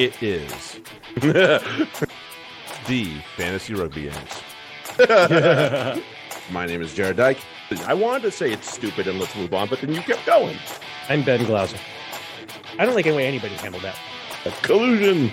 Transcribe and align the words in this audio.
It 0.00 0.22
is 0.22 0.80
the 1.16 1.60
Fantasy 3.36 3.74
Rugby 3.74 4.08
Yanks. 4.08 4.40
My 6.50 6.64
name 6.64 6.80
is 6.80 6.94
Jared 6.94 7.18
Dyke. 7.18 7.36
I 7.84 7.92
wanted 7.92 8.22
to 8.22 8.30
say 8.30 8.50
it's 8.50 8.72
stupid 8.72 9.06
and 9.06 9.20
let's 9.20 9.36
move 9.36 9.52
on, 9.52 9.68
but 9.68 9.82
then 9.82 9.92
you 9.92 10.00
kept 10.00 10.24
going. 10.24 10.56
I'm 11.10 11.22
Ben 11.22 11.44
Glauser. 11.44 11.76
I 12.78 12.86
don't 12.86 12.94
like 12.94 13.06
any 13.06 13.14
way 13.14 13.26
anybody 13.26 13.54
handled 13.56 13.82
that. 13.82 13.94
Collusion. 14.62 15.28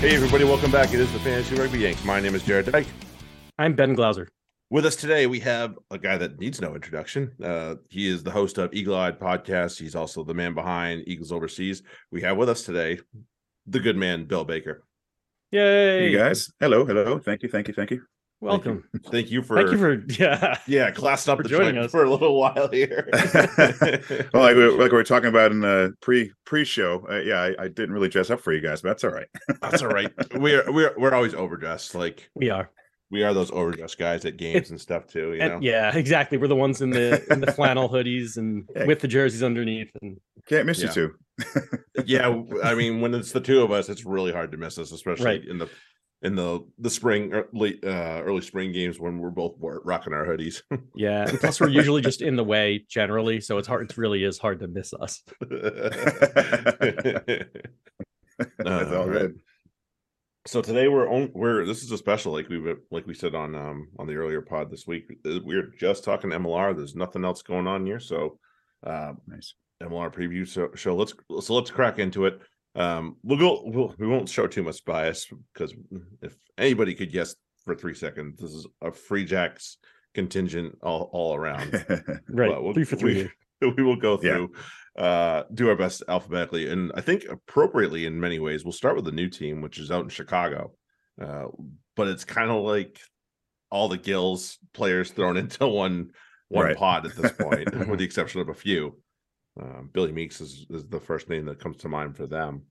hey, 0.00 0.16
everybody, 0.16 0.42
welcome 0.42 0.72
back. 0.72 0.92
It 0.92 0.98
is 0.98 1.12
the 1.12 1.20
Fantasy 1.20 1.54
Rugby 1.54 1.78
Yanks. 1.78 2.04
My 2.04 2.18
name 2.18 2.34
is 2.34 2.42
Jared 2.42 2.66
Dyke. 2.66 2.88
I'm 3.60 3.74
Ben 3.76 3.94
Glauser. 3.94 4.26
With 4.72 4.86
us 4.86 4.96
today, 4.96 5.26
we 5.26 5.38
have 5.40 5.78
a 5.90 5.98
guy 5.98 6.16
that 6.16 6.40
needs 6.40 6.58
no 6.58 6.74
introduction. 6.74 7.30
Uh, 7.44 7.74
he 7.90 8.08
is 8.08 8.22
the 8.22 8.30
host 8.30 8.56
of 8.56 8.72
Eagle 8.72 8.96
Eyed 8.96 9.20
Podcast. 9.20 9.78
He's 9.78 9.94
also 9.94 10.24
the 10.24 10.32
man 10.32 10.54
behind 10.54 11.04
Eagles 11.06 11.30
Overseas. 11.30 11.82
We 12.10 12.22
have 12.22 12.38
with 12.38 12.48
us 12.48 12.62
today 12.62 12.98
the 13.66 13.80
good 13.80 13.98
man, 13.98 14.24
Bill 14.24 14.46
Baker. 14.46 14.82
Yay! 15.50 16.08
Hey 16.08 16.16
guys, 16.16 16.50
hello, 16.58 16.86
hello. 16.86 17.18
Thank 17.18 17.42
you, 17.42 17.50
thank 17.50 17.68
you, 17.68 17.74
thank 17.74 17.90
you. 17.90 18.00
Welcome. 18.40 18.84
Thank 18.94 19.04
you, 19.04 19.10
Thank 19.10 19.30
you 19.30 19.42
for 19.42 19.56
Thank 19.58 19.72
you 19.72 19.78
for 19.78 20.04
yeah. 20.18 20.56
yeah 20.66 20.90
classing 20.90 21.32
up 21.32 21.36
for 21.36 21.42
the 21.42 21.50
joining 21.50 21.74
joint 21.74 21.84
us. 21.84 21.90
for 21.90 22.04
a 22.04 22.10
little 22.10 22.40
while 22.40 22.70
here. 22.70 23.10
well, 24.32 24.42
like 24.42 24.56
we, 24.56 24.70
like 24.70 24.90
we 24.90 24.96
were 24.96 25.04
talking 25.04 25.28
about 25.28 25.52
in 25.52 25.60
the 25.60 25.92
pre 26.00 26.32
pre 26.46 26.64
show, 26.64 27.06
uh, 27.10 27.20
yeah, 27.20 27.42
I, 27.42 27.64
I 27.64 27.68
didn't 27.68 27.92
really 27.92 28.08
dress 28.08 28.30
up 28.30 28.40
for 28.40 28.54
you 28.54 28.62
guys, 28.62 28.80
but 28.80 28.88
that's 28.88 29.04
all 29.04 29.10
right. 29.10 29.28
That's 29.60 29.82
all 29.82 29.90
right. 29.90 30.10
We're 30.34 30.64
we're 30.72 30.94
we're 30.96 31.12
always 31.12 31.34
overdressed. 31.34 31.94
Like 31.94 32.30
We 32.34 32.48
are. 32.48 32.70
We 33.12 33.22
are 33.22 33.32
those 33.32 33.50
overdressed 33.52 33.98
guys 33.98 34.24
at 34.24 34.36
games 34.38 34.70
and 34.70 34.80
stuff 34.80 35.06
too. 35.06 35.34
You 35.34 35.38
know. 35.38 35.54
And, 35.56 35.62
yeah, 35.62 35.94
exactly. 35.96 36.38
We're 36.38 36.48
the 36.48 36.56
ones 36.56 36.80
in 36.82 36.90
the 36.90 37.22
in 37.30 37.40
the 37.40 37.52
flannel 37.52 37.88
hoodies 37.88 38.36
and 38.38 38.68
Yeah. 38.74 38.86
with 38.86 38.98
the 39.00 39.06
jerseys 39.08 39.42
underneath. 39.44 39.90
And 40.00 40.18
Can't 40.48 40.66
miss 40.66 40.80
Yeah. 40.80 40.88
you 40.88 40.92
two. 40.94 41.14
yeah 42.04 42.42
i 42.62 42.74
mean 42.74 43.00
when 43.00 43.14
it's 43.14 43.32
the 43.32 43.40
two 43.40 43.62
of 43.62 43.70
us 43.70 43.88
it's 43.88 44.04
really 44.04 44.30
hard 44.32 44.52
to 44.52 44.58
miss 44.58 44.76
us 44.78 44.92
especially 44.92 45.24
Right. 45.24 45.44
in 45.48 45.56
the 45.56 45.66
in 46.20 46.34
the 46.36 46.60
the 46.78 46.90
spring 46.90 47.32
or 47.32 47.48
late 47.54 47.82
uh 47.84 48.20
early 48.22 48.42
spring 48.42 48.70
games 48.70 49.00
when 49.00 49.18
we're 49.18 49.30
both 49.30 49.54
rocking 49.58 50.12
our 50.12 50.26
hoodies 50.26 50.60
yeah, 50.94 51.26
and 51.26 51.40
plus 51.40 51.58
we're 51.58 51.68
usually 51.70 52.02
just 52.02 52.20
in 52.20 52.36
the 52.36 52.44
way 52.44 52.84
generally, 52.88 53.40
so 53.40 53.56
it's 53.58 53.66
hard. 53.66 53.90
It 53.90 53.96
really 53.96 54.22
is 54.24 54.38
hard 54.38 54.60
to 54.60 54.68
miss 54.68 54.92
us. 54.92 55.22
That's 58.58 58.92
all 58.92 59.08
right. 59.08 59.12
good. 59.20 59.40
So 60.46 60.60
today 60.60 60.88
we're 60.88 61.08
on 61.08 61.30
we're 61.34 61.64
this 61.64 61.82
is 61.82 61.90
a 61.92 61.98
special 61.98 62.32
like 62.32 62.48
we 62.48 62.74
like 62.90 63.06
we 63.06 63.14
said 63.14 63.34
on 63.34 63.54
um 63.54 63.88
on 63.98 64.06
the 64.06 64.14
earlier 64.14 64.40
pod 64.40 64.70
this 64.70 64.86
week 64.86 65.04
uh, 65.26 65.38
we're 65.44 65.70
just 65.78 66.02
talking 66.04 66.30
mlr 66.30 66.76
there's 66.76 66.96
nothing 66.96 67.24
else 67.24 67.42
going 67.42 67.66
on 67.66 67.86
here 67.86 68.00
so 68.00 68.38
um 68.84 69.18
Nice. 69.26 69.54
MLR 69.82 70.14
preview 70.14 70.46
show, 70.46 70.68
show. 70.76 70.94
Let's 70.94 71.12
so 71.40 71.54
let's 71.54 71.72
crack 71.72 71.98
into 71.98 72.26
it. 72.26 72.38
Um, 72.76 73.16
we'll 73.24 73.36
go. 73.38 73.62
We'll, 73.64 73.92
we 73.98 74.06
won't 74.06 74.28
show 74.28 74.46
too 74.46 74.62
much 74.62 74.84
bias 74.84 75.26
because 75.52 75.74
if 76.20 76.36
anybody 76.56 76.94
could 76.94 77.10
guess 77.10 77.34
for 77.64 77.74
three 77.74 77.94
seconds, 77.94 78.38
this 78.40 78.52
is 78.52 78.64
a 78.80 78.92
free 78.92 79.24
jacks 79.24 79.78
contingent 80.14 80.78
all, 80.84 81.10
all 81.12 81.34
around. 81.34 81.72
Right, 82.28 82.62
we'll- 82.62 82.74
three 82.74 82.84
for 82.84 82.94
three. 82.94 83.28
we- 83.60 83.70
we 83.76 83.82
will 83.82 83.96
go 83.96 84.20
Yeah. 84.22 84.34
through, 84.34 84.52
uh, 84.96 85.44
do 85.52 85.68
our 85.68 85.76
best 85.76 86.02
alphabetically, 86.08 86.68
and 86.68 86.92
I 86.94 87.00
think 87.00 87.24
appropriately 87.24 88.06
in 88.06 88.20
many 88.20 88.38
ways. 88.38 88.64
We'll 88.64 88.72
start 88.72 88.96
with 88.96 89.04
the 89.06 89.12
new 89.12 89.28
team, 89.28 89.60
which 89.62 89.78
is 89.78 89.90
out 89.90 90.04
in 90.04 90.10
Chicago, 90.10 90.72
uh, 91.20 91.46
but 91.96 92.08
it's 92.08 92.24
kind 92.24 92.50
of 92.50 92.62
like 92.62 93.00
all 93.70 93.88
the 93.88 93.96
Gills 93.98 94.58
players 94.74 95.10
thrown 95.10 95.36
into 95.38 95.66
one 95.66 96.10
one 96.48 96.66
Right. 96.66 96.76
pod 96.76 97.06
at 97.06 97.16
this 97.16 97.32
point, 97.32 97.74
with 97.88 97.98
the 97.98 98.04
exception 98.04 98.40
of 98.42 98.48
a 98.50 98.54
few. 98.54 98.98
Um, 99.60 99.90
Billy 99.92 100.12
Meakes 100.12 100.40
is, 100.40 100.66
is 100.70 100.86
the 100.86 101.00
first 101.00 101.28
name 101.28 101.46
that 101.46 101.58
comes 101.58 101.78
to 101.78 101.88
mind 101.88 102.16
for 102.16 102.26
them, 102.26 102.62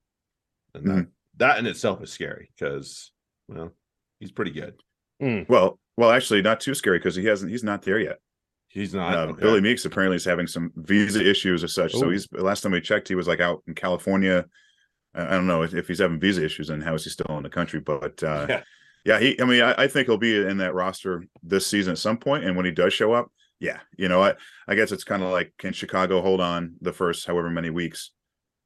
and 0.75 0.85
that, 0.87 1.07
that 1.37 1.59
in 1.59 1.65
itself 1.67 2.01
is 2.03 2.11
scary 2.11 2.51
because 2.55 3.11
well, 3.47 3.71
he's 4.19 4.31
pretty 4.31 4.51
good. 4.51 4.75
well, 5.47 5.79
well, 5.97 6.11
actually, 6.11 6.41
not 6.41 6.59
too 6.59 6.73
scary 6.73 6.97
because 6.99 7.15
he 7.15 7.25
hasn't. 7.25 7.51
He's 7.51 7.63
not 7.63 7.81
there 7.83 7.99
yet. 7.99 8.19
He's 8.73 8.93
not 8.93 9.13
Uh, 9.13 9.31
okay. 9.31 9.41
Billy 9.41 9.61
Meakes 9.61 9.85
apparently 9.85 10.15
is 10.15 10.25
having 10.25 10.47
some 10.47 10.71
visa 10.75 11.27
issues 11.27 11.63
or 11.63 11.67
such. 11.67 11.91
So 11.93 12.09
he's 12.09 12.27
last 12.31 12.61
time 12.61 12.71
we 12.71 12.81
checked, 12.81 13.07
he 13.07 13.15
was 13.15 13.27
like 13.27 13.39
out 13.41 13.63
in 13.67 13.75
California. 13.75 14.45
I 15.13 15.25
I 15.25 15.31
don't 15.31 15.47
know 15.47 15.61
if, 15.63 15.73
if 15.73 15.87
he's 15.87 15.99
having 15.99 16.19
visa 16.19 16.43
issues 16.45 16.69
and 16.69 16.83
how 16.83 16.93
is 16.93 17.03
he 17.03 17.09
still 17.09 17.37
in 17.37 17.43
the 17.43 17.49
country, 17.49 17.79
but 17.79 18.23
uh, 18.23 18.45
Yeah. 18.49 18.63
yeah, 19.03 19.19
he. 19.19 19.41
I 19.41 19.45
mean, 19.45 19.61
I, 19.61 19.83
I 19.83 19.87
think 19.87 20.07
he'll 20.07 20.17
be 20.17 20.37
in 20.37 20.57
that 20.57 20.73
roster 20.73 21.25
this 21.43 21.67
season 21.67 21.91
at 21.91 21.97
some 21.97 22.17
point, 22.17 22.45
and 22.45 22.55
when 22.55 22.65
he 22.65 22.71
does 22.71 22.93
show 22.93 23.11
up, 23.13 23.29
yeah, 23.59 23.79
you 23.97 24.07
know, 24.07 24.23
I 24.23 24.35
I 24.67 24.75
guess 24.75 24.91
it's 24.91 25.03
kind 25.03 25.21
of 25.21 25.31
like 25.31 25.53
can 25.57 25.73
Chicago 25.73 26.21
hold 26.21 26.39
on 26.39 26.75
the 26.81 26.93
first 26.93 27.27
however 27.27 27.49
many 27.49 27.69
weeks? 27.69 28.11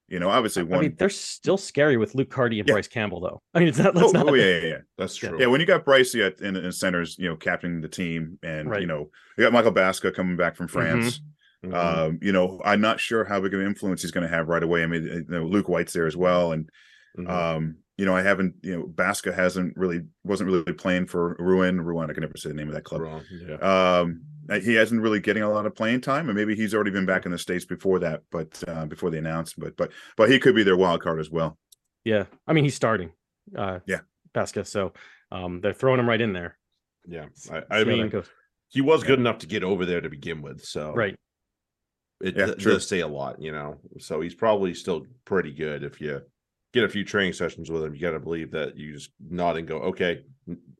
You 0.07 0.19
know, 0.19 0.29
obviously 0.29 0.63
one. 0.63 0.79
I 0.79 0.81
mean, 0.83 0.95
they're 0.99 1.09
still 1.09 1.57
scary 1.57 1.97
with 1.97 2.13
Luke 2.13 2.29
Carty 2.29 2.59
and 2.59 2.67
Yeah. 2.67 2.73
Bryce 2.75 2.87
Campbell, 2.87 3.21
though. 3.21 3.41
I 3.55 3.59
mean, 3.59 3.69
it's 3.69 3.79
not. 3.79 3.95
Let's 3.95 4.09
oh, 4.09 4.11
not. 4.11 4.29
oh, 4.29 4.33
yeah, 4.35 4.45
yeah, 4.59 4.67
yeah. 4.67 4.77
That's 4.99 5.15
true. 5.15 5.39
Yeah, 5.39 5.47
when 5.47 5.59
you 5.61 5.65
got 5.65 5.83
Bryce 5.83 6.13
yet 6.13 6.41
in, 6.41 6.55
in 6.55 6.71
centers, 6.71 7.17
you 7.17 7.27
know, 7.27 7.35
captaining 7.35 7.81
the 7.81 7.87
team, 7.87 8.37
and 8.43 8.69
Right. 8.69 8.81
you 8.81 8.87
know, 8.87 9.09
you 9.37 9.43
got 9.43 9.53
Michael 9.53 9.71
Baska 9.71 10.13
coming 10.13 10.37
back 10.37 10.55
from 10.55 10.67
France. 10.67 11.21
Mhm. 11.65 11.73
Um, 11.73 12.19
you 12.21 12.31
know, 12.31 12.61
I'm 12.63 12.81
not 12.81 12.99
sure 12.99 13.23
how 13.23 13.41
big 13.41 13.55
of 13.55 13.59
an 13.59 13.65
influence 13.65 14.03
he's 14.03 14.11
going 14.11 14.27
to 14.27 14.33
have 14.35 14.47
right 14.47 14.61
away. 14.61 14.83
I 14.83 14.85
mean, 14.85 15.03
you 15.03 15.25
know, 15.27 15.45
Luke 15.45 15.67
White's 15.69 15.93
there 15.93 16.05
as 16.05 16.15
well, 16.15 16.51
and 16.51 16.69
Mhm. 17.17 17.27
um, 17.29 17.77
you 17.97 18.05
know, 18.05 18.15
I 18.15 18.21
haven't, 18.21 18.55
you 18.61 18.77
know, 18.77 18.83
Baska 18.85 19.33
hasn't 19.33 19.75
really 19.75 20.01
wasn't 20.23 20.51
really 20.51 20.73
playing 20.73 21.07
for 21.07 21.35
Ruin. 21.39 21.81
Ruin, 21.81 22.11
I 22.11 22.13
can 22.13 22.21
never 22.21 22.37
say 22.37 22.49
the 22.49 22.55
name 22.55 22.67
of 22.67 22.75
that 22.75 22.83
club. 22.83 23.01
Wrong. 23.01 23.23
Yeah. 23.31 23.55
Um, 23.55 23.61
uh, 23.61 24.03
he 24.61 24.73
hasn't 24.75 25.01
really 25.01 25.19
getting 25.19 25.43
a 25.43 25.49
lot 25.49 25.65
of 25.65 25.75
playing 25.75 26.01
time, 26.01 26.29
and 26.29 26.37
maybe 26.37 26.55
he's 26.55 26.73
already 26.73 26.91
been 26.91 27.05
back 27.05 27.25
in 27.25 27.31
the 27.31 27.37
states 27.37 27.65
before 27.65 27.99
that, 27.99 28.21
but 28.31 28.63
uh, 28.67 28.85
before 28.85 29.09
the 29.09 29.17
announcement, 29.17 29.75
but 29.77 29.91
but 30.17 30.29
he 30.29 30.39
could 30.39 30.55
be 30.55 30.63
their 30.63 30.77
wild 30.77 31.01
card 31.01 31.19
as 31.19 31.29
well. 31.31 31.57
Yeah, 32.03 32.25
I 32.47 32.53
mean, 32.53 32.63
he's 32.63 32.75
starting. 32.75 33.11
Uh, 33.57 33.79
Yeah. 33.85 34.01
Pasca. 34.33 34.65
So, 34.67 34.93
um, 35.31 35.61
they're 35.61 35.73
throwing 35.73 35.99
him 35.99 36.07
right 36.09 36.19
in 36.21 36.33
there. 36.33 36.57
Yeah. 37.07 37.25
I, 37.51 37.79
I 37.79 37.83
mean, 37.83 38.11
he 38.69 38.81
was 38.81 39.01
Yeah. 39.01 39.07
good 39.07 39.19
enough 39.19 39.37
to 39.39 39.47
get 39.47 39.63
over 39.63 39.85
there 39.85 40.01
to 40.01 40.09
begin 40.09 40.41
with. 40.41 40.61
So 40.63 40.93
right. 40.93 41.15
it 42.21 42.35
Yeah, 42.35 42.47
d- 42.47 42.55
true. 42.55 42.73
does 42.73 42.87
say 42.87 42.99
a 42.99 43.07
lot, 43.07 43.41
you 43.41 43.51
know. 43.51 43.79
So 43.99 44.21
he's 44.21 44.35
probably 44.35 44.73
still 44.73 45.05
pretty 45.25 45.51
good 45.53 45.83
if 45.83 45.99
you 46.01 46.21
get 46.73 46.83
a 46.83 46.89
few 46.89 47.03
training 47.05 47.33
sessions 47.33 47.71
with 47.71 47.83
him. 47.83 47.93
You 47.95 48.01
got 48.01 48.11
to 48.11 48.19
believe 48.19 48.51
that 48.51 48.75
you 48.77 48.93
just 48.93 49.11
nod 49.29 49.57
and 49.57 49.67
go, 49.67 49.77
okay, 49.79 50.23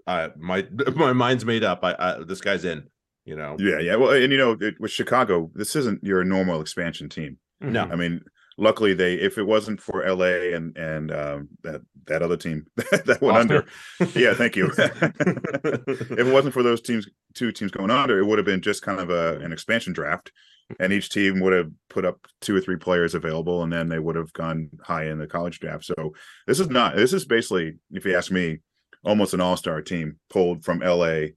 I 0.06 0.30
my 0.38 0.68
my 0.96 1.14
mind's 1.14 1.46
made 1.46 1.64
up. 1.64 1.80
I, 1.84 1.96
I 1.98 2.24
this 2.24 2.42
guy's 2.42 2.66
in. 2.66 2.84
You 3.26 3.36
know. 3.36 3.58
Yeah, 3.60 3.80
yeah. 3.80 3.96
Well, 3.96 4.12
and 4.12 4.32
you 4.32 4.38
know, 4.38 4.58
it, 4.60 4.80
with 4.80 4.92
Chicago, 4.92 5.52
this 5.54 5.76
isn't 5.76 6.04
your 6.04 6.24
normal 6.24 6.62
expansion 6.62 7.10
team. 7.10 7.38
No. 7.60 7.84
I 7.84 7.96
mean, 7.96 8.22
luckily 8.58 8.94
they 8.94 9.16
if 9.16 9.38
it 9.38 9.44
wasn't 9.44 9.82
for 9.82 10.08
LA 10.08 10.54
and 10.56 10.78
and 10.78 11.12
um, 11.12 11.50
that 11.64 11.82
that 12.06 12.22
other 12.22 12.38
team 12.38 12.66
that 12.76 13.18
went 13.22 13.50
Boston. 13.50 13.64
under, 14.00 14.20
yeah, 14.20 14.34
thank 14.34 14.56
you. 14.56 14.68
if 14.78 16.12
it 16.12 16.34
wasn't 16.34 16.54
for 16.54 16.64
those 16.64 16.82
teams, 16.82 17.08
two 17.34 17.52
teams 17.52 17.72
going 17.72 17.92
under, 17.92 18.20
it 18.20 18.26
would 18.26 18.38
have 18.38 18.46
been 18.46 18.62
just 18.62 18.82
kind 18.82 19.00
of 19.00 19.10
a 19.10 19.40
an 19.40 19.52
expansion 19.52 19.94
draft, 19.94 20.32
and 20.80 20.94
each 20.94 21.10
team 21.10 21.40
would 21.40 21.54
have 21.54 21.72
put 21.90 22.06
up 22.06 22.20
two 22.42 22.56
or 22.56 22.62
three 22.62 22.78
players 22.78 23.16
available, 23.16 23.64
and 23.64 23.74
then 23.74 23.90
they 23.90 24.00
would 24.00 24.16
have 24.16 24.32
gone 24.34 24.70
high 24.84 25.06
in 25.06 25.20
the 25.20 25.28
college 25.28 25.60
draft. 25.60 25.86
So 25.86 26.14
this 26.48 26.60
is 26.60 26.70
not. 26.70 26.96
This 26.96 27.14
is 27.14 27.26
basically, 27.26 27.78
if 27.92 28.06
you 28.06 28.16
ask 28.16 28.32
me, 28.32 28.60
almost 29.04 29.34
an 29.34 29.42
all 29.42 29.58
star 29.58 29.82
team 29.82 30.20
pulled 30.30 30.64
from 30.64 30.80
LA, 30.80 31.28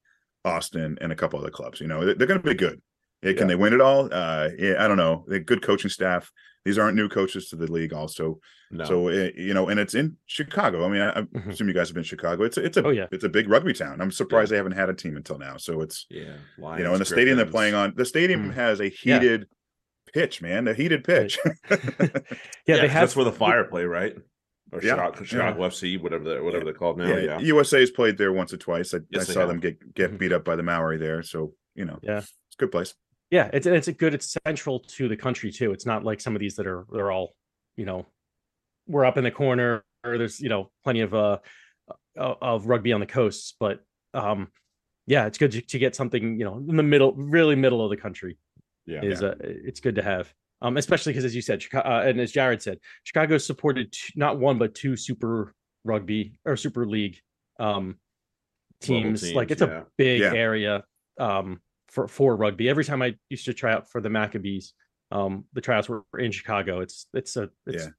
Austin, 0.48 0.98
and 1.00 1.12
a 1.12 1.16
couple 1.16 1.38
other 1.38 1.50
clubs. 1.50 1.80
You 1.80 1.86
know, 1.88 2.04
they're, 2.04 2.26
going 2.26 2.40
to 2.40 2.46
be 2.48 2.54
good. 2.54 2.80
Yeah, 3.22 3.32
Can 3.32 3.42
Yeah. 3.42 3.46
they 3.48 3.54
win 3.56 3.72
it 3.74 3.80
all? 3.80 4.08
Uh, 4.12 4.48
yeah, 4.58 4.74
I 4.82 4.88
don't 4.88 4.96
know. 4.96 5.24
They're 5.28 5.38
good 5.40 5.62
coaching 5.62 5.90
staff. 5.90 6.30
These 6.64 6.76
aren't 6.78 6.96
new 6.96 7.08
coaches 7.08 7.48
to 7.48 7.56
the 7.56 7.70
league, 7.70 7.92
also. 7.94 8.40
No. 8.70 8.84
So 8.84 9.08
uh, 9.08 9.30
you 9.36 9.54
know, 9.54 9.68
and 9.68 9.80
it's 9.80 9.94
in 9.94 10.16
Chicago. 10.26 10.84
I 10.84 10.88
mean, 10.88 11.00
I, 11.00 11.10
I 11.10 11.22
Mhm. 11.22 11.48
assume 11.48 11.68
you 11.68 11.74
guys 11.74 11.88
have 11.88 11.94
been 11.94 12.02
to 12.02 12.08
Chicago. 12.08 12.42
It's 12.44 12.58
a, 12.58 12.64
it's 12.64 12.76
a 12.76 12.84
Oh, 12.86 12.90
yeah. 12.90 13.06
it's 13.12 13.24
a 13.24 13.28
big 13.28 13.48
rugby 13.48 13.72
town. 13.72 14.00
I'm 14.00 14.10
surprised 14.10 14.50
they 14.52 14.56
haven't 14.56 14.72
had 14.72 14.90
a 14.90 14.94
team 14.94 15.16
until 15.16 15.38
now. 15.38 15.56
So 15.56 15.80
it's 15.80 16.04
yeah. 16.10 16.34
you 16.58 16.84
know, 16.84 16.92
and 16.92 17.00
the 17.00 17.04
stadium 17.06 17.36
they're 17.38 17.46
playing 17.46 17.74
on. 17.74 17.94
The 17.96 18.04
stadium 18.04 18.50
Mm. 18.50 18.54
has 18.54 18.80
a 18.80 18.90
Yeah. 19.02 19.18
heated 19.20 19.46
pitch, 20.12 20.42
man. 20.42 20.68
A 20.68 20.74
heated 20.74 21.04
pitch. 21.04 21.38
Yeah, 22.66 22.76
they 22.82 22.88
have 22.88 23.02
that's 23.02 23.16
where 23.16 23.24
the 23.24 23.32
fire 23.32 23.64
play, 23.64 23.84
right? 23.84 24.14
Or 24.70 24.80
Yeah, 24.82 24.90
Chicago, 24.96 25.24
Chicago 25.24 25.60
FC, 25.68 26.00
whatever 26.00 26.24
they 26.24 26.40
whatever 26.40 26.64
they're 26.64 26.74
called 26.74 26.98
now. 26.98 27.06
yeah, 27.08 27.38
Yeah. 27.38 27.38
USA's 27.40 27.90
played 27.90 28.18
there 28.18 28.32
once 28.32 28.52
or 28.52 28.58
twice. 28.58 28.92
I, 28.92 28.98
Yes, 29.10 29.30
I 29.30 29.32
saw 29.32 29.40
have. 29.40 29.48
them 29.48 29.60
get 29.60 29.94
get 29.94 30.12
Mhm. 30.12 30.18
beat 30.18 30.32
up 30.32 30.44
by 30.44 30.56
the 30.56 30.62
Maori 30.62 30.98
there. 30.98 31.22
So 31.22 31.54
you 31.74 31.84
know, 31.84 31.98
Yeah. 32.02 32.18
it's 32.18 32.32
a 32.54 32.58
good 32.58 32.70
place. 32.72 32.94
Yeah, 33.30 33.50
it's 33.52 33.66
it's 33.66 33.88
a 33.88 33.92
good. 33.92 34.14
It's 34.14 34.36
central 34.46 34.80
to 34.80 35.08
the 35.08 35.16
country 35.16 35.50
too. 35.50 35.72
It's 35.72 35.86
not 35.86 36.04
like 36.04 36.20
some 36.20 36.34
of 36.36 36.40
these 36.40 36.56
that 36.56 36.66
are 36.66 36.86
they're 36.92 37.10
all, 37.10 37.34
you 37.76 37.84
know, 37.86 38.06
we're 38.86 39.04
up 39.04 39.16
in 39.16 39.24
the 39.24 39.30
corner 39.30 39.84
or 40.04 40.18
there's 40.18 40.40
you 40.40 40.48
know 40.48 40.70
plenty 40.84 41.00
of 41.00 41.14
uh 41.14 41.38
uh, 42.18 42.34
of 42.42 42.66
rugby 42.66 42.92
on 42.92 43.00
the 43.00 43.06
coasts, 43.06 43.54
but 43.58 43.80
um 44.14 44.48
yeah, 45.06 45.26
it's 45.26 45.38
good 45.38 45.52
to, 45.52 45.62
to 45.62 45.78
get 45.78 45.94
something 45.94 46.38
you 46.38 46.44
know 46.44 46.58
in 46.58 46.76
the 46.76 46.82
middle, 46.82 47.12
really 47.14 47.54
middle 47.56 47.82
of 47.82 47.88
the 47.90 47.96
country 47.96 48.36
Yeah. 48.86 49.02
is 49.02 49.22
uh, 49.22 49.34
it's 49.40 49.80
good 49.80 49.94
to 49.94 50.02
have. 50.02 50.32
Um, 50.60 50.76
especially 50.76 51.12
because 51.12 51.24
as 51.24 51.34
you 51.36 51.42
said, 51.42 51.62
Chicago, 51.62 51.88
uh, 51.88 52.02
and 52.02 52.20
as 52.20 52.32
Jared 52.32 52.60
said, 52.62 52.78
Chicago 53.04 53.38
supported 53.38 53.92
t- 53.92 54.12
not 54.16 54.38
one 54.38 54.58
but 54.58 54.74
two 54.74 54.96
super 54.96 55.54
rugby 55.84 56.38
or 56.44 56.56
super 56.56 56.86
league 56.86 57.16
um 57.60 57.96
Global 58.84 59.02
teams. 59.02 59.32
like 59.34 59.50
it's 59.50 59.62
yeah. 59.62 59.80
a 59.80 59.84
big 59.96 60.20
Yeah. 60.20 60.32
area. 60.34 60.84
Um, 61.18 61.60
for 61.88 62.06
for 62.06 62.36
rugby. 62.36 62.68
Every 62.68 62.84
time 62.84 63.02
I 63.02 63.14
used 63.30 63.44
to 63.46 63.54
try 63.54 63.72
out 63.72 63.90
for 63.90 64.00
the 64.00 64.10
Maccabees, 64.10 64.74
um, 65.10 65.44
the 65.52 65.60
tryouts 65.60 65.88
were 65.88 66.04
in 66.18 66.30
Chicago. 66.32 66.80
It's 66.80 67.06
it's 67.14 67.36
a 67.36 67.50
it's 67.66 67.84
Yeah. 67.84 67.90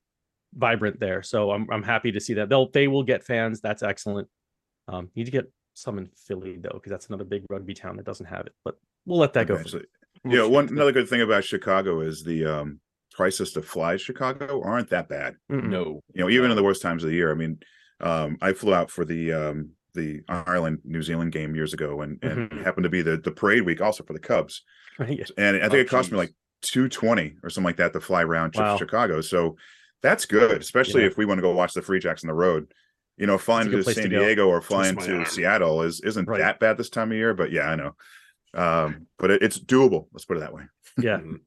vibrant 0.53 0.99
there. 0.99 1.23
So 1.23 1.51
I'm 1.51 1.67
I'm 1.71 1.83
happy 1.83 2.11
to 2.11 2.19
see 2.19 2.33
that 2.35 2.49
they'll 2.49 2.69
they 2.71 2.87
will 2.87 3.03
get 3.03 3.23
fans. 3.23 3.61
That's 3.61 3.83
excellent. 3.83 4.27
Um, 4.87 5.09
need 5.15 5.25
to 5.25 5.31
get 5.31 5.51
some 5.73 5.97
in 5.97 6.07
Philly 6.27 6.57
though, 6.57 6.69
because 6.73 6.91
that's 6.91 7.07
another 7.07 7.23
big 7.23 7.43
rugby 7.49 7.73
town 7.73 7.95
that 7.97 8.05
doesn't 8.05 8.25
have 8.27 8.45
it. 8.45 8.53
But 8.63 8.75
we'll 9.05 9.19
let 9.19 9.33
that 9.33 9.47
go. 9.47 9.55
Eventually. 9.55 9.81
we'll 9.83 9.89
Yeah, 10.25 10.43
one 10.45 10.67
another 10.69 10.91
good 10.91 11.07
thing 11.09 11.21
about 11.21 11.43
Chicago 11.43 12.01
is 12.01 12.23
the 12.23 12.45
um 12.45 12.79
prices 13.13 13.51
to 13.53 13.61
fly 13.61 13.97
Chicago 13.97 14.61
aren't 14.63 14.89
that 14.91 15.09
bad. 15.09 15.35
No, 15.49 16.01
You 16.13 16.21
know, 16.23 16.29
even 16.29 16.51
in 16.51 16.57
the 16.57 16.63
worst 16.63 16.81
times 16.81 17.03
of 17.03 17.09
the 17.09 17.15
year. 17.15 17.31
I 17.31 17.35
mean, 17.35 17.59
um, 17.99 18.37
I 18.41 18.53
flew 18.53 18.73
out 18.73 18.89
for 18.91 19.05
the 19.05 19.33
um 19.33 19.71
the 19.95 20.21
Ireland 20.29 20.79
New 20.85 21.01
Zealand 21.01 21.31
game 21.31 21.55
years 21.55 21.73
ago, 21.73 22.01
and 22.01 22.19
and 22.23 22.49
Mhm. 22.49 22.63
happened 22.63 22.83
to 22.83 22.89
be 22.89 23.01
the 23.01 23.17
the 23.17 23.31
parade 23.31 23.63
week 23.65 23.81
also 23.81 24.03
for 24.03 24.13
the 24.13 24.19
Cubs, 24.19 24.63
Yeah. 24.99 25.25
and 25.37 25.57
I 25.57 25.61
think 25.61 25.73
Oh, 25.73 25.77
it 25.77 25.89
cost 25.89 26.11
me 26.11 26.17
like 26.17 26.33
two 26.61 26.87
twenty 26.89 27.35
or 27.43 27.49
something 27.49 27.65
like 27.65 27.77
that 27.77 27.93
to 27.93 27.99
fly 28.01 28.23
around 28.23 28.53
to 28.53 28.59
Wow. 28.61 28.77
Chicago. 28.77 29.21
So 29.21 29.57
that's 30.01 30.25
good, 30.25 30.61
especially 30.61 31.01
Yeah. 31.01 31.07
if 31.07 31.17
we 31.17 31.25
want 31.25 31.39
to 31.39 31.41
go 31.41 31.51
watch 31.53 31.73
the 31.73 31.81
Free 31.81 31.99
Jacks 31.99 32.23
on 32.23 32.27
the 32.27 32.33
road. 32.33 32.71
You 33.17 33.27
know, 33.27 33.37
flying 33.37 33.69
to 33.69 33.83
place 33.83 33.95
to 33.97 34.01
San. 34.03 34.11
Diego 34.11 34.47
or 34.47 34.61
flying 34.61 34.95
to. 34.97 35.25
Seattle 35.25 35.81
is 35.81 35.99
isn't 36.01 36.25
Right. 36.25 36.37
that 36.39 36.59
bad 36.61 36.77
this 36.77 36.89
time 36.89 37.11
of 37.11 37.17
year, 37.17 37.33
but 37.33 37.51
yeah, 37.51 37.69
I 37.69 37.75
know. 37.75 37.95
Um, 38.53 39.07
but 39.17 39.31
it, 39.31 39.41
it's 39.43 39.59
doable. 39.59 40.07
Let's 40.13 40.25
put 40.25 40.37
it 40.37 40.41
that 40.41 40.53
way. 40.53 40.63
Yeah. 40.97 41.19
Mhm. 41.29 41.39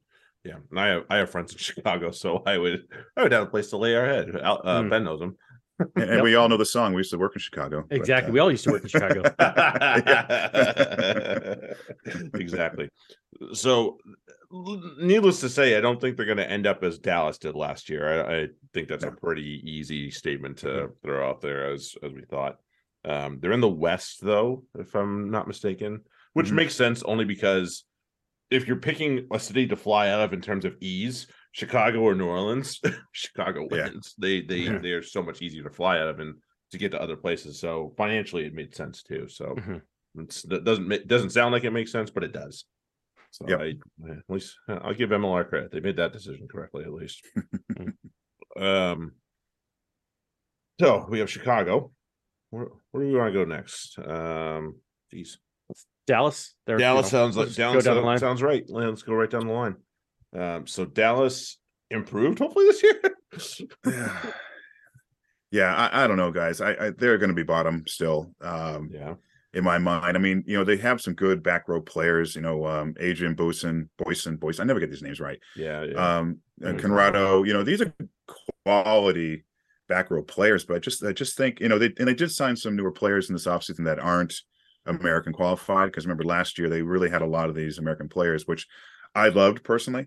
Yeah, 0.45 0.57
and 0.71 0.81
I 0.81 0.87
have 0.89 1.05
I 1.09 1.17
have 1.19 1.31
friends 1.31 1.53
in 1.53 1.59
Chicago, 1.69 2.11
so 2.11 2.43
I 2.45 2.59
would 2.59 2.89
I 3.17 3.23
would 3.23 3.31
have 3.31 3.45
a 3.45 3.51
place 3.51 3.71
to 3.71 3.77
lay 3.77 3.95
our 3.95 4.05
head. 4.07 4.35
Uh, 4.35 4.59
Mm. 4.65 4.91
Ben 4.91 5.05
knows 5.05 5.21
them. 5.21 5.37
And, 5.79 5.91
and 5.97 6.11
Yep. 6.15 6.23
we 6.25 6.35
all 6.35 6.49
know 6.49 6.57
the 6.57 6.65
song. 6.65 6.95
We 6.95 6.99
used 7.01 7.13
to 7.13 7.19
work 7.19 7.37
in 7.37 7.41
Chicago. 7.41 7.85
but, 7.89 7.97
Exactly. 7.97 8.31
uh, 8.31 8.35
we 8.35 8.41
all 8.41 8.51
used 8.51 8.65
to 8.65 8.73
work 8.73 8.83
in 8.83 8.89
Chicago. 8.89 9.23
exactly. 12.35 12.89
So, 13.53 13.99
needless 14.99 15.41
to 15.41 15.49
say, 15.49 15.77
I 15.77 15.81
don't 15.81 16.01
think 16.01 16.17
they're 16.17 16.27
going 16.27 16.39
to 16.39 16.51
end 16.51 16.67
up 16.67 16.83
as 16.85 16.99
Dallas 16.99 17.39
did 17.39 17.55
last 17.55 17.89
year. 17.89 18.07
I, 18.29 18.43
I 18.43 18.47
think 18.75 18.89
that's 18.89 19.05
a 19.05 19.11
pretty 19.13 19.61
easy 19.65 20.11
statement 20.11 20.59
to 20.59 20.91
throw 21.03 21.29
out 21.29 21.41
there, 21.41 21.73
as 21.73 21.95
as 22.03 22.13
we 22.13 22.23
thought. 22.23 22.59
Um, 23.05 23.39
they're 23.41 23.53
in 23.53 23.61
the 23.61 23.69
West, 23.69 24.21
though, 24.23 24.65
if 24.79 24.95
I'm 24.95 25.31
not 25.31 25.49
mistaken, 25.49 26.03
which 26.35 26.49
Mhm. 26.49 26.53
makes 26.55 26.75
sense 26.75 27.03
only 27.03 27.25
because 27.25 27.85
if 28.51 28.67
you're 28.67 28.77
picking 28.77 29.27
a 29.33 29.39
city 29.39 29.67
to 29.69 29.77
fly 29.77 30.09
out 30.11 30.21
of 30.21 30.33
in 30.33 30.41
terms 30.41 30.65
of 30.65 30.77
ease, 30.81 31.27
Chicago 31.53 32.01
or 32.01 32.15
New 32.15 32.27
Orleans, 32.27 32.81
Chicago 33.13 33.67
Yeah. 33.71 33.85
wins. 33.91 34.15
They 34.19 34.43
they 34.43 34.59
Yeah. 34.61 34.79
they're 34.79 35.03
so 35.03 35.23
much 35.23 35.43
easier 35.43 35.63
to 35.65 35.71
fly 35.71 35.99
out 35.99 36.09
of 36.09 36.21
and 36.21 36.35
to 36.71 36.79
get 36.79 36.91
to 36.93 37.01
other 37.01 37.17
places. 37.17 37.59
So 37.61 37.95
financially, 37.97 38.45
it 38.47 38.55
made 38.55 38.75
sense 38.75 39.03
too. 39.03 39.29
So 39.29 39.55
Mhm. 39.57 39.83
it's, 40.17 40.43
that 40.43 40.65
doesn't 40.65 41.07
doesn't 41.07 41.31
sound 41.31 41.53
like 41.53 41.65
it 41.65 41.71
makes 41.71 41.93
sense, 41.93 42.11
but 42.11 42.25
it 42.25 42.33
does. 42.33 42.65
So 43.31 43.47
Yep. 43.49 43.61
I 43.61 44.11
at 44.11 44.25
least 44.29 44.57
I'll 44.69 44.95
give 44.95 45.11
MLR 45.13 45.45
credit. 45.49 45.71
They 45.71 45.81
made 45.81 45.97
that 45.97 46.13
decision 46.13 46.49
correctly 46.49 46.85
at 46.85 46.93
least. 46.93 47.25
um. 48.57 49.13
So 50.81 51.07
we 51.09 51.19
have 51.21 51.31
Chicago. 51.31 51.93
Where, 52.51 52.67
where 52.91 53.05
do 53.05 53.11
we 53.11 53.17
want 53.19 53.33
to 53.33 53.39
go 53.39 53.45
next? 53.45 53.99
Um. 53.99 54.81
Geez. 55.11 55.39
Dallas. 56.07 56.55
They're, 56.67 56.77
you 56.77 56.81
Dallas 56.81 57.13
know, 57.13 57.19
sounds 57.19 57.37
like 57.37 57.53
Dallas 57.55 57.85
down 57.85 57.97
the 57.97 58.01
sounds, 58.01 58.05
line. 58.05 58.19
sounds 58.19 58.43
right. 58.43 58.65
Let's 58.69 59.03
go 59.03 59.15
right 59.15 59.31
down 59.31 59.47
the 59.47 59.53
line. 59.53 59.77
Um, 60.37 60.67
so 60.67 60.85
Dallas 60.85 61.59
improved 61.91 62.39
hopefully 62.39 62.67
this 62.67 62.83
year. 62.83 63.69
yeah, 63.87 64.17
yeah 65.51 65.75
I, 65.75 66.05
I 66.05 66.07
don't 66.07 66.17
know, 66.17 66.31
guys. 66.31 66.61
I, 66.61 66.73
I 66.73 66.91
they're 66.91 67.19
going 67.19 67.31
to 67.31 67.35
be 67.35 67.43
bottom 67.43 67.85
still. 67.87 68.35
Um, 68.41 68.91
yeah. 68.93 69.15
in 69.55 69.65
my 69.65 69.79
mind. 69.79 70.17
I 70.17 70.21
mean, 70.21 70.43
you 70.47 70.57
know, 70.57 70.65
they 70.65 70.77
have 70.79 71.01
some 71.01 71.15
good 71.15 71.43
back 71.43 71.69
row 71.69 71.81
players. 71.81 72.35
You 72.35 72.43
know, 72.43 72.67
um, 72.67 72.95
Adrian 72.99 73.35
Boyson, 73.35 73.89
Boyson, 73.99 74.37
Boyson. 74.37 74.63
I 74.63 74.67
never 74.67 74.81
get 74.81 74.91
these 74.91 75.03
names 75.03 75.21
right. 75.21 75.39
Yeah. 75.57 75.85
Yeah. 75.85 76.19
Um, 76.19 76.39
and. 76.61 76.79
Conrado. 76.79 77.45
You 77.45 77.53
know, 77.53 77.63
these 77.63 77.83
are 77.83 77.93
quality 78.65 79.45
back 79.89 80.11
row 80.11 80.23
players. 80.23 80.65
But 80.65 80.77
I 80.77 80.79
just, 80.79 81.05
I 81.05 81.13
just 81.13 81.37
think, 81.37 81.61
you 81.61 81.69
know, 81.69 81.79
they 81.79 81.93
and 81.99 82.09
they 82.09 82.15
did 82.15 82.33
sign 82.33 82.57
some 82.57 82.75
newer 82.77 82.93
players 82.93 83.29
in 83.29 83.35
this 83.35 83.47
offseason 83.47 83.85
that 83.85 83.99
aren't 83.99 84.35
American 84.87 85.33
qualified. 85.33 85.89
Because 85.91 86.07
remember 86.07 86.25
last 86.25 86.59
year 86.59 86.69
they 86.69 86.83
really 86.83 87.11
had 87.11 87.23
a 87.23 87.27
lot 87.27 87.49
of 87.49 87.55
these 87.55 87.79
American 87.79 88.09
players, 88.09 88.47
which 88.47 88.67
I 89.15 89.29
loved 89.29 89.63
personally. 89.65 90.07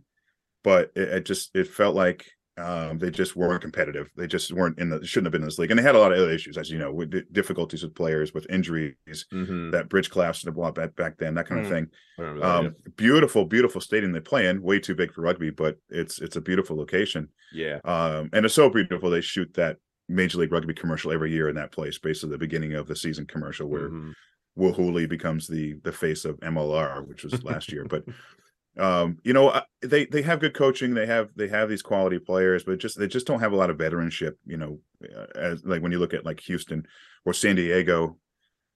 But 0.64 0.92
it, 0.96 1.10
it 1.10 1.26
just 1.26 1.56
it 1.56 1.68
felt 1.68 1.96
like 1.96 2.26
um, 2.58 2.98
they 3.00 3.12
just 3.12 3.36
weren't 3.36 3.62
competitive. 3.62 4.10
They 4.16 4.28
just 4.28 4.52
weren't 4.54 4.80
in 4.80 4.90
the 4.90 5.06
shouldn't 5.06 5.26
have 5.26 5.34
been 5.34 5.42
in 5.42 5.48
this 5.48 5.60
league, 5.60 5.72
and 5.72 5.78
they 5.78 5.84
had 5.84 5.96
a 5.96 6.00
lot 6.00 6.14
of 6.14 6.18
other 6.18 6.30
issues, 6.32 6.58
as 6.58 6.72
you 6.72 6.78
know, 6.80 6.90
with 6.92 7.12
difficulties 7.34 7.84
with 7.84 7.94
players, 7.94 8.34
with 8.34 8.50
injuries, 8.50 8.96
Mhm. 9.34 9.72
that 9.74 9.90
bridge 9.90 10.10
collapsed 10.10 10.46
and 10.46 10.56
blah 10.56 10.72
back 10.72 10.96
back 10.96 11.18
then, 11.18 11.34
that 11.36 11.48
kind 11.48 11.60
of 11.60 11.68
Mm. 11.68 11.70
thing. 11.70 11.88
That, 12.18 12.42
Um, 12.44 12.76
beautiful, 12.96 13.44
beautiful 13.46 13.82
stadium 13.82 14.14
they 14.14 14.22
play 14.22 14.48
in. 14.48 14.62
Way 14.62 14.80
too 14.80 14.96
big 14.96 15.12
for 15.14 15.22
rugby, 15.22 15.50
but 15.50 15.78
it's 15.90 16.22
it's 16.22 16.38
a 16.38 16.42
beautiful 16.42 16.78
location. 16.78 17.28
yeah. 17.52 17.80
Um, 17.84 18.30
and 18.32 18.46
it's 18.46 18.56
so 18.56 18.70
beautiful 18.70 19.10
they 19.10 19.20
shoot 19.22 19.54
that 19.56 19.78
Major 20.08 20.38
League 20.38 20.52
Rugby 20.54 20.74
commercial 20.74 21.12
every 21.12 21.32
year 21.32 21.50
in 21.50 21.56
that 21.56 21.72
place, 21.74 21.98
basically 22.00 22.30
the 22.30 22.38
beginning 22.38 22.74
of 22.74 22.88
the 22.88 22.96
season 22.96 23.26
commercial 23.26 23.68
where 23.68 23.90
Mhm. 23.90 24.14
Will 24.56 24.74
Hooley 24.74 25.06
becomes 25.06 25.48
the 25.48 25.74
the 25.84 25.92
face 25.92 26.26
of 26.26 26.40
MLR, 26.40 27.06
which 27.08 27.24
was 27.24 27.44
last 27.44 27.72
year. 27.72 27.86
But 27.86 28.06
um, 28.78 29.18
you 29.24 29.34
know, 29.34 29.62
they 29.82 30.06
they 30.06 30.22
have 30.22 30.40
good 30.40 30.54
coaching. 30.54 30.94
They 30.94 31.06
have 31.06 31.30
they 31.36 31.48
have 31.48 31.70
these 31.70 31.82
quality 31.82 32.20
players, 32.20 32.64
but 32.64 32.80
just 32.80 32.98
they 32.98 33.08
just 33.08 33.28
don't 33.28 33.40
have 33.40 33.54
a 33.54 33.58
lot 33.58 33.70
of 33.70 33.78
veteranship. 33.78 34.34
You 34.46 34.58
know, 34.58 34.80
uh, 35.04 35.26
as 35.36 35.66
like 35.66 35.82
when 35.82 35.92
you 35.92 36.00
look 36.00 36.14
at 36.14 36.26
like 36.26 36.40
Houston 36.42 36.86
or 37.26 37.34
San 37.34 37.56
Diego, 37.56 38.18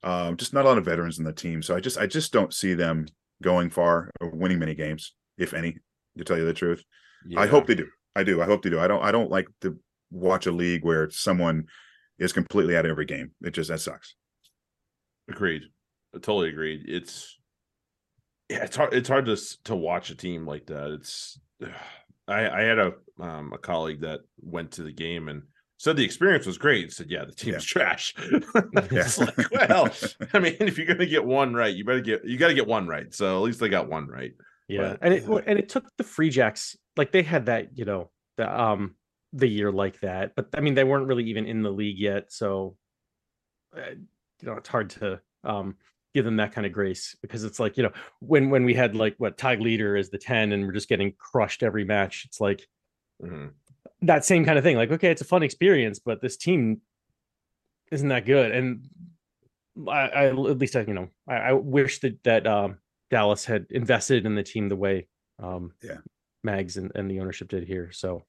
um, 0.04 0.38
just 0.38 0.54
not 0.54 0.66
a 0.66 0.68
lot 0.68 0.78
of 0.78 0.86
veterans 0.86 1.20
in 1.20 1.26
the 1.26 1.34
team. 1.34 1.62
So 1.62 1.76
I 1.76 1.80
just 1.80 1.98
I 1.98 2.08
just 2.08 2.34
don't 2.34 2.54
see 2.54 2.74
them 2.74 3.08
going 3.42 3.70
far 3.70 4.12
or 4.20 4.30
winning 4.30 4.60
many 4.60 4.75
games, 4.75 5.14
if 5.38 5.54
any. 5.54 5.78
To 6.18 6.25
tell 6.25 6.38
you 6.38 6.46
the 6.46 6.54
truth, 6.54 6.84
I 7.38 7.48
hope 7.48 7.68
they 7.68 7.75
do. 7.75 7.88
I 8.16 8.24
do. 8.24 8.42
I 8.42 8.46
hope 8.46 8.62
they 8.62 8.70
do. 8.70 8.80
I 8.80 8.88
don't. 8.88 9.04
I 9.04 9.12
don't 9.12 9.32
like 9.32 9.48
to 9.62 9.80
watch 10.12 10.48
a 10.48 10.52
league 10.52 10.84
where 10.84 11.10
someone 11.12 11.66
is 12.18 12.34
completely 12.34 12.75
out 12.75 12.86
of 12.86 12.92
every 12.92 13.06
game. 13.06 13.32
It 13.42 13.52
just 13.52 13.70
that 13.70 13.80
sucks. 13.80 14.16
Agreed. 15.30 15.64
I 16.14 16.18
totally 16.18 16.50
agreed. 16.50 16.86
It's 16.88 17.38
yeah, 18.50 18.64
it's 18.64 18.76
hard. 18.76 18.94
It's 18.94 19.10
hard 19.10 19.26
to 19.26 19.38
to 19.66 19.76
watch 19.76 20.10
a 20.10 20.16
team 20.16 20.46
like 20.46 20.66
that. 20.68 20.92
It's 20.92 21.40
I 22.28 22.50
I 22.50 22.62
had 22.62 22.80
a 22.80 22.94
um 23.20 23.54
a 23.54 23.58
colleague 23.58 24.02
that 24.02 24.22
went 24.42 24.72
to 24.74 24.84
the 24.84 24.92
game 24.92 25.30
and 25.30 25.44
said 25.78 25.96
the 25.96 26.04
experience 26.04 26.46
was 26.46 26.58
great. 26.58 26.92
Said 26.92 27.10
yeah, 27.10 27.26
the 27.26 27.31
team's 27.31 27.64
trash. 27.64 28.14
it's 28.18 29.20
like 29.20 29.52
well, 29.52 29.90
I 30.34 30.40
mean, 30.40 30.56
if 30.60 30.78
you're 30.78 30.88
gonna 30.88 31.06
get 31.06 31.26
one 31.26 31.54
right, 31.54 31.75
you 31.75 31.86
better 31.86 32.02
get 32.02 32.25
you 32.25 32.38
got 32.38 32.48
to 32.50 32.54
get 32.54 32.68
one 32.68 32.88
right. 32.88 33.13
So 33.13 33.38
at 33.38 33.44
least 33.44 33.60
they 33.60 33.70
got 33.70 33.89
one 33.89 34.08
right. 34.08 34.34
Yeah, 34.68 34.89
But- 34.92 35.00
and 35.01 35.13
it 35.13 35.27
well, 35.27 35.44
and 35.46 35.58
it 35.60 35.70
took 35.70 35.86
the 35.98 36.03
Free 36.03 36.30
Jacks 36.30 36.75
like 36.98 37.12
they 37.12 37.24
had 37.24 37.46
that 37.48 37.77
you 37.77 37.86
know 37.86 38.10
the 38.38 38.62
um 38.62 38.96
the 39.34 39.48
year 39.48 39.72
like 39.72 40.00
that, 40.01 40.34
but 40.36 40.50
I 40.56 40.62
mean 40.62 40.74
they 40.74 40.84
weren't 40.84 41.08
really 41.08 41.25
even 41.25 41.46
in 41.46 41.62
the 41.62 41.72
league 41.72 42.00
yet, 42.00 42.32
so 42.32 42.75
uh, 43.77 43.92
you 44.42 44.48
know 44.48 44.53
it's 44.53 44.70
hard 44.70 44.89
to 44.92 45.20
um 45.43 45.75
give 46.13 46.25
them 46.25 46.38
that 46.38 46.51
kind 46.51 46.65
of 46.65 46.74
grace 46.74 47.15
because 47.22 47.43
it's 47.43 47.60
like 47.60 47.77
you 47.77 47.84
know 47.84 47.91
when 48.19 48.50
when 48.50 48.65
we 48.65 48.74
had 48.74 48.96
like 48.96 49.15
what 49.17 49.38
Tag 49.38 49.62
Leader 49.62 49.96
as 49.96 50.10
the 50.10 50.17
ten 50.17 50.51
and 50.51 50.65
we're 50.65 50.72
just 50.74 50.89
getting 50.89 51.13
crushed 51.17 51.63
every 51.63 51.86
match, 51.86 52.25
it's 52.25 52.41
like 52.41 52.67
Mhm. 53.22 53.51
that 54.01 54.24
same 54.25 54.46
kind 54.46 54.58
of 54.58 54.63
thing. 54.63 54.77
Like 54.77 54.91
okay, 54.91 55.12
it's 55.12 55.22
a 55.22 55.25
fun 55.25 55.43
experience, 55.43 56.00
but 56.00 56.22
this 56.22 56.38
team 56.38 56.81
isn't 57.91 58.08
that 58.10 58.25
good, 58.25 58.51
and 58.51 58.88
I, 59.88 60.08
I 60.10 60.25
at 60.27 60.38
least 60.38 60.75
I 60.75 60.81
you 60.81 60.93
know 60.93 61.10
I, 61.27 61.36
I 61.36 61.53
wish 61.53 62.00
that 62.00 62.24
that 62.24 62.48
um 62.48 62.77
Dallas 63.10 63.46
had 63.46 63.67
invested 63.69 64.25
in 64.25 64.36
the 64.36 64.43
team 64.43 64.69
the 64.69 64.75
way 64.75 65.08
um 65.38 65.74
Yeah. 65.84 65.98
Mags 66.43 66.77
and, 66.77 66.91
and 66.96 67.12
the 67.12 67.19
ownership 67.19 67.50
did 67.50 67.65
here. 67.67 67.91
So 67.91 68.24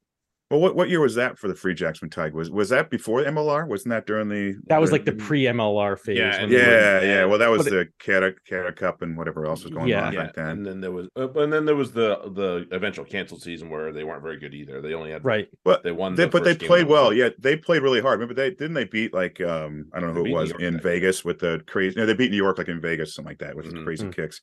Well, 0.50 0.58
what, 0.58 0.74
what 0.74 0.90
year 0.90 0.98
was 1.00 1.14
that 1.14 1.38
for 1.38 1.46
the 1.46 1.54
Free 1.54 1.74
Jacks 1.74 2.00
when 2.00 2.10
Tig 2.10 2.34
was 2.34 2.50
was 2.50 2.70
that 2.70 2.90
before 2.90 3.22
MLR? 3.22 3.68
Wasn't 3.68 3.90
that 3.90 4.04
during 4.04 4.28
the 4.28 4.56
that 4.66 4.80
was 4.80 4.90
like 4.90 5.04
the 5.04 5.12
pre 5.12 5.44
MLR 5.44 5.96
phase. 5.96 6.18
yeah, 6.18 6.32
when 6.32 6.40
and 6.44 6.52
they 6.52 6.56
were- 6.56 6.62
yeah 6.62 7.00
yeah 7.02 7.24
well 7.24 7.38
that 7.38 7.48
was 7.50 7.62
But 7.62 7.70
the 7.70 7.88
Cata 8.00 8.34
Cata 8.48 8.72
Cup 8.72 9.02
and 9.02 9.16
whatever 9.16 9.46
else 9.46 9.62
was 9.62 9.72
going 9.72 9.86
Yeah. 9.86 10.08
on 10.08 10.12
Yeah, 10.12 10.24
back 10.24 10.34
then. 10.34 10.46
and 10.48 10.66
then 10.66 10.80
there 10.80 10.90
was, 10.90 11.06
uh, 11.16 11.30
and 11.34 11.52
then 11.52 11.66
there 11.66 11.76
was 11.76 11.92
the 11.92 12.18
the 12.34 12.66
eventual 12.72 13.04
canceled 13.04 13.42
season 13.42 13.70
where 13.70 13.92
they 13.92 14.02
weren't 14.02 14.22
very 14.24 14.38
good 14.40 14.52
either. 14.52 14.80
They 14.80 14.92
only 14.94 15.12
had 15.12 15.24
right. 15.24 15.48
But 15.62 15.84
They 15.84 15.92
won, 15.92 16.16
they, 16.16 16.24
the 16.24 16.30
but 16.30 16.42
they 16.42 16.56
played 16.56 16.88
well. 16.88 17.12
Yeah, 17.12 17.28
they 17.38 17.56
played 17.56 17.82
really 17.82 18.00
hard. 18.00 18.18
Remember 18.18 18.34
they 18.34 18.50
didn't 18.50 18.74
they 18.74 18.84
beat 18.86 19.14
like 19.14 19.40
um 19.40 19.84
I 19.94 20.00
don't 20.00 20.14
know 20.14 20.22
They 20.24 20.30
who 20.30 20.36
it 20.36 20.40
was 20.40 20.48
York 20.50 20.62
in 20.62 20.74
that 20.74 20.82
year. 20.84 20.92
Vegas 20.94 21.24
with 21.24 21.38
the 21.38 21.62
crazy. 21.68 21.94
No, 21.96 22.06
they 22.06 22.14
beat 22.14 22.32
New 22.32 22.36
York 22.36 22.58
like 22.58 22.66
in 22.68 22.80
Vegas, 22.80 23.14
something 23.14 23.30
like 23.30 23.38
that, 23.38 23.54
with 23.54 23.66
the 23.70 23.76
Mhm. 23.78 23.84
crazy 23.84 24.06
Mm. 24.08 24.16
kicks. 24.16 24.40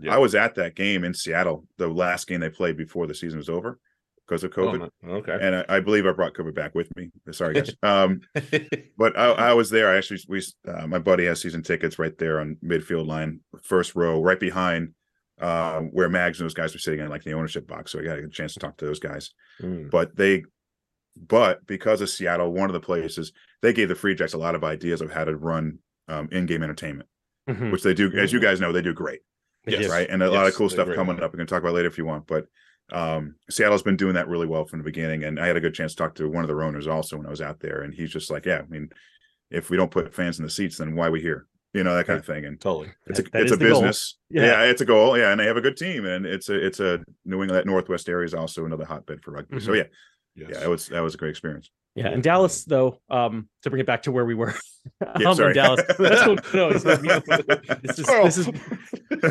Yeah. 0.00 0.14
I 0.14 0.18
was 0.18 0.36
at 0.36 0.54
that 0.54 0.76
game 0.76 1.02
in 1.02 1.12
Seattle, 1.14 1.66
the 1.78 1.88
last 1.88 2.28
game 2.28 2.38
they 2.38 2.48
played 2.50 2.76
before 2.76 3.08
the 3.08 3.14
season 3.14 3.38
was 3.38 3.48
over 3.48 3.80
because 4.28 4.44
of 4.44 4.52
Oh, 4.56 4.62
COVID. 4.72 4.90
no. 5.02 5.12
okay. 5.14 5.38
And 5.40 5.56
I, 5.56 5.64
I 5.68 5.80
believe 5.80 6.06
I 6.06 6.12
brought 6.12 6.34
COVID 6.34 6.54
back 6.54 6.74
with 6.74 6.94
me. 6.96 7.10
Sorry, 7.32 7.54
guys. 7.54 7.74
um, 7.82 8.20
but 8.98 9.18
I, 9.18 9.30
I 9.30 9.52
was 9.54 9.70
there. 9.70 9.90
I 9.90 9.96
actually, 9.96 10.20
we, 10.28 10.42
uh, 10.66 10.86
my 10.86 10.98
buddy 10.98 11.24
has 11.26 11.40
season 11.40 11.62
tickets 11.62 11.98
right 11.98 12.16
there 12.18 12.40
on 12.40 12.56
midfield 12.64 13.06
line, 13.06 13.40
first 13.62 13.94
row, 13.96 14.22
right 14.22 14.38
behind 14.38 14.90
uh, 15.40 15.80
where 15.80 16.08
Mags 16.08 16.40
and 16.40 16.44
those 16.44 16.54
guys 16.54 16.74
were 16.74 16.78
sitting 16.80 17.00
in 17.00 17.08
like 17.08 17.24
the 17.24 17.32
ownership 17.32 17.66
box. 17.66 17.92
So 17.92 18.00
I 18.00 18.04
got 18.04 18.18
a 18.18 18.28
chance 18.28 18.54
to 18.54 18.60
talk 18.60 18.76
to 18.78 18.84
those 18.86 19.00
guys. 19.00 19.30
Mm. 19.62 19.90
But 19.90 20.14
they, 20.16 20.44
but 21.16 21.66
because 21.66 22.00
of 22.00 22.10
Seattle, 22.10 22.52
one 22.52 22.68
of 22.68 22.74
the 22.74 22.80
places 22.80 23.32
they 23.62 23.72
gave 23.72 23.88
the 23.88 23.94
Free 23.94 24.14
Jacks 24.14 24.34
a 24.34 24.38
lot 24.38 24.54
of 24.54 24.62
ideas 24.64 25.00
of 25.00 25.10
how 25.12 25.24
to 25.24 25.36
run 25.36 25.78
um, 26.08 26.28
in-game 26.32 26.62
entertainment, 26.62 27.08
Mhm. 27.48 27.70
which 27.72 27.82
they 27.82 27.92
do, 27.94 28.12
as 28.16 28.32
you 28.32 28.40
guys 28.40 28.60
know, 28.60 28.72
they 28.72 28.82
do 28.82 28.92
great. 28.94 29.20
Yes. 29.66 29.90
right? 29.90 30.08
And 30.08 30.22
a 30.22 30.30
lot 30.30 30.46
of 30.46 30.54
cool 30.54 30.70
stuff 30.70 30.88
coming 30.94 31.20
up. 31.22 31.32
We 31.32 31.36
can 31.38 31.46
talk 31.46 31.60
about 31.62 31.74
later 31.74 31.88
if 31.88 31.98
you 31.98 32.06
want, 32.06 32.26
but 32.26 32.46
um, 32.92 33.34
Seattle's 33.50 33.82
been 33.82 33.96
doing 33.96 34.14
that 34.14 34.28
really 34.28 34.46
well 34.46 34.64
from 34.64 34.78
the 34.78 34.84
beginning. 34.84 35.24
And 35.24 35.38
I 35.38 35.46
had 35.46 35.56
a 35.56 35.60
good 35.60 35.74
chance 35.74 35.92
to 35.92 35.96
talk 36.02 36.14
to 36.16 36.28
one 36.28 36.44
of 36.44 36.48
the 36.48 36.62
owners 36.62 36.86
also 36.86 37.16
when 37.16 37.26
I 37.26 37.30
was 37.30 37.40
out 37.40 37.60
there, 37.60 37.82
and 37.82 37.92
he's 37.94 38.10
just 38.10 38.30
like, 38.30 38.46
"Yeah, 38.46 38.60
I 38.60 38.66
mean, 38.68 38.90
if 39.50 39.70
we 39.70 39.76
don't 39.76 39.90
put 39.90 40.14
fans 40.14 40.38
in 40.38 40.44
the 40.44 40.50
seats, 40.50 40.78
then 40.78 40.94
why 40.94 41.08
are 41.08 41.10
we 41.10 41.20
here?" 41.20 41.46
You 41.74 41.84
know 41.84 41.94
that 41.94 42.06
kind 42.06 42.18
of 42.18 42.24
thing. 42.24 42.46
And 42.46 42.58
Totally. 42.60 42.90
it's 43.06 43.18
a 43.18 43.22
That- 43.24 43.42
it's 43.42 43.52
a 43.52 43.56
business. 43.58 44.16
Yeah. 44.30 44.46
Yeah. 44.46 44.62
it's 44.70 44.80
a 44.80 44.86
goal. 44.86 45.18
Yeah, 45.18 45.30
and 45.32 45.38
they 45.40 45.44
have 45.46 45.58
a 45.58 45.60
good 45.60 45.76
team, 45.76 46.06
and 46.06 46.24
it's 46.24 46.48
a 46.48 46.54
it's 46.66 46.80
a 46.80 47.00
New 47.26 47.42
England 47.42 47.50
that 47.58 47.66
Northwest 47.66 48.08
area 48.08 48.24
is 48.24 48.32
also 48.34 48.64
another 48.64 48.86
hotbed 48.86 49.22
for 49.22 49.32
rugby. 49.32 49.60
So 49.60 49.72
Mhm. 49.72 49.76
yeah, 49.76 49.84
Yes. 50.34 50.48
yeah, 50.52 50.64
it 50.64 50.68
was 50.70 50.88
that 50.88 51.00
was 51.00 51.14
a 51.14 51.18
great 51.18 51.30
experience. 51.30 51.70
Yeah, 51.98 52.08
and 52.08 52.22
Dallas 52.22 52.64
though, 52.64 53.00
um, 53.10 53.48
to 53.62 53.70
bring 53.70 53.80
it 53.80 53.86
back 53.86 54.02
to 54.02 54.12
where 54.12 54.24
we 54.24 54.34
were, 54.34 54.54
Yeah, 55.20 55.30
um, 55.30 55.36
Dallas. 55.52 55.80
That's 55.98 56.22
cool. 56.22 56.36
No, 56.54 56.68
it's, 56.70 56.84
this 56.84 57.98
is 57.98 58.06
this 58.06 58.38
is 58.38 58.48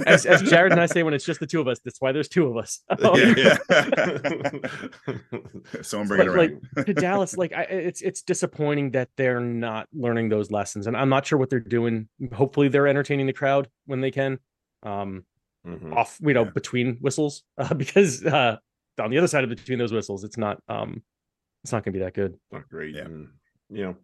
as, 0.05 0.25
as 0.25 0.41
Jared 0.49 0.71
and 0.73 0.81
I 0.81 0.85
say 0.85 1.03
when 1.03 1.13
it's 1.13 1.25
just 1.25 1.39
the 1.39 1.47
two 1.47 1.61
of 1.61 1.67
us. 1.67 1.79
That's 1.83 2.01
why 2.01 2.11
there's 2.11 2.27
two 2.27 2.47
of 2.47 2.57
us. 2.57 2.81
Um, 2.89 3.35
yeah, 3.37 3.57
Someone 5.81 6.07
bring 6.07 6.21
it 6.21 6.25
but, 6.25 6.35
around. 6.35 6.61
like 6.75 6.85
to 6.87 6.93
Dallas, 6.93 7.37
like 7.37 7.53
I, 7.53 7.63
it's 7.63 8.01
it's 8.01 8.21
disappointing 8.21 8.91
that 8.91 9.09
they're 9.17 9.39
not 9.39 9.87
learning 9.93 10.29
those 10.29 10.51
lessons, 10.51 10.87
and 10.87 10.95
I'm 10.97 11.09
not 11.09 11.25
sure 11.25 11.39
what 11.39 11.49
they're 11.49 11.59
doing. 11.59 12.07
Hopefully, 12.33 12.67
they're 12.67 12.87
entertaining 12.87 13.27
the 13.27 13.33
crowd 13.33 13.67
when 13.85 14.01
they 14.01 14.11
can, 14.11 14.39
um, 14.83 15.25
Mhm. 15.65 15.93
off 15.95 16.17
you 16.21 16.33
know 16.33 16.43
Yeah. 16.45 16.51
between 16.51 16.97
whistles, 17.01 17.43
uh, 17.57 17.73
because 17.73 18.23
uh, 18.25 18.57
on 18.99 19.09
the 19.11 19.17
other 19.17 19.27
side 19.27 19.43
of 19.43 19.49
between 19.49 19.79
those 19.79 19.91
whistles, 19.91 20.23
it's 20.23 20.37
not 20.37 20.61
um, 20.69 21.03
it's 21.67 21.73
not 21.73 21.83
going 21.83 21.91
to 21.91 21.99
be 21.99 22.05
that 22.05 22.13
good. 22.13 22.35
not 22.49 22.69
great. 22.69 22.95
Yeah. 22.95 23.01
And 23.03 23.27
you 23.69 23.83
know, 23.83 23.95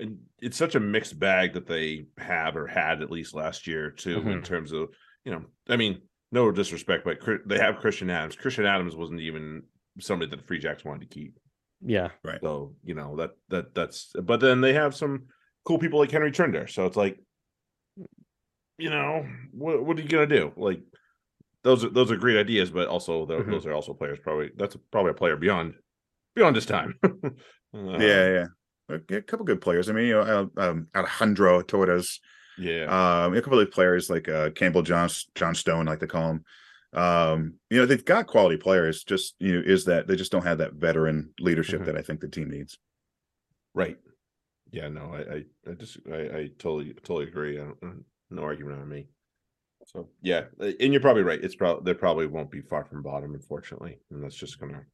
and 0.00 0.18
it's 0.40 0.56
such 0.56 0.74
a 0.74 0.80
mixed 0.80 1.20
bag 1.20 1.52
that 1.52 1.68
they 1.68 2.06
have 2.18 2.56
or 2.56 2.66
had 2.66 3.00
at 3.00 3.12
least 3.12 3.32
last 3.32 3.68
year 3.68 3.92
too, 3.92 4.16
in 4.18 4.24
Mhm. 4.40 4.44
terms 4.44 4.72
of 4.72 4.88
you 5.24 5.30
know, 5.30 5.44
I 5.68 5.76
mean, 5.76 6.00
no 6.32 6.50
disrespect, 6.50 7.04
but 7.04 7.18
they 7.46 7.58
have 7.60 7.76
Christian 7.78 8.10
Adams. 8.10 8.34
Christian 8.34 8.66
Adams 8.66 8.96
wasn't 8.96 9.20
even 9.20 9.62
somebody 10.00 10.28
that 10.32 10.38
the 10.38 10.42
Free 10.42 10.58
Jacks 10.58 10.84
wanted 10.84 11.08
to 11.08 11.14
keep. 11.14 11.38
Yeah, 11.80 12.08
Right. 12.24 12.40
So 12.42 12.74
you 12.82 12.94
know 12.96 13.14
that 13.18 13.30
that 13.50 13.72
that's. 13.72 14.12
But 14.20 14.40
then 14.40 14.60
they 14.60 14.72
have 14.72 14.92
some 14.96 15.26
cool 15.64 15.78
people 15.78 16.00
like 16.00 16.10
Henry 16.10 16.32
Trinder. 16.32 16.66
So 16.66 16.86
it's 16.86 16.96
like, 16.96 17.20
you 18.78 18.90
know, 18.90 19.24
what 19.52 19.84
what 19.84 19.96
are 19.96 20.02
you 20.02 20.08
gonna 20.08 20.26
do? 20.26 20.52
Like. 20.56 20.80
Those 21.64 21.84
are 21.84 21.90
those 21.90 22.10
are 22.10 22.16
great 22.16 22.36
ideas, 22.38 22.72
but 22.72 22.88
also 22.88 23.24
tho- 23.24 23.40
Mhm. 23.44 23.50
those 23.52 23.66
are 23.66 23.72
also 23.72 23.94
players. 23.94 24.18
Probably 24.18 24.50
that's 24.56 24.76
probably 24.90 25.12
a 25.12 25.14
player 25.14 25.36
beyond 25.36 25.74
beyond 26.34 26.56
his 26.56 26.66
time. 26.66 26.98
Uh, 27.74 27.96
yeah, 27.98 28.28
yeah. 28.28 28.46
A, 28.90 29.16
a 29.16 29.22
couple 29.22 29.46
good 29.46 29.62
players. 29.62 29.88
I 29.88 29.94
mean, 29.94 30.04
you 30.04 30.12
know, 30.12 30.50
um, 30.58 30.88
Alejandro 30.94 31.62
Torres, 31.62 32.20
yeah. 32.58 32.84
um, 33.24 33.34
a 33.34 33.40
couple 33.40 33.58
of 33.58 33.70
players 33.70 34.10
like 34.10 34.28
uh, 34.28 34.50
Campbell 34.50 34.82
John 34.82 35.08
John 35.34 35.54
Stone, 35.54 35.86
like 35.86 35.98
they 35.98 36.06
call 36.06 36.32
him. 36.32 36.44
Um, 36.92 37.54
you 37.70 37.78
know, 37.78 37.86
they've 37.86 38.04
got 38.04 38.26
quality 38.26 38.58
players. 38.58 39.04
Just 39.04 39.36
you 39.38 39.54
know, 39.54 39.62
is 39.64 39.86
that 39.86 40.06
they 40.06 40.16
just 40.16 40.30
don't 40.30 40.44
have 40.44 40.58
that 40.58 40.74
veteran 40.74 41.32
leadership 41.40 41.80
Mhm. 41.80 41.86
that 41.86 41.96
I 41.96 42.02
think 42.02 42.20
the 42.20 42.28
team 42.28 42.50
needs. 42.50 42.78
Right. 43.72 43.96
Yeah, 44.70 44.88
no, 44.88 45.14
I, 45.14 45.20
I, 45.36 45.70
I 45.70 45.74
just, 45.74 45.98
I, 46.10 46.16
I 46.16 46.50
totally, 46.58 46.92
totally 46.92 47.28
agree. 47.28 47.58
I 47.58 47.64
don't, 47.64 47.78
uh, 47.82 48.02
no 48.28 48.42
argument 48.42 48.80
on 48.82 48.88
me. 48.88 49.06
So 49.86 50.10
yeah, 50.20 50.44
uh, 50.60 50.72
and 50.78 50.92
you're 50.92 51.00
probably 51.00 51.22
right. 51.22 51.42
It's 51.42 51.56
probably 51.56 51.90
they 51.90 51.98
probably 51.98 52.26
won't 52.26 52.50
be 52.50 52.60
far 52.60 52.84
from 52.84 53.02
bottom, 53.02 53.32
unfortunately, 53.34 53.98
and 54.10 54.22
that's 54.22 54.36
just 54.36 54.60
gonna 54.60 54.84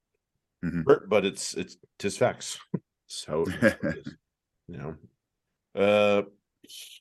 Mhm. 0.65 0.85
hurt. 0.87 1.09
But 1.09 1.25
it's 1.25 1.55
it's 1.55 1.77
tis 1.99 2.17
facts. 2.17 2.59
so 3.07 3.43
it 3.43 3.55
is 3.55 3.75
what 3.81 3.97
it 3.97 4.07
is, 4.07 4.15
you 4.69 4.77
know, 4.79 4.97
uh, 5.75 6.23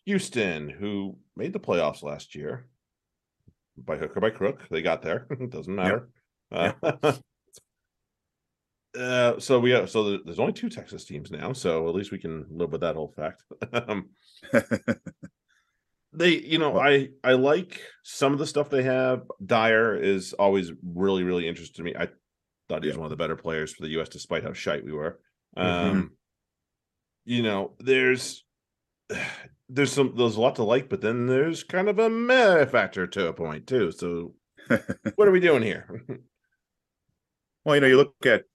Houston, 0.05 0.69
who 0.69 1.17
made 1.35 1.53
the 1.53 1.59
playoffs 1.59 2.03
last 2.03 2.35
year, 2.35 2.67
by 3.77 3.97
hook 3.97 4.15
or 4.15 4.21
by 4.21 4.29
crook, 4.29 4.67
they 4.69 4.81
got 4.81 5.01
there. 5.01 5.27
It 5.39 5.49
doesn't 5.49 5.75
matter. 5.75 6.09
Uh, 6.51 6.73
uh, 8.97 9.39
so 9.39 9.59
we 9.59 9.71
have 9.71 9.89
so 9.89 10.17
there's 10.17 10.39
only 10.39 10.53
two 10.53 10.69
Texas 10.69 11.05
teams 11.05 11.31
now, 11.31 11.53
so 11.53 11.87
at 11.87 11.95
least 11.95 12.11
we 12.11 12.17
can 12.19 12.45
live 12.49 12.71
with 12.71 12.81
that 12.81 12.95
whole 12.95 13.13
fact. 13.15 13.43
um, 13.73 14.09
they, 16.13 16.39
you 16.39 16.57
know, 16.57 16.79
I 16.79 17.09
I 17.23 17.33
like 17.33 17.81
some 18.03 18.33
of 18.33 18.39
the 18.39 18.47
stuff 18.47 18.69
they 18.69 18.83
have. 18.83 19.23
Dyer 19.45 19.95
is 19.95 20.33
always 20.33 20.71
really 20.83 21.23
really 21.23 21.47
interested 21.47 21.77
to 21.77 21.83
me. 21.83 21.95
I 21.97 22.07
thought 22.69 22.83
he 22.83 22.89
was 22.89 22.97
one 22.97 23.05
of 23.05 23.11
the 23.11 23.15
better 23.15 23.35
players 23.35 23.73
for 23.73 23.83
the 23.83 23.89
U.S. 23.91 24.09
despite 24.09 24.43
how 24.43 24.53
shite 24.53 24.85
we 24.85 24.91
were. 24.93 25.19
Mhm. 25.57 25.63
Um, 25.63 26.11
you 27.25 27.43
know, 27.43 27.73
there's 27.79 28.43
there's 29.69 29.91
some 29.91 30.13
there's 30.15 30.35
a 30.35 30.41
lot 30.41 30.55
to 30.55 30.63
like, 30.63 30.89
but 30.89 31.01
then 31.01 31.27
there's 31.27 31.63
kind 31.63 31.89
of 31.89 31.99
a 31.99 32.09
meh 32.09 32.65
factor 32.65 33.07
to 33.07 33.27
a 33.27 33.33
point 33.33 33.67
too. 33.67 33.91
So 33.91 34.35
what 35.15 35.27
are 35.27 35.31
we 35.31 35.39
doing 35.39 35.63
here? 35.63 36.03
Well, 37.65 37.75
you 37.75 37.81
know, 37.81 37.87
you 37.87 37.97
look 37.97 38.15
at 38.25 38.45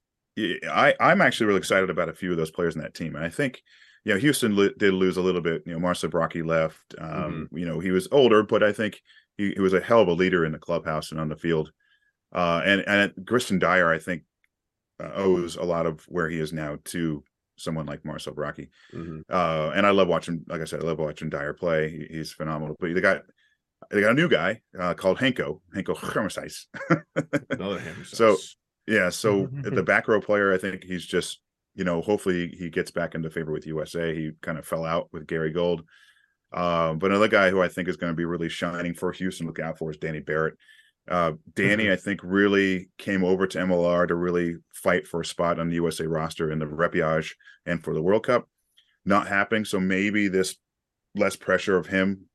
I 0.71 0.95
I'm 0.99 1.21
actually 1.21 1.47
really 1.47 1.59
excited 1.59 1.91
about 1.91 2.09
a 2.09 2.15
few 2.15 2.31
of 2.31 2.37
those 2.39 2.51
players 2.51 2.75
in 2.75 2.81
that 2.83 2.95
team, 2.95 3.15
and 3.15 3.25
I 3.25 3.29
think 3.29 3.63
you 4.05 4.15
know 4.15 4.19
Houston 4.19 4.55
did 4.79 4.95
lose 4.95 5.17
a 5.19 5.23
little 5.23 5.43
bit. 5.43 5.63
You 5.67 5.75
know, 5.75 5.79
Marcel 5.79 6.09
Brocky 6.11 6.43
left. 6.43 6.95
Um, 6.99 7.49
You 7.53 7.67
know, 7.67 7.79
he 7.81 7.91
was 7.91 8.09
older, 8.11 8.43
but 8.43 8.63
I 8.63 8.73
think 8.73 9.03
he, 9.37 9.53
he 9.53 9.61
was 9.61 9.75
a 9.75 9.81
hell 9.81 10.01
of 10.01 10.09
a 10.09 10.13
leader 10.13 10.45
in 10.45 10.53
the 10.53 10.59
clubhouse 10.59 11.11
and 11.11 11.21
on 11.21 11.29
the 11.29 11.37
field. 11.37 11.73
Uh, 12.33 12.63
and 12.65 12.85
and 12.87 13.13
Christian 13.27 13.59
Dyer, 13.59 13.91
I 13.93 13.99
think, 13.99 14.23
uh, 15.01 15.11
owes 15.15 15.57
a 15.57 15.63
lot 15.65 15.87
of 15.87 16.05
where 16.09 16.29
he 16.29 16.39
is 16.39 16.53
now 16.53 16.79
to 16.87 17.23
someone 17.57 17.87
like 17.87 18.05
Marcel 18.05 18.33
Brocky. 18.35 18.71
Mhm. 18.95 19.23
Uh, 19.29 19.71
and 19.75 19.87
I 19.87 19.91
love 19.91 20.09
watching, 20.09 20.43
like 20.49 20.61
I 20.61 20.65
said, 20.65 20.81
I 20.81 20.85
love 20.87 20.99
watching 20.99 21.29
Dyer 21.31 21.53
play. 21.53 21.91
He- 21.91 22.17
he's 22.17 22.33
phenomenal. 22.33 22.77
But 22.81 22.95
they 22.95 23.01
got 23.01 23.23
they 23.91 24.01
got 24.01 24.13
a 24.13 24.15
new 24.15 24.29
guy 24.29 24.63
uh, 24.79 24.95
called 24.95 25.19
Henko 25.19 25.61
Hanco 25.75 25.95
Germishuys. 25.95 26.67
Another 27.51 27.79
ham 27.81 28.05
So. 28.05 28.37
Yeah, 28.89 29.11
so 29.11 29.47
the 29.53 29.83
back 29.85 30.09
row 30.09 30.21
player, 30.21 30.53
I 30.53 30.59
think 30.59 30.83
he's 30.83 31.07
just, 31.07 31.41
you 31.77 31.85
know, 31.85 32.01
hopefully 32.03 32.49
he 32.49 32.69
gets 32.69 32.91
back 32.91 33.15
into 33.15 33.31
favor 33.31 33.53
with 33.53 33.65
USA. 33.67 34.13
He 34.13 34.33
kind 34.41 34.59
of 34.59 34.67
fell 34.67 34.85
out 34.85 35.09
with 35.13 35.29
Gary 35.29 35.53
Gold. 35.53 35.85
Um, 36.53 36.99
but 36.99 37.11
another 37.13 37.29
guy 37.29 37.51
who 37.51 37.63
I 37.63 37.69
think 37.69 37.87
is 37.89 37.97
going 37.97 38.13
to 38.13 38.17
be 38.17 38.25
really 38.25 38.49
shining 38.49 38.93
for 38.95 39.13
Houston, 39.13 39.47
look 39.47 39.61
out 39.61 39.79
for 39.79 39.91
is 39.93 39.99
Danny 39.99 40.19
Barrett. 40.19 40.55
Uh, 41.09 41.33
Danny, 41.55 41.91
I 41.91 41.97
think, 41.97 42.21
really 42.23 42.89
came 42.99 43.25
over 43.25 43.47
to 43.47 43.59
MLR 43.59 44.07
to 44.09 44.15
really 44.15 44.57
fight 44.73 45.07
for 45.07 45.21
a 45.21 45.25
spot 45.25 45.59
on 45.59 45.69
the 45.69 45.75
USA 45.77 46.07
roster 46.07 46.51
in 46.51 46.59
the 46.59 46.67
Repechage 46.67 47.33
and 47.67 47.83
for 47.83 47.93
the 47.93 48.03
World 48.03 48.25
Cup. 48.25 48.49
Not 49.05 49.27
happening. 49.27 49.65
So 49.65 49.81
maybe 49.81 50.29
this 50.29 50.57
less 51.15 51.37
pressure 51.37 51.77
of 51.77 51.87
him 51.87 52.27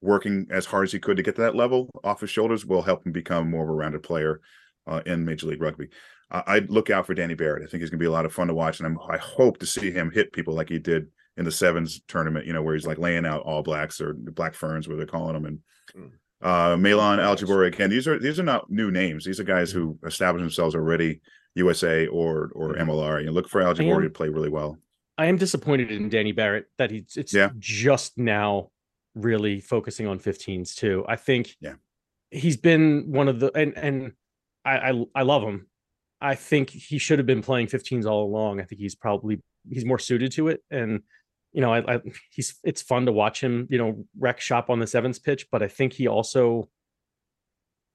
working 0.00 0.46
as 0.50 0.66
hard 0.66 0.84
as 0.84 0.92
he 0.92 0.98
could 0.98 1.16
to 1.16 1.22
get 1.22 1.34
to 1.36 1.42
that 1.42 1.56
level 1.56 1.90
off 2.04 2.20
his 2.20 2.30
shoulders 2.30 2.64
will 2.64 2.82
help 2.82 3.04
him 3.04 3.12
become 3.12 3.50
more 3.50 3.64
of 3.64 3.70
a 3.70 3.72
rounded 3.72 4.02
player 4.02 4.40
uh, 4.86 5.00
in 5.06 5.24
Major 5.24 5.46
League 5.46 5.62
Rugby. 5.62 5.88
I 6.30 6.42
I'd 6.46 6.70
look 6.70 6.90
out 6.90 7.06
for 7.06 7.14
Danny 7.14 7.34
Barrett. 7.34 7.62
I 7.62 7.66
think 7.66 7.80
he's 7.80 7.90
going 7.90 7.98
to 7.98 8.02
be 8.02 8.08
a 8.08 8.12
lot 8.12 8.26
of 8.26 8.32
fun 8.32 8.48
to 8.48 8.54
watch, 8.54 8.78
and 8.78 8.86
I'm, 8.86 8.98
I 9.08 9.16
hope 9.18 9.58
to 9.58 9.66
see 9.66 9.90
him 9.90 10.10
hit 10.10 10.32
people 10.32 10.54
like 10.54 10.68
he 10.68 10.78
did 10.78 11.08
in 11.36 11.44
the 11.44 11.50
sevens 11.50 12.00
tournament. 12.06 12.46
You 12.46 12.52
know, 12.52 12.62
where 12.62 12.74
he's 12.74 12.86
like 12.86 12.98
laying 12.98 13.26
out 13.26 13.42
all 13.42 13.62
blacks 13.62 14.00
or 14.00 14.14
black 14.14 14.54
ferns, 14.54 14.86
where 14.86 14.96
they're 14.96 15.06
calling 15.06 15.34
them, 15.34 15.46
and 15.46 15.58
Mm. 15.96 16.10
Uh, 16.44 16.76
Milan 16.76 17.18
Blacks. 17.18 17.42
Again. 17.42 17.90
These 17.90 18.06
are 18.06 18.18
these 18.18 18.38
are 18.38 18.42
not 18.44 18.70
new 18.70 18.90
names. 18.90 19.24
These 19.24 19.40
are 19.40 19.44
guys 19.44 19.72
who 19.72 19.98
established 20.06 20.42
themselves 20.42 20.74
already 20.74 21.20
USA 21.56 22.06
or 22.06 22.50
or. 22.54 22.74
MLR. 22.74 23.20
You 23.20 23.26
know, 23.26 23.32
look 23.32 23.48
for 23.48 23.60
Aljabori 23.62 24.04
to 24.04 24.10
play 24.10 24.28
really 24.28 24.48
well. 24.50 24.78
I 25.16 25.26
am 25.26 25.36
disappointed 25.36 25.90
in 25.90 26.08
Danny 26.08 26.32
Barrett 26.32 26.66
that 26.78 26.90
he's 26.90 27.16
it's 27.16 27.32
Yeah. 27.32 27.50
just 27.58 28.18
now 28.18 28.70
really 29.14 29.60
focusing 29.60 30.06
on 30.08 30.18
15s 30.18 30.74
too. 30.74 31.04
I 31.08 31.16
think 31.16 31.56
Yeah. 31.60 31.74
he's 32.30 32.56
been 32.56 33.12
one 33.12 33.28
of 33.28 33.38
the 33.40 33.50
and 33.56 33.76
and 33.76 34.12
I 34.64 34.90
I, 34.90 35.04
I 35.14 35.22
love 35.22 35.42
him. 35.42 35.68
I 36.20 36.34
think 36.34 36.70
he 36.70 36.98
should 36.98 37.18
have 37.20 37.26
been 37.26 37.42
playing 37.42 37.68
15s 37.68 38.06
all 38.06 38.24
along. 38.24 38.60
I 38.60 38.64
think 38.64 38.80
he's 38.80 38.94
probably 38.96 39.40
he's 39.70 39.84
more 39.84 39.98
suited 40.00 40.32
to 40.32 40.48
it 40.48 40.62
and 40.70 41.02
you 41.54 41.60
know, 41.60 41.72
I, 41.72 41.94
I 41.94 42.00
he's 42.30 42.56
it's 42.64 42.82
fun 42.82 43.06
to 43.06 43.12
watch 43.12 43.40
him, 43.40 43.66
you 43.70 43.78
know, 43.78 44.04
wreck 44.18 44.40
shop 44.40 44.68
on 44.70 44.80
the 44.80 44.86
sevens 44.86 45.18
pitch, 45.18 45.46
but 45.50 45.62
I 45.62 45.68
think 45.68 45.92
he 45.94 46.06
also 46.08 46.68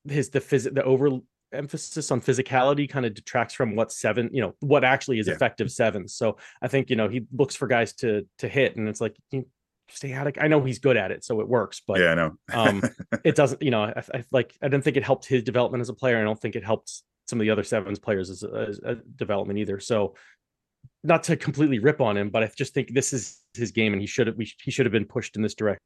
his 0.08 0.30
the 0.30 0.40
phys 0.40 0.74
the 0.74 0.84
over 0.84 1.10
emphasis 1.52 2.12
on 2.12 2.22
physicality 2.22 2.90
kind 2.90 3.06
of 3.06 3.14
detracts 3.14 3.54
from 3.54 3.76
what 3.76 3.92
seven, 3.92 4.30
you 4.32 4.42
know, 4.42 4.56
what 4.60 4.84
actually 4.84 5.20
is 5.20 5.28
Yeah. 5.28 5.34
effective 5.34 5.72
sevens. 5.72 6.14
So 6.16 6.38
I 6.62 6.68
think, 6.68 6.90
you 6.90 6.96
know, 6.96 7.10
he 7.10 7.26
looks 7.36 7.56
for 7.56 7.68
guys 7.68 7.94
to 7.96 8.26
to 8.40 8.48
hit 8.48 8.76
and 8.78 8.88
it's 8.88 9.02
like 9.02 9.16
you 9.32 9.46
stay 9.90 10.14
out 10.14 10.28
of 10.28 10.34
I 10.40 10.48
know 10.48 10.64
he's 10.64 10.80
good 10.80 10.96
at 10.98 11.12
it, 11.12 11.24
so 11.26 11.42
it 11.42 11.48
works, 11.48 11.82
but 11.86 12.00
yeah, 12.00 12.12
I 12.12 12.16
know. 12.16 12.32
um 12.54 12.82
it 13.26 13.36
doesn't, 13.36 13.62
you 13.62 13.72
know, 13.72 13.84
I, 13.84 14.04
I 14.14 14.24
like 14.32 14.56
I 14.62 14.68
didn't 14.70 14.84
think 14.84 14.98
it 14.98 15.04
helped 15.04 15.26
his 15.26 15.44
development 15.44 15.82
as 15.82 15.90
a 15.90 15.94
player. 15.94 16.18
I 16.20 16.24
don't 16.24 16.40
think 16.40 16.56
it 16.56 16.64
helped 16.64 17.02
some 17.28 17.40
of 17.40 17.44
the 17.46 17.52
other 17.52 17.64
sevens 17.64 18.00
players 18.00 18.30
as, 18.30 18.44
as 18.44 18.80
a 18.84 18.96
development 18.96 19.60
either. 19.60 19.80
So 19.80 20.16
not 21.04 21.24
to 21.24 21.36
completely 21.38 21.80
rip 21.80 22.02
on 22.02 22.18
him, 22.18 22.30
but 22.30 22.44
I 22.44 22.52
just 22.56 22.74
think 22.74 22.94
this 22.94 23.14
is 23.14 23.40
his 23.54 23.72
game, 23.72 23.94
and 23.94 24.02
he 24.02 24.08
should 24.08 24.28
have 24.28 24.36
we, 24.38 24.52
he 24.62 24.72
should 24.72 24.86
have 24.86 24.94
been 24.94 25.06
pushed 25.06 25.36
in 25.36 25.42
this 25.42 25.56
direction. 25.56 25.80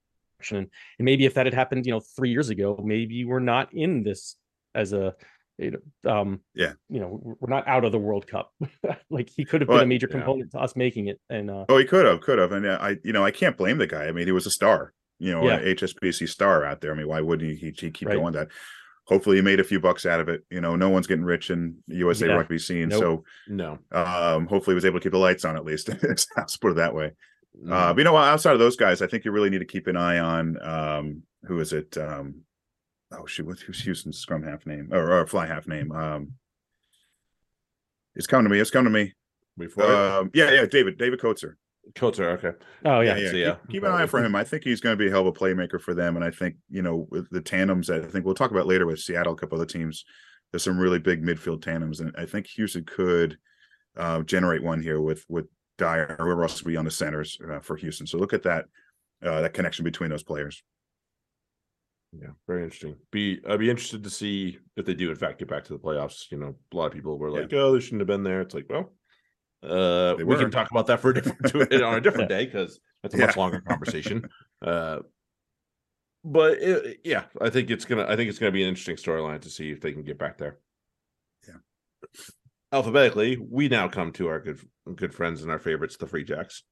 And, 0.51 0.67
maybe 0.99 1.25
if 1.25 1.35
that 1.35 1.45
had 1.45 1.53
happened, 1.53 1.85
you 1.85 1.91
know, 1.93 2.01
three 2.01 2.29
years 2.31 2.49
ago, 2.49 2.79
maybe 2.83 3.23
we're 3.23 3.39
not 3.39 3.73
in 3.73 4.03
this 4.03 4.35
as 4.75 4.91
a, 4.91 5.15
you 5.57 5.79
know, 6.03 6.11
um, 6.11 6.39
Yeah. 6.53 6.73
you 6.89 6.99
know, 6.99 7.19
we're- 7.23 7.37
not 7.49 7.65
out 7.67 7.85
of 7.85 7.91
the 7.93 7.99
World 7.99 8.27
Cup. 8.27 8.51
like 9.09 9.29
he 9.29 9.45
could 9.45 9.61
have 9.61 9.69
Well, 9.69 9.77
been 9.77 9.85
a 9.85 9.87
major 9.87 10.07
yeah. 10.09 10.17
component 10.17 10.51
to 10.51 10.59
us 10.59 10.75
making 10.75 11.07
it. 11.07 11.21
And 11.29 11.49
uh, 11.49 11.65
Oh, 11.69 11.77
he 11.77 11.85
could 11.85 12.05
have, 12.05 12.19
could 12.21 12.39
have, 12.39 12.51
and 12.51 12.65
uh, 12.65 12.77
I, 12.81 12.97
you 13.05 13.13
know, 13.13 13.23
I 13.23 13.31
can't 13.31 13.55
blame 13.55 13.77
the 13.77 13.87
guy. 13.87 14.05
I 14.07 14.11
mean, 14.11 14.25
he 14.25 14.31
was 14.33 14.45
a 14.47 14.51
star. 14.51 14.93
you 15.19 15.31
know, 15.31 15.45
Yeah. 15.45 15.59
a 15.59 15.75
HSBC 15.75 16.27
star 16.27 16.65
out 16.65 16.81
there. 16.81 16.91
I 16.91 16.95
mean, 16.97 17.07
why 17.07 17.21
wouldn't 17.21 17.49
he, 17.49 17.55
he, 17.55 17.71
keep 17.91 18.07
Right. 18.09 18.17
going 18.17 18.33
that? 18.33 18.49
Hopefully, 19.05 19.35
he 19.35 19.41
made 19.41 19.59
a 19.59 19.63
few 19.65 19.79
bucks 19.79 20.05
out 20.05 20.19
of 20.21 20.29
it. 20.29 20.43
You 20.49 20.61
know, 20.61 20.75
no 20.75 20.89
one's 20.89 21.07
getting 21.07 21.25
rich 21.25 21.49
in 21.49 21.75
USA 21.87 22.27
Yeah. 22.27 22.33
rugby 22.35 22.57
scene, 22.57 22.89
Nope. 22.89 23.25
No. 23.47 23.79
um, 23.91 24.47
hopefully, 24.47 24.73
he 24.73 24.75
was 24.75 24.85
able 24.85 24.99
to 24.99 25.03
keep 25.03 25.11
the 25.11 25.17
lights 25.17 25.43
on 25.45 25.55
at 25.57 25.65
least. 25.65 25.89
Let's 26.37 26.57
put 26.57 26.71
it 26.71 26.75
that 26.75 26.95
way. 26.95 27.11
Mm. 27.61 27.71
Uh, 27.71 27.93
but 27.93 27.97
you 27.99 28.03
know, 28.05 28.15
outside 28.17 28.53
of 28.53 28.59
those 28.59 28.75
guys, 28.77 29.01
I 29.01 29.07
think 29.07 29.25
you 29.25 29.31
really 29.31 29.49
need 29.49 29.59
to 29.59 29.65
keep 29.65 29.87
an 29.87 29.97
eye 29.97 30.19
on 30.19 30.57
um, 30.65 31.23
who 31.43 31.59
is 31.59 31.73
it? 31.73 31.97
Um, 31.97 32.41
oh 33.11 33.25
shoot, 33.25 33.45
what's 33.45 33.61
who's 33.61 33.83
Houston's 33.83 34.17
scrum 34.17 34.43
half 34.43 34.65
name 34.65 34.89
or, 34.91 35.11
or 35.11 35.27
fly 35.27 35.45
half 35.47 35.67
name? 35.67 35.91
Um, 35.91 36.31
it's 38.15 38.27
coming 38.27 38.45
to 38.45 38.49
me. 38.49 38.59
It's 38.59 38.71
coming 38.71 38.91
to 38.93 38.99
me. 38.99 39.13
Before? 39.57 39.83
Um, 39.85 40.31
yeah, 40.33 40.51
yeah, 40.51 40.65
David, 40.65 40.97
David 40.97 41.21
Coates. 41.21 41.43
Coates 41.95 42.19
okay. 42.19 42.51
Oh 42.85 43.01
Yeah, 43.01 43.17
yeah. 43.17 43.17
yeah. 43.17 43.25
so, 43.25 43.31
keep, 43.31 43.39
yeah, 43.45 43.55
keep 43.69 43.83
an 43.83 43.91
eye 43.91 44.05
for 44.05 44.23
him. 44.23 44.35
I 44.35 44.43
think 44.43 44.63
he's 44.63 44.81
going 44.81 44.97
to 44.97 45.03
be 45.03 45.07
a 45.07 45.11
hell 45.11 45.21
of 45.21 45.27
a 45.27 45.31
playmaker 45.33 45.79
for 45.81 45.93
them. 45.93 46.15
And 46.15 46.23
I 46.23 46.31
think 46.31 46.55
you 46.69 46.81
know 46.81 47.07
with 47.11 47.29
the 47.29 47.41
tandems 47.41 47.87
that 47.87 48.03
I 48.03 48.07
think 48.07 48.25
we'll 48.25 48.35
talk 48.35 48.51
about 48.51 48.67
later 48.67 48.85
with 48.85 48.99
Seattle, 48.99 49.33
a 49.33 49.35
couple 49.37 49.57
other 49.57 49.65
teams. 49.65 50.05
There's 50.51 50.63
some 50.63 50.79
really 50.79 50.99
big 50.99 51.23
midfield 51.23 51.63
tandems, 51.63 51.99
and 51.99 52.13
I 52.15 52.25
think 52.27 52.45
Houston 52.47 52.85
could 52.85 53.37
uh, 53.97 54.21
generate 54.21 54.61
one 54.63 54.81
here 54.81 55.01
with 55.01 55.25
with 55.27 55.47
Dyer 55.79 56.15
or 56.19 56.25
whoever 56.25 56.43
else 56.43 56.63
will 56.63 56.69
be 56.71 56.77
on 56.77 56.85
the 56.85 56.91
centers 56.91 57.39
uh, 57.51 57.59
for 57.59 57.75
Houston. 57.75 58.05
So 58.05 58.19
look 58.19 58.33
at 58.33 58.43
that 58.43 58.65
uh, 59.23 59.41
that 59.41 59.53
connection 59.53 59.83
between 59.83 60.11
those 60.11 60.23
players. 60.23 60.63
Yeah, 62.11 62.29
very 62.47 62.63
interesting. 62.63 62.95
Be 63.11 63.41
I'd 63.49 63.59
be 63.59 63.71
interested 63.71 64.03
to 64.03 64.09
see 64.09 64.59
if 64.77 64.85
they 64.85 64.93
do 64.93 65.09
in 65.09 65.15
fact 65.15 65.39
get 65.39 65.47
back 65.49 65.63
to 65.65 65.73
the 65.73 65.79
playoffs. 65.79 66.29
You 66.31 66.37
know, 66.37 66.55
a 66.71 66.75
lot 66.75 66.85
of 66.85 66.93
people 66.93 67.17
were 67.17 67.29
Yeah. 67.29 67.41
like, 67.41 67.53
"Oh, 67.53 67.73
they 67.73 67.79
shouldn't 67.79 68.01
have 68.01 68.07
been 68.07 68.23
there." 68.23 68.41
It's 68.41 68.53
like, 68.53 68.67
well, 68.69 68.93
uh, 69.63 70.15
we 70.17 70.35
can 70.35 70.51
talk 70.51 70.69
about 70.71 70.87
that 70.87 70.99
for 70.99 71.11
a 71.11 71.13
different 71.13 71.73
on 71.83 71.95
a 71.95 72.01
different 72.01 72.29
day 72.29 72.45
because 72.45 72.79
that's 73.01 73.15
a 73.15 73.17
much 73.17 73.37
longer 73.37 73.61
conversation. 73.61 74.27
uh, 74.61 74.99
but 76.23 76.61
it, 76.61 76.99
yeah, 77.03 77.23
I 77.41 77.49
think 77.49 77.69
it's 77.69 77.85
gonna. 77.85 78.05
I 78.07 78.15
think 78.15 78.29
it's 78.29 78.39
gonna 78.39 78.51
be 78.51 78.63
an 78.63 78.69
interesting 78.69 78.95
storyline 78.95 79.41
to 79.41 79.49
see 79.49 79.71
if 79.71 79.81
they 79.81 79.91
can 79.91 80.03
get 80.03 80.17
back 80.17 80.37
there. 80.37 80.59
Yeah. 81.47 81.55
Alphabetically, 82.71 83.37
we 83.37 83.67
now 83.67 83.87
come 83.87 84.11
to 84.13 84.27
our 84.27 84.39
good 84.39 84.59
good 84.95 85.13
friends 85.13 85.41
and 85.41 85.51
our 85.51 85.59
favorites, 85.59 85.97
the 85.97 86.07
Free 86.07 86.23
Jacks. 86.23 86.63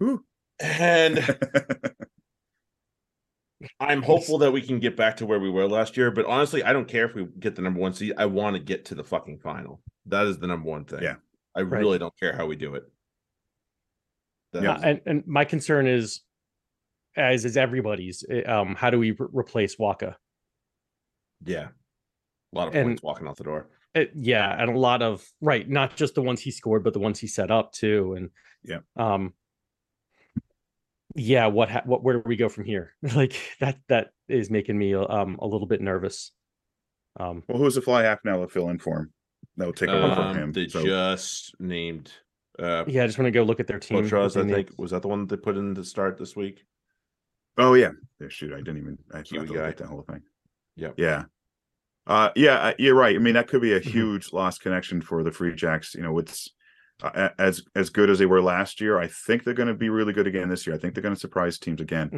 Woo. 0.00 0.24
And 0.60 1.18
I'm 3.80 4.02
hopeful 4.02 4.38
that 4.38 4.52
we 4.52 4.62
can 4.62 4.78
get 4.78 4.96
back 4.96 5.16
to 5.18 5.26
where 5.26 5.40
we 5.40 5.50
were 5.50 5.68
last 5.68 5.96
year, 5.96 6.10
but 6.10 6.26
honestly, 6.26 6.62
I 6.62 6.72
don't 6.72 6.88
care 6.88 7.04
if 7.04 7.14
we 7.14 7.26
get 7.38 7.56
the 7.56 7.62
number 7.62 7.80
one 7.80 7.92
seed. 7.92 8.14
I 8.16 8.26
want 8.26 8.54
to 8.54 8.60
get 8.62 8.86
to 8.86 8.94
the 8.94 9.04
fucking 9.04 9.38
final. 9.38 9.80
That 10.06 10.26
is 10.26 10.38
the 10.38 10.46
number 10.46 10.68
one 10.68 10.84
thing. 10.84 11.02
Yeah. 11.02 11.16
I 11.58 11.62
Right. 11.62 11.80
really 11.80 11.98
don't 11.98 12.16
care 12.18 12.34
how 12.36 12.46
we 12.46 12.54
do 12.56 12.74
it. 12.76 12.84
Yeah, 14.52 14.60
That's- 14.60 14.82
and 14.84 15.00
and 15.06 15.26
my 15.26 15.44
concern 15.44 15.86
is, 15.88 16.22
as 17.16 17.44
is 17.44 17.56
everybody's, 17.56 18.24
eh, 18.30 18.42
um, 18.42 18.76
how 18.76 18.90
do 18.90 18.98
we 18.98 19.10
re- 19.10 19.28
replace 19.32 19.76
Waaka? 19.76 20.16
yeah. 21.44 21.68
A 22.52 22.56
lot 22.56 22.68
of 22.68 22.74
and- 22.74 22.86
points 22.86 23.02
walking 23.02 23.26
out 23.28 23.36
the 23.36 23.44
door. 23.44 23.68
It, 23.94 24.12
yeah, 24.14 24.54
and 24.62 24.70
a 24.70 24.78
lot 24.78 25.02
of 25.02 25.26
right, 25.40 25.68
not 25.68 25.96
just 25.96 26.14
the 26.14 26.22
ones 26.22 26.40
he 26.40 26.50
scored, 26.50 26.84
but 26.84 26.92
the 26.92 26.98
ones 27.00 27.18
he 27.18 27.26
set 27.26 27.50
up 27.50 27.72
too. 27.72 28.14
And 28.14 28.30
Yeah. 28.62 28.80
um, 28.96 29.34
yeah, 31.16 31.46
what 31.48 31.68
ha- 31.70 31.82
what 31.84 32.02
where 32.04 32.14
do 32.14 32.22
we 32.24 32.36
go 32.36 32.48
from 32.48 32.64
here? 32.64 32.94
like 33.16 33.34
that 33.60 33.80
that 33.88 34.12
is 34.28 34.50
making 34.50 34.78
me 34.78 34.94
um 34.94 35.36
a 35.40 35.46
little 35.46 35.66
bit 35.66 35.80
nervous. 35.80 36.32
Um, 37.18 37.42
well, 37.48 37.58
who's 37.58 37.74
the 37.74 37.82
fly 37.82 38.04
half 38.04 38.24
now 38.24 38.40
to 38.40 38.48
fill 38.48 38.68
in 38.70 38.78
for 38.78 38.98
him? 39.00 39.12
That 39.58 39.66
will 39.66 39.72
take 39.74 39.90
over 39.90 40.14
from 40.14 40.24
Um, 40.28 40.36
him. 40.36 40.52
they 40.52 40.68
So, 40.68 40.82
just 40.84 41.54
named 41.60 42.12
uh 42.58 42.84
yeah, 42.88 43.04
I 43.04 43.06
just 43.06 43.18
want 43.18 43.26
to 43.26 43.30
go 43.32 43.42
look 43.42 43.60
at 43.60 43.66
their 43.66 43.78
team. 43.78 44.02
Potroz, 44.04 44.34
that 44.34 44.40
I 44.40 44.42
they 44.44 44.54
think. 44.54 44.70
Was 44.78 44.90
that 44.92 45.02
the 45.02 45.08
one 45.08 45.20
that 45.26 45.28
they 45.36 45.40
put 45.40 45.56
in 45.56 45.74
to 45.74 45.84
start 45.84 46.16
this 46.18 46.34
week? 46.34 46.64
oh 47.58 47.74
yeah, 47.74 47.90
yeah. 48.20 48.28
Shoot, 48.28 48.52
I 48.52 48.58
didn't 48.58 48.78
even. 48.78 48.98
I 49.12 49.22
Kiwi 49.22 49.46
forgot 49.46 49.46
to 49.46 49.52
look 49.52 49.62
guy. 49.62 49.68
at 49.68 49.76
that 49.78 49.86
whole 49.88 50.02
thing. 50.02 50.22
Yep. 50.76 50.94
Yeah. 50.96 51.24
Uh, 52.06 52.30
yeah, 52.36 52.54
uh, 52.54 52.72
you're 52.78 52.94
right. 52.94 53.14
I 53.14 53.18
mean, 53.18 53.34
that 53.34 53.48
could 53.48 53.60
be 53.60 53.74
a 53.74 53.78
huge 53.94 54.32
lost 54.32 54.60
connection 54.62 55.02
for 55.02 55.22
the 55.22 55.30
Free 55.32 55.54
Jacks. 55.54 55.94
You 55.94 56.02
know, 56.02 56.18
it's 56.18 56.48
uh, 57.02 57.10
a- 57.14 57.40
as 57.40 57.62
as 57.76 57.90
good 57.90 58.10
as 58.10 58.18
they 58.18 58.26
were 58.26 58.40
last 58.42 58.80
year. 58.80 58.98
I 58.98 59.08
think 59.08 59.44
they're 59.44 59.54
going 59.54 59.68
to 59.68 59.74
be 59.74 59.90
really 59.90 60.12
good 60.12 60.26
again 60.26 60.48
this 60.48 60.66
year. 60.66 60.74
I 60.74 60.78
think 60.78 60.94
they're 60.94 61.02
going 61.02 61.14
to 61.14 61.20
surprise 61.20 61.58
teams 61.58 61.80
again. 61.80 62.10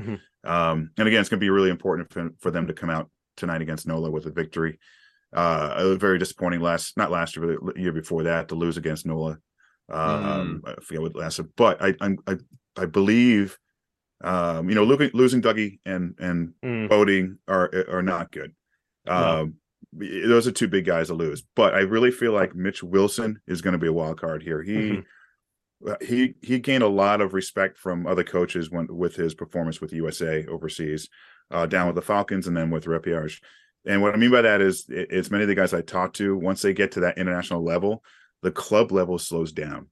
Mhm. 0.45 0.51
Um, 0.51 0.91
and 0.97 1.09
again, 1.09 1.21
it's 1.21 1.29
going 1.29 1.41
to 1.41 1.45
be 1.45 1.51
really 1.51 1.71
important 1.71 2.13
for, 2.13 2.31
for 2.39 2.51
them 2.51 2.67
to 2.69 2.73
come 2.75 2.89
out 2.91 3.11
tonight 3.37 3.63
against 3.63 3.87
Nola 3.87 4.11
with 4.11 4.27
a 4.27 4.31
victory. 4.31 4.79
Uh, 5.33 5.75
a 5.77 5.97
very 5.97 6.19
disappointing 6.19 6.61
last, 6.61 6.97
not 6.97 7.11
last 7.11 7.37
year, 7.37 7.59
but 7.63 7.75
the 7.75 7.81
year 7.81 7.93
before 7.93 8.25
that, 8.25 8.49
to 8.49 8.55
lose 8.57 8.77
against 8.77 9.07
Nola. 9.07 9.39
Um, 9.89 10.63
I 10.67 10.75
forget 10.83 11.03
what 11.03 11.17
lasted, 11.17 11.49
but 11.57 11.81
I 11.83 11.95
I 12.01 12.17
I, 12.27 12.37
I 12.77 12.87
believe. 12.87 13.59
Um, 14.23 14.69
you 14.69 14.75
know, 14.75 14.85
losing 14.85 15.11
losing 15.15 15.41
Dougie 15.43 15.79
and 15.87 16.15
and 16.19 16.53
Mm, 16.63 16.89
voting 16.89 17.39
are 17.49 17.71
are 17.89 18.03
not 18.03 18.31
good. 18.31 18.53
No. 19.07 19.15
Um, 19.15 19.55
those 19.93 20.47
are 20.47 20.53
two 20.53 20.69
big 20.69 20.85
guys 20.85 21.07
to 21.09 21.15
lose. 21.15 21.43
But 21.57 21.75
I 21.75 21.81
really 21.81 22.11
feel 22.11 22.33
like 22.33 22.55
Mitch 22.55 22.83
Wilson 22.83 23.41
is 23.47 23.63
going 23.63 23.73
to 23.73 23.79
be 23.79 23.87
a 23.89 23.93
wild 23.93 24.21
card 24.21 24.43
here. 24.43 24.63
He 24.63 24.73
Mhm. 24.73 25.05
uh, 25.89 25.97
he 26.03 26.35
he 26.43 26.59
gained 26.59 26.83
a 26.85 26.89
lot 26.89 27.21
of 27.23 27.33
respect 27.33 27.79
from 27.79 28.07
other 28.07 28.25
coaches 28.25 28.71
when 28.71 28.87
with 28.91 29.17
his 29.17 29.35
performance 29.35 29.81
with 29.81 29.93
USA 29.95 30.45
overseas, 30.47 31.09
uh, 31.51 31.65
down 31.67 31.87
with 31.87 31.97
the 31.97 32.03
Falcons 32.03 32.47
and 32.47 32.57
then 32.57 32.71
with 32.71 32.85
Repechage. 32.85 33.41
And 33.87 34.03
what 34.03 34.15
I 34.15 34.17
mean 34.19 34.31
by 34.31 34.43
that 34.43 34.61
is, 34.61 34.87
it, 34.89 35.09
it's 35.11 35.31
many 35.31 35.43
of 35.45 35.49
the 35.49 35.55
guys 35.55 35.73
I 35.73 35.81
talk 35.81 36.13
to. 36.15 36.37
Once 36.37 36.63
they 36.63 36.75
get 36.75 36.93
to 36.93 37.01
that 37.01 37.19
international 37.19 37.65
level, 37.65 38.03
the 38.43 38.51
club 38.51 38.93
level 38.93 39.19
slows 39.19 39.53
down. 39.53 39.89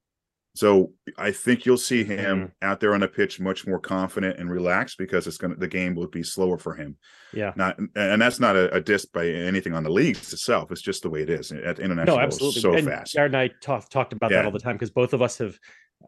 So 0.55 0.93
I 1.17 1.31
think 1.31 1.67
you'll 1.67 1.77
see 1.77 2.03
him 2.03 2.51
out 2.63 2.81
there 2.81 2.93
on 2.93 3.01
the 3.01 3.07
pitch 3.07 3.39
much 3.39 3.65
more 3.65 3.79
confident 3.79 4.41
and 4.41 4.51
relaxed 4.51 4.99
because 4.99 5.29
it's 5.29 5.39
gonna 5.39 5.55
the 5.55 5.69
game 5.69 5.95
will 5.95 6.09
be 6.09 6.25
slower 6.25 6.59
for 6.59 6.75
him. 6.75 6.97
yeah. 7.33 7.53
Not 7.55 7.79
and 7.95 8.21
that's 8.21 8.41
not 8.41 8.57
a, 8.57 8.75
a 8.75 8.81
diss 8.81 9.05
by 9.07 9.29
anything 9.29 9.73
on 9.73 9.85
the 9.85 9.91
leagues 9.91 10.33
itself. 10.33 10.73
It's 10.73 10.83
just 10.83 11.03
the 11.03 11.11
way 11.11 11.23
it 11.23 11.31
is 11.31 11.53
at 11.53 11.77
the 11.77 11.83
international. 11.83 12.17
No, 12.17 12.23
level, 12.23 12.27
absolutely. 12.27 12.61
so 12.61 12.75
and 12.75 12.89
fast. 12.89 13.13
Jared 13.13 13.31
and 13.35 13.37
I 13.37 13.51
talk, 13.61 13.89
talked 13.89 14.13
about 14.13 14.33
Yeah. 14.33 14.39
that 14.39 14.47
all 14.47 14.51
the 14.51 14.59
time 14.59 14.75
because 14.75 14.91
both 14.91 15.13
of 15.13 15.23
us 15.23 15.39
have, 15.39 15.57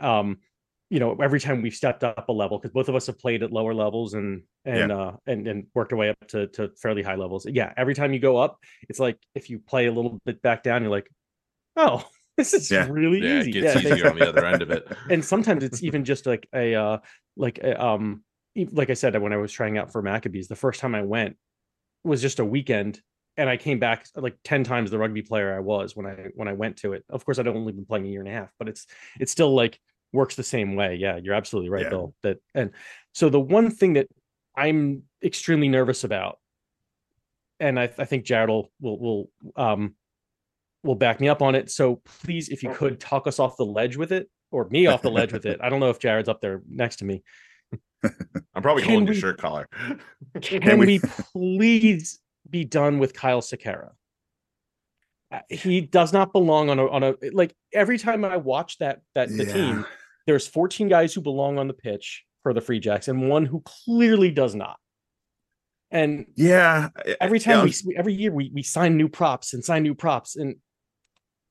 um, 0.00 0.38
you 0.90 0.98
know, 0.98 1.14
every 1.22 1.38
time 1.40 1.62
we've 1.62 1.74
stepped 1.74 2.02
up 2.02 2.28
a 2.28 2.32
level 2.32 2.58
because 2.58 2.72
both 2.72 2.88
of 2.88 2.96
us 2.96 3.06
have 3.06 3.18
played 3.18 3.42
at 3.44 3.52
lower 3.52 3.72
levels 3.72 4.14
and 4.14 4.42
and 4.64 4.90
uh 4.90 5.12
and 5.26 5.46
and 5.46 5.66
worked 5.72 5.92
our 5.92 5.98
way 5.98 6.10
up 6.10 6.16
to 6.28 6.48
to 6.48 6.70
fairly 6.82 7.02
high 7.02 7.14
levels. 7.14 7.46
Yeah, 7.48 7.72
every 7.76 7.94
time 7.94 8.12
you 8.12 8.18
go 8.18 8.36
up, 8.36 8.58
it's 8.88 8.98
like 8.98 9.16
if 9.34 9.48
you 9.48 9.60
play 9.60 9.86
a 9.86 9.92
little 9.92 10.20
bit 10.26 10.42
back 10.42 10.64
down, 10.64 10.82
you're 10.82 10.90
like, 10.90 11.08
oh, 11.76 12.04
this 12.36 12.52
is 12.52 12.70
Yeah. 12.70 12.88
really 12.90 13.20
Yeah, 13.20 13.38
easy. 13.38 13.50
it 13.50 13.52
gets 13.62 13.76
Yeah, 13.76 13.92
easier 13.92 14.08
on 14.08 14.16
the 14.16 14.28
other 14.28 14.44
end 14.44 14.62
of 14.62 14.70
it. 14.70 14.84
and 15.10 15.24
sometimes 15.24 15.62
it's 15.62 15.82
even 15.82 16.04
just 16.04 16.26
like 16.26 16.48
a 16.54 16.74
uh 16.74 16.98
like 17.36 17.58
a, 17.58 17.82
um 17.82 18.24
like 18.72 18.90
I 18.90 18.94
said 18.94 19.16
when 19.22 19.32
I 19.32 19.36
was 19.36 19.52
trying 19.52 19.78
out 19.78 19.92
for 19.92 20.02
Maccabees, 20.02 20.48
the 20.48 20.56
first 20.56 20.80
time 20.80 20.94
I 20.96 21.02
went 21.02 21.36
was 22.02 22.20
just 22.20 22.40
a 22.40 22.44
weekend 22.44 23.00
and 23.36 23.48
I 23.48 23.56
came 23.56 23.78
back 23.78 24.06
like 24.16 24.36
10 24.44 24.64
times 24.64 24.90
the 24.90 24.98
rugby 24.98 25.22
player 25.22 25.54
I 25.54 25.60
was 25.60 25.94
when 25.94 26.06
I 26.06 26.26
when 26.34 26.48
I 26.48 26.52
went 26.52 26.78
to 26.78 26.94
it. 26.94 27.04
Of 27.08 27.24
course 27.24 27.38
I'd 27.38 27.46
only 27.46 27.72
been 27.72 27.86
playing 27.86 28.06
a 28.06 28.08
year 28.08 28.20
and 28.20 28.28
a 28.28 28.32
half, 28.32 28.52
but 28.58 28.68
it's 28.68 28.86
it's 29.20 29.30
still 29.30 29.54
like 29.54 29.78
works 30.12 30.34
the 30.34 30.42
same 30.42 30.74
way. 30.76 30.96
Yeah, 30.96 31.16
you're 31.16 31.34
absolutely 31.34 31.70
right, 31.70 31.84
Yeah. 31.84 31.88
Bill. 31.90 32.14
That 32.22 32.38
and 32.54 32.70
so 33.12 33.28
the 33.28 33.40
one 33.40 33.70
thing 33.70 33.94
that 33.94 34.08
I'm 34.56 35.02
extremely 35.22 35.68
nervous 35.68 36.04
about 36.04 36.38
and 37.58 37.78
I, 37.78 37.84
I 37.98 38.04
think 38.04 38.24
Jared 38.24 38.48
will 38.48 38.70
will 38.80 38.98
will 38.98 39.30
um 39.56 39.94
will 40.82 40.94
back 40.94 41.20
me 41.20 41.28
up 41.28 41.42
on 41.42 41.54
it. 41.54 41.70
So 41.70 41.96
please, 42.24 42.48
if 42.48 42.62
you 42.62 42.72
could 42.72 42.98
talk 43.00 43.26
us 43.26 43.38
off 43.38 43.56
the 43.56 43.66
ledge 43.66 43.96
with 43.96 44.12
it, 44.12 44.28
or 44.50 44.68
me 44.70 44.86
off 44.86 45.02
the 45.02 45.10
ledge 45.10 45.32
with 45.32 45.46
it. 45.46 45.60
I 45.62 45.68
don't 45.68 45.78
know 45.80 45.90
if 45.90 45.98
Jared's 45.98 46.28
up 46.28 46.40
there 46.40 46.62
next 46.68 46.96
to 46.96 47.04
me. 47.04 47.22
I'm 48.04 48.62
probably 48.62 48.82
Can 48.82 48.92
holding 48.92 49.06
your 49.08 49.14
shirt 49.14 49.38
collar. 49.38 49.68
Can 50.40 50.78
we- 50.78 50.86
we 50.86 50.98
please 51.34 52.18
be 52.48 52.64
done 52.64 52.98
with 52.98 53.12
Kyle 53.14 53.42
Sakara? 53.42 53.90
Uh, 55.30 55.40
He 55.50 55.82
does 55.82 56.12
not 56.12 56.32
belong 56.32 56.70
on 56.70 56.78
a 56.78 56.88
on 56.88 57.02
a 57.04 57.14
like 57.32 57.54
every 57.72 57.98
time 57.98 58.24
I 58.24 58.38
watch 58.38 58.78
that 58.78 59.02
that 59.14 59.28
the 59.28 59.44
Yeah. 59.44 59.52
team, 59.52 59.86
there's 60.26 60.46
14 60.46 60.88
guys 60.88 61.14
who 61.14 61.20
belong 61.20 61.58
on 61.58 61.66
the 61.68 61.74
pitch 61.74 62.24
for 62.42 62.52
the 62.54 62.60
Free 62.60 62.80
Jacks 62.80 63.08
and 63.08 63.28
one 63.28 63.44
who 63.46 63.62
clearly 63.64 64.30
does 64.30 64.54
not. 64.54 64.76
And 65.90 66.26
Yeah. 66.36 66.88
every 67.20 67.40
time 67.40 67.64
we 67.64 67.74
we 67.86 67.96
every 67.96 68.14
year 68.14 68.32
we 68.32 68.50
we 68.54 68.62
sign 68.62 68.96
new 68.96 69.08
props 69.08 69.54
and 69.54 69.64
sign 69.64 69.82
new 69.82 69.94
props 69.94 70.36
and 70.36 70.56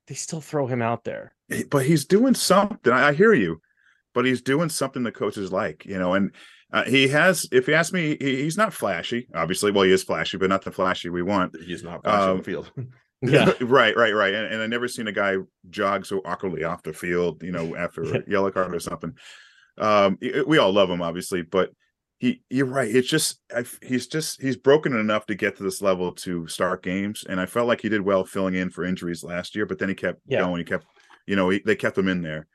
they 0.07 0.15
still 0.15 0.41
throw 0.41 0.65
him 0.67 0.81
out 0.81 1.03
there. 1.03 1.35
but 1.69 1.85
he's 1.85 2.05
doing 2.05 2.33
something. 2.33 2.91
I, 2.93 3.09
I 3.09 3.13
hear 3.13 3.33
you, 3.33 3.61
but 4.13 4.25
he's 4.25 4.41
doing 4.41 4.69
something 4.69 5.03
the 5.03 5.11
coaches 5.11 5.51
like, 5.51 5.85
you 5.85 5.99
know, 5.99 6.13
and 6.13 6.31
uh, 6.71 6.83
he 6.85 7.07
has. 7.09 7.47
If 7.51 7.67
you 7.67 7.73
ask 7.73 7.91
me, 7.93 8.15
he, 8.19 8.43
he's 8.43 8.55
not 8.57 8.73
flashy. 8.73 9.27
Obviously, 9.35 9.71
well, 9.71 9.83
he 9.83 9.91
is 9.91 10.03
flashy, 10.03 10.37
but 10.37 10.49
not 10.49 10.63
the 10.63 10.71
flashy 10.71 11.09
we 11.09 11.21
want. 11.23 11.55
He's 11.65 11.83
not 11.83 12.03
flashy 12.03 12.23
on 12.23 12.29
Um, 12.29 12.37
the 12.37 12.43
field. 12.43 12.71
Yeah. 13.21 13.51
right, 13.61 13.95
right, 13.95 14.13
right. 14.13 14.33
And, 14.33 14.53
and 14.53 14.61
I 14.61 14.67
never 14.67 14.87
seen 14.87 15.07
a 15.07 15.11
guy 15.11 15.35
jog 15.69 16.05
so 16.05 16.21
awkwardly 16.25 16.63
off 16.63 16.83
the 16.83 16.93
field, 16.93 17.43
you 17.43 17.51
know, 17.51 17.75
after 17.75 18.03
a 18.03 18.23
yellow 18.29 18.51
card 18.51 18.73
or 18.73 18.79
something. 18.79 19.13
Um, 19.77 20.17
y- 20.21 20.43
we 20.45 20.57
all 20.57 20.71
love 20.71 20.89
him, 20.89 21.01
obviously, 21.01 21.41
but 21.41 21.71
he, 22.19 22.41
you're 22.49 22.65
right. 22.65 22.93
It's 22.93 23.07
just 23.07 23.39
I, 23.55 23.63
he's 23.81 24.07
just 24.07 24.41
he's 24.41 24.57
broken 24.57 24.93
enough 24.93 25.25
to 25.27 25.35
get 25.35 25.55
to 25.57 25.63
this 25.63 25.81
level 25.81 26.11
to 26.13 26.47
start 26.47 26.83
games, 26.83 27.23
and 27.27 27.39
I 27.39 27.45
felt 27.45 27.67
like 27.67 27.81
he 27.81 27.87
did 27.89 28.01
well 28.01 28.25
filling 28.25 28.55
in 28.55 28.69
for 28.71 28.83
injuries 28.83 29.23
last 29.23 29.55
year. 29.55 29.65
But 29.65 29.79
then 29.79 29.87
he 29.89 29.95
kept 29.95 30.19
Yeah. 30.25 30.39
going. 30.39 30.57
He 30.59 30.65
kept, 30.65 30.85
you 31.27 31.35
know, 31.37 31.49
he, 31.49 31.61
they 31.65 31.75
kept 31.77 31.97
him 31.97 32.09
in 32.09 32.21
there. 32.21 32.47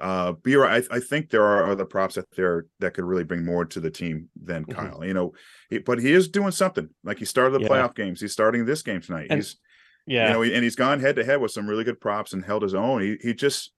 Uh, 0.00 0.32
but 0.32 0.50
you're 0.50 0.62
right. 0.62 0.82
I, 0.90 0.96
I 0.96 1.00
think 1.00 1.28
there 1.28 1.44
are 1.44 1.70
other 1.70 1.84
props 1.84 2.14
that 2.14 2.24
there 2.36 2.64
that 2.80 2.94
could 2.94 3.04
really 3.04 3.24
bring 3.24 3.44
more 3.44 3.66
to 3.66 3.80
the 3.80 3.90
team 3.90 4.30
than 4.42 4.64
Mhm. 4.64 4.74
Kyle. 4.74 5.04
You 5.04 5.12
know, 5.14 5.32
he, 5.68 5.78
but 5.78 5.98
he 6.00 6.12
is 6.12 6.28
doing 6.28 6.50
something. 6.50 6.88
Like 7.04 7.18
he 7.18 7.26
started 7.26 7.52
the 7.58 7.60
Yeah. 7.64 7.68
playoff 7.68 7.94
games. 7.94 8.20
He's 8.20 8.32
starting 8.32 8.64
this 8.64 8.80
game 8.82 9.02
tonight. 9.02 9.26
And- 9.28 9.38
he's 9.40 9.56
Yeah. 10.06 10.28
you 10.28 10.32
know, 10.32 10.42
and 10.42 10.64
he's 10.64 10.76
gone 10.76 11.00
head 11.00 11.16
to 11.16 11.24
head 11.24 11.40
with 11.40 11.52
some 11.52 11.68
really 11.68 11.84
good 11.84 12.00
props 12.00 12.32
and 12.32 12.44
held 12.44 12.62
his 12.62 12.74
own. 12.74 13.02
He 13.02 13.16
he 13.20 13.34
just 13.34 13.72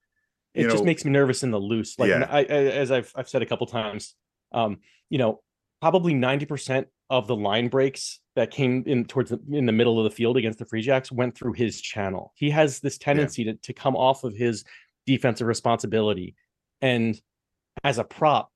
it 0.53 0.63
you 0.63 0.69
just 0.69 0.83
makes 0.85 1.03
me 1.05 1.11
nervous 1.11 1.43
in 1.43 1.51
the 1.51 1.59
loose. 1.59 1.99
Like 1.99 2.09
Yeah. 2.09 2.27
I, 2.29 2.43
as 2.43 2.91
I've 2.91 3.11
I've 3.15 3.29
said 3.29 3.41
a 3.41 3.45
couple 3.45 3.67
times, 3.67 4.15
um, 4.51 4.77
you 5.09 5.17
know, 5.17 5.41
probably 5.81 6.13
ninety 6.13 6.45
percent 6.45 6.87
of 7.09 7.27
the 7.27 7.35
line 7.35 7.67
breaks 7.67 8.19
that 8.35 8.49
came 8.51 8.83
in 8.87 9.05
towards 9.05 9.29
the 9.29 9.39
in 9.51 9.65
the 9.65 9.71
middle 9.71 9.99
of 9.99 10.05
the 10.05 10.09
field 10.15 10.37
against 10.37 10.57
the 10.59 10.65
Free 10.65 10.81
Jacks 10.81 11.11
went 11.11 11.35
through 11.37 11.53
his 11.53 11.79
channel. 11.79 12.33
He 12.35 12.49
has 12.49 12.79
this 12.79 12.97
tendency 12.97 13.43
to 13.45 13.53
to 13.53 13.73
come 13.73 13.95
off 13.95 14.23
of 14.23 14.35
his 14.35 14.63
defensive 15.05 15.45
responsibility, 15.47 16.35
and 16.81 17.19
as 17.83 17.97
a 17.99 18.03
prop. 18.03 18.51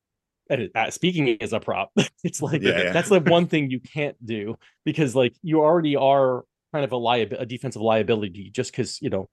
uh, 0.49 0.89
Speaking 0.89 1.37
as 1.41 1.53
a 1.53 1.59
prop, 1.59 1.91
it's 2.23 2.41
like 2.41 2.61
Yeah, 2.63 2.81
yeah. 2.85 2.91
that's 2.91 3.09
the 3.09 3.19
one 3.19 3.45
thing 3.47 3.69
you 3.69 3.79
can't 3.79 4.15
do 4.25 4.57
because 4.85 5.15
like 5.15 5.35
you 5.43 5.61
already 5.61 5.95
are 5.95 6.45
kind 6.73 6.85
of 6.85 6.91
a 6.91 6.97
liability, 6.97 7.43
a 7.43 7.45
defensive 7.45 7.81
liability, 7.81 8.49
just 8.51 8.71
because 8.71 9.01
you 9.01 9.09
know, 9.09 9.27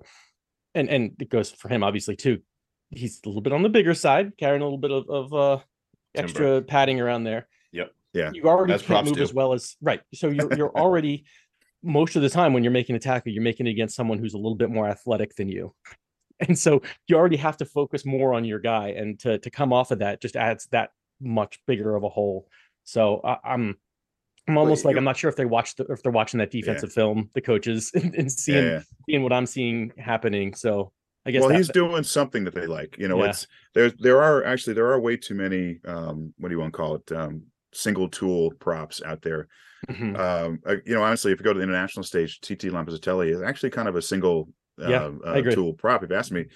and 0.75 0.89
and 0.89 1.13
it 1.21 1.29
goes 1.29 1.51
for 1.51 1.69
him 1.69 1.83
obviously 1.83 2.17
too 2.17 2.41
he's 2.91 3.21
a 3.25 3.29
little 3.29 3.43
bit 3.43 3.53
on 3.53 3.63
the 3.63 3.69
bigger 3.69 3.95
side, 3.95 4.33
carrying 4.39 4.63
a 4.63 4.65
little 4.65 4.79
bit 4.79 4.91
of, 4.91 5.09
of 5.09 5.35
uh 5.35 5.59
extra 6.15 6.63
padding 6.63 7.01
around 7.01 7.25
there. 7.25 7.49
Yep. 7.73 7.93
Yeah. 8.15 8.31
You 8.33 8.45
already 8.45 8.73
As 8.73 8.83
can't 8.83 9.07
move 9.07 9.17
do. 9.17 9.23
as 9.23 9.35
well 9.35 9.53
as 9.53 9.77
right. 9.81 10.01
So 10.15 10.29
you're 10.29 10.53
you're 10.55 10.71
already 10.77 11.25
most 11.83 12.17
of 12.17 12.23
the 12.23 12.31
time 12.31 12.53
when 12.53 12.65
you're 12.65 12.73
making 12.73 12.97
a 12.97 12.99
tackle, 12.99 13.33
you're 13.33 13.43
making 13.43 13.67
it 13.67 13.71
against 13.71 13.95
someone 13.97 14.19
who's 14.19 14.35
a 14.35 14.39
little 14.39 14.57
bit 14.57 14.71
more 14.71 14.89
athletic 14.89 15.35
than 15.37 15.49
you. 15.49 15.75
And 16.41 16.59
so 16.59 16.83
you 17.09 17.17
already 17.17 17.37
have 17.37 17.57
to 17.59 17.65
focus 17.65 18.05
more 18.05 18.35
on 18.35 18.45
your 18.45 18.59
guy. 18.59 18.89
And 18.89 19.19
to 19.21 19.39
to 19.39 19.51
come 19.51 19.73
off 19.73 19.91
of 19.91 20.01
that 20.01 20.21
just 20.21 20.37
adds 20.37 20.67
that 20.73 20.91
much 21.21 21.59
bigger 21.67 21.97
of 21.97 22.05
a 22.05 22.09
hole. 22.09 22.49
So 22.85 23.21
I, 23.25 23.39
I'm 23.43 23.77
I'm 24.49 24.59
almost 24.59 24.85
like 24.85 24.97
I'm 24.97 25.05
not 25.05 25.17
sure 25.17 25.29
if 25.29 25.37
they 25.37 25.45
watched 25.45 25.79
the, 25.79 25.85
if 25.87 26.03
they're 26.03 26.13
watching 26.13 26.39
that 26.39 26.51
defensive 26.51 26.93
film, 26.93 27.31
the 27.35 27.41
coaches, 27.41 27.91
and, 27.95 28.15
and 28.15 28.31
seeing 28.31 28.65
yeah. 28.65 28.81
seeing 29.09 29.23
what 29.23 29.33
I'm 29.33 29.47
seeing 29.47 29.93
happening. 29.99 30.55
So 30.55 30.93
I 31.25 31.33
guess 31.33 31.41
well, 31.43 31.51
he's 31.51 31.69
doing 31.69 32.05
something 32.05 32.45
that 32.45 32.55
they 32.55 32.67
like. 32.67 32.97
You 32.99 33.09
know, 33.09 33.23
Yeah. 33.23 33.31
it's 33.31 33.47
there. 33.75 33.91
There 33.91 34.23
are 34.23 34.45
actually 34.45 34.75
there 34.75 34.87
are 34.87 35.01
way 35.01 35.17
too 35.17 35.35
many. 35.35 35.81
Um, 35.85 36.33
what 36.39 36.49
do 36.49 36.55
you 36.55 36.61
want 36.61 36.73
to 36.73 36.77
call 36.77 36.95
it? 36.97 37.13
Um, 37.13 37.43
single 37.73 38.09
tool 38.09 38.53
props 38.61 39.03
out 39.05 39.23
there. 39.23 39.49
Mhm. 39.89 40.19
Um, 40.19 40.61
uh, 40.67 40.77
you 40.85 40.95
know, 40.95 41.03
honestly, 41.03 41.33
if 41.33 41.41
you 41.41 41.45
go 41.45 41.53
to 41.53 41.59
the 41.59 41.65
international 41.65 42.05
stage, 42.05 42.41
TT 42.41 42.71
Lampazzelli 42.71 43.31
is 43.31 43.43
actually 43.43 43.71
kind 43.71 43.89
of 43.89 43.97
a 43.97 44.03
single 44.03 44.49
uh, 44.83 44.89
Yeah, 44.89 45.11
uh, 45.25 45.43
tool 45.43 45.75
prop. 45.75 46.05
If 46.05 46.11
you 46.11 46.17
ask 46.17 46.31
me, 46.31 46.47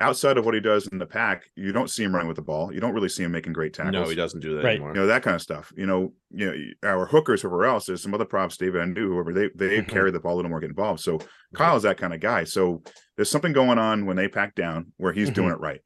outside 0.00 0.38
of 0.38 0.44
what 0.44 0.54
he 0.54 0.60
does 0.60 0.86
in 0.88 0.98
the 0.98 1.06
pack, 1.06 1.44
you 1.56 1.72
don't 1.72 1.90
see 1.90 2.02
him 2.02 2.12
running 2.14 2.26
with 2.28 2.36
the 2.36 2.42
ball. 2.42 2.72
You 2.72 2.80
don't 2.80 2.94
really 2.94 3.08
see 3.08 3.22
him 3.22 3.32
making 3.32 3.52
great 3.52 3.74
tackles. 3.74 3.92
No, 3.92 4.08
he 4.08 4.14
doesn't 4.16 4.40
do 4.40 4.56
that 4.56 4.64
Right. 4.64 4.70
anymore. 4.72 4.94
You 4.94 5.00
know 5.00 5.06
that 5.06 5.22
kind 5.22 5.34
of 5.34 5.42
stuff. 5.42 5.72
You 5.76 5.86
know, 5.86 6.14
you 6.30 6.46
know 6.46 6.88
our 6.88 7.06
hookers, 7.06 7.42
whoever 7.42 7.64
else. 7.66 7.86
There's 7.86 8.02
some 8.02 8.14
other 8.14 8.24
props, 8.24 8.56
David 8.56 8.80
and 8.80 8.96
whoever 8.96 9.32
they 9.32 9.50
they 9.54 9.80
Mhm. 9.82 9.88
carry 9.88 10.10
the 10.10 10.20
ball 10.20 10.34
a 10.34 10.36
little 10.36 10.48
more, 10.50 10.60
get 10.60 10.70
involved. 10.70 11.00
So 11.00 11.20
Kyle's 11.54 11.82
that 11.84 11.98
kind 11.98 12.14
of 12.14 12.20
guy. 12.20 12.44
So 12.44 12.82
there's 13.16 13.30
something 13.30 13.52
going 13.52 13.78
on 13.78 14.06
when 14.06 14.16
they 14.16 14.26
pack 14.28 14.54
down 14.54 14.92
where 14.96 15.12
he's 15.12 15.30
doing 15.30 15.50
it 15.50 15.60
right, 15.60 15.80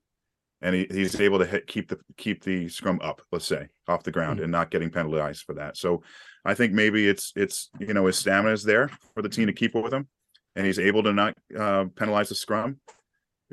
and 0.63 0.75
he, 0.77 0.87
he's 0.91 1.21
able 1.21 1.39
to 1.41 1.47
hit 1.47 1.67
keep 1.67 1.89
the 1.89 1.99
keep 2.17 2.45
the 2.45 2.69
scrum 2.69 3.01
up, 3.03 3.21
let's 3.33 3.47
say, 3.47 3.69
off 3.89 4.05
the 4.05 4.13
ground, 4.13 4.39
and 4.41 4.53
not 4.53 4.71
getting 4.71 4.91
penalized 4.91 5.43
for 5.43 5.55
that. 5.55 5.77
So 5.77 6.03
I 6.45 6.55
think 6.55 6.73
maybe 6.73 7.09
it's 7.09 7.33
it's 7.35 7.71
you 7.81 7.95
know 7.95 8.07
his 8.07 8.17
stamina 8.19 8.53
is 8.53 8.63
there 8.63 8.89
for 9.15 9.23
the 9.23 9.29
team 9.29 9.47
to 9.49 9.53
keep 9.53 9.75
with 9.75 9.93
him, 9.93 10.09
and 10.55 10.65
he's 10.67 10.79
able 10.79 11.03
to 11.03 11.13
not 11.13 11.35
uh, 11.59 11.87
penalize 11.97 12.29
the 12.29 12.35
scrum. 12.37 12.81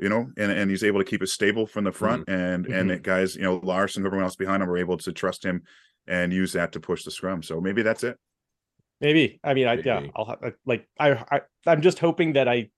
You 0.02 0.08
know, 0.08 0.30
and, 0.36 0.50
and 0.50 0.68
he's 0.68 0.82
able 0.82 0.98
to 0.98 1.04
keep 1.04 1.22
it 1.22 1.28
stable 1.28 1.66
from 1.66 1.84
the 1.84 1.92
front, 1.92 2.26
mm-hmm. 2.26 2.40
and 2.40 2.66
and 2.66 2.74
mm-hmm. 2.74 2.88
the 2.88 2.98
guys, 2.98 3.36
you 3.36 3.42
know, 3.42 3.60
Lars 3.62 3.96
and 3.96 4.04
everyone 4.04 4.24
else 4.24 4.36
behind 4.36 4.62
him 4.62 4.68
are 4.68 4.76
able 4.76 4.98
to 4.98 5.12
trust 5.12 5.44
him 5.44 5.62
and 6.06 6.32
use 6.32 6.52
that 6.54 6.72
to 6.72 6.80
push 6.80 7.04
the 7.04 7.10
scrum. 7.10 7.42
So 7.42 7.60
maybe 7.60 7.82
that's 7.82 8.02
it. 8.02 8.18
Maybe. 9.00 9.40
I 9.42 9.54
mean, 9.54 9.68
I 9.68 9.74
yeah, 9.74 10.02
I'll 10.14 10.24
have 10.24 10.42
uh, 10.42 10.50
like 10.66 10.88
I, 10.98 11.12
I 11.30 11.40
I'm 11.66 11.82
just 11.82 11.98
hoping 11.98 12.34
that 12.34 12.48
I 12.48 12.70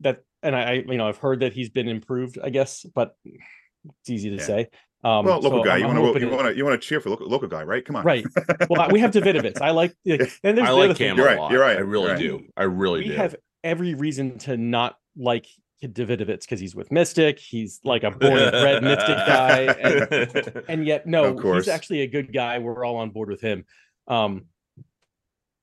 that 0.00 0.22
and 0.42 0.54
I, 0.54 0.62
I 0.62 0.72
you 0.86 0.96
know 0.96 1.08
I've 1.08 1.18
heard 1.18 1.40
that 1.40 1.52
he's 1.52 1.68
been 1.68 1.88
improved, 1.88 2.38
I 2.42 2.50
guess, 2.50 2.84
but 2.94 3.16
it's 3.24 4.10
easy 4.10 4.30
to 4.30 4.36
Yeah. 4.36 4.42
say. 4.42 4.68
Um, 5.02 5.26
Well, 5.26 5.40
local 5.40 5.60
so 5.60 5.64
guy, 5.64 5.72
I'm- 5.72 5.80
you 5.80 5.86
want 5.86 5.98
to 5.98 6.04
hoping 6.04 6.22
you 6.22 6.30
want 6.30 6.46
to 6.46 6.56
you 6.56 6.64
want 6.64 6.80
to 6.80 6.86
cheer 6.86 7.00
for 7.00 7.10
local, 7.10 7.28
local 7.28 7.48
guy, 7.48 7.62
right? 7.62 7.84
Come 7.84 7.96
on, 7.96 8.04
right. 8.04 8.24
Well, 8.70 8.88
we 8.90 9.00
have 9.00 9.10
Davidovitz. 9.10 9.60
I 9.60 9.70
like. 9.70 9.94
Then 10.04 10.18
there's 10.42 10.42
I 10.42 10.52
the 10.52 10.72
like 10.72 10.84
other 10.84 10.94
thing. 10.94 11.08
Cam 11.08 11.16
You're 11.18 11.26
right, 11.26 11.50
you're 11.50 11.60
right, 11.60 11.76
I 11.76 11.80
really 11.80 12.10
right. 12.10 12.18
do. 12.18 12.46
I 12.56 12.62
really 12.64 13.02
do. 13.02 13.08
we 13.10 13.14
do. 13.14 13.20
have 13.20 13.36
every 13.62 13.94
reason 13.94 14.38
to 14.38 14.56
not 14.56 14.96
like 15.16 15.46
Davidovitz 15.88 16.40
because 16.42 16.60
he's 16.60 16.74
with 16.74 16.90
Mystic. 16.92 17.38
He's 17.38 17.80
like 17.84 18.02
a 18.04 18.10
born 18.10 18.38
and 18.38 18.50
bred 18.50 18.82
Mystic 18.82 19.16
guy, 19.16 19.60
and, 19.60 20.62
and 20.68 20.86
yet 20.86 21.06
no, 21.06 21.24
Of 21.24 21.36
course. 21.38 21.64
he's 21.64 21.72
actually 21.74 22.00
a 22.02 22.06
good 22.06 22.32
guy. 22.32 22.58
We're 22.58 22.84
all 22.84 22.96
on 22.96 23.10
board 23.10 23.28
with 23.28 23.40
him. 23.40 23.64
Um, 24.08 24.46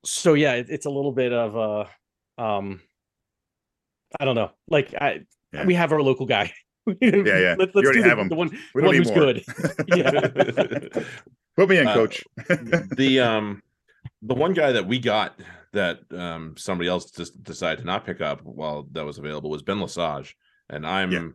so 0.05 0.34
yeah, 0.34 0.53
it, 0.53 0.67
it's 0.69 0.86
a 0.86 0.89
little 0.89 1.12
bit 1.12 1.31
of 1.34 1.55
a, 2.38 2.41
um, 2.43 2.81
I 4.19 4.25
don't 4.25 4.36
know. 4.36 4.51
Like 4.67 4.93
I, 4.99 5.21
Yeah. 5.53 5.65
we 5.65 5.73
have 5.75 5.91
our 5.91 6.01
local 6.01 6.25
guy. 6.25 6.51
yeah, 7.01 7.10
yeah. 7.12 7.55
Let, 7.60 7.73
You 7.75 7.81
us 7.81 7.86
already 7.86 8.01
do 8.03 8.10
have 8.10 8.17
the, 8.17 8.21
him. 8.23 8.29
the 8.29 8.36
one, 8.36 8.49
We 8.73 8.81
the 8.81 8.81
don't 8.81 8.86
one 8.86 8.95
need 8.95 8.97
who's 8.97 9.12
more. 9.12 9.34
good. 9.34 10.95
yeah. 10.95 11.03
Put 11.55 11.69
me 11.69 11.77
in, 11.77 11.88
Uh, 11.88 11.93
coach. 11.93 12.23
the 12.97 13.19
um 13.19 13.62
the 14.23 14.34
one 14.34 14.53
guy 14.53 14.71
that 14.71 14.88
we 14.88 14.97
got 14.99 15.36
that 15.73 15.99
um 16.12 16.55
somebody 16.57 16.89
else 16.89 17.12
just 17.12 17.41
decided 17.43 17.79
to 17.79 17.86
not 17.86 18.05
pick 18.05 18.21
up 18.21 18.41
while 18.43 18.88
that 18.91 19.05
was 19.05 19.17
available 19.17 19.49
was 19.49 19.62
Ben 19.63 19.79
Lesage, 19.79 20.36
and 20.69 20.86
I'm 20.86 21.12
Yeah. 21.12 21.27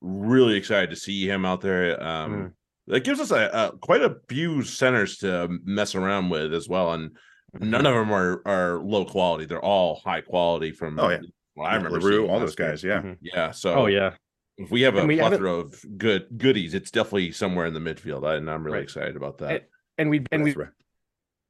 really 0.00 0.56
excited 0.56 0.90
to 0.90 0.96
see 0.96 1.28
him 1.28 1.44
out 1.44 1.60
there. 1.60 2.02
Um, 2.02 2.32
Mm. 2.32 2.52
that 2.88 3.04
gives 3.04 3.20
us 3.20 3.30
a, 3.30 3.48
a 3.52 3.78
quite 3.78 4.02
a 4.02 4.16
few 4.28 4.62
centers 4.62 5.18
to 5.18 5.48
mess 5.64 5.94
around 5.94 6.28
with 6.30 6.52
as 6.54 6.68
well, 6.68 6.92
and 6.92 7.16
none 7.60 7.86
of 7.86 7.94
them 7.94 8.10
are 8.12 8.42
are 8.46 8.78
low 8.82 9.04
quality. 9.04 9.44
They're 9.46 9.60
all 9.64 10.00
high 10.04 10.20
quality 10.22 10.72
from 10.72 10.98
Oh, 10.98 11.08
yeah. 11.10 11.20
what 11.54 11.66
I 11.70 11.76
remember. 11.76 12.00
LaRue, 12.00 12.26
all 12.26 12.38
last 12.40 12.56
those 12.56 12.58
year. 12.58 12.68
guys. 12.70 12.84
Yeah. 12.84 13.02
Mhm. 13.02 13.18
Yeah, 13.22 13.50
so 13.52 13.74
Oh 13.74 13.86
yeah. 13.86 14.14
if 14.58 14.70
we 14.70 14.82
have 14.82 14.96
a 14.96 15.06
we 15.06 15.16
plethora 15.18 15.52
of 15.54 15.82
good 15.98 16.26
goodies, 16.38 16.74
it's 16.74 16.90
definitely 16.90 17.32
somewhere 17.32 17.66
in 17.66 17.74
the 17.74 17.80
midfield, 17.80 18.26
I, 18.26 18.36
and 18.36 18.50
I'm 18.50 18.64
really 18.64 18.78
Right. 18.78 18.82
excited 18.84 19.16
about 19.16 19.38
that. 19.38 19.68
And 19.98 20.10
we 20.10 20.24
and 20.32 20.42
we 20.42 20.50
mentioned 20.54 20.72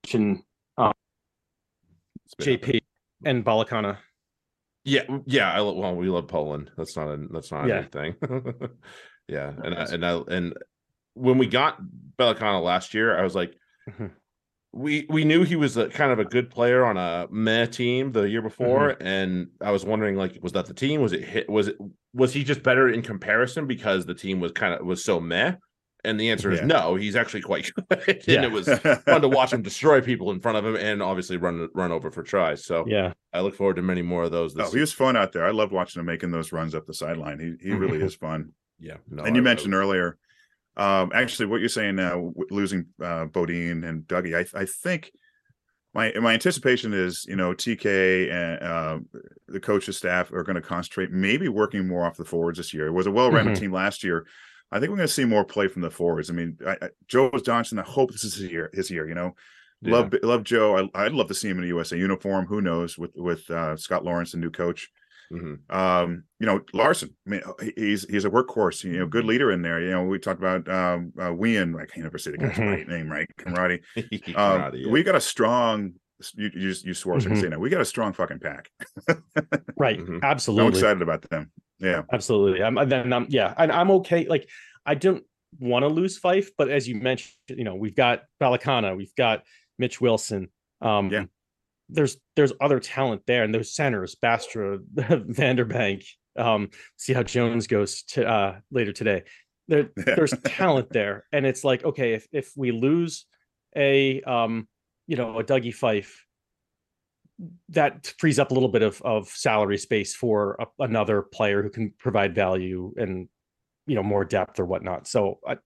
It's 0.05 0.13
been- 0.13 0.43
JP 2.41 2.81
and 3.25 3.45
Balekana. 3.45 3.99
Yeah, 4.85 5.03
yeah. 5.27 5.53
I 5.53 5.61
well, 5.61 5.95
we 5.97 6.09
love 6.09 6.29
Poland. 6.29 6.71
That's 6.77 6.97
not 6.97 7.09
a 7.09 7.27
that's 7.31 7.51
not 7.51 7.67
Yeah. 7.67 7.85
thing. 7.85 8.17
yeah, 9.29 9.53
and 9.63 9.75
I, 9.75 9.85
and 9.85 10.05
I, 10.05 10.21
and 10.29 10.55
when 11.15 11.39
we 11.39 11.47
got 11.47 11.81
Balekana 12.19 12.63
last 12.63 12.93
year, 12.95 13.19
I 13.19 13.23
was 13.23 13.35
like, 13.35 13.55
Mhm. 13.89 14.11
we 14.73 15.07
we 15.09 15.25
knew 15.25 15.43
he 15.45 15.57
was 15.57 15.77
a 15.77 15.89
kind 15.89 16.13
of 16.13 16.19
a 16.19 16.25
good 16.25 16.51
player 16.51 16.85
on 16.85 16.97
a 16.97 17.27
meh 17.31 17.67
team 17.67 18.13
the 18.13 18.23
year 18.29 18.43
before, 18.43 18.91
Mm-hmm. 18.95 19.07
and 19.07 19.47
I 19.61 19.71
was 19.71 19.85
wondering 19.85 20.17
like, 20.17 20.39
was 20.43 20.53
that 20.53 20.67
the 20.67 20.75
team? 20.75 21.01
Was 21.01 21.13
it 21.13 21.25
hit? 21.25 21.49
Was 21.49 21.69
it 21.69 21.77
was 22.13 22.33
he 22.33 22.45
just 22.45 22.63
better 22.63 22.89
in 22.89 23.01
comparison 23.03 23.67
because 23.67 24.05
the 24.05 24.15
team 24.15 24.41
was 24.41 24.53
kind 24.53 24.75
of 24.75 24.85
was 24.85 25.03
so 25.05 25.19
meh? 25.21 25.55
And 26.05 26.21
the 26.21 26.31
answer 26.31 26.51
is 26.51 26.61
Yeah. 26.61 26.67
no. 26.67 26.95
He's 26.97 27.17
actually 27.17 27.41
quite 27.41 27.71
good, 27.89 28.03
and 28.09 28.23
Yeah. 28.27 28.43
it 28.45 28.53
was 28.53 28.69
fun 29.05 29.23
to 29.23 29.29
watch 29.29 29.53
him 29.53 29.63
destroy 29.63 30.01
people 30.03 30.31
in 30.31 30.41
front 30.41 30.59
of 30.59 30.65
him, 30.67 30.77
and 30.77 31.03
obviously 31.03 31.37
run 31.39 31.69
run 31.75 31.93
over 31.93 32.11
for 32.11 32.23
tries. 32.23 32.65
So 32.65 32.85
Yeah. 32.87 33.15
I 33.33 33.41
look 33.41 33.55
forward 33.55 33.77
to 33.77 33.83
many 33.83 34.03
more 34.03 34.25
of 34.25 34.31
those. 34.31 34.55
This 34.55 34.69
Oh, 34.69 34.73
he 34.73 34.81
was 34.81 34.93
fun 34.93 35.17
out 35.17 35.33
there. 35.33 35.45
I 35.45 35.51
loved 35.51 35.73
watching 35.73 36.01
him 36.01 36.07
making 36.07 36.31
those 36.31 36.53
runs 36.53 36.75
up 36.75 36.87
the 36.87 36.95
sideline. 36.95 37.39
He 37.41 37.69
he 37.69 37.75
really 37.75 38.03
is 38.03 38.15
fun. 38.15 38.53
Yeah, 38.79 38.97
no, 39.09 39.23
and 39.25 39.35
you 39.37 39.43
I- 39.43 39.45
mentioned 39.45 39.73
earlier, 39.75 40.19
um, 40.77 41.11
actually, 41.15 41.47
what 41.47 41.61
you're 41.61 41.69
saying 41.69 41.97
now, 41.97 42.33
losing 42.51 42.87
uh, 43.03 43.27
Beaudein 43.27 43.85
and 43.85 44.03
Dougie, 44.03 44.35
I 44.37 44.61
I 44.61 44.65
think 44.67 45.11
my 45.95 46.13
my 46.21 46.33
anticipation 46.35 46.93
is, 46.93 47.25
you 47.29 47.37
know, 47.37 47.55
TK 47.55 48.31
and 48.31 48.63
uh, 48.63 48.99
the 49.47 49.61
coach's 49.61 49.97
staff 49.97 50.33
are 50.33 50.43
going 50.43 50.57
to 50.57 50.61
concentrate, 50.61 51.13
maybe 51.13 51.49
working 51.49 51.87
more 51.87 52.05
off 52.05 52.17
the 52.17 52.25
forwards 52.25 52.59
this 52.59 52.75
year. 52.75 52.89
It 52.89 52.93
was 52.93 53.07
a 53.07 53.13
well-rounded 53.13 53.57
Mhm. 53.57 53.61
team 53.61 53.73
last 53.73 54.03
year. 54.03 54.27
I 54.73 54.79
think 54.81 54.91
we're 54.91 54.97
going 54.97 55.09
to 55.09 55.13
see 55.15 55.25
more 55.25 55.45
play 55.45 55.69
from 55.69 55.83
the 55.83 55.91
forwards. 55.91 56.31
I 56.31 56.33
mean, 56.33 56.59
I, 56.67 56.77
I, 56.83 56.89
Joe 57.07 57.31
Johnson. 57.45 57.79
I 57.79 57.83
hope 57.83 58.11
this 58.11 58.25
is 58.25 58.35
his 58.35 58.51
year. 58.51 58.71
His 58.73 58.91
year, 58.91 59.09
you 59.09 59.15
know. 59.15 59.35
Yeah. 59.83 59.93
Love 59.93 60.15
love 60.23 60.45
Joe. 60.45 60.89
I, 60.95 61.05
I'd 61.05 61.13
love 61.13 61.29
to 61.29 61.35
see 61.35 61.49
him 61.49 61.59
in 61.59 61.65
a 61.65 61.69
USA 61.69 61.97
uniform. 61.97 62.47
Who 62.47 62.61
knows 62.61 62.97
with 62.99 63.13
with 63.17 63.49
uh, 63.51 63.77
Scott 63.77 64.05
Lawrence, 64.05 64.33
the 64.33 64.39
new 64.39 64.51
coach 64.51 64.91
Mhm. 65.33 65.59
um 65.75 66.25
you 66.39 66.45
know 66.47 66.61
larson 66.75 67.09
i 67.27 67.31
mean 67.31 67.41
he's 67.79 68.07
he's 68.11 68.27
a 68.27 68.31
workhorse 68.31 68.85
you 68.85 68.99
know 68.99 69.07
good 69.07 69.25
leader 69.25 69.51
in 69.53 69.63
there 69.63 69.81
you 69.81 69.91
know 69.91 70.05
we 70.05 70.19
talked 70.19 70.39
about 70.39 70.69
um 70.69 71.15
uh 71.19 71.31
Wian, 71.31 71.81
i 71.81 71.87
can 71.87 72.03
never 72.03 72.19
say 72.19 72.33
the 72.33 72.37
guy's 72.37 72.53
Mhm. 72.53 72.71
right 72.71 72.87
name 72.87 73.11
right 73.11 73.27
Conradie. 73.39 73.81
Conradie, 73.97 74.37
um, 74.37 74.75
yeah. 74.75 74.91
we 74.91 75.03
got 75.03 75.15
a 75.15 75.21
strong 75.23 75.95
you 76.35 76.51
you, 76.55 76.69
just- 76.69 76.85
you 76.85 76.93
swore 76.93 77.19
so 77.21 77.27
I 77.31 77.33
can 77.33 77.41
say 77.41 77.49
now 77.49 77.59
we 77.59 77.71
got 77.71 77.81
a 77.81 77.87
strong 77.87 78.13
fucking 78.13 78.39
pack 78.39 78.71
Right. 79.79 79.99
Mhm. 79.99 80.21
i'm 80.23 80.69
excited 80.69 81.01
about 81.01 81.23
them 81.31 81.51
yeah 81.79 82.03
Absolutely. 82.13 82.63
I'm 82.63 82.75
then 82.89 83.13
I'm 83.13 83.27
yeah, 83.29 83.55
and 83.57 83.71
I'm 83.73 83.91
okay. 83.93 84.27
Like 84.27 84.49
I 84.87 84.95
don't 84.95 85.25
want 85.59 85.83
to 85.85 85.89
lose 85.89 86.19
Fife, 86.19 86.51
but 86.59 86.69
as 86.71 86.87
you 86.89 86.97
mentioned, 86.97 87.35
you 87.49 87.65
know, 87.65 87.75
we've 87.75 87.95
got 87.97 88.23
Balekana, 88.41 88.97
we've 88.97 89.15
got 89.17 89.43
Mitch 89.79 90.01
Wilson. 90.01 90.49
Um 90.81 91.11
Yeah. 91.11 91.25
there's 91.89 92.17
there's 92.37 92.53
other 92.61 92.81
talent 92.81 93.23
there, 93.27 93.45
and 93.45 93.55
those 93.55 93.73
centers, 93.75 94.17
Bastra, 94.23 94.79
Vanderbank. 94.95 96.05
Um, 96.37 96.71
see 96.97 97.13
how 97.13 97.23
Jones 97.23 97.67
goes 97.67 98.03
to 98.15 98.27
uh 98.29 98.59
later 98.71 98.93
today. 98.93 99.23
there 99.69 99.91
there's 99.97 100.35
talent 100.45 100.89
there, 100.91 101.27
and 101.33 101.47
it's 101.47 101.65
like 101.65 101.85
okay, 101.85 102.15
if 102.15 102.27
if 102.33 102.53
we 102.57 102.71
lose 102.73 103.27
a 103.77 104.21
um 104.23 104.69
you 105.07 105.17
know 105.17 105.39
a 105.39 105.45
Dougie 105.45 105.75
Fife, 105.75 106.25
that 107.71 108.13
frees 108.19 108.39
up 108.39 108.51
a 108.51 108.55
little 108.55 108.69
bit 108.69 108.83
of 108.83 109.01
of 109.03 109.29
salary 109.29 109.79
space 109.79 110.15
for 110.15 110.57
a, 110.61 110.67
another 110.83 111.23
player 111.23 111.63
who 111.63 111.71
can 111.71 111.93
provide 111.99 112.35
value 112.35 112.93
and 112.97 113.29
you 113.87 113.95
know 113.95 114.03
more 114.03 114.25
depth 114.25 114.59
or 114.61 114.65
whatnot. 114.65 115.07
So 115.09 115.41
I, 115.47 115.57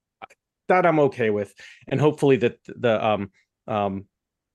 that 0.68 0.86
I'm 0.86 0.98
okay 1.00 1.30
with, 1.30 1.54
and 1.88 2.00
hopefully 2.00 2.36
that 2.36 2.58
the 2.66 3.04
um 3.04 3.30
um 3.66 4.06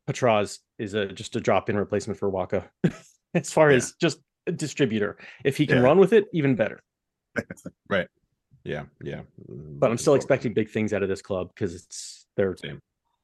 Potroz 0.10 0.60
is 0.80 0.93
a 0.95 1.08
just 1.08 1.36
a 1.36 1.39
drop 1.39 1.69
in 1.69 1.78
replacement 1.78 2.19
for 2.19 2.30
Waaka 2.32 2.67
as 3.34 3.52
far 3.52 3.71
Yeah. 3.71 3.78
as 3.78 3.93
just 4.02 4.19
a 4.47 4.52
distributor. 4.52 5.17
If 5.45 5.56
he 5.58 5.65
can 5.65 5.78
Yeah. 5.78 5.84
run 5.84 5.99
with 5.99 6.13
it, 6.13 6.26
even 6.34 6.56
better. 6.56 6.82
Right. 7.89 8.08
Yeah, 8.63 8.84
yeah. 9.04 9.21
But 9.47 9.91
I'm 9.91 9.97
still 9.97 10.13
expecting 10.15 10.54
big 10.54 10.69
things 10.69 10.93
out 10.93 11.04
of 11.04 11.10
this 11.10 11.21
club 11.21 11.49
because 11.54 11.76
it's 11.76 12.26
there. 12.38 12.56
Same. 12.56 12.80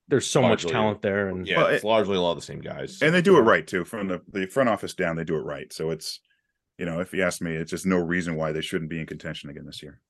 There's 0.10 0.28
so 0.28 0.41
much 0.41 0.65
talent 0.65 1.02
there, 1.02 1.30
and 1.30 1.48
Yeah, 1.48 1.58
Well, 1.58 1.67
it's 1.67 1.84
it- 1.84 1.88
largely 1.88 2.17
a 2.17 2.22
lot 2.22 2.32
of 2.32 2.38
the 2.38 2.43
same 2.45 2.62
guys. 2.62 3.02
and 3.02 3.13
they 3.13 3.22
do 3.22 3.38
it 3.38 3.41
right 3.41 3.65
too. 3.65 3.86
From 3.86 4.08
the, 4.08 4.22
the 4.32 4.48
front 4.48 4.67
office 4.69 4.93
down, 4.93 5.15
they 5.15 5.24
do 5.24 5.36
it 5.38 5.41
right. 5.45 5.72
So 5.72 5.91
it's, 5.91 6.19
you 6.78 6.86
know, 6.86 7.00
if 7.00 7.13
you 7.13 7.24
ask 7.24 7.41
me, 7.41 7.54
it's 7.54 7.72
just 7.72 7.86
no 7.86 7.98
reason 7.98 8.36
why 8.36 8.52
they 8.52 8.62
shouldn't 8.62 8.89
be 8.89 9.00
in 9.00 9.06
contention 9.06 9.50
again 9.50 9.65
this 9.65 9.84
year. 9.84 10.02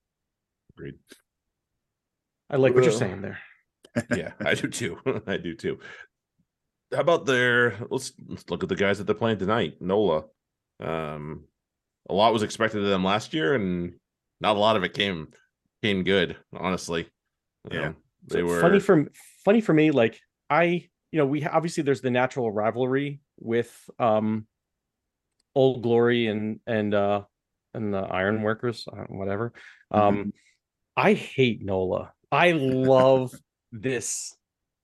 Agreed. 0.77 0.95
I 2.49 2.55
like 2.57 2.73
what 2.73 2.83
you're 2.83 2.93
saying 2.93 3.21
there. 3.21 3.39
yeah, 4.15 4.31
I 4.39 4.53
do 4.55 4.67
too. 4.67 4.97
I 5.27 5.37
do 5.37 5.53
too. 5.55 5.79
How 6.93 7.01
about 7.01 7.25
their 7.25 7.77
let's 7.89 8.13
let's 8.27 8.49
look 8.49 8.63
at 8.63 8.69
the 8.69 8.75
guys 8.75 8.97
that 8.97 9.03
they're 9.05 9.13
playing 9.15 9.37
tonight. 9.39 9.75
Nola. 9.81 10.23
Um 10.79 11.43
a 12.09 12.13
lot 12.13 12.33
was 12.33 12.41
expected 12.43 12.81
of 12.81 12.89
them 12.89 13.03
last 13.03 13.33
year, 13.33 13.53
and 13.53 13.93
not 14.41 14.55
a 14.55 14.59
lot 14.59 14.75
of 14.75 14.83
it 14.83 14.93
came 14.93 15.27
came 15.83 16.03
good, 16.03 16.37
honestly. 16.53 17.07
Yeah. 17.71 17.87
Um, 17.89 17.95
they 18.27 18.43
were 18.43 18.61
funny 18.61 18.79
for 18.79 19.07
funny 19.45 19.61
for 19.61 19.73
me. 19.73 19.91
Like 19.91 20.19
I, 20.49 20.87
you 21.11 21.17
know, 21.19 21.25
we 21.25 21.45
obviously 21.45 21.83
there's 21.83 22.01
the 22.01 22.11
natural 22.11 22.51
rivalry 22.51 23.21
with 23.39 23.73
um 23.99 24.45
Old 25.55 25.83
Glory 25.83 26.27
and 26.27 26.59
and 26.67 26.93
uh 26.93 27.23
and 27.73 27.93
the 27.93 27.99
Iron 27.99 28.41
Workers, 28.41 28.87
whatever. 29.09 29.53
Um, 29.91 30.33
I 30.97 31.13
hate 31.13 31.63
Nola. 31.63 32.13
I 32.31 32.51
love 32.51 33.33
this 33.71 34.35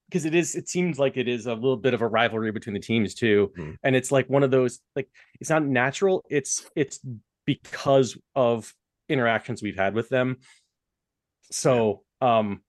because 0.08 0.26
it 0.26 0.36
is. 0.36 0.56
It 0.56 0.70
seems 0.70 1.00
like 1.00 1.18
it 1.18 1.28
is 1.28 1.46
a 1.48 1.54
little 1.54 1.78
bit 1.78 1.94
of 1.94 2.02
a 2.02 2.08
rivalry 2.08 2.52
between 2.52 2.74
the 2.74 2.80
teams 2.80 3.14
too, 3.16 3.52
Mhm. 3.58 3.78
and 3.84 3.96
it's 3.96 4.12
like 4.12 4.30
one 4.30 4.44
of 4.44 4.52
those 4.52 4.80
like 4.96 5.10
it's 5.40 5.50
not 5.50 5.64
natural. 5.64 6.24
It's 6.30 6.70
it's 6.76 7.00
because 7.46 8.18
of 8.36 8.74
interactions 9.10 9.62
we've 9.62 9.76
had 9.78 9.94
with 9.94 10.10
them. 10.10 10.38
So 11.52 12.04
um 12.22 12.62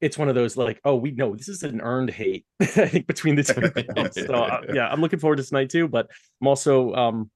it's 0.00 0.16
one 0.18 0.28
of 0.28 0.34
those 0.34 0.56
like, 0.56 0.80
oh, 0.84 0.96
we 0.96 1.10
know 1.12 1.34
this 1.36 1.48
is 1.48 1.62
an 1.62 1.80
earned 1.80 2.10
hate, 2.10 2.44
I 2.60 2.64
think, 2.66 3.06
between 3.06 3.36
the 3.36 3.42
two. 3.42 3.60
of 3.60 3.74
them. 3.94 4.10
so 4.12 4.34
uh, 4.34 4.60
yeah, 4.72 4.88
I'm 4.88 5.00
looking 5.00 5.18
forward 5.18 5.36
to 5.36 5.42
tonight 5.44 5.70
too. 5.70 5.88
But 5.88 6.08
I'm 6.40 6.46
also 6.48 6.92
um 6.94 7.30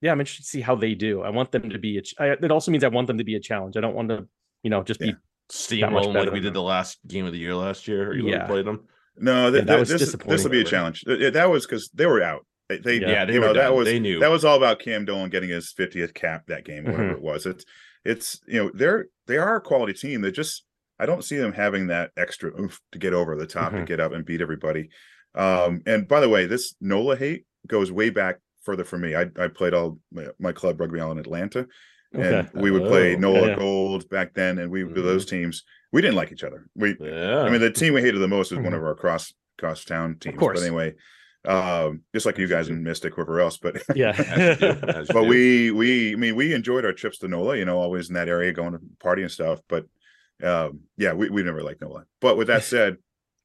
yeah, 0.00 0.12
I'm 0.12 0.20
interested 0.20 0.44
to 0.44 0.48
see 0.48 0.60
how 0.60 0.76
they 0.76 0.94
do. 0.94 1.22
I 1.22 1.30
want 1.30 1.50
them 1.50 1.70
to 1.70 1.78
be 1.78 1.98
a 1.98 2.02
ch- 2.02 2.14
I, 2.20 2.26
it 2.28 2.50
also 2.52 2.70
means 2.70 2.84
I 2.84 2.88
want 2.88 3.06
them 3.08 3.18
to 3.18 3.24
be 3.24 3.34
a 3.34 3.40
challenge. 3.40 3.76
I 3.76 3.80
don't 3.80 3.96
want 3.96 4.10
to, 4.10 4.28
you 4.62 4.70
know, 4.70 4.82
just 4.84 5.00
be 5.00 5.06
Yeah. 5.06 5.12
steamroll 5.50 6.12
better 6.12 6.26
like 6.26 6.32
we 6.32 6.40
did 6.40 6.54
the 6.54 6.62
last 6.62 6.98
game 7.06 7.24
of 7.26 7.32
the 7.32 7.38
year 7.38 7.54
last 7.54 7.88
year. 7.88 8.10
Or 8.10 8.14
you 8.14 8.28
Yeah. 8.28 8.46
played 8.46 8.64
them. 8.64 8.84
No, 9.16 9.50
th- 9.50 9.62
Yeah, 9.62 9.66
that 9.66 9.66
th- 9.66 9.78
was 9.80 9.88
this 9.88 10.12
this 10.26 10.44
will 10.44 10.50
be 10.50 10.60
a 10.60 10.64
challenge. 10.64 11.02
Yeah, 11.06 11.30
That 11.30 11.50
was 11.50 11.66
because 11.66 11.88
they 11.94 12.06
were 12.06 12.22
out. 12.22 12.46
They, 12.68 12.78
they 12.78 13.00
Yeah. 13.00 13.08
Yeah, 13.08 13.24
they 13.24 13.34
you 13.34 13.40
were 13.40 13.46
know, 13.48 13.54
that 13.54 13.74
was 13.74 13.86
they 13.86 13.98
knew 13.98 14.20
that 14.20 14.30
was 14.30 14.44
all 14.44 14.56
about 14.56 14.78
Cam 14.78 15.04
Dolan 15.04 15.30
getting 15.30 15.50
his 15.50 15.72
50th 15.76 16.14
cap 16.14 16.44
that 16.46 16.64
game, 16.64 16.86
or 16.86 16.90
Mm-hmm. 16.92 16.92
whatever 16.92 17.12
it 17.16 17.22
was. 17.22 17.46
It's 17.46 17.64
it's 18.04 18.40
you 18.46 18.62
know 18.62 18.70
they're 18.72 19.06
they 19.26 19.36
are 19.38 19.56
a 19.56 19.60
quality 19.60 19.94
team. 19.94 20.20
They 20.20 20.30
just 20.30 20.64
I 20.98 21.06
don't 21.06 21.24
see 21.24 21.36
them 21.36 21.52
having 21.52 21.86
that 21.88 22.10
extra 22.16 22.50
oomph 22.60 22.80
to 22.92 22.98
get 22.98 23.12
over 23.14 23.36
the 23.36 23.46
top 23.46 23.72
to 23.72 23.78
Mhm. 23.78 23.86
get 23.86 24.00
up 24.00 24.12
and 24.12 24.24
beat 24.24 24.40
everybody. 24.40 24.90
Um, 25.34 25.82
and 25.86 26.08
by 26.08 26.20
the 26.20 26.28
way, 26.28 26.46
this 26.46 26.74
Nola 26.80 27.16
hate 27.16 27.44
goes 27.66 27.92
way 27.92 28.10
back 28.10 28.38
further 28.62 28.84
for 28.84 28.98
me. 28.98 29.14
I 29.14 29.26
I 29.38 29.48
played 29.48 29.74
all 29.74 29.98
my, 30.12 30.26
my 30.38 30.52
club 30.52 30.80
rugby 30.80 31.00
all 31.00 31.12
in 31.12 31.18
Atlanta, 31.18 31.66
and 32.12 32.22
okay. 32.48 32.48
we 32.54 32.70
would 32.70 32.84
play 32.84 33.14
Oh, 33.14 33.18
Nola 33.18 33.48
yeah. 33.48 33.56
Gold 33.56 34.08
back 34.08 34.34
then, 34.34 34.58
and 34.58 34.70
we 34.70 34.82
Mhm. 34.82 34.94
those 34.94 35.24
teams 35.26 35.64
we 35.92 36.02
didn't 36.02 36.16
like 36.16 36.32
each 36.32 36.44
other. 36.44 36.66
We 36.74 36.96
Yeah. 37.00 37.42
I 37.42 37.50
mean, 37.50 37.60
the 37.60 37.70
team 37.70 37.94
we 37.94 38.02
hated 38.02 38.18
the 38.18 38.28
most 38.28 38.50
was 38.50 38.60
one 38.60 38.72
Mhm. 38.72 38.76
of 38.78 38.84
our 38.84 38.94
cross 38.94 39.32
cross 39.58 39.84
town 39.84 40.16
teams. 40.20 40.38
course. 40.38 40.60
But 40.60 40.66
anyway, 40.66 40.94
um, 41.46 42.02
just 42.14 42.26
like 42.26 42.36
you 42.38 42.46
guys 42.46 42.68
in 42.68 42.82
Mystic, 42.82 43.14
whoever 43.14 43.40
else. 43.40 43.56
But 43.58 43.76
As 43.88 43.88
you 43.88 43.94
do, 43.94 44.00
Yeah. 44.00 44.12
as 44.16 45.08
you 45.08 45.14
but 45.14 45.22
do. 45.22 45.28
we 45.28 45.70
we 45.70 46.12
I 46.12 46.16
mean 46.16 46.34
we 46.36 46.52
enjoyed 46.54 46.84
our 46.84 46.92
trips 46.92 47.18
to 47.18 47.28
NOLA, 47.28 47.56
you 47.58 47.64
know, 47.64 47.78
always 47.78 48.08
in 48.08 48.14
that 48.14 48.28
area 48.28 48.52
going 48.52 48.72
to 48.72 48.80
party 49.00 49.22
and 49.22 49.30
stuff. 49.30 49.60
But 49.68 49.86
um, 50.42 50.80
yeah, 50.96 51.12
we, 51.12 51.28
we 51.30 51.42
never 51.42 51.62
liked 51.62 51.80
NOLA. 51.80 52.04
But 52.20 52.36
with 52.36 52.48
that 52.48 52.64
said, 52.74 52.96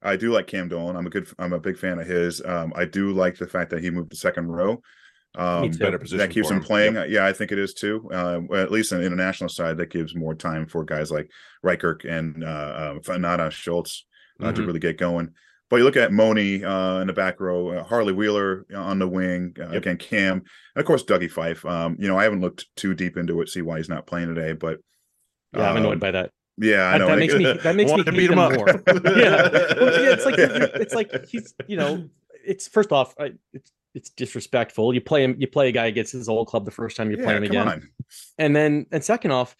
I 0.01 0.15
do 0.17 0.31
like 0.31 0.47
Cam 0.47 0.67
Dolan. 0.67 0.95
I'm 0.95 1.07
a 1.07 1.09
good 1.09 1.27
I'm 1.39 1.53
a 1.53 1.59
big 1.59 1.77
fan 1.77 1.99
of 1.99 2.07
his. 2.07 2.41
Um, 2.43 2.73
I 2.75 2.85
do 2.85 3.11
like 3.13 3.37
the 3.37 3.47
fact 3.47 3.71
that 3.71 3.81
he 3.81 3.89
moved 3.89 4.11
to 4.11 4.17
second 4.17 4.47
row. 4.47 4.81
Um, 5.35 5.71
better 5.71 5.97
position 5.97 6.19
that 6.19 6.29
keeps 6.29 6.49
him 6.49 6.57
him. 6.57 6.63
playing. 6.63 6.93
Yep. 6.95 7.09
Yeah, 7.09 7.25
I 7.25 7.33
think 7.33 7.51
it 7.51 7.57
is 7.57 7.73
too. 7.73 8.07
Uh, 8.13 8.41
at 8.53 8.71
least 8.71 8.93
on 8.93 8.99
the 8.99 9.05
international 9.05 9.49
side, 9.49 9.77
that 9.77 9.89
gives 9.89 10.13
more 10.13 10.35
time 10.35 10.67
for 10.67 10.83
guys 10.83 11.09
like 11.09 11.31
Reichert 11.63 12.05
and 12.05 12.43
uh, 12.43 12.47
uh, 12.47 12.93
Fanata 12.99 13.49
Schultz 13.49 14.05
uh, 14.41 14.51
to 14.51 14.61
Mhm. 14.61 14.67
really 14.67 14.79
get 14.79 14.97
going. 14.97 15.31
But 15.69 15.77
you 15.77 15.85
look 15.85 15.97
at 15.97 16.11
Moni 16.11 16.63
uh, 16.63 16.99
in 16.99 17.07
the 17.07 17.13
back 17.13 17.39
row, 17.39 17.69
uh, 17.69 17.83
Harley 17.83 18.13
Wheeler 18.13 18.67
on 18.75 18.99
the 18.99 19.07
wing, 19.07 19.55
uh, 19.59 19.69
Yep. 19.69 19.73
again 19.73 19.97
Cam, 19.97 20.33
and 20.37 20.81
of 20.81 20.85
course 20.85 21.03
Dougie 21.03 21.31
Fife. 21.31 21.65
Um, 21.65 21.95
you 21.97 22.07
know, 22.07 22.17
I 22.19 22.23
haven't 22.25 22.41
looked 22.41 22.67
too 22.75 22.93
deep 22.93 23.17
into 23.17 23.41
it, 23.41 23.49
see 23.49 23.63
why 23.63 23.77
he's 23.77 23.89
not 23.89 24.05
playing 24.05 24.27
today, 24.35 24.53
but 24.53 24.81
yeah, 25.55 25.69
I'm 25.71 25.77
um, 25.77 25.83
annoyed 25.83 25.99
by 25.99 26.11
that. 26.11 26.31
Yeah, 26.57 26.87
I 26.89 26.91
That, 26.93 26.97
know. 26.99 27.05
that 27.07 27.11
and 27.13 27.19
makes 27.19 27.33
me 27.35 27.43
that 27.63 27.75
makes 27.75 27.87
me 27.89 27.91
Wanted 27.91 28.05
to 28.05 28.11
hate 28.11 28.17
beat 28.17 28.31
him 28.31 28.39
up. 28.39 28.53
more. 28.53 28.67
yeah. 29.17 29.49
Well, 29.79 30.03
yeah, 30.03 30.13
it's 30.13 30.25
like 30.25 30.37
you're- 30.37 30.53
you're- 30.53 30.71
it's 30.75 30.93
like 30.93 31.25
he's 31.27 31.53
you 31.67 31.77
know 31.77 32.09
it's 32.45 32.67
first 32.67 32.91
off 32.91 33.15
it's 33.53 33.71
it's 33.95 34.09
disrespectful. 34.09 34.93
You 34.93 35.01
play 35.01 35.23
him, 35.23 35.35
you 35.37 35.47
play 35.47 35.69
a 35.69 35.71
guy 35.71 35.85
against 35.85 36.13
his 36.13 36.27
old 36.27 36.47
club 36.47 36.65
the 36.65 36.71
first 36.71 36.97
time 36.97 37.11
you 37.11 37.17
play 37.17 37.35
him 37.37 37.43
again, 37.43 37.67
on. 37.67 37.89
and 38.39 38.55
then 38.55 38.85
and 38.91 39.03
second 39.03 39.31
off, 39.31 39.55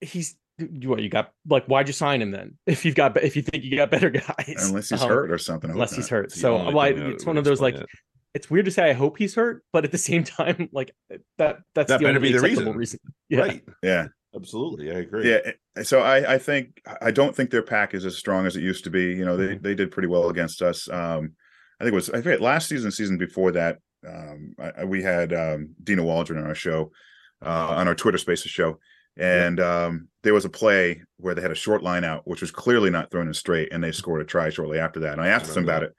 he's 0.00 0.36
you 0.58 0.88
what 0.88 1.00
you 1.02 1.08
got 1.08 1.32
like 1.48 1.64
why'd 1.66 1.86
you 1.86 1.92
sign 1.92 2.20
him 2.20 2.32
then 2.32 2.58
if 2.66 2.84
you've 2.84 2.96
got 2.96 3.16
if 3.22 3.36
you 3.36 3.42
think 3.42 3.62
you 3.62 3.76
got 3.76 3.90
better 3.92 4.10
guys 4.10 4.68
Unless 4.68 4.88
he's 4.88 5.02
Um, 5.02 5.08
hurt 5.08 5.30
or 5.30 5.38
something. 5.38 5.70
I 5.70 5.72
hope 5.72 5.76
unless 5.76 5.94
he's 5.94 6.08
hurt. 6.08 6.32
So 6.32 6.56
only 6.58 6.74
why 6.74 6.92
thing 6.92 7.04
that 7.04 7.10
it's 7.12 7.24
one 7.26 7.38
of 7.38 7.44
those 7.44 7.60
like 7.60 7.76
it. 7.76 7.86
it's 8.34 8.50
weird 8.50 8.64
to 8.64 8.72
say 8.72 8.90
I 8.90 8.92
hope 8.92 9.18
he's 9.18 9.34
hurt, 9.36 9.62
but 9.72 9.84
at 9.84 9.92
the 9.92 9.98
same 9.98 10.24
time 10.24 10.68
like 10.72 10.90
that 11.38 11.58
that's 11.76 11.88
That 11.88 11.98
the 12.00 12.06
better 12.06 12.16
only 12.16 12.20
be 12.32 12.36
the 12.36 12.44
acceptable 12.44 12.74
reason. 12.74 12.98
Yeah. 13.28 13.38
right. 13.40 13.64
Yeah, 13.84 14.08
Absolutely, 14.34 14.90
I 14.90 14.98
agree. 15.00 15.30
yeah. 15.30 15.82
So 15.82 16.00
I, 16.00 16.34
I 16.34 16.38
think 16.38 16.80
I 17.00 17.10
don't 17.10 17.34
think 17.34 17.50
their 17.50 17.62
pack 17.62 17.94
is 17.94 18.04
as 18.04 18.16
strong 18.18 18.46
as 18.46 18.56
it 18.56 18.62
used 18.62 18.84
to 18.84 18.90
be. 18.90 19.14
You 19.14 19.24
know, 19.24 19.36
they 19.36 19.56
Mhm. 19.56 19.62
they 19.62 19.74
did 19.74 19.90
pretty 19.90 20.08
well 20.08 20.28
against 20.28 20.60
us. 20.62 20.88
Um, 20.90 21.32
I 21.80 21.84
think 21.84 21.92
it 21.92 21.96
was 21.96 22.10
I 22.10 22.20
forget 22.20 22.40
last 22.40 22.68
season, 22.68 22.90
season 22.90 23.16
before 23.18 23.52
that. 23.52 23.78
Um, 24.06 24.54
I, 24.58 24.72
I- 24.78 24.84
we 24.84 25.02
had 25.02 25.32
um, 25.32 25.70
Dina 25.82 26.02
Waldron 26.04 26.38
on 26.40 26.46
our 26.46 26.54
show, 26.54 26.90
uh, 27.44 27.68
on 27.68 27.88
our 27.88 27.94
Twitter 27.94 28.18
Spaces 28.18 28.50
show, 28.50 28.78
and 29.16 29.58
um, 29.60 30.08
there 30.22 30.34
was 30.34 30.44
a 30.44 30.48
play 30.50 31.02
where 31.16 31.34
they 31.34 31.42
had 31.42 31.50
a 31.50 31.54
short 31.56 31.82
line 31.82 32.04
out, 32.04 32.26
which 32.26 32.40
was 32.40 32.50
clearly 32.50 32.90
not 32.90 33.10
thrown 33.10 33.28
in 33.28 33.34
straight, 33.34 33.72
and 33.72 33.82
they 33.82 33.92
scored 33.92 34.20
a 34.20 34.24
try 34.24 34.50
shortly 34.50 34.78
after 34.78 35.00
that. 35.00 35.12
And 35.12 35.22
I 35.22 35.28
asked 35.28 35.46
him 35.46 35.62
remember 35.64 35.70
about 35.72 35.82
it, 35.84 35.94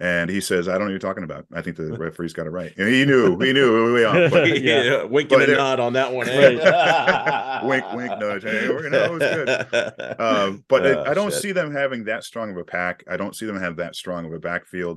and 0.00 0.28
he 0.30 0.40
says, 0.40 0.66
"I 0.66 0.72
don't 0.72 0.80
know 0.80 0.84
what 0.86 0.90
you're 0.90 0.98
talking 0.98 1.22
about. 1.24 1.46
I 1.52 1.60
think 1.62 1.76
the 1.76 1.92
referee's 1.98 2.32
got 2.32 2.46
it 2.46 2.50
right." 2.50 2.72
And 2.76 2.88
he 2.88 3.04
knew, 3.04 3.38
he 3.38 3.52
knew 3.52 3.94
way 3.94 4.04
off. 4.04 4.14
But 4.32 4.60
Yeah. 4.60 4.82
yeah, 4.82 5.02
winking 5.04 5.38
But 5.38 5.48
a 5.50 5.54
nod 5.54 5.78
on 5.78 5.92
that 5.92 6.12
one. 6.12 6.28
eh? 6.28 7.60
Wink, 7.64 7.84
wink, 7.92 8.18
nudge. 8.18 8.42
Hey, 8.42 8.68
we're 8.68 8.82
gonna 8.88 9.06
know 9.06 9.18
it's 9.20 10.20
um, 10.20 10.64
but 10.68 10.86
I- 10.86 10.94
Oh, 10.94 11.04
I 11.04 11.14
don't 11.14 11.30
shit. 11.32 11.42
see 11.42 11.52
them 11.52 11.70
having 11.72 12.04
that 12.04 12.24
strong 12.24 12.50
of 12.50 12.56
a 12.56 12.64
pack. 12.64 13.04
I 13.08 13.16
don't 13.16 13.36
see 13.36 13.46
them 13.46 13.60
have 13.60 13.76
that 13.76 13.94
strong 13.94 14.24
of 14.26 14.32
a 14.32 14.38
backfield. 14.38 14.96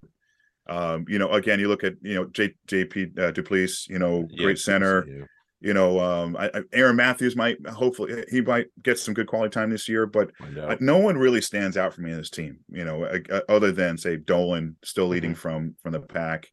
Um, 0.70 1.04
you 1.10 1.20
know, 1.20 1.30
again, 1.30 1.60
you 1.60 1.68
look 1.68 1.84
at 1.84 1.96
you 2.02 2.16
know 2.16 2.26
J, 2.28 2.54
JP 2.70 3.20
uh, 3.20 3.32
Duplessis, 3.32 3.88
you 3.90 4.00
know, 4.00 4.28
Yeah, 4.32 4.46
great 4.46 4.60
center. 4.60 5.28
Yeah. 5.64 5.68
You 5.70 5.74
know, 5.74 6.00
um, 6.00 6.36
I, 6.38 6.48
I, 6.54 6.62
Aaron 6.74 6.96
Matthews 6.98 7.36
might 7.36 7.58
hopefully 7.68 8.24
he 8.30 8.42
might 8.42 8.68
get 8.84 9.00
some 9.00 9.14
good 9.14 9.28
quality 9.28 9.50
time 9.52 9.70
this 9.70 9.88
year, 9.88 10.06
but 10.06 10.36
Find 10.38 10.58
uh, 10.58 10.76
no 10.80 10.98
one 10.98 11.18
really 11.18 11.42
stands 11.42 11.78
out 11.78 11.94
for 11.94 12.02
me 12.02 12.12
in 12.12 12.18
this 12.18 12.30
team. 12.30 12.60
You 12.70 12.86
know, 12.86 13.04
uh, 13.06 13.42
other 13.50 13.72
than 13.72 13.98
say 13.98 14.18
Dolan 14.18 14.76
still 14.84 15.08
leading 15.08 15.32
Mm-hmm. 15.32 15.40
from 15.40 15.76
from 15.82 15.94
the 15.94 16.02
pack, 16.02 16.48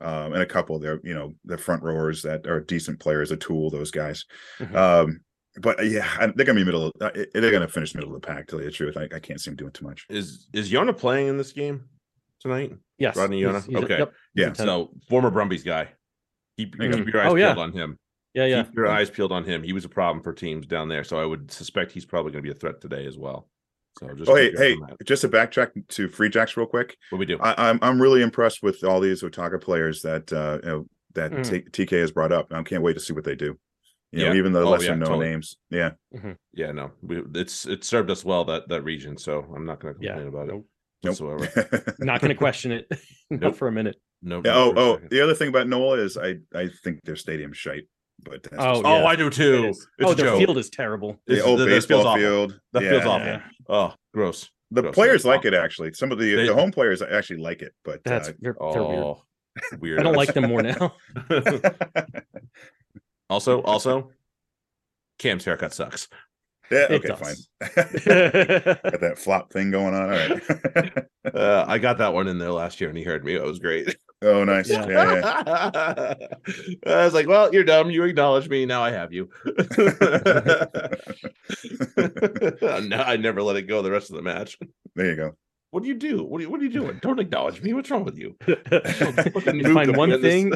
um, 0.00 0.32
and 0.34 0.42
a 0.42 0.46
couple 0.46 0.78
there, 0.78 1.00
you 1.04 1.14
know, 1.14 1.32
the 1.44 1.58
front 1.58 1.82
rowers 1.82 2.22
that 2.22 2.46
are 2.46 2.60
decent 2.60 3.00
players, 3.00 3.30
a 3.32 3.36
tool 3.36 3.70
those 3.70 3.90
guys. 3.90 4.24
Mhm. 4.60 4.74
Um, 4.74 5.20
but 5.60 5.78
uh, 5.80 5.82
yeah, 5.82 6.26
they're 6.34 6.46
gonna 6.46 6.58
be 6.60 6.64
middle. 6.64 6.86
Of, 6.86 6.92
uh, 7.00 7.10
they're 7.34 7.50
gonna 7.50 7.68
finish 7.68 7.94
middle 7.94 8.14
of 8.14 8.20
the 8.20 8.26
pack. 8.26 8.46
To 8.46 8.52
tell 8.52 8.58
you 8.60 8.66
the 8.66 8.72
truth, 8.72 8.96
I, 8.96 9.04
I 9.14 9.18
can't 9.20 9.40
see 9.40 9.50
them 9.50 9.56
doing 9.56 9.72
too 9.72 9.84
much. 9.86 10.06
Is 10.10 10.48
is 10.52 10.72
Iona 10.72 10.92
playing 10.92 11.26
in 11.28 11.36
this 11.38 11.52
game 11.52 11.84
tonight? 12.40 12.72
Yes. 12.98 13.16
Rodney 13.16 13.44
Iona? 13.44 13.60
he's 13.60 13.74
a- 13.74 13.78
Okay. 13.84 13.98
yep, 13.98 14.12
Yeah. 14.34 14.52
So 14.52 14.90
former 15.08 15.30
Brumbies 15.30 15.62
guy. 15.64 15.90
Keep, 16.56 16.76
you 16.80 16.90
keep 16.92 17.06
go. 17.06 17.12
your 17.12 17.22
eyes 17.22 17.32
Oh, 17.32 17.34
yeah. 17.34 17.52
peeled 17.54 17.58
on 17.58 17.72
him. 17.72 17.98
Yeah, 18.34 18.46
yeah. 18.46 18.62
Keep 18.64 18.74
your 18.74 18.88
eyes 18.88 19.10
peeled 19.10 19.32
on 19.32 19.44
him. 19.44 19.62
He 19.62 19.72
was 19.72 19.84
a 19.84 19.88
problem 19.88 20.22
for 20.22 20.32
teams 20.32 20.66
down 20.66 20.88
there, 20.88 21.04
so 21.04 21.18
I 21.18 21.24
would 21.24 21.50
suspect 21.50 21.92
he's 21.92 22.04
probably 22.04 22.32
going 22.32 22.42
to 22.44 22.48
be 22.50 22.54
a 22.54 22.58
threat 22.58 22.80
today 22.80 23.06
as 23.06 23.16
well. 23.16 23.48
So 24.00 24.08
just 24.14 24.28
Oh, 24.28 24.34
hey, 24.34 24.50
hey, 24.56 24.76
just 25.04 25.22
to 25.22 25.28
backtrack 25.28 25.70
to 25.88 26.08
Free 26.08 26.28
Jacks 26.28 26.56
real 26.56 26.66
quick. 26.66 26.96
what 27.10 27.18
we 27.18 27.26
do? 27.26 27.38
I, 27.40 27.70
I'm 27.70 27.78
I'm 27.80 28.02
really 28.02 28.22
impressed 28.22 28.60
with 28.62 28.82
all 28.82 28.98
these 29.00 29.22
Otago 29.22 29.58
players 29.58 30.02
that 30.02 30.32
uh 30.32 30.58
you 30.64 30.68
know 30.68 30.86
that 31.14 31.30
Mm. 31.30 31.48
T- 31.72 31.84
TK 31.86 32.00
has 32.00 32.10
brought 32.10 32.32
up. 32.32 32.52
I 32.52 32.60
can't 32.64 32.82
wait 32.82 32.94
to 32.94 33.00
see 33.00 33.12
what 33.12 33.22
they 33.22 33.36
do. 33.36 33.56
You 34.10 34.24
know, 34.24 34.32
Yeah. 34.32 34.38
even 34.38 34.52
the 34.52 34.62
Oh, 34.62 34.70
lesser 34.70 34.86
yeah, 34.86 34.94
known 34.96 35.06
totally. 35.10 35.26
names. 35.28 35.56
Yeah. 35.70 35.90
Yeah, 36.52 36.72
no, 36.72 36.90
we, 37.02 37.22
it's 37.36 37.66
it 37.66 37.84
served 37.84 38.10
us 38.10 38.24
well 38.24 38.44
that 38.46 38.68
that 38.68 38.82
region, 38.82 39.16
so 39.16 39.46
I'm 39.54 39.64
not 39.64 39.78
going 39.78 39.94
to 39.94 40.00
Yeah. 40.02 40.14
complain 40.14 40.28
about 40.28 40.48
it 40.48 40.54
Nope. 40.54 40.66
whatsoever. 41.02 41.94
Not 42.00 42.20
going 42.20 42.30
to 42.30 42.34
question 42.34 42.72
it. 42.72 42.88
Not 43.30 43.40
Nope. 43.40 43.56
for 43.56 43.68
a 43.68 43.72
minute. 43.72 43.94
No. 44.22 44.42
Yeah, 44.44 44.54
not 44.54 44.56
oh, 44.56 44.72
oh, 44.76 45.00
the 45.10 45.20
other 45.20 45.34
thing 45.34 45.48
about 45.50 45.68
Noel 45.68 45.94
is 45.94 46.16
I 46.18 46.36
I 46.52 46.68
think 46.82 47.00
their 47.04 47.14
stadium's 47.16 47.58
shite, 47.58 47.84
but 48.22 48.42
that's 48.42 48.54
Oh, 48.58 48.72
just- 48.74 48.84
Oh. 48.84 49.06
I 49.06 49.16
do 49.16 49.30
too. 49.30 49.64
It 49.64 49.68
It's 49.70 49.86
oh, 50.02 50.12
a 50.12 50.14
their 50.14 50.36
field 50.36 50.58
is 50.58 50.70
terrible. 50.70 51.20
the 51.26 51.42
old 51.42 51.60
that- 51.60 51.64
that 51.64 51.70
feels 51.70 51.86
baseball 51.86 52.06
awful. 52.06 52.20
field. 52.20 52.60
That 52.72 52.82
yeah, 52.82 52.90
feels 52.90 53.04
awful. 53.04 53.26
Yeah. 53.26 53.40
Oh, 53.68 53.94
gross. 54.12 54.50
The 54.70 54.82
Gross. 54.82 54.94
players 54.94 55.24
like 55.24 55.40
Awful. 55.40 55.54
it 55.54 55.54
actually. 55.54 55.92
Some 55.94 56.10
of 56.12 56.18
the 56.18 56.34
They- 56.34 56.46
the 56.46 56.54
home 56.54 56.70
players 56.72 57.00
actually 57.02 57.40
like 57.40 57.62
it, 57.62 57.72
but 57.84 58.02
That's 58.04 58.30
uh, 58.30 58.32
they're, 58.40 58.56
they're 58.72 58.82
weird. 58.82 59.04
Oh, 59.04 59.22
weird. 59.80 60.00
I 60.00 60.02
don't 60.02 60.16
like 60.16 60.34
them 60.34 60.48
more 60.48 60.62
now. 60.62 60.94
also, 63.30 63.62
also, 63.62 64.10
Cam's 65.18 65.44
haircut 65.44 65.72
sucks. 65.72 66.08
Yeah, 66.70 66.86
It 66.90 67.04
okay, 67.04 67.08
does. 67.08 67.18
fine. 67.18 67.36
Got 67.60 69.00
that 69.00 69.14
flop 69.18 69.52
thing 69.52 69.70
going 69.70 69.94
on. 69.94 70.02
All 70.02 70.08
right. 70.10 71.04
Uh, 71.34 71.64
I 71.66 71.78
got 71.78 71.96
that 71.98 72.12
one 72.12 72.28
in 72.28 72.38
there 72.38 72.52
last 72.52 72.82
year, 72.82 72.90
and 72.90 72.98
he 72.98 73.02
heard 73.02 73.24
me. 73.24 73.34
It 73.34 73.42
was 73.42 73.58
great. 73.58 73.96
oh, 74.22 74.44
nice. 74.44 74.68
Yeah. 74.68 74.86
Yeah. 74.86 75.14
yeah. 75.46 76.14
I 76.86 77.04
was 77.06 77.14
like, 77.14 77.26
"Well, 77.26 77.50
you're 77.52 77.64
dumb. 77.64 77.90
You 77.90 78.04
acknowledge 78.04 78.46
me. 78.50 78.66
Now 78.66 78.84
I 78.84 78.90
have 78.90 79.10
you." 79.10 79.30
no, 81.96 83.02
I 83.06 83.16
never 83.16 83.42
let 83.42 83.56
it 83.56 83.62
go 83.62 83.80
the 83.80 83.90
rest 83.90 84.10
of 84.10 84.16
the 84.16 84.22
match. 84.22 84.58
There 84.94 85.06
you 85.06 85.16
go. 85.16 85.36
What 85.74 85.82
do 85.82 85.88
you 85.88 85.96
do? 85.96 86.22
What 86.22 86.38
are 86.38 86.42
you, 86.44 86.50
what 86.50 86.60
are 86.60 86.62
you 86.62 86.70
doing? 86.70 87.00
Don't 87.02 87.18
acknowledge 87.18 87.60
me. 87.60 87.72
What's 87.72 87.90
wrong 87.90 88.04
with 88.04 88.16
you? 88.16 88.36
you 88.46 89.74
find 89.74 89.96
one 89.96 90.22
thing 90.22 90.52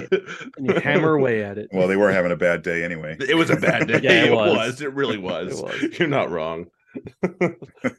and 0.56 0.64
you 0.64 0.74
hammer 0.78 1.14
away 1.14 1.42
at 1.42 1.58
it. 1.58 1.68
Well, 1.72 1.88
they 1.88 1.96
were 1.96 2.12
having 2.12 2.30
a 2.30 2.36
bad 2.36 2.62
day 2.62 2.84
anyway. 2.84 3.16
It 3.28 3.34
was 3.34 3.50
a 3.50 3.56
bad 3.56 3.88
day. 3.88 3.98
Yeah, 4.04 4.26
it 4.26 4.28
it, 4.28 4.32
was. 4.32 4.52
was. 4.56 4.80
It 4.80 4.94
really 4.94 5.18
was. 5.32 5.58
It 5.58 5.64
was. 5.64 5.98
You're 5.98 6.06
not 6.06 6.30
wrong. 6.30 6.66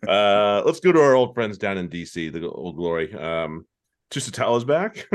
uh, 0.08 0.64
let's 0.66 0.80
go 0.80 0.94
to 0.94 1.02
our 1.02 1.14
old 1.14 1.34
friends 1.34 1.58
down 1.58 1.78
in 1.78 1.90
DC, 1.90 2.32
the 2.32 2.48
old 2.50 2.78
glory. 2.78 3.14
Um, 3.14 3.66
Tusitala's 4.12 4.64
back. 4.64 5.06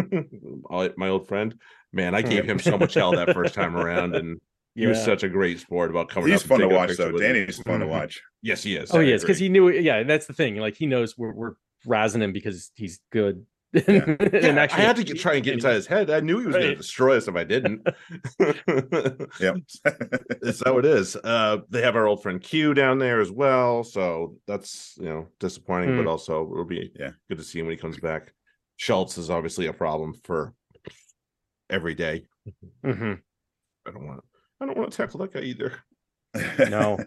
My 0.68 1.08
old 1.08 1.26
friend. 1.26 1.54
Man, 1.90 2.14
I 2.14 2.20
gave 2.20 2.44
him 2.44 2.58
so 2.58 2.76
much 2.76 2.92
hell 2.92 3.12
that 3.12 3.32
first 3.32 3.54
time 3.54 3.76
around, 3.78 4.14
and 4.14 4.42
he 4.74 4.86
was 4.86 5.02
such 5.02 5.22
a 5.22 5.28
great 5.30 5.58
sport 5.58 5.88
about 5.88 6.10
coming. 6.10 6.30
He's 6.32 6.44
up 6.44 6.50
and 6.50 6.60
fun 6.60 6.68
to 6.68 6.74
watch 6.76 6.96
though. 6.98 7.12
with 7.12 7.22
him. 7.22 7.32
Danny's 7.34 7.58
fun 7.60 7.80
to 7.80 7.86
Mhm. 7.86 7.88
watch. 7.88 8.20
Yes, 8.42 8.62
he 8.62 8.76
is. 8.76 8.90
Oh, 8.92 8.98
I 9.00 9.04
yes, 9.04 9.22
because 9.22 9.38
he 9.38 9.48
knew. 9.48 9.70
Yeah, 9.70 10.02
that's 10.02 10.26
the 10.26 10.34
thing. 10.34 10.56
Like 10.56 10.76
he 10.76 10.84
knows 10.86 11.16
we're 11.16 11.32
we're 11.32 11.52
razzing 11.86 12.22
him 12.22 12.32
because 12.32 12.70
he's 12.74 13.00
good. 13.12 13.44
Yeah. 13.74 13.82
and 14.06 14.32
Yeah, 14.32 14.54
actually, 14.62 14.82
I 14.84 14.86
had 14.86 14.94
to 14.96 15.02
get, 15.04 15.18
try 15.18 15.34
and 15.34 15.42
get 15.42 15.54
inside 15.54 15.72
his 15.74 15.88
head. 15.88 16.08
I 16.08 16.20
knew 16.20 16.38
he 16.38 16.46
was 16.46 16.54
going 16.54 16.68
to 16.68 16.76
destroy 16.76 17.16
us 17.16 17.26
if 17.26 17.34
I 17.34 17.42
didn't. 17.42 17.84
Yep. 19.40 19.56
That's 20.40 20.62
how 20.64 20.78
it 20.78 20.84
is. 20.84 21.16
Uh, 21.16 21.58
they 21.70 21.82
have 21.82 21.96
our 21.96 22.06
old 22.06 22.22
friend 22.22 22.40
Q 22.40 22.72
down 22.74 22.98
there 23.00 23.20
as 23.20 23.32
well, 23.32 23.82
so 23.82 24.36
that's 24.46 24.94
you 25.00 25.06
know 25.08 25.26
disappointing, 25.40 25.96
but 25.96 26.02
Hmm. 26.02 26.08
also 26.08 26.48
it'll 26.52 26.64
be 26.64 26.92
Yeah. 26.98 27.10
good 27.28 27.38
to 27.38 27.44
see 27.44 27.58
him 27.58 27.66
when 27.66 27.74
he 27.74 27.80
comes 27.80 27.98
back. 27.98 28.32
Schultz 28.76 29.18
is 29.18 29.28
obviously 29.28 29.66
a 29.66 29.72
problem 29.72 30.14
for 30.22 30.54
every 31.68 31.94
day. 31.96 32.26
Mhm. 32.84 33.20
I 33.86 33.90
don't 33.90 34.06
want. 34.06 34.22
I 34.60 34.66
don't 34.66 34.76
want 34.78 34.92
to 34.92 34.96
tackle 34.96 35.18
that 35.20 35.32
guy 35.32 35.40
either. 35.40 35.72
No. 36.70 36.98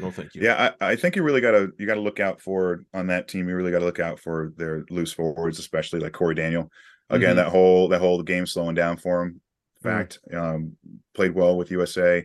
No, 0.00 0.10
thank 0.10 0.34
you. 0.34 0.42
Yeah, 0.42 0.72
I, 0.80 0.92
I 0.92 0.96
think 0.96 1.16
you 1.16 1.22
really 1.22 1.40
gotta 1.40 1.70
you 1.78 1.86
gotta 1.86 2.00
look 2.00 2.20
out 2.20 2.40
for 2.40 2.84
on 2.94 3.06
that 3.08 3.28
team. 3.28 3.48
You 3.48 3.56
really 3.56 3.70
gotta 3.70 3.84
look 3.84 4.00
out 4.00 4.18
for 4.18 4.52
their 4.56 4.84
loose 4.90 5.12
forwards, 5.12 5.58
especially 5.58 6.00
like 6.00 6.12
Cory 6.12 6.34
Daniel. 6.34 6.70
Again, 7.10 7.32
Mhm. 7.34 7.36
that 7.36 7.48
whole 7.48 7.88
that 7.88 8.00
whole 8.00 8.22
game 8.22 8.46
slowing 8.46 8.74
down 8.74 8.96
for 8.96 9.22
him. 9.22 9.40
Mm. 9.84 9.90
Fact, 9.90 10.18
um, 10.32 10.76
played 11.14 11.34
well 11.34 11.56
with 11.58 11.70
USA. 11.70 12.24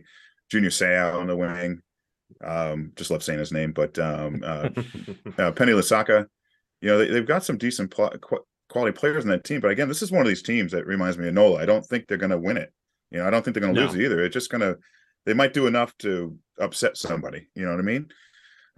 Junior 0.50 0.70
Seau 0.70 1.14
on 1.14 1.26
the 1.26 1.36
wing. 1.36 1.80
Um, 2.42 2.92
just 2.96 3.10
love 3.10 3.22
saying 3.22 3.38
his 3.38 3.52
name, 3.52 3.72
but 3.72 3.98
um, 3.98 4.40
uh, 4.44 4.68
uh, 5.38 5.52
Penny 5.52 5.72
Lasaka. 5.72 6.26
You 6.80 6.88
know 6.90 6.98
they, 6.98 7.08
they've 7.08 7.26
got 7.26 7.44
some 7.44 7.58
decent 7.58 7.90
pl- 7.90 8.14
quality 8.68 8.96
players 8.96 9.24
in 9.24 9.30
that 9.30 9.44
team, 9.44 9.60
but 9.60 9.70
again, 9.72 9.88
this 9.88 10.00
is 10.02 10.12
one 10.12 10.22
of 10.22 10.28
these 10.28 10.42
teams 10.42 10.72
that 10.72 10.86
reminds 10.86 11.18
me 11.18 11.28
of 11.28 11.34
Nola. 11.34 11.60
I 11.60 11.66
don't 11.66 11.84
think 11.84 12.06
they're 12.06 12.16
going 12.16 12.30
to 12.30 12.38
win 12.38 12.56
it. 12.56 12.72
You 13.10 13.18
know, 13.18 13.26
I 13.26 13.30
don't 13.30 13.42
think 13.44 13.54
they're 13.54 13.62
going 13.62 13.74
to 13.74 13.80
No. 13.80 13.86
lose 13.88 13.98
either. 13.98 14.22
It's 14.24 14.32
just 14.34 14.50
going 14.50 14.60
to 14.60 14.78
they 15.28 15.34
might 15.34 15.52
do 15.52 15.66
enough 15.66 15.94
to 15.98 16.38
upset 16.58 16.96
somebody. 16.96 17.48
You 17.54 17.66
know 17.66 17.72
what 17.72 17.80
I 17.80 17.82
mean? 17.82 18.06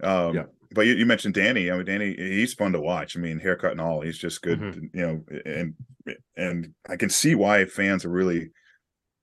Um, 0.03 0.35
Yeah. 0.35 0.43
But 0.73 0.85
you, 0.87 0.93
you 0.93 1.05
mentioned 1.05 1.33
Danny. 1.33 1.69
I 1.69 1.75
mean, 1.75 1.85
Danny, 1.85 2.15
he's 2.15 2.53
fun 2.53 2.71
to 2.73 2.79
watch. 2.79 3.17
I 3.17 3.19
mean, 3.19 3.39
haircut 3.39 3.71
and 3.71 3.81
all, 3.81 4.01
he's 4.01 4.17
just 4.17 4.41
good. 4.41 4.59
Mhm. 4.59 4.89
You 4.93 5.01
know, 5.05 5.25
and 5.45 5.73
and 6.35 6.73
I 6.89 6.97
can 6.97 7.09
see 7.09 7.35
why 7.35 7.65
fans 7.65 8.05
are 8.05 8.09
really 8.09 8.51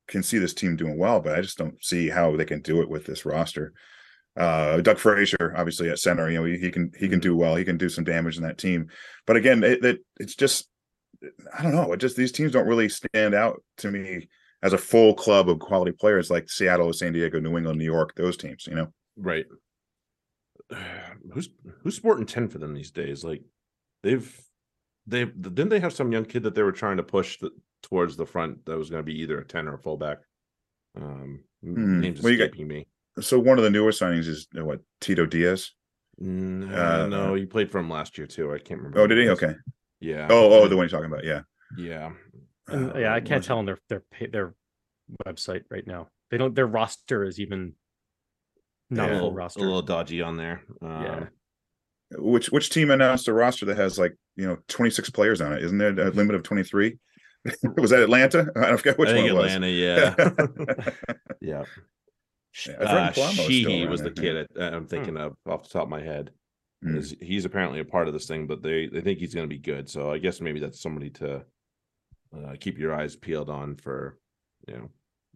can 0.08 0.22
see 0.22 0.38
this 0.38 0.54
team 0.54 0.76
doing 0.76 0.98
well, 0.98 1.20
but 1.20 1.38
I 1.38 1.42
just 1.42 1.58
don't 1.58 1.82
see 1.84 2.08
how 2.08 2.34
they 2.36 2.44
can 2.46 2.60
do 2.62 2.80
it 2.80 2.88
with 2.88 3.04
this 3.04 3.24
roster. 3.26 3.72
Uh, 4.36 4.80
Doug 4.80 4.98
Frazier, 4.98 5.54
obviously 5.56 5.90
at 5.90 5.98
center, 5.98 6.30
you 6.30 6.38
know, 6.38 6.44
he, 6.44 6.58
he 6.58 6.70
can 6.70 6.92
he 6.98 7.08
can 7.08 7.20
do 7.20 7.36
well. 7.36 7.56
He 7.56 7.64
can 7.64 7.76
do 7.76 7.88
some 7.88 8.04
damage 8.04 8.36
in 8.36 8.42
that 8.44 8.58
team. 8.58 8.88
But 9.26 9.36
again, 9.36 9.62
it, 9.64 9.84
it 9.84 9.98
it's 10.20 10.34
just 10.34 10.68
I 11.56 11.62
don't 11.62 11.74
know. 11.74 11.92
It 11.92 12.00
just 12.00 12.16
these 12.16 12.32
teams 12.32 12.52
don't 12.52 12.68
really 12.68 12.88
stand 12.88 13.34
out 13.34 13.62
to 13.78 13.90
me 13.90 14.28
as 14.62 14.72
a 14.72 14.78
full 14.78 15.14
club 15.14 15.48
of 15.48 15.58
quality 15.60 15.92
players 15.92 16.30
like 16.30 16.50
Seattle, 16.50 16.92
San 16.92 17.12
Diego, 17.12 17.38
New 17.40 17.56
England, 17.56 17.78
New 17.78 17.84
York. 17.84 18.14
Those 18.16 18.36
teams, 18.36 18.66
you 18.66 18.74
know. 18.74 18.92
right. 19.16 19.46
Who's 21.32 21.48
who's 21.82 21.96
sporting 21.96 22.26
ten 22.26 22.48
for 22.48 22.58
them 22.58 22.74
these 22.74 22.90
days? 22.90 23.24
Like 23.24 23.42
they've 24.02 24.40
they 25.06 25.24
didn't 25.24 25.68
they 25.70 25.80
have 25.80 25.92
some 25.92 26.12
young 26.12 26.24
kid 26.24 26.42
that 26.44 26.54
they 26.54 26.62
were 26.62 26.72
trying 26.72 26.98
to 26.98 27.02
push 27.02 27.38
the, 27.38 27.50
towards 27.82 28.16
the 28.16 28.26
front 28.26 28.64
that 28.66 28.76
was 28.76 28.90
going 28.90 29.00
to 29.00 29.04
be 29.06 29.18
either 29.20 29.38
a 29.38 29.44
ten 29.46 29.66
or 29.68 29.74
a 29.74 29.78
fullback. 29.78 30.18
Um, 30.96 31.40
Hmm. 31.64 32.00
name's 32.00 32.22
Well, 32.22 32.32
you 32.32 32.38
got- 32.38 32.44
escaping 32.50 32.68
me. 32.68 32.86
So 33.20 33.38
one 33.38 33.58
of 33.58 33.64
the 33.64 33.70
newer 33.70 33.90
signings 33.90 34.28
is 34.28 34.46
uh, 34.56 34.64
what 34.64 34.80
Tito 35.00 35.26
Diaz. 35.26 35.72
Uh, 36.22 36.24
uh, 36.24 37.06
no, 37.10 37.34
he 37.34 37.46
played 37.46 37.70
for 37.70 37.78
him 37.80 37.90
last 37.90 38.16
year 38.16 38.26
too. 38.28 38.52
I 38.52 38.58
can't 38.58 38.78
remember. 38.78 39.00
Oh, 39.00 39.06
did 39.08 39.18
he? 39.18 39.28
Okay. 39.30 39.54
Yeah. 40.00 40.28
Oh, 40.30 40.52
oh, 40.52 40.68
the 40.68 40.76
one 40.76 40.84
you're 40.84 40.88
talking 41.00 41.10
about. 41.12 41.24
Yeah. 41.24 41.40
yeah. 41.76 42.10
And, 42.68 42.92
Uh, 42.92 42.98
yeah, 42.98 43.14
I 43.14 43.20
can't 43.20 43.42
tell 43.42 43.58
on 43.58 43.64
their 43.66 43.78
their 43.88 44.02
their 44.30 44.54
website 45.26 45.62
right 45.70 45.86
now. 45.86 46.08
They 46.30 46.36
don't. 46.38 46.54
Their 46.54 46.66
roster 46.66 47.24
is 47.24 47.40
even 47.40 47.74
not 48.90 49.08
a 49.08 49.12
a 49.12 49.14
little, 49.14 49.28
full 49.30 49.36
roster. 49.36 49.60
a 49.60 49.62
little 49.64 49.82
dodgy 49.82 50.22
on 50.22 50.36
there. 50.36 50.62
Um, 50.82 51.02
Yeah. 51.02 51.26
Which 52.16 52.50
which 52.50 52.70
team 52.70 52.90
announced 52.90 53.28
a 53.28 53.32
roster 53.34 53.66
that 53.66 53.76
has 53.76 53.98
like 53.98 54.16
you 54.36 54.46
know 54.46 54.56
26 54.68 55.10
players 55.10 55.40
on 55.40 55.52
it? 55.52 55.62
Isn't 55.62 55.78
there 55.78 55.90
a 55.90 56.10
limit 56.10 56.36
of 56.36 56.42
23? 56.42 56.96
was 57.76 57.90
that 57.90 58.00
Atlanta? 58.02 58.50
I 58.56 58.76
forget 58.76 58.98
which 58.98 59.10
I 59.10 59.12
think 59.12 59.32
one 59.32 59.44
Atlanta. 59.44 59.68
Yeah. 59.68 60.14
was. 60.16 60.94
yeah. 61.40 61.64
Yeah, 62.66 62.74
I've 62.80 62.86
Uh, 62.86 63.12
Palamo 63.12 63.46
Sheehy 63.46 63.86
was 63.86 64.00
the 64.02 64.10
kid 64.10 64.48
I, 64.58 64.64
I'm 64.68 64.86
thinking 64.86 65.16
of 65.18 65.36
off 65.46 65.64
the 65.64 65.68
top 65.68 65.82
of 65.84 65.88
my 65.90 66.02
head. 66.02 66.30
Hmm. 66.82 67.00
he's 67.20 67.44
apparently 67.44 67.80
a 67.80 67.84
part 67.84 68.06
of 68.06 68.14
this 68.14 68.26
thing, 68.26 68.46
but 68.46 68.62
they 68.62 68.86
they 68.86 69.00
think 69.00 69.18
he's 69.18 69.34
going 69.34 69.48
to 69.48 69.54
be 69.54 69.58
good. 69.60 69.88
So 69.90 70.12
I 70.12 70.18
guess 70.18 70.40
maybe 70.40 70.60
that's 70.60 70.80
somebody 70.80 71.10
to 71.10 71.44
uh, 72.36 72.54
keep 72.58 72.78
your 72.78 72.94
eyes 72.94 73.16
peeled 73.16 73.50
on 73.50 73.76
for 73.76 74.18
you 74.66 74.74
know 74.74 74.90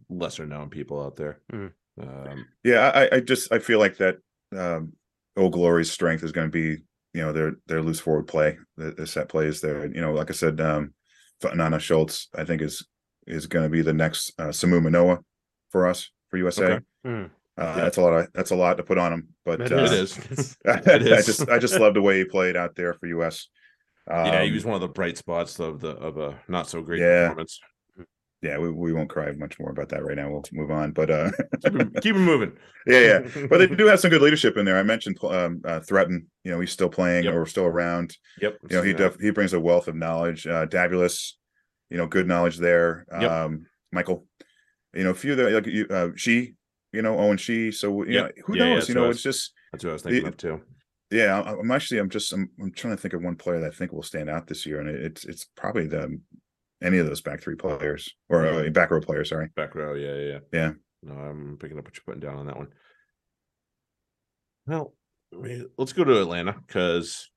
lesser 0.09 0.47
known 0.47 0.69
people 0.69 1.03
out 1.03 1.17
there. 1.17 1.41
Hmm. 1.51 1.67
Um, 2.01 2.47
Yeah, 2.65 2.91
I, 2.95 3.17
I 3.17 3.21
just 3.21 3.53
I 3.53 3.59
feel 3.59 3.79
like 3.79 3.97
that 3.99 4.19
um 4.57 4.93
Old 5.37 5.53
Glory's 5.53 5.91
strength 5.91 6.23
is 6.25 6.33
going 6.33 6.51
to 6.51 6.53
be 6.53 6.83
you 7.15 7.23
know 7.23 7.33
their 7.33 7.53
their 7.67 7.83
loose 7.83 8.01
forward 8.01 8.27
play, 8.27 8.59
the, 8.77 8.93
the 8.93 9.07
set 9.07 9.29
plays 9.29 9.61
there. 9.61 9.87
You 9.87 10.01
know, 10.01 10.13
like 10.13 10.31
I 10.31 10.35
said, 10.35 10.61
um 10.61 10.95
Nana 11.55 11.79
Schultz 11.79 12.29
I 12.35 12.45
think 12.45 12.63
is 12.63 12.87
is 13.27 13.47
going 13.47 13.65
to 13.65 13.71
be 13.71 13.83
the 13.83 13.93
next 13.93 14.33
uh, 14.39 14.49
Samu 14.49 14.83
Manoa 14.83 15.21
for 15.71 15.87
us 15.87 16.11
for 16.29 16.37
USA. 16.39 16.65
Okay. 16.65 16.85
Hmm. 17.05 17.25
Uh, 17.59 17.65
Yeah. 17.65 17.75
That's 17.77 17.97
a 17.99 18.03
lot 18.03 18.13
of 18.15 18.33
that's 18.33 18.51
a 18.51 18.57
lot 18.57 18.77
to 18.79 18.83
put 18.83 18.99
on 18.99 19.13
him, 19.13 19.29
but 19.45 19.61
It 19.61 19.73
uh, 19.73 19.77
it 19.77 19.93
is. 19.93 20.19
is. 20.31 20.57
I 20.67 21.23
just 21.23 21.49
I 21.49 21.59
just 21.59 21.79
love 21.79 21.95
the 21.95 22.03
way 22.03 22.19
he 22.19 22.25
played 22.25 22.57
out 22.57 22.75
there 22.75 22.95
for 22.95 23.07
US. 23.07 23.49
Um, 24.11 24.27
yeah, 24.27 24.43
he 24.43 24.51
was 24.53 24.65
one 24.65 24.75
of 24.75 24.81
the 24.81 24.89
bright 24.89 25.17
spots 25.17 25.61
of 25.61 25.81
the 25.81 25.91
of 25.91 26.19
a 26.19 26.41
not 26.49 26.69
so 26.69 26.83
great 26.83 27.01
Yeah. 27.01 27.29
performance. 27.29 27.61
yeah, 28.43 28.59
we, 28.59 28.71
we 28.71 28.93
won't 28.93 29.09
cry 29.09 29.31
much 29.33 29.61
more 29.61 29.71
about 29.71 29.89
that 29.91 30.05
right 30.05 30.17
now. 30.17 30.29
We'll 30.29 30.43
move 30.53 30.73
on, 30.73 30.91
but 30.91 31.09
uh, 31.11 31.31
Keep 32.03 32.17
him 32.17 32.25
moving. 32.25 32.53
yeah, 32.87 32.99
yeah. 32.99 33.47
But 33.49 33.59
they 33.59 33.69
do 33.69 33.87
have 33.87 34.01
some 34.01 34.11
good 34.11 34.23
leadership 34.23 34.57
in 34.57 34.65
there. 34.65 34.77
I 34.77 34.83
mentioned 34.83 35.19
um, 35.23 35.61
uh, 35.65 35.79
Thretton. 35.81 36.27
You 36.43 36.51
know, 36.51 36.59
he's 36.61 36.73
still 36.73 36.89
playing 36.89 37.25
Yep. 37.25 37.35
or 37.35 37.47
still 37.47 37.67
around. 37.67 38.17
Yep. 38.41 38.59
You 38.69 38.77
know, 38.77 38.83
he 38.83 38.93
def- 38.93 39.21
he 39.21 39.31
brings 39.31 39.53
a 39.53 39.61
wealth 39.61 39.87
of 39.87 39.95
knowledge. 39.95 40.47
Uh, 40.49 40.67
Dabulous, 40.67 41.35
you 41.89 41.97
know, 41.97 42.07
good 42.09 42.27
knowledge 42.27 42.59
there. 42.59 43.07
Yep. 43.13 43.31
Um, 43.31 43.67
Michael, 43.93 44.27
you 44.95 45.05
know, 45.05 45.11
a 45.11 45.15
few 45.15 45.37
that 45.37 45.53
like 45.53 45.67
you, 45.67 45.87
uh, 45.89 46.09
she, 46.17 46.55
you 46.93 47.03
know, 47.03 47.17
Owen 47.21 47.37
she. 47.37 47.71
So 47.71 48.03
you 48.03 48.15
Yep. 48.15 48.25
know, 48.25 48.43
who 48.47 48.57
Yeah, 48.57 48.65
yeah, 48.65 48.75
knows? 48.75 48.89
you 48.89 48.95
know, 48.97 49.05
it's- 49.05 49.23
just 49.23 49.53
That's 49.71 49.85
what 49.85 49.91
I 49.91 49.93
was 49.93 50.03
thinking 50.03 50.23
the- 50.25 50.29
of 50.31 50.37
too. 50.37 50.61
Yeah. 51.13 51.41
I- 51.41 51.59
I'm 51.59 51.71
actually 51.71 51.99
I'm 51.99 52.11
just 52.11 52.33
I'm, 52.33 52.51
I'm 52.61 52.73
trying 52.73 52.97
to 52.97 53.01
think 53.01 53.15
of 53.15 53.23
one 53.23 53.37
player 53.37 53.61
that 53.61 53.73
I 53.73 53.77
think 53.77 53.93
will 53.93 54.03
stand 54.03 54.29
out 54.31 54.47
this 54.47 54.67
year, 54.67 54.81
and 54.81 54.89
it's 54.89 55.25
it's 55.25 55.47
probably 55.57 55.87
the 55.87 56.19
any 56.83 56.99
of 56.99 57.07
those 57.07 57.21
back 57.21 57.41
three 57.41 57.55
players 57.55 58.13
or 58.29 58.47
uh, 58.47 58.69
back 58.71 58.91
row 58.91 59.01
players. 59.01 59.29
Sorry. 59.29 59.49
Back 59.55 59.75
row, 59.75 59.95
yeah, 59.95 60.15
yeah, 60.15 60.31
Yeah. 60.33 60.39
yeah. 60.53 60.73
No, 61.05 61.15
I'm 61.15 61.57
picking 61.61 61.79
up 61.79 61.85
what 61.85 61.95
you're 61.97 62.05
putting 62.05 62.21
down 62.21 62.39
on 62.39 62.47
that 62.47 62.57
one. 62.57 62.69
Well, 64.67 64.95
let's 65.79 65.93
go 65.93 66.05
to 66.05 66.21
Atlanta 66.21 66.57
because. 66.67 67.29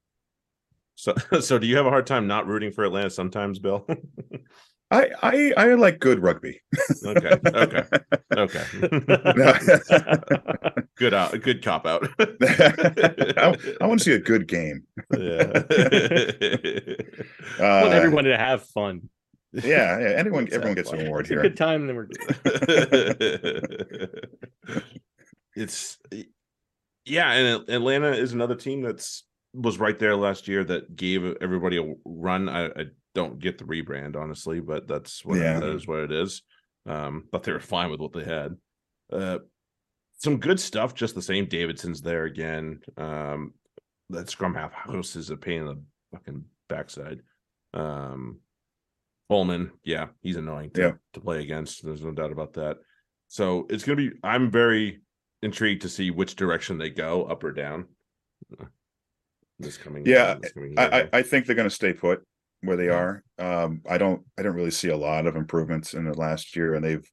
So, 0.95 1.13
so 1.41 1.59
do 1.59 1.67
you 1.67 1.75
have 1.77 1.85
a 1.85 1.89
hard 1.89 2.07
time 2.07 2.27
not 2.27 2.47
rooting 2.47 2.71
for 2.71 2.83
Atlanta 2.85 3.09
sometimes, 3.09 3.59
Bill? 3.59 3.85
I 4.95 5.09
I 5.21 5.53
I 5.57 5.73
like 5.75 5.99
good 5.99 6.19
rugby. 6.21 6.59
Okay. 7.05 7.37
Okay. 7.45 7.83
Okay. 8.37 8.63
good 10.97 11.13
out. 11.13 11.39
Good 11.41 11.63
cop 11.63 11.85
out. 11.85 12.07
I, 12.19 13.55
I 13.81 13.87
want 13.87 13.99
to 13.99 14.03
see 14.05 14.13
a 14.13 14.19
good 14.19 14.47
game. 14.47 14.83
yeah. 15.17 15.63
I 17.59 17.81
want 17.81 17.93
Uh, 17.93 17.97
everyone 17.97 18.23
to 18.25 18.37
have 18.37 18.63
fun. 18.63 19.09
yeah, 19.53 19.99
yeah. 19.99 20.09
Anyone, 20.17 20.43
Let's 20.45 20.55
everyone 20.55 20.75
gets 20.75 20.91
an 20.91 21.07
award 21.07 21.21
It's 21.25 21.31
a 21.31 21.33
here. 21.35 21.41
good 21.43 21.57
time, 21.57 21.87
then 21.87 21.95
we're 21.95 22.05
good. 22.05 22.35
it's 25.55 25.97
yeah, 27.05 27.31
and 27.31 27.69
Atlanta 27.69 28.11
is 28.11 28.33
another 28.33 28.55
team 28.55 28.81
that's 28.81 29.23
was 29.53 29.77
right 29.79 29.97
there 29.99 30.15
last 30.15 30.47
year 30.47 30.63
that 30.65 30.95
gave 30.95 31.23
everybody 31.41 31.77
a 31.77 31.93
run. 32.05 32.49
I, 32.49 32.65
I 32.65 32.85
don't 33.15 33.39
get 33.39 33.57
the 33.57 33.63
rebrand 33.63 34.15
honestly, 34.15 34.59
but 34.59 34.87
that's 34.87 35.25
what 35.25 35.39
Yeah. 35.39 35.59
that 35.59 35.69
is 35.69 35.87
what 35.87 35.99
it 36.01 36.11
is. 36.11 36.43
Um, 36.85 37.23
but 37.31 37.41
they 37.41 37.51
were 37.51 37.59
fine 37.75 37.89
with 37.89 37.99
what 37.99 38.13
they 38.13 38.23
had. 38.23 38.55
Uh, 39.11 39.39
some 40.19 40.37
good 40.39 40.59
stuff, 40.59 40.93
just 40.93 41.15
the 41.15 41.21
same. 41.21 41.45
Davidson's 41.45 42.01
there 42.01 42.25
again. 42.25 42.81
Um, 42.97 43.53
that 44.11 44.29
scrum 44.29 44.53
half 44.53 44.71
house 44.73 45.15
is 45.15 45.29
a 45.31 45.37
pain 45.37 45.61
in 45.61 45.65
the 45.65 45.81
fucking 46.13 46.45
backside. 46.69 47.21
Um, 47.73 48.39
Holman, 49.29 49.71
yeah, 49.83 50.07
he's 50.21 50.35
annoying 50.35 50.69
to, 50.71 50.81
Yeah. 50.81 50.91
to 51.13 51.19
play 51.19 51.41
against. 51.41 51.83
There's 51.83 52.03
no 52.03 52.11
doubt 52.11 52.31
about 52.31 52.53
that. 52.53 52.77
So 53.27 53.65
it's 53.69 53.83
gonna 53.83 53.95
be. 53.97 54.11
I'm 54.23 54.51
very 54.51 55.01
intrigued 55.41 55.81
to 55.81 55.89
see 55.89 56.11
which 56.11 56.35
direction 56.35 56.77
they 56.77 56.91
go, 56.91 57.23
up 57.25 57.43
or 57.43 57.51
down. 57.51 57.87
This 59.59 59.77
coming, 59.77 60.05
Yeah, 60.05 60.35
this 60.35 60.51
coming 60.51 60.77
I. 60.77 61.01
I 61.01 61.09
I 61.13 61.21
think 61.23 61.45
they're 61.45 61.55
going 61.55 61.69
to 61.69 61.73
stay 61.75 61.93
put 61.93 62.25
where 62.65 62.77
they 62.77 62.89
are. 62.89 63.23
Um, 63.37 63.81
I 63.89 63.97
don't 63.97 64.23
I 64.37 64.41
don't 64.43 64.55
really 64.55 64.71
see 64.71 64.89
a 64.89 64.97
lot 64.97 65.27
of 65.27 65.35
improvements 65.35 65.93
in 65.93 66.05
the 66.05 66.13
last 66.13 66.55
year, 66.55 66.73
and 66.75 66.83
they've, 66.83 67.09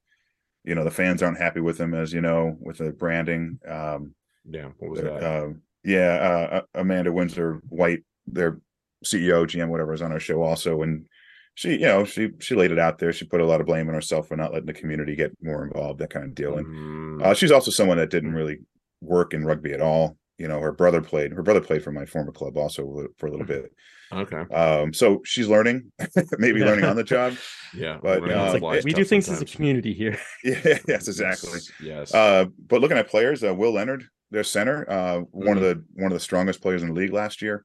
you 0.63 0.75
know, 0.75 0.83
the 0.83 0.91
fans 0.91 1.21
aren't 1.23 1.37
happy 1.39 1.59
with 1.59 1.77
them, 1.77 1.93
as 1.93 2.13
you 2.13 2.21
know, 2.21 2.55
with 2.59 2.77
the 2.77 2.91
branding. 2.91 3.59
Um, 3.67 4.15
yeah, 4.49 4.69
what 4.77 4.91
was 4.91 5.01
that? 5.01 5.23
um, 5.23 5.61
yeah, 5.83 6.13
uh, 6.15 6.55
uh, 6.55 6.61
Amanda 6.75 7.11
Windsor 7.11 7.61
White, 7.69 8.03
their 8.27 8.59
CEO, 9.05 9.45
GM, 9.45 9.67
whatever, 9.69 9.93
is 9.93 10.01
on 10.01 10.11
our 10.13 10.19
show 10.19 10.41
also, 10.43 10.81
and 10.81 11.07
she, 11.55 11.73
you 11.73 11.79
know, 11.79 12.03
she 12.05 12.29
she 12.39 12.55
laid 12.55 12.71
it 12.71 12.79
out 12.79 12.97
there. 12.99 13.13
She 13.13 13.25
put 13.25 13.41
a 13.41 13.45
lot 13.45 13.59
of 13.61 13.67
blame 13.67 13.87
on 13.89 13.93
herself 13.95 14.27
for 14.27 14.35
not 14.37 14.51
letting 14.53 14.65
the 14.67 14.73
community 14.73 15.15
get 15.15 15.31
more 15.41 15.65
involved, 15.65 15.99
that 15.99 16.09
kind 16.09 16.25
of 16.25 16.35
deal. 16.35 16.57
And 16.57 16.67
Mm, 16.67 17.23
uh, 17.23 17.33
she's 17.33 17.51
also 17.51 17.69
someone 17.71 17.97
that 17.97 18.09
didn't 18.09 18.33
really 18.33 18.59
work 19.01 19.33
in 19.33 19.45
rugby 19.45 19.73
at 19.73 19.81
all. 19.81 20.17
You 20.37 20.47
know, 20.47 20.59
her 20.59 20.71
brother 20.71 21.01
played. 21.01 21.31
Her 21.31 21.43
brother 21.43 21.61
played 21.61 21.83
for 21.83 21.91
my 21.91 22.05
former 22.05 22.31
club 22.31 22.57
also 22.57 23.07
for 23.17 23.27
a 23.27 23.31
little 23.31 23.45
bit. 23.45 23.71
okay, 24.11 24.41
Um, 24.53 24.91
so 24.93 25.21
she's 25.23 25.47
learning, 25.47 25.91
maybe 26.39 26.59
Yeah. 26.59 26.65
learning 26.69 26.85
on 26.85 26.95
the 26.95 27.03
job. 27.03 27.35
yeah, 27.73 27.99
but, 28.01 28.21
learning 28.21 28.37
on 28.37 28.47
the 28.47 28.53
It's 28.53 28.59
fly 28.59 28.69
like, 28.71 28.79
is 28.79 28.85
we 28.85 28.93
do 28.93 29.03
things 29.05 29.29
as 29.29 29.41
a 29.41 29.45
community 29.45 29.93
here. 29.93 30.17
Yeah, 30.43 30.79
yes, 30.87 31.07
exactly. 31.07 31.51
Yes, 31.53 31.71
yes. 31.81 32.13
Uh, 32.13 32.45
but 32.67 32.81
looking 32.81 32.97
at 32.97 33.07
players, 33.09 33.43
uh, 33.43 33.53
Will 33.53 33.73
Leonard, 33.73 34.05
their 34.31 34.43
center, 34.43 34.89
uh, 34.89 35.19
one 35.31 35.57
of 35.57 35.63
Mm-hmm. 35.63 35.79
the 35.79 36.01
one 36.03 36.11
of 36.11 36.15
the 36.15 36.19
strongest 36.19 36.61
players 36.61 36.81
in 36.81 36.89
the 36.89 36.95
league 36.95 37.13
last 37.13 37.41
year. 37.41 37.63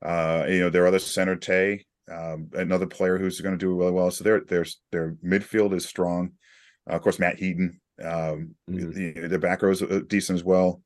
Uh, 0.00 0.46
you 0.48 0.60
know, 0.60 0.70
their 0.70 0.86
other 0.86 0.98
center 0.98 1.36
Tay, 1.36 1.84
um, 2.10 2.48
another 2.54 2.86
player 2.86 3.18
who's 3.18 3.40
going 3.40 3.52
to 3.54 3.58
do 3.58 3.74
really 3.76 3.90
well. 3.92 4.10
So 4.10 4.24
their 4.24 4.40
their 4.40 4.64
their 4.92 5.12
midfield 5.24 5.74
is 5.74 5.84
strong. 5.86 6.30
Uh, 6.88 6.94
of 6.94 7.02
course, 7.02 7.18
Matt 7.18 7.38
Heaton, 7.38 7.78
um, 8.02 8.54
Mhm. 8.70 8.94
the, 8.94 9.28
their 9.28 9.38
back 9.38 9.60
row 9.62 9.70
is 9.72 9.82
uh, 9.82 10.00
decent 10.06 10.38
as 10.38 10.44
well. 10.44 10.80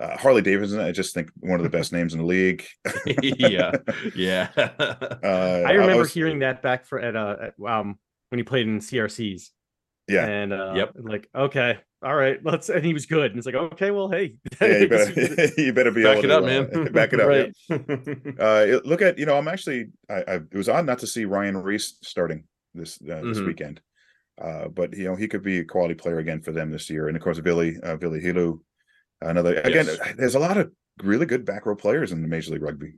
Uh, 0.00 0.16
Harley 0.16 0.42
Davidson, 0.42 0.80
I 0.80 0.90
just 0.90 1.14
think 1.14 1.30
one 1.38 1.60
of 1.60 1.62
the 1.64 1.70
best 1.70 1.92
names 1.92 2.14
in 2.14 2.18
the 2.20 2.26
league. 2.26 2.64
yeah, 3.06 3.72
yeah. 4.16 4.48
Uh, 4.56 5.62
I 5.66 5.72
remember 5.72 5.98
was- 5.98 6.12
hearing 6.12 6.40
that 6.40 6.62
back 6.62 6.84
for 6.86 6.98
at 7.00 7.14
uh 7.16 7.36
at, 7.40 7.54
um 7.66 7.98
when 8.30 8.38
he 8.38 8.42
played 8.42 8.66
in 8.66 8.78
CRCs. 8.80 9.50
Yeah. 10.08 10.26
And 10.26 10.52
uh 10.52 10.72
Yep. 10.76 10.90
like, 10.96 11.28
okay, 11.34 11.78
all 12.02 12.14
right, 12.14 12.38
let's 12.44 12.68
and 12.68 12.84
he 12.84 12.92
was 12.92 13.06
good. 13.06 13.30
And 13.30 13.38
it's 13.38 13.46
like, 13.46 13.54
okay, 13.54 13.90
well, 13.92 14.08
hey. 14.10 14.34
Yeah, 14.60 14.78
you 14.78 14.88
better 14.88 15.52
you 15.56 15.72
better 15.72 15.90
be 15.92 16.02
Back 16.02 16.18
able 16.18 16.24
it 16.24 16.28
to 16.28 16.36
up, 16.38 16.42
uh, 16.42 16.46
man. 16.46 16.92
back 16.92 17.12
it 17.12 17.20
up. 17.20 17.30
yeah. 17.70 17.78
Right. 17.86 18.74
Uh, 18.74 18.80
look 18.84 19.00
at 19.00 19.16
you 19.18 19.26
know, 19.26 19.38
I'm 19.38 19.48
actually 19.48 19.86
I, 20.10 20.14
I 20.26 20.34
it 20.34 20.54
was 20.54 20.68
odd 20.68 20.86
not 20.86 20.98
to 21.00 21.06
see 21.06 21.24
Ryan 21.24 21.56
Reese 21.56 21.96
starting 22.02 22.44
this 22.74 22.98
uh, 23.02 23.20
this 23.22 23.38
Mhm. 23.38 23.46
weekend, 23.46 23.80
uh, 24.42 24.66
but 24.68 24.94
you 24.96 25.04
know 25.04 25.14
he 25.14 25.28
could 25.28 25.42
be 25.44 25.60
a 25.60 25.64
quality 25.64 25.94
player 25.94 26.18
again 26.18 26.42
for 26.42 26.50
them 26.52 26.70
this 26.72 26.90
year. 26.90 27.06
And 27.08 27.16
of 27.16 27.22
course, 27.22 27.38
Billy 27.40 27.78
uh, 27.82 27.96
Billy 27.96 28.20
Hilu, 28.20 28.58
another 29.20 29.54
again. 29.60 29.86
Yes. 29.86 30.14
There's 30.16 30.34
a 30.34 30.38
lot 30.40 30.56
of 30.56 30.70
really 31.02 31.26
good 31.26 31.44
back 31.44 31.66
row 31.66 31.76
players 31.76 32.12
in 32.12 32.22
the 32.22 32.28
Major 32.28 32.52
League 32.52 32.62
Rugby, 32.62 32.94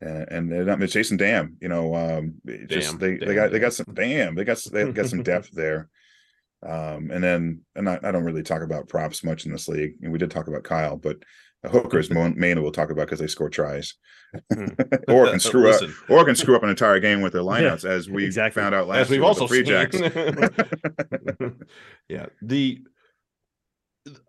and 0.00 0.50
they're 0.50 0.64
not 0.64 0.80
Jason 0.80 1.16
Damm. 1.16 1.56
You 1.60 1.68
know, 1.68 1.94
um, 1.94 2.34
just 2.66 2.92
Dam, 2.92 2.98
they 2.98 3.16
they 3.16 3.26
Dam, 3.26 3.34
got 3.34 3.50
they 3.52 3.58
got 3.58 3.74
some 3.74 3.94
damn 3.94 4.34
they 4.34 4.44
got 4.44 4.58
they 4.72 4.90
got 4.92 5.08
some 5.08 5.22
depth 5.22 5.50
there. 5.52 5.88
Um, 6.66 7.10
and 7.12 7.22
then 7.22 7.60
and 7.76 7.88
I, 7.88 8.00
I 8.02 8.10
don't 8.10 8.24
really 8.24 8.42
talk 8.42 8.62
about 8.62 8.88
props 8.88 9.22
much 9.22 9.46
in 9.46 9.52
this 9.52 9.68
league, 9.68 9.94
and 10.02 10.10
we 10.12 10.18
did 10.18 10.30
talk 10.30 10.48
about 10.48 10.64
Kyle, 10.64 10.96
but 10.96 11.18
the 11.62 11.68
hookers 11.68 12.10
mainly 12.10 12.62
we'll 12.62 12.72
talk 12.72 12.90
about 12.90 13.06
because 13.06 13.20
they 13.20 13.26
score 13.26 13.50
tries, 13.50 13.94
Hmm. 14.52 14.66
or 15.08 15.30
can 15.30 15.40
screw 15.40 15.70
up 15.70 15.80
or 16.08 16.24
can 16.24 16.36
screw 16.36 16.54
up 16.54 16.62
an 16.62 16.68
entire 16.68 17.00
game 17.00 17.22
with 17.22 17.32
their 17.32 17.42
Yeah, 17.42 17.48
lineouts, 17.48 17.84
as 17.84 18.08
we 18.10 18.24
exactly. 18.26 18.60
found 18.60 18.74
out 18.74 18.86
last 18.86 19.06
as 19.06 19.10
we've 19.10 19.22
also 19.22 19.46
the 19.46 19.48
Free. 19.48 19.62
Jacks. 19.62 19.98
yeah, 22.08 22.26
the 22.42 22.80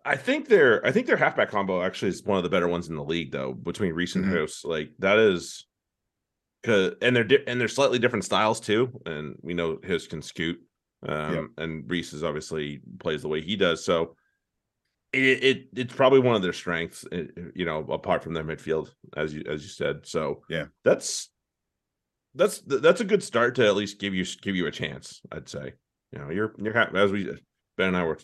I 0.04 0.16
think 0.16 0.48
their 0.48 0.84
I 0.86 0.92
think 0.92 1.06
their 1.06 1.16
halfback 1.16 1.50
combo 1.50 1.82
actually 1.82 2.08
is 2.08 2.24
one 2.24 2.38
of 2.38 2.44
the 2.44 2.50
better 2.50 2.68
ones 2.68 2.88
in 2.88 2.96
the 2.96 3.04
league, 3.04 3.32
though. 3.32 3.52
Between 3.52 3.92
Reese 3.92 4.16
and 4.16 4.24
Mhm. 4.24 4.38
House, 4.40 4.64
like 4.64 4.92
that 4.98 5.18
is, 5.18 5.66
cause 6.62 6.94
and 7.02 7.14
they're 7.14 7.24
di- 7.24 7.46
and 7.46 7.60
they're 7.60 7.68
slightly 7.68 7.98
different 7.98 8.24
styles 8.24 8.60
too. 8.60 9.00
And 9.06 9.36
we 9.42 9.54
know 9.54 9.78
his 9.82 10.06
can 10.06 10.22
scoot, 10.22 10.60
um, 11.06 11.52
and 11.58 11.90
Reese 11.90 12.12
is 12.12 12.22
obviously 12.24 12.80
plays 12.98 13.22
the 13.22 13.28
way 13.28 13.40
he 13.40 13.56
does. 13.56 13.84
So 13.84 14.16
it, 15.12 15.42
it 15.44 15.68
it's 15.74 15.94
probably 15.94 16.20
one 16.20 16.36
of 16.36 16.42
their 16.42 16.52
strengths, 16.52 17.04
eh, 17.12 17.26
you 17.54 17.64
know, 17.64 17.80
apart 17.90 18.22
from 18.22 18.34
their 18.34 18.44
midfield, 18.44 18.90
as 19.16 19.34
you 19.34 19.42
as 19.48 19.62
you 19.62 19.68
said. 19.68 20.06
So 20.06 20.42
Yeah. 20.48 20.66
that's 20.84 21.30
that's 22.34 22.60
that's 22.60 23.00
a 23.00 23.04
good 23.04 23.22
start 23.22 23.56
to 23.56 23.66
at 23.66 23.74
least 23.74 23.98
give 23.98 24.14
you 24.14 24.24
give 24.40 24.54
you 24.54 24.66
a 24.66 24.70
chance. 24.70 25.20
I'd 25.32 25.48
say. 25.48 25.74
You 26.12 26.18
know, 26.18 26.30
you're 26.30 26.54
you're 26.58 26.76
as 26.96 27.12
we 27.12 27.30
Ben 27.80 27.88
and 27.88 27.96
I 27.96 28.04
were 28.04 28.18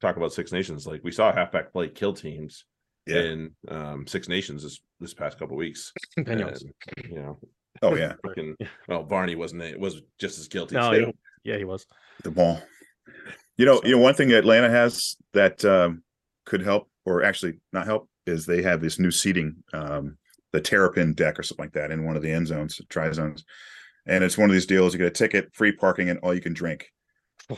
talking 0.00 0.22
about 0.22 0.32
Six 0.32 0.52
Nations. 0.52 0.86
Like 0.86 1.02
we 1.04 1.12
saw 1.12 1.30
halfback 1.32 1.70
play 1.70 1.88
kill 1.88 2.14
teams 2.14 2.64
Yeah. 3.06 3.20
in 3.20 3.50
um 3.68 4.06
Six 4.06 4.26
Nations 4.26 4.62
this 4.62 4.80
this 5.00 5.12
past 5.12 5.38
couple 5.38 5.56
weeks. 5.56 5.92
Pignos. 6.18 6.62
And, 6.62 7.10
you 7.10 7.16
know, 7.16 7.38
oh 7.82 7.94
yeah, 7.94 8.14
fucking 8.26 8.56
Yeah. 8.58 8.68
well, 8.88 9.04
Varney 9.04 9.34
wasn't 9.34 9.62
it 9.62 9.78
was 9.78 10.00
just 10.18 10.38
as 10.38 10.48
guilty. 10.48 10.76
No, 10.76 10.92
too. 10.92 11.06
he- 11.06 11.50
yeah, 11.50 11.58
he 11.58 11.64
was. 11.64 11.84
the 12.24 12.30
ball. 12.30 12.62
You 13.58 13.66
know, 13.66 13.76
So- 13.80 13.86
you 13.86 13.92
know, 13.96 14.02
one 14.02 14.14
thing 14.14 14.32
Atlanta 14.32 14.70
has 14.70 15.16
that 15.34 15.62
um, 15.64 16.02
could 16.46 16.62
help, 16.62 16.88
or 17.04 17.22
actually 17.22 17.60
not 17.72 17.84
help, 17.84 18.08
is 18.26 18.46
they 18.46 18.62
have 18.62 18.80
this 18.80 18.98
new 18.98 19.10
seating, 19.10 19.56
um, 19.74 20.16
the 20.52 20.60
terrapin 20.62 21.12
deck 21.12 21.38
or 21.38 21.42
something 21.42 21.64
like 21.66 21.72
that, 21.74 21.90
in 21.90 22.04
one 22.06 22.16
of 22.16 22.22
the 22.22 22.30
end 22.30 22.46
zones, 22.46 22.80
try 22.88 23.10
zones, 23.12 23.44
and 24.06 24.24
it's 24.24 24.38
one 24.38 24.48
of 24.48 24.54
these 24.54 24.66
deals. 24.66 24.94
You 24.94 24.98
get 24.98 25.08
a 25.08 25.10
ticket, 25.10 25.50
free 25.52 25.72
parking, 25.72 26.08
and 26.08 26.18
all 26.20 26.32
you 26.34 26.40
can 26.40 26.54
drink. 26.54 26.88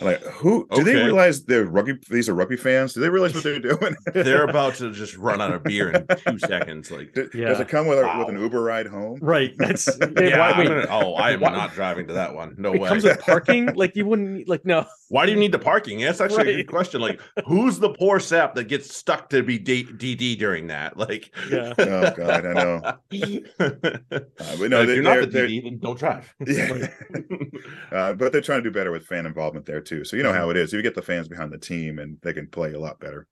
Like, 0.00 0.20
who 0.22 0.66
do 0.74 0.82
they 0.82 0.94
realize 0.96 1.44
they're 1.44 1.64
rugby? 1.66 1.94
These 2.10 2.28
are 2.28 2.34
rugby 2.34 2.56
fans. 2.56 2.94
Do 2.94 3.00
they 3.00 3.08
realize 3.10 3.34
what 3.34 3.44
they're 3.44 3.60
doing? 3.60 3.94
They're 4.12 4.44
about 4.48 4.74
to 4.76 4.90
just 4.92 5.16
run 5.16 5.40
out 5.40 5.52
of 5.52 5.62
beer 5.62 5.90
in 5.90 6.06
two 6.26 6.38
seconds. 6.38 6.90
Like 6.90 7.12
Does 7.12 7.28
Yeah. 7.34 7.60
it 7.60 7.68
come 7.68 7.86
with, 7.86 7.98
a, 7.98 8.18
with 8.18 8.28
an 8.28 8.40
Uber 8.40 8.60
ride 8.62 8.86
home? 8.86 9.18
Right. 9.20 9.52
That's 9.58 9.86
yeah, 10.18 10.38
why, 10.38 10.58
wait, 10.58 10.68
gonna- 10.68 10.86
oh, 10.90 11.14
I 11.14 11.32
am 11.32 11.40
Why- 11.40 11.50
not 11.52 11.74
driving 11.74 12.06
to 12.08 12.14
that 12.14 12.34
one. 12.34 12.54
No 12.58 12.72
it 12.72 12.80
way. 12.80 12.88
comes 12.88 13.04
with 13.04 13.18
parking. 13.20 13.66
Like 13.74 13.94
you 13.94 14.06
wouldn't 14.06 14.48
like 14.48 14.64
no. 14.64 14.86
Why 15.08 15.26
do 15.26 15.32
you 15.32 15.38
need 15.38 15.52
the 15.52 15.58
parking? 15.60 16.00
That's 16.00 16.20
actually 16.20 16.52
a 16.54 16.56
good 16.56 16.68
question. 16.68 17.00
Like, 17.00 17.20
who's 17.46 17.78
the 17.78 17.90
poor 17.90 18.18
sap 18.18 18.54
that 18.56 18.64
gets 18.64 18.96
stuck 18.96 19.28
to 19.30 19.42
be 19.44 19.58
D- 19.58 19.84
DD 19.84 20.36
during 20.38 20.68
that? 20.68 20.96
Like, 20.96 21.32
Yeah. 21.50 21.72
Oh, 21.78 22.10
God, 22.16 22.46
I 22.46 22.52
know. 22.52 22.80
uh, 22.82 22.96
but 23.58 24.70
no, 24.70 24.80
if 24.80 24.86
they- 24.88 24.94
you're 24.94 25.02
not 25.02 25.30
they're- 25.30 25.46
the 25.46 25.60
DD, 25.60 25.62
then 25.64 25.78
don't 25.78 25.98
drive. 25.98 26.34
Yeah. 26.44 26.88
uh, 27.92 28.12
but 28.14 28.32
they're 28.32 28.40
trying 28.40 28.62
to 28.62 28.70
do 28.70 28.72
better 28.72 28.90
with 28.90 29.06
fan 29.06 29.26
involvement 29.26 29.66
there 29.66 29.73
too. 29.80 30.04
So 30.04 30.16
you 30.16 30.22
know 30.22 30.32
how 30.32 30.50
it 30.50 30.56
is. 30.56 30.72
You 30.72 30.82
get 30.82 30.94
the 30.94 31.02
fans 31.02 31.28
behind 31.28 31.52
the 31.52 31.58
team, 31.58 31.98
and 31.98 32.18
they 32.22 32.32
can 32.32 32.46
play 32.46 32.72
a 32.72 32.78
lot 32.80 33.00
better. 33.00 33.26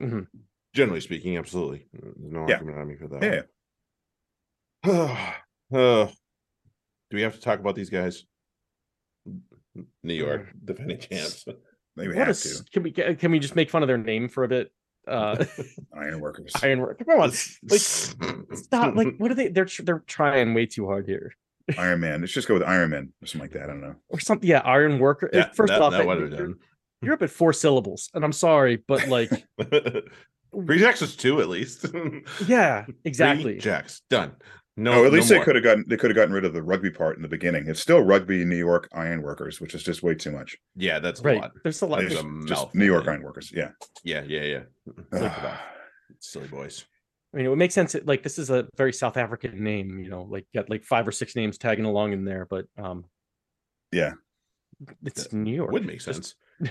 Mhm. 0.00 0.26
Generally 0.74 1.00
speaking, 1.00 1.36
absolutely. 1.36 1.86
There's 1.92 2.14
no 2.18 2.46
Yeah. 2.48 2.54
argument 2.54 2.78
on 2.78 2.88
me 2.88 2.96
for 2.96 3.08
that. 3.08 3.46
Yeah. 4.84 5.34
Uh, 5.70 6.06
do 7.10 7.16
we 7.16 7.20
have 7.20 7.34
to 7.34 7.40
talk 7.42 7.58
about 7.60 7.74
these 7.74 7.90
guys? 7.90 8.24
New 10.02 10.14
York 10.14 10.46
defending 10.64 10.98
champs. 10.98 11.44
Maybe 11.94 12.08
What 12.08 12.16
have 12.16 12.28
s- 12.30 12.60
to. 12.60 12.64
can 12.72 12.82
we 12.84 12.92
can 12.92 13.30
we 13.30 13.38
just 13.38 13.54
make 13.54 13.68
fun 13.68 13.82
of 13.82 13.86
their 13.86 13.98
name 13.98 14.28
for 14.30 14.44
a 14.44 14.48
bit? 14.48 14.72
Uh 15.06 15.44
Ironworkers. 15.94 16.52
Ironwork. 16.62 16.98
Come 17.04 17.20
on. 17.20 17.30
Like 17.68 17.80
stop. 18.58 18.94
Like 18.96 19.16
what 19.18 19.30
are 19.30 19.34
they 19.34 19.48
they're 19.48 19.68
they're 19.82 20.02
trying 20.06 20.54
way 20.54 20.64
too 20.64 20.86
hard 20.86 21.06
here. 21.06 21.32
Iron 21.76 22.00
Man. 22.00 22.20
Let's 22.20 22.32
just 22.32 22.48
go 22.48 22.54
with 22.54 22.62
Iron 22.62 22.90
Man 22.90 23.12
or 23.22 23.26
something 23.26 23.50
like 23.50 23.52
that. 23.52 23.64
I 23.64 23.66
don't 23.66 23.80
know. 23.80 23.94
Or 24.08 24.20
something. 24.20 24.48
Yeah, 24.48 24.60
iron 24.64 24.98
worker. 24.98 25.28
Yeah, 25.32 25.50
First 25.54 25.68
that, 25.72 25.82
off, 25.82 25.92
that 25.92 26.00
I- 26.08 26.14
you're, 26.14 26.28
done. 26.30 26.54
you're 27.02 27.14
up 27.14 27.22
at 27.22 27.30
four 27.30 27.52
syllables, 27.52 28.08
and 28.14 28.24
I'm 28.24 28.32
sorry, 28.32 28.82
but 28.88 29.08
like 29.08 29.30
Rejects 30.52 31.02
is 31.02 31.16
two 31.16 31.40
at 31.40 31.48
least. 31.48 31.86
yeah, 32.46 32.86
exactly. 33.04 33.54
Rejects 33.54 34.02
done. 34.08 34.32
No, 34.78 34.92
oh, 35.02 35.04
at 35.06 35.12
least 35.12 35.28
no 35.28 35.38
they 35.38 35.44
could 35.44 35.56
have 35.56 35.64
gotten 35.64 35.84
they 35.88 35.96
could 35.96 36.08
have 36.10 36.14
gotten 36.16 36.32
rid 36.32 36.44
of 36.44 36.52
the 36.52 36.62
rugby 36.62 36.90
part 36.90 37.16
in 37.16 37.22
the 37.22 37.28
beginning. 37.28 37.66
It's 37.68 37.80
still 37.80 38.00
rugby 38.00 38.44
New 38.44 38.56
York 38.56 38.88
Iron 38.92 39.22
Workers, 39.22 39.60
which 39.60 39.74
is 39.74 39.82
just 39.82 40.04
way 40.04 40.14
too 40.14 40.30
much. 40.30 40.56
Yeah, 40.76 41.00
that's 41.00 41.18
a 41.20 41.24
Right. 41.24 41.40
lot. 41.40 41.50
There's 41.64 41.82
a 41.82 41.86
lot. 41.86 41.98
There's 41.98 42.12
It's 42.12 42.20
a 42.22 42.24
just 42.24 42.50
mouthful, 42.50 42.70
New 42.74 42.84
York 42.86 43.08
Iron 43.08 43.22
Workers. 43.24 43.50
Yeah. 43.52 43.70
Yeah, 44.04 44.22
yeah, 44.22 44.42
yeah. 44.42 44.60
Think 44.86 45.08
Ah. 45.32 45.38
about 45.40 45.54
it. 46.10 46.16
Silly 46.20 46.46
boys. 46.46 46.84
I 47.32 47.36
mean, 47.36 47.46
it 47.46 47.48
would 47.50 47.58
make 47.58 47.72
sense. 47.72 47.94
Like 48.04 48.22
this 48.22 48.38
is 48.38 48.50
a 48.50 48.66
very 48.76 48.92
South 48.92 49.16
African 49.16 49.62
name, 49.62 49.98
you 49.98 50.08
know, 50.08 50.22
like 50.22 50.46
got 50.54 50.70
like 50.70 50.84
five 50.84 51.06
or 51.06 51.12
six 51.12 51.36
names 51.36 51.58
tagging 51.58 51.84
along 51.84 52.12
in 52.12 52.24
there, 52.24 52.46
but 52.48 52.66
um, 52.78 53.04
Yeah. 53.92 54.12
it's 55.04 55.32
New 55.32 55.54
York. 55.54 55.70
Would 55.72 55.86
make 55.86 56.00
sense. 56.00 56.34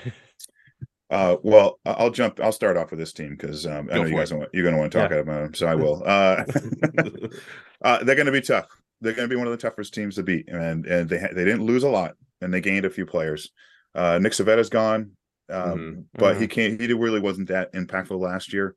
Uh, 1.10 1.38
well, 1.42 1.80
I- 1.86 1.92
I'll 1.92 2.10
jump. 2.10 2.38
I'll 2.42 2.52
start 2.52 2.76
off 2.76 2.90
with 2.92 3.00
this 3.00 3.14
team 3.14 3.30
because 3.30 3.66
um, 3.66 3.88
I 3.90 3.96
Go 3.96 4.02
know 4.02 4.10
you 4.10 4.16
guys 4.18 4.32
it. 4.34 4.36
want, 4.38 4.50
you're 4.54 4.64
going 4.64 4.76
to 4.76 4.80
want 4.82 4.92
to 4.92 4.98
talk 5.00 5.10
about 5.12 5.26
them, 5.26 5.54
so 5.54 5.66
I 5.66 5.74
will. 5.76 6.04
Uh, 6.06 6.44
uh, 7.82 8.04
they're 8.04 8.16
going 8.16 8.26
to 8.26 8.32
be 8.34 8.42
tough. 8.42 8.66
They're 9.00 9.14
going 9.14 9.30
to 9.30 9.34
be 9.34 9.38
one 9.38 9.48
of 9.48 9.52
the 9.52 9.58
toughest 9.58 9.94
teams 9.94 10.16
to 10.16 10.24
beat, 10.24 10.50
and 10.50 10.86
and 10.86 11.08
they 11.08 11.18
they 11.20 11.46
didn't 11.46 11.66
lose 11.66 11.84
a 11.84 11.90
lot, 11.90 12.16
and 12.42 12.54
they 12.54 12.60
gained 12.60 12.84
a 12.86 12.90
few 12.90 13.06
players. 13.06 13.52
Uh, 13.96 14.20
Nick 14.20 14.34
Civetta's 14.34 14.70
gone, 14.70 15.12
um, 15.50 15.80
Mhm. 15.80 16.06
but 16.16 16.42
he 16.42 16.46
can't. 16.48 16.78
He 16.82 16.92
really 16.92 17.22
wasn't 17.22 17.48
that 17.48 17.72
impactful 17.72 18.20
last 18.20 18.52
year. 18.52 18.76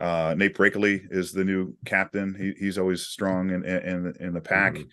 Uh, 0.00 0.34
Nate 0.36 0.56
Brakeley 0.56 1.02
is 1.10 1.32
the 1.32 1.44
new 1.44 1.74
captain. 1.84 2.34
He, 2.34 2.52
he's 2.58 2.78
always 2.78 3.06
strong 3.06 3.50
in 3.50 3.64
in, 3.64 4.14
in 4.18 4.32
the 4.32 4.40
pack. 4.40 4.74
Mhm. 4.74 4.88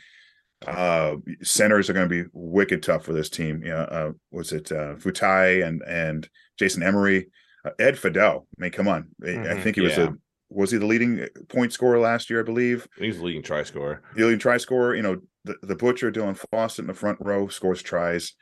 Uh, 0.66 1.18
centers 1.44 1.88
are 1.90 1.94
going 1.94 2.10
to 2.10 2.24
be 2.24 2.28
wicked 2.34 2.82
tough 2.82 3.06
for 3.06 3.14
this 3.14 3.30
team. 3.30 3.62
Yeah, 3.64 3.82
uh, 3.84 4.12
was 4.32 4.52
it 4.52 4.72
uh, 4.72 4.96
Futai 4.96 5.66
and 5.66 5.84
and 5.88 6.28
Jason 6.58 6.82
Emery, 6.82 7.28
uh, 7.64 7.70
Ed 7.80 7.96
Fidow? 7.96 8.46
I 8.58 8.62
mean, 8.62 8.72
come 8.72 8.88
on. 8.88 9.10
I- 9.26 9.52
I 9.52 9.62
think 9.62 9.76
he 9.76 9.82
was 9.82 9.96
Yeah. 9.98 10.08
the 10.08 10.18
was 10.50 10.72
he 10.72 10.78
the 10.78 10.86
leading 10.86 11.28
point 11.50 11.74
scorer 11.74 12.00
last 12.00 12.30
year? 12.30 12.40
I 12.40 12.44
believe 12.44 12.88
He's 12.98 13.18
the 13.18 13.24
leading 13.26 13.44
try 13.44 13.64
scorer. 13.64 14.02
the 14.16 14.24
leading 14.24 14.40
try 14.40 14.58
scorer. 14.58 14.96
You 14.96 15.02
know, 15.04 15.18
the, 15.44 15.56
the 15.62 15.76
butcher 15.76 16.12
Dylan 16.12 16.38
Fawcett 16.52 16.84
in 16.84 16.88
the 16.88 16.94
front 16.94 17.20
row 17.22 17.48
scores 17.50 17.82
tries. 17.84 18.34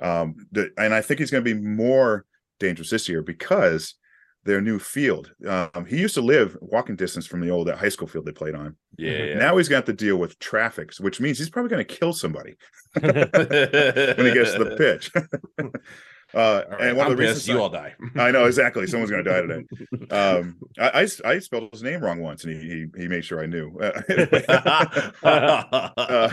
Um, 0.00 0.34
the, 0.50 0.70
and 0.76 0.92
I 0.92 1.00
think 1.00 1.20
he's 1.20 1.30
going 1.30 1.44
to 1.44 1.54
be 1.54 1.60
more 1.60 2.24
dangerous 2.58 2.90
this 2.90 3.08
year 3.08 3.22
because 3.22 3.94
their 4.44 4.60
new 4.60 4.78
field. 4.78 5.32
Um, 5.46 5.84
he 5.86 6.00
used 6.00 6.14
to 6.14 6.20
live 6.20 6.56
walking 6.60 6.96
distance 6.96 7.26
from 7.26 7.40
the 7.40 7.50
old 7.50 7.70
high 7.70 7.88
school 7.88 8.08
field 8.08 8.26
they 8.26 8.32
played 8.32 8.54
on. 8.54 8.76
Yeah. 8.98 9.10
yeah. 9.10 9.34
Now 9.38 9.56
he's 9.56 9.68
got 9.68 9.86
to 9.86 9.92
deal 9.92 10.16
with 10.16 10.38
traffic, 10.38 10.92
which 10.98 11.20
means 11.20 11.38
he's 11.38 11.50
probably 11.50 11.70
going 11.70 11.86
to 11.86 11.94
kill 11.96 12.12
somebody 12.12 12.56
when 13.00 13.04
he 13.04 14.34
gets 14.34 14.52
to 14.54 14.64
the 14.64 14.74
pitch. 14.76 15.10
uh, 16.34 16.62
right, 16.70 16.80
and 16.80 16.96
one 16.96 17.06
I'm 17.06 17.12
of 17.12 17.18
the 17.18 17.22
reasons 17.22 17.46
you 17.46 17.58
I- 17.58 17.60
all 17.60 17.68
die. 17.68 17.94
I 18.16 18.30
know 18.30 18.46
exactly 18.46 18.86
someone's 18.86 19.10
going 19.10 19.24
to 19.24 19.30
die 19.30 19.40
today. 19.42 19.64
Um, 20.10 20.58
I, 20.78 21.02
I 21.02 21.08
I 21.24 21.38
spelled 21.38 21.70
his 21.72 21.82
name 21.82 22.00
wrong 22.00 22.20
once, 22.20 22.44
and 22.44 22.52
he 22.54 22.86
he, 22.94 23.02
he 23.02 23.08
made 23.08 23.24
sure 23.24 23.40
I 23.40 23.46
knew. 23.46 23.78
Uh, 23.78 24.02
uh, 25.22 26.32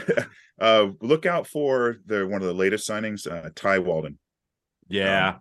uh, 0.59 0.87
look 1.01 1.25
out 1.25 1.47
for 1.47 1.97
the 2.05 2.25
one 2.25 2.41
of 2.41 2.47
the 2.47 2.53
latest 2.53 2.89
signings, 2.89 3.29
uh, 3.31 3.49
Ty 3.55 3.79
Walden, 3.79 4.17
yeah. 4.87 5.35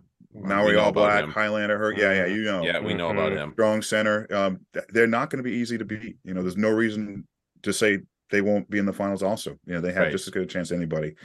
Maui 0.47 0.73
know 0.73 0.79
All 0.79 0.91
Black, 0.91 1.23
him. 1.23 1.31
Highlander. 1.31 1.77
Her, 1.77 1.91
yeah, 1.93 2.13
yeah, 2.13 2.25
you 2.25 2.43
know, 2.43 2.63
Yeah, 2.63 2.79
we 2.79 2.93
know 2.93 3.09
about 3.09 3.31
Mhm. 3.31 3.37
him. 3.37 3.51
strong 3.53 3.81
center. 3.81 4.27
Um, 4.33 4.59
they're 4.89 5.07
not 5.07 5.29
going 5.29 5.37
to 5.43 5.49
be 5.49 5.55
easy 5.55 5.77
to 5.77 5.85
beat. 5.85 6.17
You 6.23 6.33
know, 6.33 6.41
there's 6.41 6.57
no 6.57 6.69
reason 6.71 7.27
to 7.63 7.73
say 7.73 7.99
they 8.31 8.41
won't 8.41 8.69
be 8.69 8.77
in 8.79 8.85
the 8.85 8.93
finals. 8.93 9.23
Also, 9.23 9.51
you 9.65 9.73
know, 9.73 9.81
they 9.81 9.91
have 9.91 10.03
Right. 10.03 10.11
just 10.11 10.27
as 10.27 10.33
good 10.33 10.43
a 10.43 10.45
chance 10.45 10.71
as 10.71 10.77
anybody. 10.77 11.15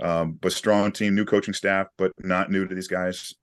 Um, 0.00 0.38
but 0.40 0.52
strong 0.52 0.92
team, 0.92 1.14
new 1.14 1.24
coaching 1.24 1.54
staff, 1.54 1.86
but 1.98 2.12
not 2.18 2.50
new 2.50 2.66
to 2.66 2.74
these 2.74 2.88
guys. 2.88 3.34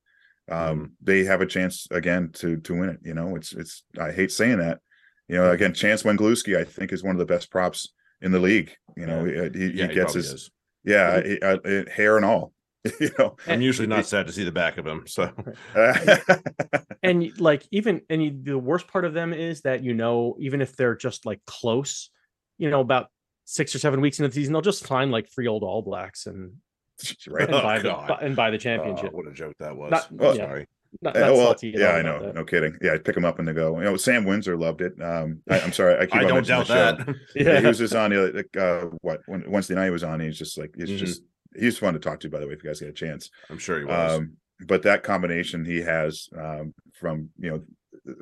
Mm-hmm. 0.50 0.70
Um, 0.72 0.92
they 1.02 1.24
have 1.26 1.42
a 1.42 1.46
chance 1.46 1.88
again 1.92 2.30
to 2.34 2.58
to 2.62 2.74
win 2.74 2.90
it. 2.90 3.00
You 3.04 3.14
know, 3.14 3.36
it's 3.36 3.54
it's. 3.54 3.84
I 4.00 4.12
hate 4.12 4.32
saying 4.32 4.60
that. 4.60 4.80
You 5.28 5.36
know, 5.38 5.52
again, 5.52 5.74
Chance 5.74 6.04
Wenglewski, 6.04 6.56
I 6.58 6.64
think, 6.64 6.94
is 6.94 7.04
one 7.04 7.14
of 7.14 7.20
the 7.20 7.26
best 7.26 7.52
props 7.52 7.94
in 8.22 8.32
the 8.32 8.40
league. 8.40 8.72
You 8.96 9.06
know, 9.06 9.26
he, 9.26 9.32
he, 9.34 9.38
Yeah, 9.38 9.50
he 9.52 9.70
he 9.70 9.88
gets 9.88 10.14
probably 10.14 10.22
his 10.22 10.32
is. 10.34 10.52
yeah 10.86 11.22
he- 11.22 11.40
uh, 11.42 11.58
uh, 11.58 11.84
hair 11.92 12.16
and 12.16 12.24
all. 12.26 12.54
you 13.00 13.10
know, 13.20 13.36
I'm 13.48 13.62
usually 13.62 13.88
not 13.88 14.06
sad 14.06 14.28
to 14.28 14.34
see 14.34 14.44
the 14.44 14.52
back 14.52 14.78
of 14.78 14.86
him. 14.88 15.06
So 15.08 15.32
and 17.04 17.40
like 17.40 17.68
even 17.72 18.02
and 18.10 18.24
you, 18.24 18.40
the 18.44 18.58
worst 18.58 18.88
part 18.88 19.06
of 19.06 19.14
them 19.14 19.34
is 19.34 19.62
that 19.62 19.84
you 19.84 19.94
know 19.94 20.36
even 20.40 20.62
if 20.62 20.76
they're 20.76 20.96
just 20.96 21.26
like 21.26 21.40
close, 21.46 22.10
you 22.58 22.70
know 22.70 22.82
about 22.82 23.08
six 23.46 23.74
or 23.76 23.80
seven 23.80 24.02
weeks 24.02 24.20
into 24.20 24.30
the 24.30 24.36
season, 24.36 24.54
they'll 24.54 24.62
just 24.62 24.86
find 24.86 25.12
like 25.12 25.30
three 25.34 25.48
old 25.48 25.64
All 25.64 25.82
Blacks 25.82 26.26
and 26.26 26.54
right. 27.28 27.46
and 27.48 27.56
Oh, 27.56 27.62
buy 27.62 27.80
the 27.80 27.96
and 28.18 28.36
buy 28.36 28.50
the 28.50 28.58
Oh, 28.58 28.60
championship. 28.60 29.14
what 29.14 29.28
a 29.28 29.32
joke 29.34 29.56
that 29.60 29.76
was. 29.76 29.92
Not- 29.92 30.08
I'm 30.12 30.18
well, 30.18 30.36
sorry. 30.36 30.66
not, 31.02 31.16
Uh, 31.16 31.20
not 31.20 31.34
well, 31.34 31.56
yeah, 31.62 31.90
I 31.92 32.02
know. 32.02 32.32
No 32.32 32.44
kidding. 32.46 32.76
Yeah, 32.82 32.94
I'd 32.94 33.04
pick 33.06 33.16
him 33.16 33.26
up 33.26 33.40
and 33.40 33.48
they 33.48 33.54
go. 33.54 33.78
You 33.78 33.84
know, 33.86 33.98
Sam 33.98 34.26
Windsor 34.26 34.58
loved 34.58 34.82
it. 34.82 34.94
Um, 35.02 35.42
I, 35.50 35.60
I'm 35.60 35.74
sorry, 35.74 35.98
I 35.98 36.06
keep. 36.06 36.16
I 36.16 36.24
on 36.24 36.30
don't 36.30 36.48
doubt 36.48 36.68
that. 36.70 37.16
Yeah, 37.36 37.60
he 37.60 37.68
was 37.68 37.78
just 37.78 37.94
on 37.96 38.14
uh, 38.14 38.82
what 39.02 39.22
when 39.28 39.44
Wednesday 39.52 39.76
night 39.76 39.86
he 39.86 39.92
was 39.92 40.04
on. 40.04 40.20
He's 40.22 40.38
just 40.38 40.58
like 40.58 40.74
it's 40.78 40.90
Mhm. 40.92 40.98
just 40.98 41.22
he's 41.56 41.78
fun 41.78 41.94
to 41.94 42.00
talk 42.00 42.20
to. 42.22 42.30
By 42.30 42.40
the 42.40 42.48
way, 42.48 42.54
if 42.54 42.64
you 42.64 42.70
guys 42.70 42.80
get 42.80 42.90
a 42.90 42.94
chance. 42.94 43.30
I'm 43.50 43.58
sure 43.58 43.80
he 43.80 43.86
was. 43.86 44.18
Um, 44.18 44.38
but 44.68 44.82
that 44.84 45.04
combination 45.04 45.64
he 45.66 45.82
has 45.82 46.30
um, 46.38 46.74
from 47.00 47.30
you 47.40 47.52
know 47.52 47.64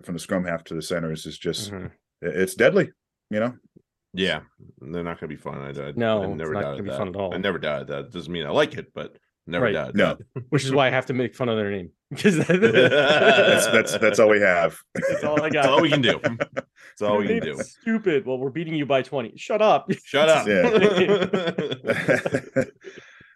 from 0.04 0.14
the 0.16 0.20
scrum 0.20 0.44
half 0.46 0.64
to 0.66 0.74
the 0.76 0.82
centers 0.82 1.26
is 1.26 1.38
just 1.38 1.72
Mhm. 1.72 1.92
it's 2.22 2.56
deadly. 2.56 2.92
You 3.30 3.40
know, 3.40 3.54
yeah, 4.14 4.42
they're 4.82 5.04
not 5.04 5.20
going 5.20 5.30
to 5.30 5.36
be 5.36 5.42
fun. 5.42 5.60
I, 5.60 5.70
I, 5.70 5.94
No, 5.96 6.22
I 6.24 6.28
it's 6.28 6.36
never 6.38 6.54
not 6.54 6.62
doubted 6.62 6.78
gonna 6.78 6.84
be 6.84 6.90
that. 6.90 6.98
fun 6.98 7.08
at 7.10 7.16
all. 7.16 7.34
I 7.34 7.38
never 7.38 7.58
doubted 7.58 7.88
that. 7.88 8.12
Doesn't 8.12 8.32
mean 8.32 8.46
I 8.46 8.50
like 8.52 8.76
it, 8.76 8.88
but 8.94 9.18
never 9.48 9.66
Right. 9.66 9.74
doubted 9.74 9.96
No. 9.96 10.18
Which 10.50 10.64
is 10.66 10.72
why 10.72 10.88
I 10.88 10.90
have 10.92 11.06
to 11.08 11.14
make 11.14 11.36
fun 11.36 11.50
of 11.50 11.58
their 11.58 11.72
name 11.72 11.90
because 12.12 12.38
that's 12.38 12.50
That's- 12.60 13.68
that's 13.68 13.98
that's 13.98 14.20
all 14.20 14.30
we 14.30 14.42
have. 14.42 14.78
that's 14.94 15.24
all 15.24 15.42
I 15.42 15.50
got. 15.50 15.64
That's 15.64 15.68
all 15.68 15.82
we 15.82 15.90
can 15.90 16.02
do. 16.02 16.20
That's 16.22 17.02
all 17.02 17.18
we 17.18 17.28
can 17.28 17.40
do. 17.42 17.58
Stupid. 17.64 18.26
Well, 18.26 18.38
we're 18.38 18.50
beating 18.52 18.76
you 18.76 18.86
by 18.86 19.02
twenty. 19.02 19.34
Shut 19.38 19.62
up. 19.62 19.90
Shut 20.04 20.30
up. 20.30 20.46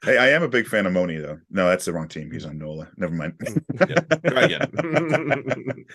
Hey, 0.04 0.18
I 0.18 0.30
am 0.30 0.44
a 0.44 0.48
big 0.48 0.68
fan 0.68 0.86
of 0.86 0.94
Moni 0.94 1.18
though. 1.18 1.40
No, 1.50 1.68
that's 1.70 1.86
the 1.86 1.94
wrong 1.94 2.08
team. 2.08 2.32
He's 2.32 2.46
on 2.46 2.58
Nola. 2.58 2.88
Never 2.98 3.14
mind. 3.14 3.34
Try 4.28 4.42
again. 4.44 4.72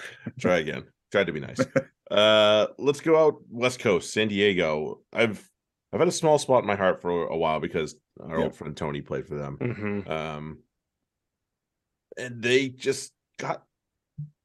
Try 0.41 0.59
again. 0.59 0.85
Try 1.13 1.25
to 1.25 1.33
be 1.33 1.41
nice. 1.41 1.59
Uh 2.11 2.67
let's 2.79 3.01
go 3.01 3.17
out 3.19 3.37
West 3.51 3.79
Coast, 3.81 4.13
San 4.13 4.29
Diego. 4.29 5.01
I've 5.11 5.43
I've 5.91 6.01
had 6.01 6.09
a 6.09 6.13
small 6.13 6.39
spot 6.39 6.63
in 6.63 6.67
my 6.67 6.77
heart 6.77 7.01
for 7.01 7.29
a 7.29 7.37
while 7.37 7.61
because 7.61 7.97
our 8.21 8.37
Yep. 8.37 8.45
old 8.45 8.55
friend 8.57 8.77
Tony 8.77 9.01
played 9.01 9.27
for 9.27 9.37
them. 9.37 9.57
Mhm. 9.59 10.11
Um 10.11 10.59
and 12.19 12.43
they 12.43 12.69
just 12.69 13.13
got 13.39 13.65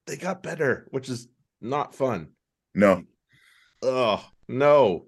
they 0.08 0.16
got 0.16 0.42
better, 0.42 0.88
which 0.92 1.10
is 1.10 1.28
not 1.62 1.94
fun. 1.94 2.30
No, 2.74 3.04
Oh 3.82 4.26
no. 4.48 5.08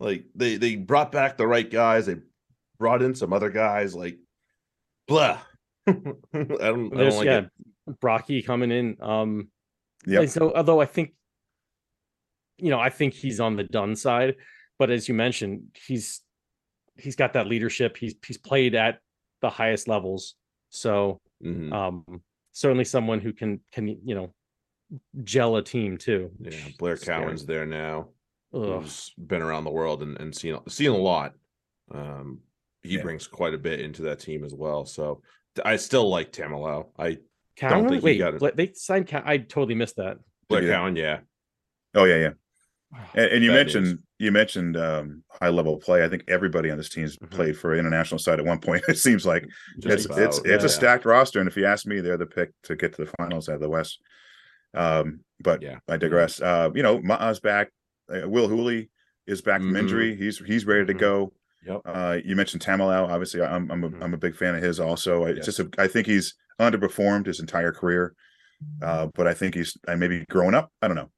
Like 0.00 0.24
they 0.34 0.56
they 0.56 0.76
brought 0.76 1.12
back 1.12 1.36
the 1.36 1.46
right 1.46 1.70
guys, 1.70 2.06
they 2.06 2.16
brought 2.80 3.02
in 3.02 3.14
some 3.14 3.32
other 3.32 3.50
guys, 3.50 3.94
like 3.94 4.18
blah. 5.06 5.38
I 5.86 5.92
don't 5.92 6.18
I 6.34 6.66
don't 6.66 6.90
like 6.96 7.26
yeah, 7.26 7.38
it. 7.86 8.00
Brocky 8.00 8.42
coming 8.42 8.72
in. 8.72 8.96
Um, 9.00 9.48
Yep. 10.06 10.22
and 10.22 10.30
so 10.30 10.52
although 10.56 10.80
I 10.80 10.86
think, 10.86 11.12
you 12.56 12.70
know, 12.70 12.80
I 12.80 12.88
think 12.88 13.12
he's 13.12 13.38
on 13.38 13.54
the 13.56 13.64
done 13.64 13.94
side, 13.94 14.36
but 14.78 14.90
as 14.90 15.06
you 15.08 15.14
mentioned, 15.14 15.64
he's 15.86 16.22
he's 16.96 17.16
got 17.16 17.34
that 17.34 17.46
leadership. 17.46 17.98
He's 17.98 18.14
he's 18.26 18.38
played 18.38 18.74
at 18.74 19.00
the 19.42 19.50
highest 19.50 19.88
levels, 19.88 20.36
so 20.70 21.20
Mhm. 21.44 21.70
um, 21.72 22.22
certainly 22.52 22.84
someone 22.84 23.20
who 23.20 23.34
can 23.34 23.60
can 23.72 23.88
you 23.88 24.14
know 24.14 24.32
gel 25.22 25.56
a 25.56 25.62
team 25.62 25.98
too. 25.98 26.30
Yeah, 26.40 26.56
Blair 26.78 26.96
scary. 26.96 27.22
Cowan's 27.24 27.44
there 27.44 27.66
now. 27.66 28.08
Ugh. 28.54 28.82
who's 28.82 29.12
been 29.18 29.42
around 29.42 29.64
the 29.64 29.70
world 29.70 30.02
and, 30.02 30.18
and 30.18 30.34
seen 30.34 30.58
seen 30.68 30.90
a 30.90 30.96
lot. 30.96 31.34
Um, 31.94 32.40
he 32.82 32.96
Yeah. 32.96 33.02
brings 33.02 33.26
quite 33.26 33.54
a 33.54 33.58
bit 33.58 33.80
into 33.80 34.02
that 34.02 34.20
team 34.20 34.44
as 34.44 34.54
well. 34.54 34.84
So 34.86 35.22
I 35.64 35.76
still 35.76 36.08
like 36.08 36.32
Tamalau. 36.32 36.88
I 36.98 37.18
Cowan, 37.56 37.88
think 37.88 38.02
he 38.04 38.18
got 38.18 38.34
it. 38.42 38.56
They 38.56 38.72
signed. 38.74 39.06
Cow- 39.08 39.22
I 39.24 39.38
totally 39.38 39.74
missed 39.74 39.96
that. 39.96 40.18
Blair 40.48 40.62
Yeah. 40.62 40.72
Cowan, 40.76 40.96
yeah, 40.96 41.20
Oh 41.94 42.04
yeah, 42.04 42.16
yeah. 42.16 42.30
And, 43.14 43.26
and 43.32 43.44
you 43.44 43.50
Bad 43.50 43.54
mentioned 43.56 43.86
news. 43.86 43.98
you 44.18 44.32
mentioned 44.32 44.76
um, 44.76 45.22
high 45.28 45.48
level 45.50 45.76
play. 45.76 46.04
I 46.04 46.08
think 46.08 46.24
everybody 46.28 46.70
on 46.70 46.76
this 46.78 46.88
team's 46.88 47.16
Mhm. 47.18 47.30
played 47.30 47.56
for 47.58 47.72
an 47.72 47.80
international 47.80 48.18
side 48.18 48.38
at 48.40 48.44
one 48.46 48.60
point. 48.60 48.82
It 48.88 48.98
seems 48.98 49.26
like 49.26 49.46
just 49.78 49.94
it's 49.94 50.06
about, 50.06 50.18
it's 50.20 50.38
it's 50.38 50.46
yeah. 50.48 50.64
a 50.64 50.68
stacked 50.68 51.04
roster, 51.04 51.38
and 51.40 51.48
if 51.48 51.56
you 51.56 51.66
ask 51.66 51.86
me, 51.86 52.00
they're 52.00 52.16
the 52.16 52.26
pick 52.26 52.50
to 52.64 52.74
get 52.76 52.94
to 52.94 53.04
the 53.04 53.12
finals 53.18 53.48
out 53.48 53.56
of 53.56 53.60
the 53.60 53.68
West. 53.68 54.00
Um, 54.74 55.20
but 55.40 55.62
Yeah. 55.62 55.78
I 55.88 55.96
digress. 55.98 56.40
Uh, 56.40 56.70
you 56.74 56.82
know, 56.82 56.98
Ma'a's 57.00 57.40
back. 57.40 57.70
Uh, 58.12 58.28
Will 58.28 58.48
Hooley 58.48 58.90
is 59.26 59.40
back 59.42 59.60
from 59.60 59.72
Mhm. 59.74 59.78
injury. 59.80 60.16
He's 60.16 60.38
he's 60.38 60.64
ready 60.66 60.86
to 60.86 60.94
Mhm. 60.94 60.98
go. 60.98 61.32
Yep. 61.66 61.80
Uh, 61.84 62.18
you 62.24 62.36
mentioned 62.36 62.62
Tamalau. 62.62 63.08
Obviously, 63.08 63.42
I'm 63.42 63.70
I'm 63.70 63.84
a, 63.84 63.90
Mhm. 63.90 64.02
am 64.02 64.14
a 64.14 64.18
big 64.18 64.34
fan 64.36 64.54
of 64.54 64.62
his. 64.62 64.80
Also, 64.80 65.24
it's 65.26 65.38
Yes. 65.38 65.46
just 65.46 65.60
a, 65.60 65.68
I 65.78 65.86
think 65.88 66.06
he's 66.06 66.34
underperformed 66.60 67.26
his 67.26 67.40
entire 67.40 67.72
career. 67.72 68.14
Uh, 68.82 69.06
but 69.14 69.26
I 69.26 69.34
think 69.34 69.54
he's 69.54 69.76
uh, 69.88 69.96
maybe 69.96 70.24
growing 70.28 70.54
up. 70.54 70.70
I 70.82 70.88
don't 70.88 70.96
know. 70.96 71.10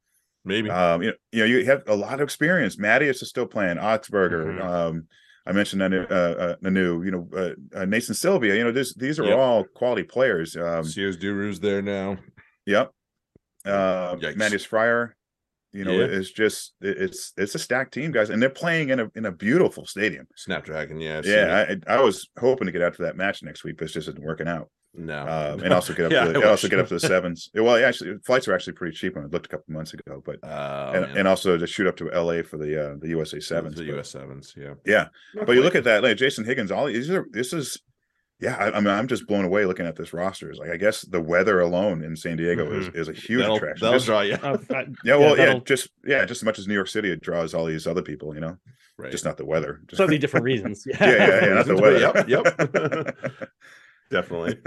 Maybe. 0.45 0.70
Um, 0.70 1.03
you 1.03 1.09
know, 1.11 1.14
you 1.32 1.38
know, 1.40 1.45
you 1.47 1.64
have 1.66 1.82
a 1.88 1.95
lot 1.97 2.14
of 2.14 2.20
experience. 2.20 2.76
Mattias 2.76 3.22
is 3.22 3.28
still 3.28 3.47
playing. 3.47 3.76
Augspurger. 3.78 4.59
Mhm. 4.59 4.62
Um, 4.62 5.07
I 5.47 5.51
mentioned 5.53 5.82
Nonu, 5.82 6.09
uh, 6.11 6.14
uh, 6.14 6.57
Nonu. 6.62 7.05
You 7.05 7.11
know, 7.11 7.28
uh, 7.36 7.78
uh, 7.80 7.84
Nathan 7.84 8.14
Sylvia. 8.14 8.55
You 8.55 8.64
know, 8.64 8.72
this 8.72 8.95
these 8.95 9.18
are 9.18 9.24
Yep. 9.24 9.38
all 9.38 9.64
quality 9.64 10.05
players. 10.05 10.57
Um, 10.57 10.84
Sears 10.84 11.16
Duru's 11.16 11.59
there 11.61 11.82
now. 11.82 12.18
yep. 12.66 12.90
Uh, 13.64 14.16
Yikes. 14.16 14.34
Mattias 14.36 14.66
Fryer. 14.66 15.16
You 15.73 15.85
know, 15.85 15.93
Yeah. 15.93 16.05
it's 16.05 16.31
just 16.31 16.75
it's 16.83 17.33
it's 17.37 17.55
a 17.55 17.59
stacked 17.59 17.95
team, 17.95 18.12
guys, 18.12 18.29
and 18.31 18.43
they're 18.43 18.51
playing 18.51 18.91
in 18.91 19.01
a 19.01 19.11
in 19.14 19.25
a 19.27 19.33
beautiful 19.33 19.87
stadium. 19.87 20.27
Snapdragon, 20.37 21.01
yeah, 21.01 21.18
I've. 21.18 21.27
Yeah, 21.27 21.66
I, 21.89 21.95
I 21.95 22.01
was 22.03 22.29
hoping 22.39 22.66
to 22.66 22.73
get 22.73 22.83
out 22.83 22.95
to 22.97 23.03
that 23.03 23.16
match 23.16 23.43
next 23.43 23.64
week, 23.64 23.77
but 23.79 23.85
it 23.85 23.93
just 23.93 24.09
isn't 24.09 24.23
working 24.23 24.49
out. 24.49 24.68
no, 24.95 25.20
Um, 25.23 25.61
and 25.64 25.73
also 25.73 25.95
get 25.95 26.07
up 26.07 26.12
Yeah, 26.12 26.25
to 26.27 26.33
the, 26.33 26.47
also 26.51 26.68
get 26.68 26.79
up 26.79 26.89
to 26.89 26.95
the 26.95 27.01
sevens. 27.12 27.49
Well, 27.55 27.83
actually, 27.83 28.18
flights 28.27 28.47
are 28.49 28.55
actually 28.55 28.75
pretty 28.75 28.95
cheap. 28.95 29.14
When 29.16 29.25
I 29.25 29.29
looked 29.29 29.47
a 29.47 29.49
couple 29.49 29.73
months 29.73 29.95
ago, 29.95 30.23
but 30.25 30.39
Uh, 30.45 30.93
and, 30.95 31.18
and 31.20 31.27
also 31.29 31.57
to 31.57 31.66
shoot 31.66 31.87
up 31.87 31.97
to 31.97 32.05
LA 32.11 32.43
for 32.43 32.59
the 32.59 32.91
uh, 32.91 32.95
the 33.01 33.09
USA 33.09 33.41
sevens. 33.41 33.77
the 33.77 33.87
but- 33.87 33.99
US 34.01 34.11
sevens, 34.11 34.53
yeah. 34.57 34.75
Yeah, 34.85 35.07
Not 35.35 35.47
but 35.47 35.53
you 35.57 35.62
look 35.62 35.75
at 35.75 35.85
that, 35.85 36.03
like 36.03 36.18
Jason 36.18 36.45
Higgins, 36.45 36.70
all 36.70 36.85
these 36.87 37.09
are 37.11 37.25
this 37.31 37.55
is, 37.55 37.81
yeah. 38.43 38.57
I, 38.57 38.76
I 38.76 38.80
mean, 38.80 38.88
I'm 38.88 39.07
just 39.09 39.26
blown 39.26 39.45
away 39.47 39.64
looking 39.64 39.86
at 39.86 39.97
this 39.97 40.12
roster. 40.12 40.51
It's 40.51 40.59
like 40.59 40.70
I 40.70 40.76
guess 40.76 41.03
the 41.03 41.20
weather 41.20 41.61
alone 41.61 42.03
in 42.05 42.14
San 42.16 42.36
Diego 42.36 42.70
is 42.72 42.88
is 42.88 43.09
a 43.09 43.12
huge 43.12 43.40
that'll, 43.40 43.57
attraction. 43.57 43.84
that'll 43.84 43.99
Just- 43.99 44.07
draw 44.07 44.20
you. 44.20 44.34
Uh, 44.34 44.59
I- 44.70 44.86
yeah, 45.05 45.16
well, 45.16 45.30
yeah, 45.38 45.47
that'll- 45.47 45.61
just 45.61 45.88
yeah, 46.05 46.24
just 46.26 46.43
as 46.43 46.45
much 46.45 46.59
as 46.59 46.66
New 46.66 46.74
York 46.74 46.88
City, 46.88 47.11
it 47.11 47.20
draws 47.22 47.55
all 47.55 47.64
these 47.64 47.86
other 47.86 48.03
people. 48.03 48.34
You 48.34 48.40
know, 48.40 48.57
right. 48.99 49.11
just 49.11 49.24
not 49.24 49.36
the 49.38 49.47
weather. 49.47 49.80
Just, 49.86 49.97
slightly 49.99 50.18
different 50.24 50.45
reasons. 50.45 50.84
Yeah. 50.86 50.97
yeah, 51.01 51.16
yeah, 51.16 51.47
yeah, 51.47 51.55
not 51.55 51.66
the 51.66 51.76
weather. 51.76 51.99
Yep, 51.99 52.28
yep. 52.28 53.49
definitely. 54.11 54.59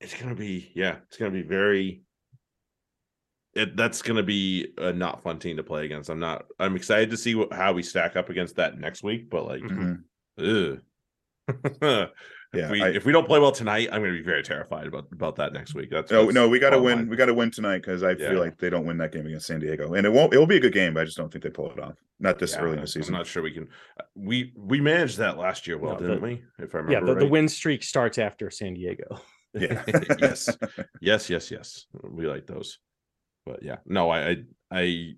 it's 0.00 0.14
gonna 0.20 0.34
be 0.34 0.70
yeah, 0.74 0.96
it's 1.08 1.16
gonna 1.16 1.30
be 1.30 1.42
very. 1.42 2.02
It 3.54 3.76
that's 3.76 4.00
gonna 4.00 4.22
be 4.22 4.68
a 4.78 4.92
not 4.92 5.22
fun 5.22 5.38
team 5.38 5.58
to 5.58 5.62
play 5.62 5.84
against. 5.84 6.08
I'm 6.08 6.20
not. 6.20 6.46
I'm 6.58 6.74
excited 6.76 7.10
to 7.10 7.16
see 7.16 7.34
what, 7.34 7.52
how 7.52 7.72
we 7.74 7.82
stack 7.82 8.16
up 8.16 8.30
against 8.30 8.56
that 8.56 8.78
next 8.78 9.02
week. 9.02 9.28
But 9.28 9.46
like, 9.46 9.60
Mhm. 9.62 10.02
ugh. 10.38 10.80
Yeah, 12.54 12.66
if 12.66 12.70
we 12.70 12.82
I- 12.82 12.88
if 12.90 13.06
we 13.06 13.12
don't 13.12 13.26
play 13.26 13.38
well 13.40 13.50
tonight, 13.50 13.88
I'm 13.90 14.02
gonna 14.02 14.12
be 14.12 14.20
very 14.22 14.42
terrified 14.42 14.86
about 14.86 15.06
about 15.10 15.36
that 15.36 15.54
next 15.54 15.74
week. 15.74 15.88
That's 15.90 16.12
Oh 16.12 16.24
what's 16.26 16.34
no, 16.34 16.50
we 16.50 16.58
got 16.58 16.70
to 16.70 16.78
win. 16.82 16.98
my- 17.06 17.10
We 17.10 17.16
got 17.16 17.26
to 17.26 17.34
win 17.34 17.50
tonight 17.50 17.78
because 17.78 18.02
I 18.02 18.10
Yeah. 18.10 18.28
feel 18.28 18.40
like 18.40 18.58
they 18.58 18.68
don't 18.68 18.84
win 18.84 18.98
that 18.98 19.10
game 19.10 19.26
against 19.26 19.46
San 19.46 19.58
Diego, 19.60 19.94
and 19.94 20.04
it 20.06 20.10
won't. 20.12 20.34
It 20.34 20.38
will 20.38 20.46
be 20.46 20.58
a 20.58 20.60
good 20.60 20.74
game, 20.74 20.92
but 20.92 21.00
I 21.00 21.04
just 21.06 21.16
don't 21.16 21.32
think 21.32 21.44
they 21.44 21.48
pull 21.50 21.72
it 21.72 21.78
off. 21.80 21.94
Not 22.20 22.38
this 22.38 22.52
Yeah, 22.52 22.60
early 22.60 22.74
in 22.74 22.80
the 22.82 22.86
season. 22.86 23.00
I'm 23.00 23.00
the 23.00 23.04
season. 23.04 23.14
not 23.14 23.26
sure 23.26 23.42
we 23.42 23.52
can. 23.52 23.68
uh, 23.98 24.04
We 24.14 24.52
we 24.54 24.82
managed 24.82 25.16
that 25.16 25.38
last 25.38 25.66
year 25.66 25.78
well, 25.78 25.94
No, 25.94 26.00
didn't 26.00 26.20
we? 26.20 26.44
If 26.58 26.74
I 26.74 26.78
remember 26.78 26.92
Yeah, 27.08 27.14
the, 27.14 27.20
the 27.20 27.26
win 27.26 27.48
streak 27.48 27.82
starts 27.82 28.18
after 28.18 28.50
San 28.50 28.74
Diego. 28.74 29.18
Yeah. 29.54 29.82
yes. 30.18 30.56
Yes, 31.00 31.28
yes, 31.30 31.50
yes. 31.50 31.86
We 32.02 32.26
like 32.26 32.46
those. 32.46 32.78
But 33.46 33.62
yeah, 33.62 33.78
no, 33.86 34.10
I 34.10 34.30
I 34.30 34.36
I, 34.70 35.14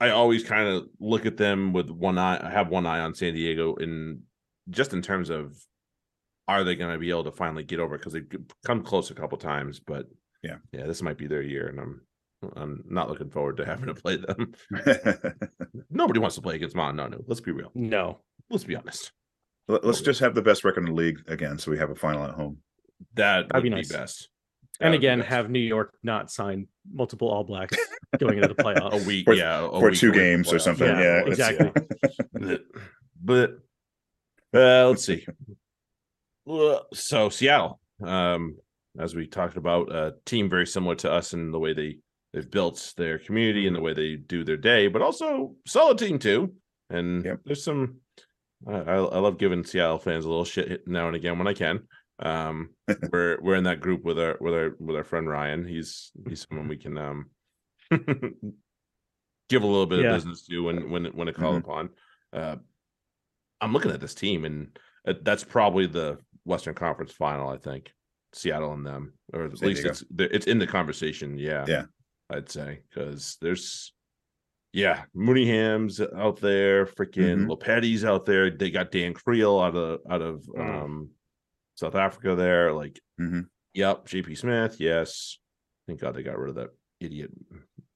I 0.00 0.10
always 0.10 0.42
kind 0.44 0.68
of 0.68 0.88
look 1.00 1.24
at 1.26 1.36
them 1.38 1.72
with 1.72 1.88
one 1.90 2.18
eye. 2.18 2.38
I 2.46 2.50
have 2.50 2.68
one 2.68 2.86
eye 2.86 3.00
on 3.00 3.14
San 3.14 3.32
Diego 3.34 3.74
in 3.76 4.22
just 4.70 4.92
in 4.92 5.02
terms 5.02 5.30
of 5.30 5.56
are 6.48 6.64
they 6.64 6.74
going 6.74 6.92
to 6.92 6.98
be 6.98 7.10
able 7.10 7.24
to 7.24 7.32
finally 7.32 7.62
get 7.64 7.78
over 7.80 7.96
because 7.96 8.12
they've 8.12 8.26
come 8.64 8.82
close 8.82 9.10
a 9.10 9.14
couple 9.14 9.38
times, 9.38 9.78
but 9.80 10.06
Yeah. 10.42 10.56
yeah, 10.72 10.86
this 10.86 11.02
might 11.02 11.18
be 11.18 11.26
their 11.26 11.42
year, 11.42 11.68
and 11.68 11.78
I'm 11.80 12.00
I'm 12.56 12.82
not 12.88 13.08
looking 13.08 13.30
forward 13.30 13.56
to 13.58 13.64
having 13.64 13.86
to 13.86 13.94
play 13.94 14.16
them. 14.16 14.52
Nobody 15.90 16.18
wants 16.18 16.34
to 16.36 16.42
play 16.42 16.56
against 16.56 16.74
Montano. 16.74 17.22
Let's 17.28 17.40
be 17.40 17.52
real. 17.52 17.70
No. 17.74 18.18
Let's 18.50 18.64
be 18.64 18.74
honest. 18.74 19.12
Let- 19.68 19.84
Let's 19.84 20.00
just 20.00 20.18
have 20.20 20.34
the 20.34 20.42
best 20.42 20.64
record 20.64 20.80
in 20.80 20.86
the 20.86 20.92
league 21.00 21.20
again, 21.28 21.58
so 21.58 21.70
we 21.70 21.78
have 21.78 21.90
a 21.90 21.94
final 21.94 22.24
at 22.24 22.32
home. 22.34 22.58
That 23.14 23.48
That'd 23.48 23.54
would 23.54 23.62
be 23.62 23.68
be, 23.68 23.74
nice. 23.76 23.92
best. 23.92 24.28
That 24.80 24.86
And 24.86 24.94
again, 24.96 25.18
best. 25.20 25.30
have 25.30 25.50
New 25.50 25.60
York 25.60 25.94
not 26.02 26.32
sign 26.32 26.66
multiple 26.92 27.28
All 27.28 27.44
Blacks 27.44 27.76
going 28.18 28.38
into 28.38 28.48
the 28.48 28.54
playoffs. 28.62 29.04
a 29.04 29.06
week, 29.06 29.24
For- 29.26 29.34
yeah, 29.34 29.64
a 29.64 29.70
for 29.70 29.90
week 29.90 29.98
two 30.00 30.12
games 30.12 30.52
or 30.52 30.58
something. 30.58 30.88
Yeah, 30.88 31.00
Yeah, 31.00 31.26
exactly. 31.26 31.70
but, 32.32 32.62
but 33.22 33.58
uh, 34.54 34.88
let's 34.88 35.04
see. 35.04 35.26
So 36.94 37.28
Seattle, 37.28 37.80
um, 38.04 38.56
as 38.98 39.14
we 39.14 39.26
talked 39.26 39.56
about, 39.56 39.92
a 39.94 40.14
team 40.26 40.50
very 40.50 40.66
similar 40.66 40.94
to 40.96 41.10
us 41.10 41.32
in 41.34 41.50
the 41.50 41.58
way 41.58 41.72
they 41.72 41.98
they've 42.32 42.50
built 42.50 42.94
their 42.96 43.18
community 43.18 43.66
and 43.66 43.76
the 43.76 43.80
way 43.80 43.92
they 43.94 44.16
do 44.16 44.42
their 44.44 44.56
day, 44.56 44.88
but 44.88 45.02
also 45.02 45.54
solid 45.66 45.98
team 45.98 46.18
too. 46.18 46.54
And 46.90 47.24
Yep. 47.24 47.40
there's 47.44 47.64
some. 47.64 47.96
I, 48.66 48.74
I 48.78 49.18
love 49.18 49.38
giving 49.38 49.64
Seattle 49.64 49.98
fans 49.98 50.24
a 50.24 50.28
little 50.28 50.44
shit 50.44 50.86
now 50.86 51.06
and 51.08 51.16
again 51.16 51.38
when 51.38 51.48
I 51.48 51.54
can. 51.54 51.80
Um, 52.20 52.70
we're 53.12 53.38
we're 53.40 53.56
in 53.56 53.64
that 53.64 53.80
group 53.80 54.04
with 54.04 54.18
our 54.18 54.36
with 54.40 54.54
our 54.54 54.70
with 54.78 54.96
our 54.96 55.04
friend 55.04 55.28
Ryan. 55.28 55.66
He's 55.66 56.10
he's 56.28 56.46
someone 56.48 56.68
we 56.68 56.76
can 56.76 56.98
um 56.98 57.30
give 57.90 59.62
a 59.62 59.66
little 59.66 59.86
bit 59.86 60.00
Yeah. 60.00 60.10
of 60.10 60.16
business 60.16 60.46
to 60.46 60.60
when 60.62 60.90
when 60.90 61.04
when 61.06 61.28
it 61.28 61.34
called 61.36 61.56
upon. 61.56 61.90
Uh, 62.32 62.56
I'm 63.62 63.72
looking 63.72 63.90
at 63.92 64.00
this 64.00 64.14
team, 64.14 64.44
and 64.44 64.78
uh, 65.06 65.14
that's 65.22 65.44
probably 65.44 65.86
the 65.86 66.18
Western 66.44 66.74
Conference 66.74 67.12
Final. 67.12 67.48
I 67.48 67.56
think 67.56 67.92
Seattle 68.34 68.72
and 68.74 68.84
them, 68.84 69.14
or 69.32 69.44
at 69.44 69.56
San 69.58 69.68
least 69.68 69.82
Diego. 69.82 69.90
it's 69.90 70.04
it's 70.34 70.46
in 70.46 70.58
the 70.58 70.66
conversation. 70.66 71.38
Yeah, 71.38 71.64
Yeah. 71.68 71.84
I'd 72.30 72.50
say 72.50 72.80
because 72.90 73.36
there's. 73.40 73.92
Yeah, 74.74 75.02
Mooneyham's 75.14 76.00
out 76.00 76.40
there, 76.40 76.86
freaking 76.86 77.44
Mhm. 77.44 77.46
Lopetti's 77.58 78.06
out 78.06 78.24
there. 78.24 78.50
They 78.50 78.70
got 78.70 78.90
Dan 78.90 79.12
Creel 79.12 79.58
out 79.60 79.76
of 79.76 80.00
out 80.10 80.22
of 80.22 80.42
Mm. 80.46 80.82
um 80.84 81.10
South 81.74 81.94
Africa 81.94 82.34
there. 82.34 82.72
Like, 82.72 82.98
Mhm. 83.20 83.48
yep, 83.74 84.06
JP 84.06 84.34
Smith, 84.34 84.80
yes. 84.80 85.38
Thank 85.86 86.00
God 86.00 86.14
they 86.14 86.22
got 86.22 86.38
rid 86.38 86.48
of 86.50 86.54
that 86.56 86.70
idiot 87.00 87.30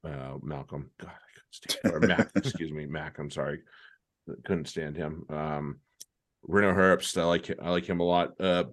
uh 0.04 0.36
Malcolm. 0.42 0.90
God, 1.00 1.12
I 1.12 1.32
couldn't 1.34 1.52
stand 1.52 1.94
or 1.94 2.00
Mac, 2.00 2.30
excuse 2.36 2.70
me, 2.72 2.84
Mac. 2.84 3.18
I'm 3.18 3.30
sorry. 3.30 3.62
Couldn't 4.44 4.68
stand 4.68 4.96
him. 4.96 5.24
Um 5.30 5.80
Reno 6.42 6.72
Herbst, 6.72 7.20
I 7.20 7.24
like 7.24 7.50
I 7.62 7.70
like 7.70 7.86
him 7.86 8.00
a 8.00 8.04
lot. 8.04 8.40
Uh 8.40 8.64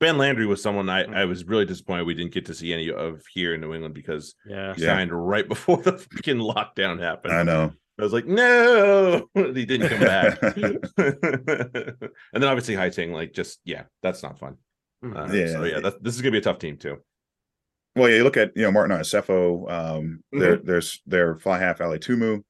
Ben 0.00 0.18
Landry 0.18 0.46
was 0.46 0.60
someone 0.60 0.88
I, 0.88 1.02
I 1.04 1.24
was 1.26 1.44
really 1.44 1.64
disappointed 1.64 2.04
we 2.06 2.14
didn't 2.14 2.32
get 2.34 2.46
to 2.46 2.54
see 2.54 2.72
any 2.72 2.90
of 2.90 3.22
here 3.32 3.54
in 3.54 3.60
New 3.60 3.72
England 3.74 3.94
because 3.94 4.34
Yeah. 4.46 4.74
he 4.74 4.82
Yeah. 4.82 4.88
signed 4.96 5.12
right 5.12 5.48
before 5.54 5.76
the 5.82 5.92
freaking 5.92 6.40
lockdown 6.40 6.98
happened. 7.00 7.34
I 7.34 7.42
know. 7.44 7.72
I 8.00 8.02
was 8.02 8.12
like, 8.12 8.26
no, 8.26 9.28
he 9.34 9.64
didn't 9.66 9.90
come 9.90 10.00
back. 10.00 10.38
and 10.56 12.10
then 12.32 12.44
obviously 12.44 12.74
Hattingh, 12.74 13.12
like, 13.12 13.32
just 13.32 13.60
yeah, 13.64 13.84
that's 14.02 14.22
not 14.22 14.38
fun. 14.38 14.56
Mhm. 15.04 15.16
Uh, 15.30 15.32
Yeah. 15.32 15.46
so 15.52 15.64
yeah, 15.64 15.80
that, 15.80 16.02
this 16.02 16.14
is 16.14 16.22
gonna 16.22 16.32
be 16.32 16.38
a 16.38 16.42
tough 16.42 16.58
team 16.58 16.76
too. 16.78 16.96
Well, 17.94 18.08
yeah, 18.08 18.16
you 18.16 18.24
look 18.24 18.38
at 18.38 18.52
you 18.56 18.62
know 18.62 18.72
Martin 18.72 18.96
Asefo, 18.98 19.70
um, 19.70 20.24
there, 20.32 20.56
Mm-hmm. 20.56 20.66
there's 20.66 21.00
their 21.06 21.36
fly 21.36 21.58
half 21.58 21.78
Alitumu. 21.78 22.42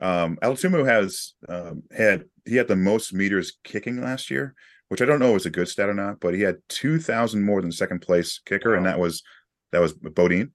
Um, 0.00 0.36
Alitumu 0.42 0.86
has 0.86 1.34
um, 1.48 1.82
had 1.96 2.24
he 2.44 2.56
had 2.56 2.68
the 2.68 2.76
most 2.76 3.12
meters 3.14 3.54
kicking 3.64 4.00
last 4.02 4.30
year, 4.30 4.54
which 4.88 5.00
I 5.00 5.04
don't 5.06 5.20
know 5.20 5.34
is 5.36 5.46
a 5.46 5.50
good 5.50 5.68
stat 5.68 5.88
or 5.88 5.94
not, 5.94 6.20
but 6.20 6.34
he 6.34 6.42
had 6.42 6.56
two 6.68 6.98
thousand 6.98 7.42
more 7.44 7.62
than 7.62 7.72
second 7.72 8.00
place 8.00 8.40
kicker, 8.44 8.74
and 8.74 8.84
that 8.86 8.98
was 8.98 9.22
that 9.72 9.80
was 9.80 9.94
Beaudein. 9.94 10.50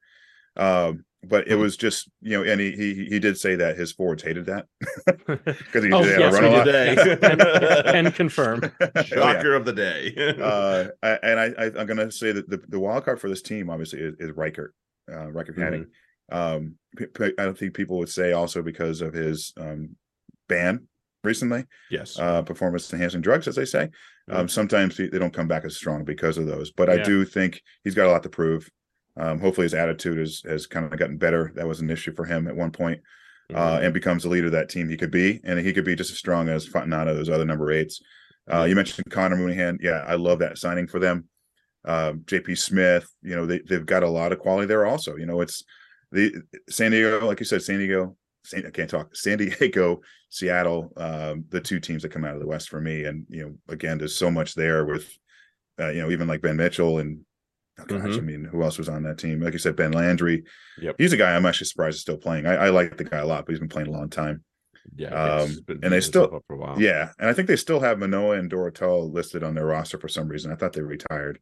Um, 0.58 1.06
but 1.24 1.48
it 1.48 1.54
Hmm. 1.56 1.62
was 1.62 1.78
just 1.78 2.10
you 2.22 2.38
know, 2.38 2.44
and 2.52 2.60
he 2.62 2.72
he 2.72 3.06
he 3.06 3.20
did 3.20 3.38
say 3.38 3.56
that 3.56 3.78
his 3.78 3.92
forwards 3.92 4.24
hated 4.24 4.46
that 4.48 4.66
because 5.28 5.84
he 5.84 5.92
Oh, 5.92 6.04
did 6.04 6.20
yes, 6.20 6.34
run 6.34 6.44
a 6.46 6.50
lot. 6.50 6.64
did. 6.66 7.24
and, 7.24 7.42
and 8.08 8.16
confirm. 8.16 8.62
Oh, 8.82 8.90
yeah. 9.12 9.56
Of 9.56 9.66
the 9.66 9.74
day. 9.74 10.14
uh, 10.42 10.88
I- 11.04 11.20
and 11.24 11.40
I, 11.40 11.46
I 11.58 11.66
I'm 11.80 11.88
gonna 11.88 12.12
say 12.12 12.32
that 12.32 12.50
the, 12.50 12.60
the 12.70 12.80
wild 12.80 13.06
card 13.06 13.20
for 13.20 13.30
this 13.30 13.42
team 13.42 13.70
obviously 13.70 14.00
is, 14.02 14.16
is 14.20 14.32
Riekert, 14.32 14.70
uh, 15.12 15.28
Riekert 15.28 15.58
Hattingh. 15.58 15.86
Um, 16.32 16.76
I 17.00 17.32
don't 17.38 17.58
think 17.58 17.74
people 17.74 17.98
would 18.00 18.10
say 18.10 18.32
also 18.34 18.62
because 18.62 19.02
of 19.02 19.14
his 19.14 19.54
um 19.58 19.96
ban 20.48 20.88
recently, 21.24 21.66
yes. 21.90 22.18
uh, 22.18 22.42
performance 22.42 22.92
enhancing 22.92 23.22
drugs, 23.22 23.48
as 23.48 23.56
they 23.56 23.66
say. 23.66 23.90
Um, 24.30 24.48
sometimes 24.48 24.98
they 24.98 25.08
don't 25.10 25.34
come 25.34 25.48
back 25.48 25.66
as 25.66 25.76
strong 25.76 26.04
because 26.04 26.38
of 26.38 26.46
those, 26.48 26.72
but 26.72 26.90
I 26.90 27.04
do 27.04 27.26
think 27.26 27.62
he's 27.84 27.96
got 27.96 28.08
a 28.08 28.12
lot 28.12 28.24
to 28.24 28.30
prove. 28.30 28.70
Um, 29.18 29.40
hopefully 29.40 29.66
his 29.66 29.74
attitude 29.74 30.18
has 30.18 30.42
has 30.48 30.68
kind 30.68 30.86
of 30.92 30.98
gotten 30.98 31.18
better. 31.18 31.52
That 31.56 31.68
was 31.68 31.82
an 31.82 31.90
issue 31.90 32.14
for 32.16 32.24
him 32.26 32.48
at 32.48 32.56
one 32.56 32.72
point, 32.72 33.02
uh, 33.54 33.78
Mhm. 33.78 33.84
and 33.86 33.94
becomes 33.94 34.24
the 34.24 34.30
leader 34.30 34.46
of 34.48 34.54
that 34.54 34.70
team 34.70 34.88
he 34.90 34.98
could 34.98 35.12
be, 35.12 35.42
and 35.44 35.60
he 35.60 35.74
could 35.74 35.84
be 35.86 35.96
just 35.96 36.12
as 36.12 36.18
strong 36.18 36.48
as 36.50 36.68
Fontanada, 36.68 37.14
those 37.14 37.30
other 37.30 37.46
number 37.46 37.72
eights. 37.72 38.02
Uh, 38.52 38.64
you 38.64 38.76
mentioned 38.76 39.10
Connor 39.12 39.36
Mooneyhan. 39.36 39.78
Yeah, 39.82 40.04
I 40.08 40.16
love 40.16 40.40
that 40.40 40.58
signing 40.58 40.88
for 40.88 41.00
them. 41.00 41.26
Um, 41.84 42.22
JP 42.26 42.58
Smith, 42.58 43.08
you 43.22 43.36
know, 43.36 43.46
they, 43.46 43.60
they've 43.60 43.86
got 43.86 44.04
a 44.04 44.10
lot 44.10 44.32
of 44.32 44.40
quality 44.40 44.68
there 44.68 44.86
also. 44.86 45.16
You 45.18 45.26
know, 45.26 45.42
it's 45.42 45.64
the 46.12 46.42
San 46.70 46.92
Diego, 46.92 47.26
like 47.26 47.40
you 47.40 47.46
said, 47.46 47.62
San 47.62 47.80
Diego, 47.80 48.16
San, 48.44 48.66
I 48.66 48.70
can't 48.72 48.90
talk, 48.90 49.16
San 49.16 49.38
Diego, 49.38 50.02
Seattle, 50.30 50.92
um, 50.98 51.46
the 51.50 51.62
two 51.62 51.80
teams 51.80 52.02
that 52.04 52.10
come 52.10 52.26
out 52.26 52.34
of 52.36 52.40
the 52.42 52.48
West 52.48 52.70
for 52.70 52.82
me. 52.82 53.06
And, 53.06 53.26
you 53.30 53.44
know, 53.46 53.56
again, 53.74 53.98
there's 53.98 54.16
so 54.16 54.32
much 54.32 54.56
there 54.56 54.86
with, 54.86 55.10
uh, 55.80 55.90
you 55.90 56.02
know, 56.02 56.10
even 56.12 56.28
like 56.28 56.42
Ben 56.42 56.58
Mitchell 56.58 57.00
and, 57.00 57.22
oh 57.80 57.86
gosh, 57.86 58.02
Mhm. 58.02 58.18
I 58.18 58.22
mean, 58.22 58.44
who 58.46 58.64
else 58.64 58.78
was 58.78 58.90
on 58.90 59.04
that 59.04 59.18
team? 59.18 59.42
Like 59.42 59.54
you 59.54 59.60
said, 59.60 59.76
Ben 59.76 59.92
Landry. 59.92 60.44
Yep. 60.82 60.96
He's 60.98 61.14
a 61.14 61.18
guy 61.18 61.36
I'm 61.36 61.46
actually 61.46 61.68
surprised 61.68 61.96
is 61.96 62.02
still 62.02 62.18
playing. 62.18 62.46
I, 62.46 62.56
I 62.56 62.70
like 62.70 62.98
the 62.98 63.04
guy 63.04 63.18
a 63.20 63.26
lot, 63.26 63.46
but 63.46 63.52
he's 63.52 63.60
been 63.60 63.70
playing 63.70 63.88
a 63.90 63.92
long 63.92 64.10
time. 64.10 64.44
yeah. 64.96 65.10
um, 65.42 65.56
and 65.84 65.94
they 65.94 66.02
still- 66.02 66.34
up 66.36 66.44
for 66.48 66.56
a 66.56 66.58
while. 66.58 66.82
Yeah. 66.82 67.12
And 67.20 67.30
I 67.30 67.34
think 67.34 67.48
they 67.48 67.56
still 67.56 67.80
have 67.80 68.00
Manoa 68.00 68.38
and 68.40 68.52
Dorotel 68.52 69.12
listed 69.14 69.44
on 69.44 69.54
their 69.56 69.66
roster 69.68 70.00
for 70.00 70.08
some 70.08 70.28
reason. 70.28 70.52
I 70.52 70.56
thought 70.56 70.74
they 70.74 70.82
retired. 70.82 71.40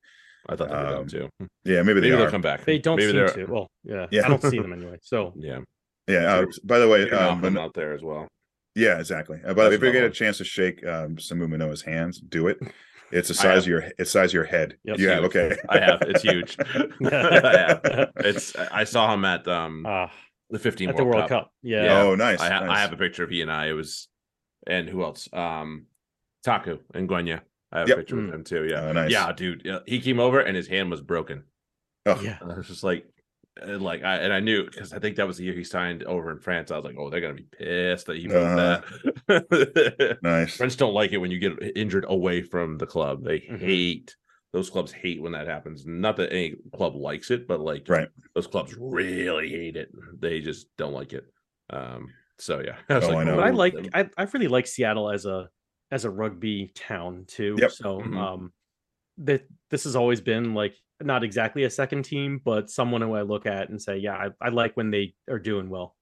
I 0.48 0.56
thought 0.56 0.70
they 0.70 0.76
were 0.76 0.86
um, 0.88 0.94
down 0.94 1.08
too. 1.08 1.30
Yeah, 1.66 1.82
maybe, 1.84 1.96
Maybe 1.96 2.00
they 2.02 2.10
they'll 2.16 2.24
are. 2.28 2.32
come 2.32 2.42
back. 2.42 2.66
They 2.66 2.78
don't 2.80 2.98
Maybe 2.98 3.10
seem 3.12 3.18
they're- 3.18 3.46
to. 3.46 3.46
Well, 3.46 3.68
yeah, 3.84 4.08
Yeah. 4.12 4.26
I 4.26 4.30
don't 4.30 4.42
see 4.42 4.60
them 4.60 4.74
anyway. 4.74 4.98
So 5.02 5.34
Yeah. 5.38 5.60
Yeah. 6.08 6.36
Uh, 6.36 6.46
by 6.64 6.80
the 6.80 6.88
way, 6.88 7.00
Maybe 7.06 7.12
um, 7.12 7.42
Malcolm 7.42 7.54
Mano- 7.56 7.66
out 7.68 7.74
there 7.74 7.94
as 7.94 8.02
well. 8.02 8.28
yeah, 8.76 8.98
exactly. 9.00 9.38
Uh, 9.46 9.54
but 9.54 9.64
That's 9.70 9.76
if 9.76 9.84
you 9.84 9.92
get 9.92 10.04
a 10.06 10.10
chance 10.10 10.38
to 10.40 10.44
shake 10.44 10.86
um, 10.86 11.18
Samu 11.18 11.48
Manoa's 11.50 11.82
hands, 11.82 12.20
do 12.20 12.48
it. 12.48 12.58
It's 13.12 13.28
the 13.30 13.34
size 13.34 13.64
of 13.64 13.68
your 13.68 13.86
it's 13.98 14.12
size 14.12 14.30
of 14.30 14.34
your 14.36 14.44
head. 14.44 14.78
Yep. 14.84 15.00
You 15.00 15.10
have 15.10 15.24
Huge. 15.24 15.36
okay. 15.36 15.58
I 15.68 15.80
have. 15.80 16.02
It's 16.04 16.22
huge. 16.22 16.56
I 17.12 17.58
have. 17.58 18.12
It's. 18.18 18.56
I 18.56 18.84
saw 18.84 19.12
him 19.12 19.26
at 19.26 19.48
um 19.48 19.84
ah, 19.88 20.12
the 20.52 20.60
15 20.60 20.90
at 20.90 20.96
the 20.96 21.04
World 21.04 21.28
Cup. 21.28 21.52
Yeah. 21.64 21.86
Yeah. 21.86 22.02
Oh, 22.04 22.14
nice. 22.14 22.40
I, 22.40 22.50
ha- 22.52 22.60
nice. 22.66 22.78
I 22.78 22.80
have 22.82 22.94
a 22.94 22.98
picture 22.98 23.24
of 23.24 23.32
he 23.32 23.42
and 23.42 23.52
I. 23.52 23.70
It 23.70 23.72
was, 23.74 24.10
and 24.68 24.88
who 24.88 25.02
else? 25.02 25.28
Um, 25.34 25.88
Taku 26.44 26.78
Ngwenya. 26.94 27.42
I 27.72 27.80
have 27.80 27.88
Yep. 27.90 27.98
a 27.98 28.00
picture 28.02 28.16
with 28.16 28.26
Mm. 28.26 28.34
him 28.34 28.44
too. 28.44 28.66
Yeah, 28.70 28.82
Oh, 28.90 28.92
nice. 28.94 29.12
yeah, 29.12 29.32
dude. 29.32 29.62
Yeah, 29.64 29.80
he 29.86 30.00
came 30.00 30.20
over 30.20 30.40
and 30.40 30.56
his 30.56 30.68
hand 30.68 30.90
was 30.90 31.02
broken. 31.02 31.44
Oh, 32.06 32.20
Yeah. 32.22 32.38
And 32.42 32.52
I 32.52 32.58
was 32.58 32.68
just 32.68 32.84
like, 32.84 33.06
and 33.62 33.82
like 33.82 34.04
I 34.04 34.16
and 34.18 34.32
I 34.32 34.40
knew 34.40 34.64
because 34.66 34.94
I 34.94 35.00
think 35.00 35.18
that 35.18 35.28
was 35.28 35.38
the 35.38 35.44
year 35.44 35.54
he 35.54 35.64
signed 35.66 36.04
over 36.04 36.32
in 36.32 36.40
France. 36.40 36.72
I 36.72 36.78
was 36.78 36.86
like, 36.86 36.96
oh, 36.98 37.10
they're 37.10 37.20
gonna 37.22 37.34
be 37.34 37.44
pissed 37.52 38.06
that 38.08 38.18
he 38.18 38.28
moved 38.28 38.38
Uh-huh. 38.38 38.82
that. 39.28 40.18
nice. 40.24 40.56
French 40.58 40.78
don't 40.78 40.94
like 40.94 41.12
it 41.12 41.18
when 41.18 41.30
you 41.32 41.40
get 41.40 41.54
injured 41.76 42.06
away 42.08 42.42
from 42.42 42.78
the 42.78 42.86
club. 42.86 43.24
They 43.24 43.40
Mhm. 43.42 43.60
hate 43.60 44.16
those 44.52 44.70
clubs 44.72 44.92
hate 44.92 45.22
when 45.22 45.34
that 45.34 45.46
happens. 45.46 45.86
Not 45.86 46.18
that 46.18 46.32
any 46.34 46.56
club 46.74 46.96
likes 46.96 47.30
it, 47.30 47.48
but 47.48 47.60
like 47.60 47.88
Right. 47.88 48.08
those 48.34 48.48
clubs 48.48 48.76
really 48.80 49.50
hate 49.50 49.76
it. 49.76 49.92
They 50.20 50.40
just 50.42 50.68
don't 50.78 50.94
like 50.94 51.14
it. 51.14 51.26
Um. 51.70 52.08
So 52.40 52.62
yeah, 52.62 52.78
I 52.90 52.96
was 52.96 53.04
Oh, 53.10 53.18
I 53.18 53.24
know. 53.26 53.36
But 53.36 53.44
I 53.44 53.52
oh, 53.52 53.56
like 53.56 53.76
I, 53.94 54.10
I 54.18 54.24
really 54.34 54.48
like 54.48 54.66
Seattle 54.68 55.12
as 55.12 55.26
a 55.26 55.50
as 55.92 56.06
a 56.06 56.10
rugby 56.10 56.72
town 56.76 57.26
too. 57.28 57.56
Yep. 57.60 57.72
So 57.72 58.00
Mhm. 58.02 58.18
um 58.18 58.54
that 59.18 59.46
this 59.70 59.84
has 59.84 59.96
always 59.96 60.22
been 60.22 60.54
like 60.54 60.76
not 61.02 61.24
exactly 61.24 61.64
a 61.64 61.70
second 61.70 62.04
team, 62.04 62.42
but 62.44 62.70
someone 62.70 63.02
who 63.02 63.14
I 63.16 63.22
look 63.22 63.46
at 63.46 63.70
and 63.70 63.82
say, 63.82 63.98
yeah, 63.98 64.16
I, 64.16 64.30
I 64.48 64.50
like 64.50 64.76
when 64.76 64.92
they 64.92 65.14
are 65.30 65.40
doing 65.40 65.70
well. 65.70 65.96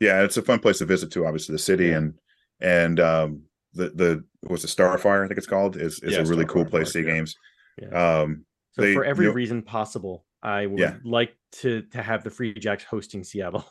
Yeah, 0.00 0.22
it's 0.22 0.36
a 0.36 0.42
fun 0.42 0.58
place 0.58 0.78
to 0.78 0.84
visit 0.84 1.10
too. 1.12 1.24
Obviously, 1.26 1.52
the 1.54 1.58
city 1.58 1.86
Yeah. 1.88 1.96
and 1.98 2.14
and 2.60 3.00
um 3.00 3.42
the 3.74 3.88
the 3.90 4.24
what's 4.42 4.62
the 4.62 4.68
Starfire? 4.68 5.24
I 5.24 5.28
think 5.28 5.38
it's 5.38 5.46
called. 5.46 5.76
is 5.76 6.00
is 6.00 6.14
Yeah, 6.14 6.20
a 6.20 6.24
really 6.24 6.44
cool 6.46 6.64
place 6.64 6.88
to 6.88 6.92
see 6.92 7.00
yeah. 7.06 7.14
games. 7.14 7.34
Yeah. 7.80 8.20
Um, 8.20 8.44
So 8.72 8.82
they- 8.82 8.94
for 8.94 9.04
every 9.04 9.26
you 9.26 9.30
know- 9.30 9.34
reason 9.36 9.62
possible, 9.62 10.24
I 10.42 10.66
would 10.66 11.04
like 11.04 11.36
to 11.62 11.82
to 11.82 12.02
have 12.02 12.24
the 12.24 12.30
Free 12.30 12.52
Jacks 12.54 12.84
hosting 12.84 13.24
Seattle 13.24 13.64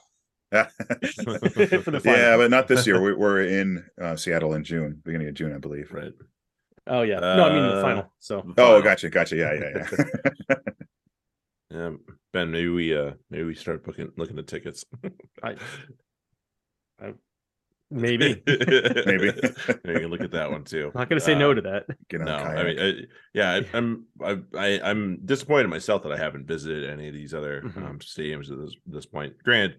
yeah, 0.51 0.63
for 1.23 1.91
the 1.91 2.01
final. 2.03 2.37
but 2.37 2.51
not 2.51 2.67
this 2.67 2.85
year. 2.87 3.01
We, 3.05 3.13
we're 3.13 3.43
in 3.43 3.83
uh, 4.01 4.15
Seattle 4.15 4.53
in 4.53 4.63
June, 4.63 5.01
beginning 5.03 5.27
of 5.29 5.33
June, 5.33 5.53
I 5.53 5.57
believe. 5.59 5.91
right. 5.91 6.13
Oh 6.87 7.03
yeah, 7.03 7.19
no, 7.19 7.45
I 7.47 7.53
mean 7.53 7.63
the 7.69 7.75
Uh, 7.77 7.81
final. 7.81 8.11
So 8.19 8.39
Oh, 8.39 8.53
Final. 8.53 8.81
gotcha, 8.81 9.09
gotcha. 9.09 9.35
Yeah, 9.35 9.53
yeah, 9.53 9.85
yeah. 10.49 10.55
Yeah, 11.73 11.91
Ben, 12.33 12.51
maybe 12.51 12.67
we 12.67 12.93
uh 12.97 13.11
maybe 13.29 13.45
we 13.45 13.55
start 13.55 13.85
booking 13.85 14.11
looking 14.17 14.37
at 14.39 14.45
tickets. 14.47 14.83
I- 15.41 15.55
maybe 17.89 18.41
Maybe. 18.45 18.45
Maybe 18.45 19.31
you 19.85 19.99
can 19.99 20.09
look 20.09 20.19
at 20.21 20.31
that 20.31 20.51
one 20.51 20.63
too. 20.65 20.91
I'm 20.93 20.99
not 20.99 21.09
going 21.09 21.19
to 21.19 21.25
say 21.25 21.33
no 21.35 21.51
Uh, 21.51 21.55
to 21.55 21.61
that. 21.61 21.85
Get 22.09 22.19
on 22.21 22.25
No, 22.27 22.35
I 22.35 22.63
mean, 22.65 22.79
I, 22.79 22.93
yeah, 23.33 23.51
I, 23.53 23.65
I'm 23.77 24.05
I, 24.21 24.37
I 24.57 24.81
I'm 24.83 25.19
disappointed 25.25 25.63
in 25.65 25.69
myself 25.69 26.03
that 26.03 26.11
I 26.11 26.17
haven't 26.17 26.45
visited 26.45 26.89
any 26.89 27.07
of 27.07 27.13
these 27.13 27.33
other 27.33 27.61
Mhm. 27.61 27.77
um, 27.89 27.99
stadiums 27.99 28.51
at 28.51 28.59
this 28.59 28.75
this 28.85 29.05
point. 29.05 29.33
Granted, 29.43 29.77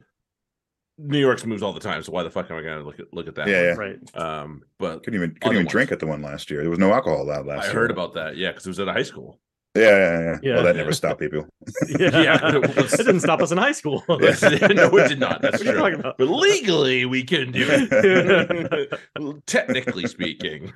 New 1.03 1.19
York's 1.19 1.45
moves 1.45 1.63
all 1.63 1.73
the 1.73 1.81
time, 1.81 2.03
so 2.03 2.13
why 2.13 2.23
the 2.23 2.31
fuck 2.31 2.51
am 2.51 2.57
I 2.57 2.63
going 2.63 2.79
to 2.79 2.85
look 2.85 2.99
at 3.01 3.13
look 3.13 3.29
at 3.29 3.35
that? 3.37 3.49
Yeah, 3.49 3.71
one? 3.71 3.79
Right. 3.79 4.17
Um, 4.17 4.63
but 4.79 5.03
couldn't 5.03 5.15
even 5.21 5.35
couldn't 5.35 5.53
even 5.55 5.65
ones. 5.67 5.73
drink 5.73 5.93
at 5.93 5.99
the 6.01 6.07
one 6.07 6.23
last 6.23 6.51
year. 6.51 6.61
There 6.61 6.71
was 6.71 6.79
no 6.79 6.93
alcohol 6.93 7.23
allowed 7.23 7.47
last 7.47 7.65
I 7.65 7.67
year. 7.67 7.71
I 7.71 7.75
heard 7.75 7.91
about 7.91 8.15
that. 8.15 8.37
Yeah, 8.37 8.49
because 8.53 8.67
it 8.67 8.71
was 8.71 8.81
at 8.81 8.89
a 8.89 8.93
high 8.93 9.03
school. 9.03 9.41
Yeah, 9.75 9.83
yeah, 9.85 10.21
yeah. 10.21 10.39
Yeah. 10.43 10.55
Well, 10.57 10.65
that 10.65 10.77
never 10.77 10.93
stopped 10.93 11.19
people. 11.21 11.47
Yeah, 11.99 12.57
it 12.57 12.77
was- 12.77 12.93
it 13.01 13.05
didn't 13.07 13.21
stop 13.21 13.41
us 13.41 13.53
in 13.53 13.57
high 13.59 13.73
school. 13.73 14.05
no, 14.09 14.17
it 14.21 15.09
did 15.09 15.19
not. 15.19 15.41
That's 15.41 15.65
What 15.65 15.71
true. 15.71 15.79
talking 15.79 16.01
about? 16.01 16.19
But 16.19 16.29
legally, 16.29 17.07
we 17.07 17.25
can 17.25 17.53
do 17.53 17.67
it. 17.71 19.01
Technically 19.47 20.07
speaking. 20.09 20.73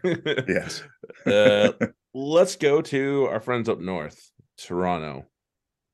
yes. 0.49 0.83
uh, 1.27 1.73
let's 2.15 2.57
go 2.57 2.81
to 2.83 3.27
our 3.31 3.41
friends 3.41 3.69
up 3.69 3.81
north, 3.81 4.31
Toronto. 4.57 5.27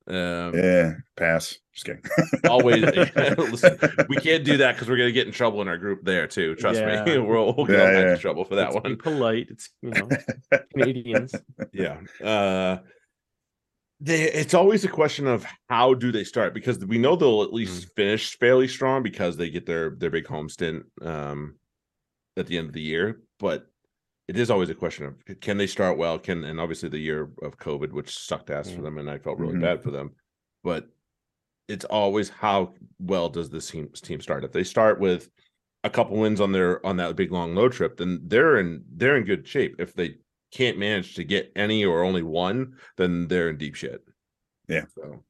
Um, 0.06 0.54
Yeah. 0.54 0.94
Pass. 1.16 1.58
Just 1.72 1.86
kidding. 1.86 2.02
always 2.50 2.82
listen, 2.84 3.78
we 4.08 4.16
can't 4.16 4.44
do 4.44 4.58
that 4.58 4.74
because 4.74 4.88
we're 4.88 4.96
gonna 4.98 5.12
get 5.12 5.26
in 5.26 5.32
trouble 5.32 5.62
in 5.62 5.68
our 5.68 5.78
group 5.78 6.04
there 6.04 6.26
too. 6.26 6.54
Trust 6.56 6.80
me, 6.80 7.18
we'll, 7.18 7.54
we'll 7.54 7.66
get 7.66 7.78
Yeah, 7.78 7.84
all 7.86 7.92
yeah. 7.92 8.12
of 8.12 8.20
trouble 8.20 8.44
for 8.44 8.56
that 8.56 8.74
Let's 8.74 8.82
Be 8.84 8.90
one. 8.90 8.98
polite. 8.98 9.46
It's 9.50 9.70
you 9.80 9.90
know 9.90 10.08
Canadians. 10.74 11.34
Yeah. 11.72 12.00
Uh 12.22 12.78
they 14.00 14.22
it's 14.32 14.52
always 14.54 14.84
a 14.84 14.88
question 14.88 15.26
of 15.28 15.46
how 15.68 15.94
do 15.94 16.10
they 16.12 16.24
start 16.24 16.52
because 16.54 16.78
we 16.84 16.98
know 16.98 17.14
they'll 17.16 17.42
at 17.44 17.52
least 17.54 17.88
finish 17.94 18.36
fairly 18.38 18.66
strong 18.68 19.02
because 19.02 19.36
they 19.36 19.48
get 19.48 19.64
their 19.64 19.90
their 19.90 20.10
big 20.10 20.26
home 20.26 20.48
stint 20.48 20.84
um 21.00 21.54
at 22.36 22.46
the 22.48 22.58
end 22.58 22.66
of 22.68 22.72
the 22.74 22.80
year, 22.82 23.20
but 23.38 23.66
it 24.28 24.38
is 24.38 24.50
always 24.50 24.70
a 24.70 24.74
question 24.74 25.04
of 25.06 25.40
can 25.40 25.56
they 25.58 25.66
start 25.66 25.98
well? 25.98 26.18
Can 26.18 26.44
and 26.44 26.60
obviously 26.60 26.88
the 26.88 26.98
year 26.98 27.30
of 27.42 27.58
COVID, 27.58 27.92
which 27.92 28.16
sucked 28.18 28.50
ass 28.50 28.70
for 28.70 28.80
Mm. 28.80 28.84
them, 28.84 28.98
and 28.98 29.10
I 29.10 29.18
felt 29.18 29.38
really 29.38 29.54
Mhm. 29.54 29.60
bad 29.62 29.82
for 29.82 29.90
them. 29.90 30.14
But 30.62 30.88
it's 31.68 31.84
always 31.84 32.28
how 32.28 32.74
well 32.98 33.28
does 33.28 33.50
this 33.50 33.70
team 33.70 33.88
team 33.92 34.20
start? 34.20 34.44
If 34.44 34.52
they 34.52 34.64
start 34.64 35.00
with 35.00 35.30
a 35.84 35.90
couple 35.90 36.16
wins 36.18 36.40
on 36.40 36.52
their 36.52 36.84
on 36.86 36.96
that 36.98 37.16
big 37.16 37.32
long 37.32 37.54
load 37.54 37.72
trip, 37.72 37.96
then 37.96 38.20
they're 38.28 38.58
in 38.58 38.84
they're 38.96 39.16
in 39.16 39.24
good 39.24 39.46
shape. 39.46 39.76
If 39.78 39.94
they 39.94 40.18
can't 40.52 40.78
manage 40.78 41.14
to 41.14 41.24
get 41.24 41.50
any 41.56 41.84
or 41.84 42.02
only 42.02 42.22
one, 42.22 42.76
then 42.96 43.26
they're 43.26 43.48
in 43.48 43.56
deep 43.56 43.74
shit. 43.74 44.04
Yeah. 44.68 44.84
So 44.94 45.24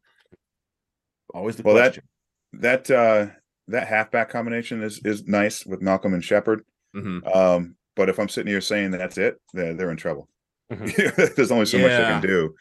always 1.33 1.57
the 1.57 1.63
Well, 1.63 1.77
that- 1.77 1.93
question. 1.95 2.09
that 2.55 2.91
uh 2.91 3.31
that 3.69 3.89
halfback 3.89 4.29
combination 4.29 4.83
is 4.83 5.01
is 5.05 5.27
nice 5.27 5.65
with 5.65 5.81
Malcolm 5.81 6.13
and 6.13 6.25
Shepard. 6.25 6.65
Mhm. 6.95 7.25
Um, 7.35 7.77
but 7.97 8.09
if 8.09 8.19
I'm 8.19 8.29
sitting 8.29 8.51
here 8.51 8.61
saying 8.61 8.91
that's 8.93 9.19
it, 9.19 9.41
they're 9.53 9.75
they're 9.75 9.91
in 9.91 9.97
trouble. 9.97 10.29
Mhm. 10.73 11.35
There's 11.37 11.51
only 11.51 11.67
so 11.67 11.79
much 11.79 11.91
they 11.91 11.97
can 11.99 12.23
do. 12.23 12.55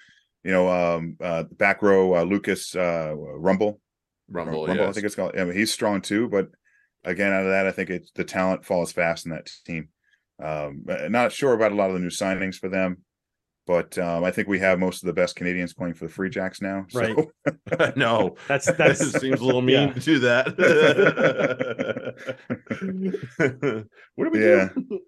You 0.44 0.52
know, 0.52 0.70
um, 0.70 1.18
uh, 1.22 1.44
back 1.44 1.82
row 1.82 2.16
uh, 2.16 2.24
Lucas 2.24 2.76
uh, 2.76 3.14
Rumble, 3.16 3.80
Rumble, 4.28 4.66
Rumble, 4.68 4.88
I 4.88 4.92
think 4.92 5.06
it's 5.06 5.16
called. 5.16 5.38
I 5.38 5.44
mean, 5.46 5.56
he's 5.56 5.72
strong 5.72 6.02
too, 6.02 6.28
but 6.30 6.50
again, 7.04 7.32
out 7.32 7.44
of 7.44 7.50
that, 7.50 7.68
I 7.68 7.72
think 7.72 7.90
it's 7.90 8.12
the 8.16 8.24
talent 8.24 8.66
falls 8.66 8.92
fast 8.92 9.26
in 9.26 9.32
that 9.32 9.50
team. 9.66 9.90
Um, 10.42 10.84
uh, 10.90 11.08
not 11.10 11.32
sure 11.32 11.54
about 11.54 11.72
a 11.72 11.76
lot 11.76 11.90
of 11.90 11.94
the 11.94 12.00
new 12.00 12.10
signings 12.10 12.56
for 12.56 12.68
them, 12.70 13.04
but 13.68 13.96
um, 14.00 14.24
I 14.24 14.32
think 14.32 14.48
we 14.48 14.58
have 14.60 14.80
most 14.80 15.04
of 15.04 15.08
the 15.08 15.14
best 15.14 15.36
Canadians 15.36 15.76
playing 15.76 15.94
for 15.94 16.06
the 16.06 16.12
Free 16.12 16.32
Jacks 16.32 16.60
now. 16.62 16.86
So 16.90 17.00
Right. 17.00 17.96
no, 17.96 18.36
That's 18.48 18.66
that 18.66 18.98
seems 18.98 19.40
a 19.40 19.46
little 19.46 19.62
mean 19.62 19.90
yeah. 19.90 19.94
to 19.94 20.00
do 20.00 20.20
that. 20.20 20.48
what 24.16 24.26
do 24.26 24.30
we 24.32 24.44
Yeah. 24.46 24.70
do? 24.76 25.00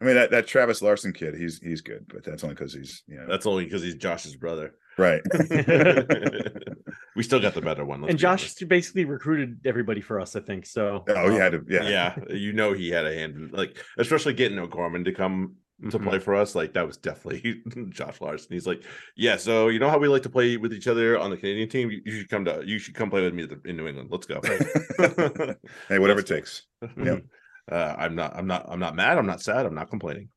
I 0.00 0.04
mean 0.04 0.14
that, 0.14 0.30
that 0.30 0.46
Travis 0.46 0.80
Larson 0.82 1.12
kid, 1.12 1.34
he's 1.34 1.58
he's 1.60 1.80
good, 1.80 2.06
but 2.12 2.24
that's 2.24 2.44
only 2.44 2.54
because 2.54 2.72
he's 2.72 3.02
you 3.08 3.16
know 3.16 3.26
That's 3.28 3.46
only 3.46 3.64
because 3.64 3.82
he's 3.82 3.96
Josh's 3.96 4.36
brother. 4.36 4.74
right. 4.96 5.20
we 7.16 7.22
still 7.22 7.40
got 7.40 7.54
the 7.54 7.60
better 7.62 7.84
one. 7.84 8.00
let's 8.02 8.10
and 8.10 8.18
be 8.18 8.22
Josh 8.22 8.42
honest. 8.42 8.68
basically 8.68 9.04
recruited 9.04 9.60
everybody 9.64 10.00
for 10.00 10.20
us. 10.20 10.36
I 10.36 10.40
think 10.40 10.66
so. 10.66 11.04
Oh, 11.08 11.28
he 11.30 11.34
um, 11.36 11.40
had 11.40 11.52
to, 11.52 11.64
yeah, 11.68 11.88
yeah, 11.88 12.14
you 12.34 12.52
know 12.52 12.72
he 12.72 12.90
had 12.90 13.06
a 13.06 13.14
hand, 13.14 13.34
in- 13.36 13.50
like 13.50 13.76
especially 13.98 14.34
getting 14.34 14.58
O'Gorman 14.58 15.04
to 15.04 15.12
come 15.12 15.54
to 15.90 15.98
Mhm. 15.98 16.08
play 16.08 16.18
for 16.18 16.34
us. 16.34 16.54
Like 16.56 16.74
that 16.74 16.86
was 16.86 16.96
definitely 16.96 17.62
Josh 17.90 18.20
Larson. 18.20 18.48
He's 18.52 18.66
like, 18.66 18.82
yeah. 19.16 19.36
So 19.36 19.68
you 19.68 19.78
know 19.78 19.88
how 19.90 19.98
we 19.98 20.08
like 20.08 20.22
to 20.22 20.30
play 20.30 20.56
with 20.56 20.72
each 20.72 20.88
other 20.88 21.18
on 21.18 21.30
the 21.30 21.36
Canadian 21.36 21.68
team. 21.68 21.90
You, 21.90 22.00
you 22.04 22.12
should 22.18 22.28
come 22.30 22.44
to. 22.44 22.62
You 22.64 22.78
should 22.78 22.94
come 22.94 23.10
play 23.10 23.22
with 23.22 23.34
me 23.34 23.46
in 23.64 23.76
New 23.76 23.86
England. 23.86 24.08
Let's 24.10 24.26
go. 24.26 24.40
hey, 25.88 25.98
whatever 25.98 26.20
it 26.20 26.26
takes. 26.26 26.62
Yep. 26.96 27.24
Uh, 27.70 27.94
I'm 27.98 28.14
not. 28.14 28.34
I'm 28.36 28.46
not. 28.46 28.66
I'm 28.68 28.80
not 28.80 28.94
mad. 28.94 29.18
I'm 29.18 29.26
not 29.26 29.42
sad. 29.42 29.66
I'm 29.66 29.74
not 29.74 29.90
complaining. 29.90 30.28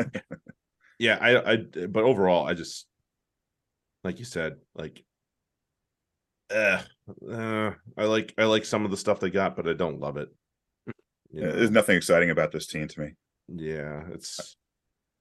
yeah, 0.98 1.18
I. 1.20 1.52
I. 1.52 1.56
But 1.56 2.04
overall, 2.04 2.46
I 2.46 2.54
just, 2.54 2.86
like 4.04 4.18
you 4.18 4.24
said, 4.24 4.54
like, 4.74 5.04
uh, 6.50 6.80
uh, 7.30 7.72
I 7.96 8.04
like. 8.04 8.34
I 8.38 8.44
like 8.44 8.64
some 8.64 8.84
of 8.84 8.90
the 8.90 8.96
stuff 8.96 9.20
they 9.20 9.30
got, 9.30 9.56
but 9.56 9.68
I 9.68 9.74
don't 9.74 10.00
love 10.00 10.16
it. 10.16 10.28
Yeah. 11.32 11.52
There's 11.52 11.70
nothing 11.70 11.96
exciting 11.96 12.30
about 12.30 12.52
this 12.52 12.66
team 12.66 12.88
to 12.88 13.00
me. 13.00 13.12
Yeah, 13.48 14.04
it's 14.12 14.56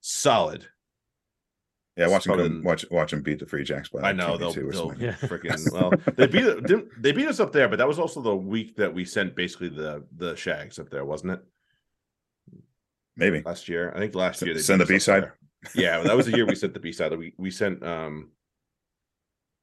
solid. 0.01 0.67
Yeah, 1.99 2.07
watch 2.07 2.23
them 2.23 2.33
Other 2.33 2.47
come, 2.47 2.63
watch 2.63 2.85
watch 2.89 3.11
them 3.11 3.21
beat 3.21 3.39
the 3.39 3.45
Free 3.45 3.65
Jacks. 3.65 3.89
By 3.89 3.99
I 3.99 4.11
know 4.13 4.37
they'll, 4.37 4.53
too 4.53 4.69
they'll. 4.71 4.95
Yeah. 4.97 5.11
freaking 5.21 5.71
well. 5.73 5.91
They 6.15 6.27
beat 6.27 6.45
didn't, 6.65 6.89
they 7.01 7.11
beat 7.11 7.27
us 7.27 7.41
up 7.41 7.51
there, 7.51 7.67
but 7.67 7.77
that 7.77 7.87
was 7.89 7.99
also 7.99 8.21
the 8.21 8.33
week 8.35 8.77
that 8.77 8.93
we 8.93 9.03
sent 9.03 9.35
basically 9.35 9.67
the 9.67 10.05
the 10.15 10.33
Shags 10.35 10.79
up 10.79 10.89
there, 10.89 11.03
wasn't 11.03 11.33
it? 11.33 11.43
Maybe. 13.17 13.41
Last 13.45 13.67
year, 13.67 13.91
I 13.93 13.99
think 13.99 14.15
last 14.15 14.41
year 14.41 14.53
they 14.53 14.61
sent 14.61 14.79
the 14.79 14.85
B-side? 14.85 15.23
there. 15.23 15.35
Yeah, 15.75 15.99
that 15.99 16.15
was 16.15 16.27
the 16.27 16.37
year 16.37 16.45
we 16.45 16.55
sent 16.63 16.73
the 16.73 16.79
B 16.79 16.93
side. 16.93 17.17
We 17.17 17.33
we 17.37 17.51
sent 17.51 17.83
um, 17.83 18.29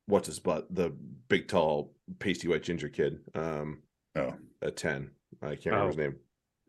what's 0.04 0.26
his 0.26 0.38
butt, 0.38 0.66
the 0.74 0.92
big 1.28 1.48
tall 1.48 1.94
pasty 2.18 2.48
white 2.48 2.62
ginger 2.62 2.90
kid, 2.90 3.20
um, 3.34 3.78
Oh, 4.14 4.34
a 4.60 4.70
ten. 4.70 5.10
I 5.40 5.56
can't 5.56 5.74
remember 5.74 5.86
his 5.88 5.96
Oh. 5.96 6.00
name. 6.02 6.16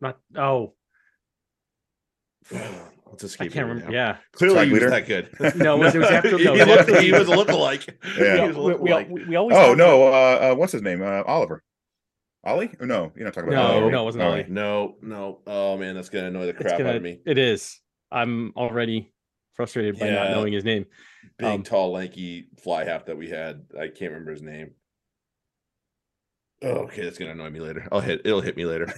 Not 0.00 0.18
oh, 0.34 0.72
What's 3.10 3.24
I 3.24 3.26
escaping 3.26 3.52
can't 3.52 3.66
remember. 3.68 3.92
Yeah, 3.92 4.16
Clearly, 4.32 4.54
Track 4.54 4.66
he 4.66 4.72
was 4.72 4.82
that 4.90 5.06
good. 5.06 5.56
No, 5.56 5.76
it 5.76 5.78
was- 5.84 5.94
it 5.94 5.98
was 5.98 6.10
after- 6.10 6.30
no, 6.32 6.38
he, 6.38 6.48
was 6.48 6.58
looked, 6.68 6.80
after- 6.80 7.00
he 7.02 7.12
was 7.12 7.28
a 7.28 7.32
lookalike. 7.32 7.88
Yeah. 8.18 8.36
He 8.42 8.48
was 8.48 8.56
a 8.56 8.60
we, 8.60 8.74
we, 8.92 9.04
we, 9.04 9.24
we 9.30 9.36
always 9.36 9.56
oh 9.56 9.74
no. 9.74 10.08
Uh, 10.08 10.50
uh, 10.52 10.54
what's 10.54 10.72
his 10.72 10.82
name? 10.82 11.02
Uh, 11.02 11.22
Oliver. 11.26 11.62
Ollie? 12.44 12.70
Oh, 12.80 12.84
no, 12.84 13.12
you're 13.16 13.24
not 13.24 13.34
talking 13.34 13.48
about. 13.52 13.72
No, 13.74 13.80
Ollie. 13.82 13.92
no, 13.92 14.02
it 14.02 14.04
wasn't 14.04 14.24
Oh, 14.24 14.28
Ollie. 14.30 14.46
No, 14.48 14.96
no. 15.02 15.40
Oh 15.46 15.76
man, 15.76 15.94
that's 15.94 16.08
gonna 16.08 16.28
annoy 16.28 16.46
the 16.46 16.54
crap 16.54 16.72
out 16.74 16.78
gonna- 16.78 16.96
of 16.96 17.02
me. 17.02 17.20
It 17.26 17.38
is. 17.38 17.80
I'm 18.12 18.52
already 18.56 19.12
frustrated 19.54 19.98
by 19.98 20.10
not 20.10 20.30
knowing 20.30 20.52
his 20.52 20.64
name. 20.64 20.86
Big, 21.36 21.46
Um, 21.48 21.62
tall, 21.62 21.92
lanky 21.92 22.46
fly 22.62 22.84
half 22.84 23.06
that 23.06 23.18
we 23.18 23.28
had. 23.28 23.66
I 23.78 23.88
can't 23.88 24.12
remember 24.12 24.30
his 24.30 24.42
name. 24.42 24.70
Oh, 26.62 26.84
okay, 26.86 27.02
that's 27.04 27.18
gonna 27.18 27.32
annoy 27.32 27.50
me 27.50 27.60
later. 27.60 27.86
I'll 27.92 28.00
hit. 28.00 28.22
It'll 28.24 28.40
hit 28.40 28.56
me 28.56 28.64
later. 28.64 28.92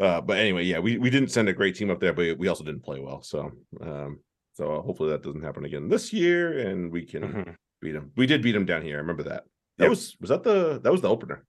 Uh, 0.00 0.20
but 0.20 0.38
anyway, 0.38 0.64
yeah, 0.64 0.78
we 0.78 0.98
we 0.98 1.10
didn't 1.10 1.30
send 1.30 1.48
a 1.48 1.52
great 1.52 1.74
team 1.76 1.90
up 1.90 2.00
there, 2.00 2.12
but 2.12 2.38
we 2.38 2.48
also 2.48 2.64
didn't 2.64 2.84
play 2.84 3.00
well. 3.00 3.22
So, 3.22 3.52
um, 3.80 4.20
so 4.54 4.80
hopefully 4.82 5.10
that 5.10 5.22
doesn't 5.22 5.42
happen 5.42 5.64
again 5.64 5.88
this 5.88 6.12
year, 6.12 6.58
and 6.68 6.90
we 6.90 7.04
can 7.04 7.22
Mhm. 7.22 7.56
beat 7.80 7.92
them. 7.92 8.12
We 8.16 8.26
did 8.26 8.42
beat 8.42 8.52
them 8.52 8.64
down 8.66 8.82
here. 8.82 8.96
I 8.96 9.00
remember 9.00 9.24
that. 9.24 9.44
That 9.78 9.84
Yep. 9.84 9.90
was 9.90 10.16
was 10.20 10.30
that 10.30 10.42
the 10.42 10.80
that 10.80 10.92
was 10.92 11.00
the 11.00 11.08
opener. 11.08 11.44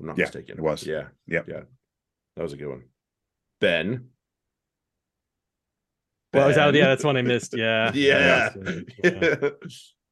I'm 0.00 0.06
not 0.06 0.18
Yeah, 0.18 0.24
mistaken. 0.24 0.58
it 0.58 0.62
was. 0.62 0.86
Yeah. 0.86 1.08
Yep. 1.28 1.48
Yeah. 1.48 1.62
That 2.36 2.42
was 2.42 2.52
a 2.52 2.56
good 2.56 2.68
one. 2.68 2.84
Ben. 3.60 4.08
Well, 6.32 6.48
is 6.48 6.56
that, 6.56 6.66
Ben. 6.72 6.74
yeah, 6.74 6.88
that's 6.88 7.04
one 7.04 7.16
I 7.16 7.22
missed. 7.22 7.54
Yeah. 7.56 7.92
Yeah. 7.94 8.52
Yeah. 9.04 9.50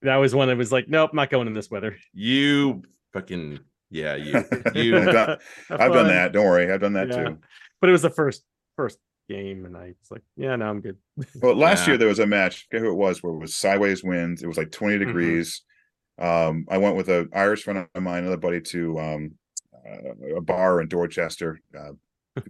That 0.02 0.16
was 0.16 0.34
one 0.34 0.48
that 0.48 0.56
was 0.56 0.72
like, 0.72 0.88
nope, 0.88 1.12
not 1.12 1.28
going 1.28 1.46
in 1.46 1.52
this 1.52 1.70
weather. 1.70 1.94
you 2.14 2.82
fucking 3.12 3.60
yeah, 3.90 4.14
you 4.16 4.44
you 4.74 4.96
I've 4.98 5.12
done, 5.12 5.38
I've 5.70 5.92
done 5.92 6.08
that. 6.08 6.32
Don't 6.32 6.44
worry, 6.46 6.70
I've 6.72 6.80
done 6.80 6.94
that 6.94 7.08
Yeah. 7.10 7.28
too. 7.28 7.38
But 7.80 7.88
it 7.90 7.92
was 7.92 8.02
the 8.02 8.10
first 8.10 8.44
first 8.76 8.98
game, 9.28 9.64
and 9.64 9.76
I 9.76 9.94
was 10.00 10.10
like, 10.10 10.22
yeah, 10.36 10.56
no, 10.56 10.66
I'm 10.68 10.80
good. 10.80 10.96
Well, 11.42 11.54
last 11.54 11.80
Yeah. 11.86 11.92
year 11.92 11.98
there 11.98 12.08
was 12.08 12.18
a 12.18 12.26
match. 12.26 12.66
I 12.72 12.76
Forget 12.76 12.86
who 12.86 12.92
it 12.92 12.96
was? 12.96 13.22
Where 13.22 13.32
it 13.32 13.38
was 13.38 13.54
sideways 13.54 14.04
winds. 14.04 14.42
It 14.42 14.46
was 14.48 14.58
like 14.58 14.70
20 14.70 14.96
Mhm. 14.96 15.06
degrees. 15.06 15.62
Um, 16.18 16.66
I 16.68 16.76
went 16.78 16.96
with 16.96 17.08
a 17.08 17.28
Irish 17.32 17.62
friend 17.62 17.86
of 17.94 18.02
mine, 18.02 18.22
another 18.24 18.36
buddy, 18.36 18.60
to 18.60 18.98
um, 19.00 19.30
uh, 19.74 20.36
a 20.36 20.40
bar 20.42 20.80
in 20.82 20.88
Dorchester. 20.88 21.60
Uh, 21.76 21.92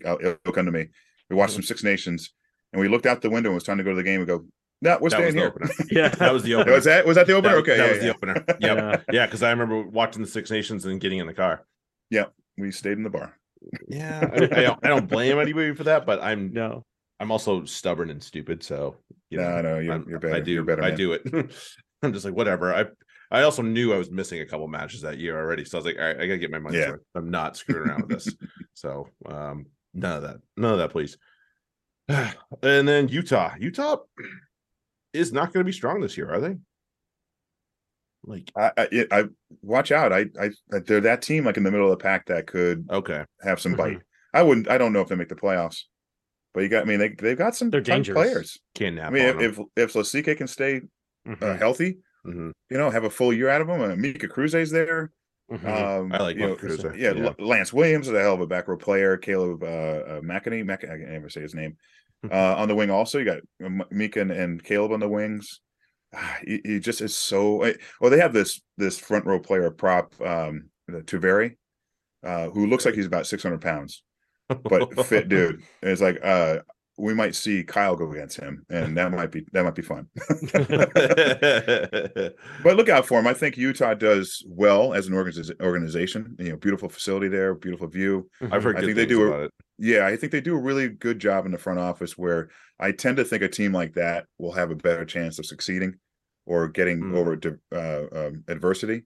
it'll 0.01 0.19
it'll 0.21 0.53
come 0.53 0.67
to 0.67 0.73
me. 0.73 0.87
We 1.29 1.37
watched 1.37 1.53
some 1.53 1.63
Six 1.63 1.85
Nations, 1.85 2.33
and 2.73 2.81
we 2.81 2.89
looked 2.89 3.07
out 3.07 3.23
the 3.23 3.31
window. 3.31 3.51
and 3.51 3.55
It 3.55 3.63
was 3.63 3.65
time 3.65 3.79
to 3.79 3.85
go 3.85 3.91
to 3.91 3.97
the 3.97 4.03
game. 4.03 4.19
We 4.19 4.27
go, 4.27 4.45
no, 4.83 4.99
we're 5.01 5.11
that 5.11 5.21
was 5.21 5.31
staying 5.31 5.35
the 5.35 5.41
here. 5.41 5.49
opener. 5.49 5.71
Yeah. 5.91 6.09
That 6.09 6.33
was 6.33 6.43
the 6.43 6.55
opener. 6.55 6.73
was 6.73 6.85
that 6.85 7.07
was 7.07 7.17
that 7.17 7.27
the 7.27 7.33
opener? 7.35 7.55
That, 7.55 7.59
okay, 7.61 7.77
that 7.77 7.87
yeah, 7.87 7.93
was 7.93 7.99
yeah. 7.99 8.05
the 8.05 8.15
opener. 8.15 8.45
Yep. 8.49 8.57
Yeah. 8.61 9.01
Yeah, 9.13 9.27
because 9.27 9.43
I 9.43 9.51
remember 9.51 9.83
watching 9.83 10.23
the 10.23 10.29
Six 10.29 10.51
Nations 10.51 10.85
and 10.87 11.01
getting 11.01 11.19
in 11.19 11.27
the 11.27 11.35
car. 11.35 11.65
Yeah, 12.11 12.27
we 12.59 12.71
stayed 12.73 12.99
in 12.99 13.03
the 13.05 13.11
bar. 13.11 13.37
Yeah, 13.89 14.21
I, 14.33 14.37
I 14.37 14.63
don't, 14.63 14.81
I 14.85 14.89
don't 14.89 15.09
blame 15.09 15.39
anybody 15.39 15.75
for 15.75 15.85
that, 15.85 16.07
but 16.07 16.23
I'm 16.23 16.53
No. 16.53 16.85
I'm 17.19 17.31
also 17.31 17.65
stubborn 17.67 18.09
and 18.11 18.23
stupid. 18.23 18.63
So 18.63 18.97
you 19.29 19.39
know, 19.39 19.57
No, 19.57 19.63
no, 19.63 19.79
you're- 19.79 19.91
I'm- 19.93 20.07
you're 20.09 20.19
better. 20.19 20.35
I 20.35 20.41
do, 20.41 20.53
You're 20.53 20.65
better 20.65 20.83
I 20.83 20.91
do 20.91 21.13
it. 21.13 21.23
I'm 22.03 22.13
just 22.15 22.25
like 22.25 22.35
whatever. 22.35 22.75
I 22.75 22.87
I 23.33 23.43
also 23.43 23.63
knew 23.63 23.93
I 23.93 23.99
was 23.99 24.11
missing 24.11 24.41
a 24.41 24.47
couple 24.47 24.67
matches 24.67 25.03
that 25.03 25.19
year 25.19 25.39
already, 25.39 25.65
so 25.65 25.77
I 25.77 25.79
was 25.81 25.85
like, 25.87 25.99
all 25.99 26.05
right, 26.05 26.17
I 26.17 26.27
gotta 26.27 26.39
get 26.39 26.51
my 26.51 26.59
money. 26.59 26.79
Yeah. 26.79 26.95
I'm 27.15 27.31
not 27.31 27.57
screwing 27.57 27.89
around 27.89 28.01
with 28.09 28.11
this. 28.25 28.35
So 28.75 29.07
um, 29.27 29.67
none 29.95 30.17
of 30.17 30.23
that, 30.23 30.39
none 30.57 30.73
of 30.73 30.79
that, 30.79 30.91
please. 30.91 31.17
and 32.09 32.89
then 32.89 33.07
Utah, 33.09 33.53
Utah 33.61 33.99
is 35.13 35.33
not 35.33 35.53
going 35.53 35.61
to 35.65 35.69
be 35.69 35.73
strong 35.73 36.01
this 36.01 36.17
year, 36.17 36.33
are 36.33 36.41
they? 36.41 36.57
Like 38.25 38.51
I, 38.57 38.73
I, 38.77 38.89
it- 38.93 39.09
I 39.13 39.25
watch 39.63 39.93
out. 39.93 40.13
I, 40.13 40.27
I, 40.41 40.51
they're 40.87 41.01
that 41.01 41.23
team 41.23 41.45
like 41.47 41.57
in 41.57 41.63
the 41.63 41.71
middle 41.71 41.91
of 41.91 41.99
the 41.99 42.03
pack 42.03 42.27
that 42.27 42.47
could 42.47 42.87
okay, 42.91 43.25
have 43.43 43.61
some 43.61 43.75
Mhm. 43.75 43.79
bite. 43.79 43.99
I 44.35 44.43
wouldn't. 44.43 44.69
I 44.71 44.79
don't 44.79 44.93
know 44.93 45.01
if 45.01 45.09
they 45.09 45.17
make 45.17 45.29
the 45.31 45.35
playoffs, 45.35 45.83
but 46.55 46.61
you 46.61 46.69
got. 46.69 46.83
I 46.83 46.85
mean, 46.85 46.99
they 46.99 47.09
they've 47.09 47.39
got 47.39 47.57
some 47.57 47.71
They're 47.71 47.81
tough 47.81 47.95
dangerous. 47.97 48.15
players. 48.15 48.59
can't 48.75 48.97
nap. 48.97 49.09
I 49.09 49.11
mean, 49.11 49.23
if 49.25 49.41
if, 49.59 49.59
if 49.77 49.93
Lasike 49.95 50.37
can 50.37 50.47
stay 50.47 50.83
Mhm. 51.27 51.43
uh, 51.43 51.57
healthy, 51.57 51.99
Mhm. 52.27 52.53
you 52.71 52.77
know, 52.79 52.91
have 52.91 53.05
a 53.05 53.11
full 53.11 53.33
year 53.33 53.49
out 53.49 53.63
of 53.63 53.69
him. 53.69 53.81
Uh, 53.81 53.97
Mika 53.97 54.29
Kruse's 54.29 54.71
there. 54.71 55.13
Mhm. 55.51 55.65
Um, 55.67 56.13
I 56.13 56.19
like 56.23 56.37
you 56.37 56.43
know, 56.43 56.49
Mika 56.51 56.61
Kruse, 56.67 56.85
Yeah, 56.97 57.13
yeah. 57.13 57.33
Lance 57.39 57.73
Williams 57.73 58.07
is 58.07 58.15
a 58.15 58.21
hell 58.21 58.35
of 58.35 58.41
a 58.43 58.47
back 58.47 58.69
row 58.69 58.77
player. 58.77 59.17
Caleb 59.17 59.63
uh, 59.63 59.67
uh 59.67 60.21
McAney, 60.21 60.65
Mac- 60.65 60.85
I 60.85 60.99
can 60.99 61.11
never 61.11 61.29
say 61.31 61.41
his 61.41 61.55
name. 61.55 61.77
Uh, 62.31 62.55
on 62.57 62.69
the 62.69 62.75
wing, 62.75 62.91
also 62.91 63.19
you 63.19 63.25
got 63.25 63.41
Mika 63.91 64.21
and, 64.21 64.31
and 64.31 64.63
Caleb 64.63 64.93
on 64.93 65.01
the 65.01 65.09
wings. 65.09 65.61
Ah, 66.15 66.39
he, 66.45 66.61
he 66.65 66.81
just 66.81 67.01
is 67.01 67.17
so. 67.17 67.73
Well, 68.01 68.11
they 68.11 68.19
have 68.19 68.33
this 68.33 68.61
this 68.77 68.99
front 68.99 69.27
row 69.27 69.39
player 69.39 69.71
prop, 69.71 70.13
um, 70.21 70.69
the 70.87 71.03
Tuveri, 71.03 71.57
uh, 72.25 72.51
who 72.51 72.67
looks 72.67 72.85
like 72.85 72.95
he's 72.95 73.07
about 73.07 73.27
six 73.27 73.43
hundred 73.43 73.63
pounds, 73.63 74.03
but 74.49 75.07
fit 75.07 75.29
dude. 75.29 75.63
And 75.83 75.91
it's 75.91 76.03
like 76.03 76.19
uh, 76.23 76.59
we 77.01 77.15
might 77.15 77.35
see 77.35 77.65
Kyle 77.65 77.97
go 77.97 78.13
against 78.13 78.37
him, 78.39 78.65
and 78.69 78.97
that 78.97 79.11
might 79.11 79.31
be 79.33 79.45
that 79.53 79.65
might 79.65 79.75
be 79.75 79.83
fun. 79.83 80.07
But 82.63 82.77
look 82.77 82.89
out 82.89 83.07
for 83.07 83.19
him. 83.19 83.27
I 83.27 83.35
think 83.35 83.57
Utah 83.57 83.95
does 83.95 84.45
well 84.47 84.93
as 84.95 85.07
an 85.07 85.15
organiz- 85.15 85.59
organization. 85.61 86.37
You 86.39 86.51
know, 86.51 86.57
beautiful 86.57 86.89
facility 86.89 87.29
there, 87.29 87.55
beautiful 87.55 87.89
view. 87.89 88.29
I've 88.51 88.63
heard 88.63 88.77
I 88.77 88.81
good 88.81 88.87
think 88.87 88.97
they 88.97 89.07
do 89.07 89.23
a- 89.25 89.27
about 89.29 89.41
it. 89.45 89.53
Yeah, 89.79 90.07
I 90.07 90.17
think 90.17 90.31
they 90.33 90.41
do 90.43 90.55
a 90.57 90.61
really 90.61 90.89
good 90.89 91.19
job 91.19 91.47
in 91.47 91.53
the 91.53 91.59
front 91.59 91.79
office. 91.79 92.19
Where 92.19 92.51
I 92.79 92.93
tend 92.93 93.17
to 93.17 93.25
think 93.25 93.43
a 93.43 93.49
team 93.49 93.73
like 93.73 93.95
that 93.95 94.27
will 94.39 94.53
have 94.53 94.71
a 94.71 94.77
better 94.77 95.05
chance 95.05 95.39
of 95.39 95.47
succeeding 95.47 95.95
or 96.47 96.69
getting 96.69 97.01
Mm. 97.01 97.17
over 97.17 97.37
di- 97.37 97.57
uh, 97.73 98.05
um, 98.13 98.45
adversity 98.49 99.05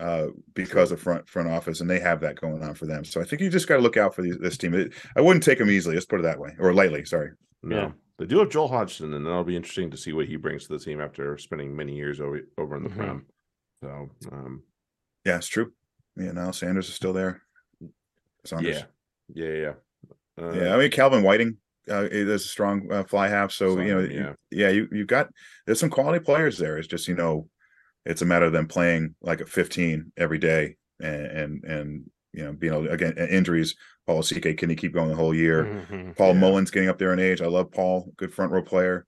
uh, 0.00 0.28
because 0.54 0.90
of 0.92 1.00
front 1.00 1.28
front 1.28 1.48
office, 1.48 1.80
and 1.80 1.88
they 1.90 2.00
have 2.00 2.20
that 2.20 2.40
going 2.40 2.62
on 2.62 2.74
for 2.74 2.86
them. 2.86 3.04
So 3.04 3.20
I 3.20 3.24
think 3.24 3.42
you 3.42 3.50
just 3.50 3.68
got 3.68 3.76
to 3.76 3.82
look 3.82 3.96
out 3.96 4.14
for 4.14 4.22
these, 4.22 4.38
this 4.38 4.56
team. 4.56 4.74
It- 4.74 4.92
I 5.16 5.20
wouldn't 5.20 5.44
take 5.44 5.58
them 5.58 5.70
easily. 5.70 5.94
Let's 5.94 6.06
put 6.06 6.20
it 6.20 6.22
that 6.24 6.38
way, 6.40 6.56
or 6.58 6.72
lightly. 6.74 7.04
Sorry. 7.04 7.30
No, 7.62 7.76
Yeah. 7.76 7.92
they 8.18 8.26
do 8.26 8.38
have 8.38 8.48
Joel 8.50 8.68
Hodgson, 8.68 9.12
and 9.14 9.24
that'll 9.26 9.44
be 9.44 9.56
interesting 9.56 9.90
to 9.90 9.96
see 9.96 10.12
what 10.12 10.26
he 10.26 10.36
brings 10.36 10.66
to 10.66 10.72
the 10.72 10.82
team 10.82 11.00
after 11.00 11.36
spending 11.38 11.76
many 11.76 11.94
years 11.94 12.20
over 12.20 12.40
over 12.58 12.76
in 12.76 12.82
the 12.84 12.88
Mhm. 12.90 12.96
prem. 12.96 13.26
So, 13.82 14.10
um, 14.32 14.62
Yeah, 15.26 15.36
it's 15.36 15.48
true. 15.48 15.72
Yeah, 16.16 16.32
now 16.32 16.50
Sanders 16.50 16.88
is 16.88 16.94
still 16.94 17.12
there. 17.12 17.42
Saunders. 18.44 18.84
yeah, 19.34 19.46
yeah, 19.46 19.54
yeah. 19.54 19.72
Uh, 20.42 20.52
Yeah, 20.52 20.74
I 20.74 20.78
mean 20.78 20.90
Calvin 20.90 21.22
Whiting 21.22 21.58
uh, 21.90 22.08
is 22.10 22.28
a 22.28 22.38
strong 22.38 22.90
uh, 22.90 23.04
fly 23.04 23.28
half. 23.28 23.52
So 23.52 23.74
Saw 23.76 23.82
you 23.82 23.94
know, 23.94 24.00
him, 24.00 24.10
you- 24.10 24.18
yeah. 24.18 24.32
yeah, 24.50 24.68
you 24.70 24.88
you've 24.92 25.06
got 25.08 25.28
there's 25.66 25.80
some 25.80 25.90
quality 25.90 26.24
players 26.24 26.56
there. 26.58 26.78
It's 26.78 26.88
just 26.88 27.06
you 27.08 27.14
know, 27.14 27.48
it's 28.06 28.22
a 28.22 28.26
matter 28.26 28.46
of 28.46 28.52
them 28.52 28.66
playing 28.68 29.14
like 29.20 29.40
a 29.40 29.46
15 29.46 30.12
every 30.16 30.38
day, 30.38 30.76
and 31.00 31.26
and, 31.26 31.64
and 31.64 32.10
you 32.32 32.44
know, 32.44 32.52
being 32.52 32.72
able 32.72 32.84
to, 32.84 32.90
again 32.92 33.16
injuries. 33.18 33.74
Paul 34.06 34.22
CK 34.22 34.56
can 34.56 34.70
he 34.70 34.76
keep 34.76 34.92
going 34.92 35.08
the 35.08 35.14
whole 35.14 35.34
year? 35.34 35.64
Mhm. 35.88 36.16
Paul 36.16 36.34
Yeah. 36.34 36.40
Mullins 36.40 36.70
getting 36.70 36.88
up 36.88 36.98
there 36.98 37.12
in 37.12 37.18
age. 37.20 37.40
I 37.42 37.46
love 37.46 37.70
Paul, 37.70 38.12
good 38.16 38.32
front 38.32 38.50
row 38.52 38.62
player. 38.62 39.06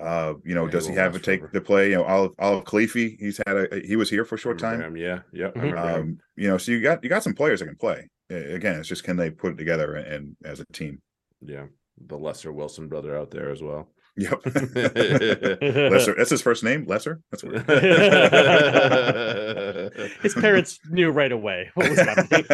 Uh, 0.00 0.34
you 0.44 0.54
know, 0.54 0.64
Yeah, 0.64 0.70
does 0.72 0.86
he 0.88 0.94
have 0.94 1.12
to 1.12 1.18
take 1.20 1.52
the 1.52 1.60
play? 1.60 1.90
You 1.90 1.96
know, 1.96 2.04
Olive 2.04 2.32
Olive 2.38 2.64
Khalifi, 2.64 3.16
he's 3.20 3.38
had 3.46 3.56
a 3.56 3.80
he 3.84 3.94
was 3.96 4.08
here 4.10 4.24
for 4.24 4.36
a 4.36 4.38
short 4.38 4.58
time. 4.58 4.80
him, 4.80 4.96
Yeah, 4.96 5.20
yeah. 5.32 5.48
Um, 5.48 6.18
you 6.34 6.48
know, 6.48 6.56
so 6.58 6.72
you 6.72 6.80
got 6.80 7.04
you 7.04 7.10
got 7.10 7.22
some 7.22 7.34
players 7.34 7.60
that 7.60 7.66
can 7.66 7.76
play. 7.76 8.08
Again, 8.30 8.80
it's 8.80 8.88
just 8.88 9.04
can 9.04 9.16
they 9.16 9.30
put 9.30 9.52
it 9.52 9.56
together 9.58 9.94
and, 9.96 10.06
and 10.06 10.36
as 10.44 10.60
a 10.60 10.64
team. 10.72 11.02
Yeah, 11.42 11.66
the 12.06 12.16
lesser 12.16 12.50
Wilson 12.52 12.88
brother 12.88 13.16
out 13.16 13.30
there 13.30 13.50
as 13.50 13.62
well. 13.62 13.91
Yep. 14.16 14.40
Lesser. 15.62 16.14
That's 16.14 16.30
his 16.30 16.42
first 16.42 16.62
name. 16.62 16.84
Lesser. 16.86 17.20
That's 17.30 17.42
weird. 17.42 17.64
His 20.22 20.34
parents 20.34 20.78
knew 20.90 21.10
right 21.10 21.32
away 21.32 21.70
what 21.74 21.90
was 21.90 21.98
happening. 21.98 22.44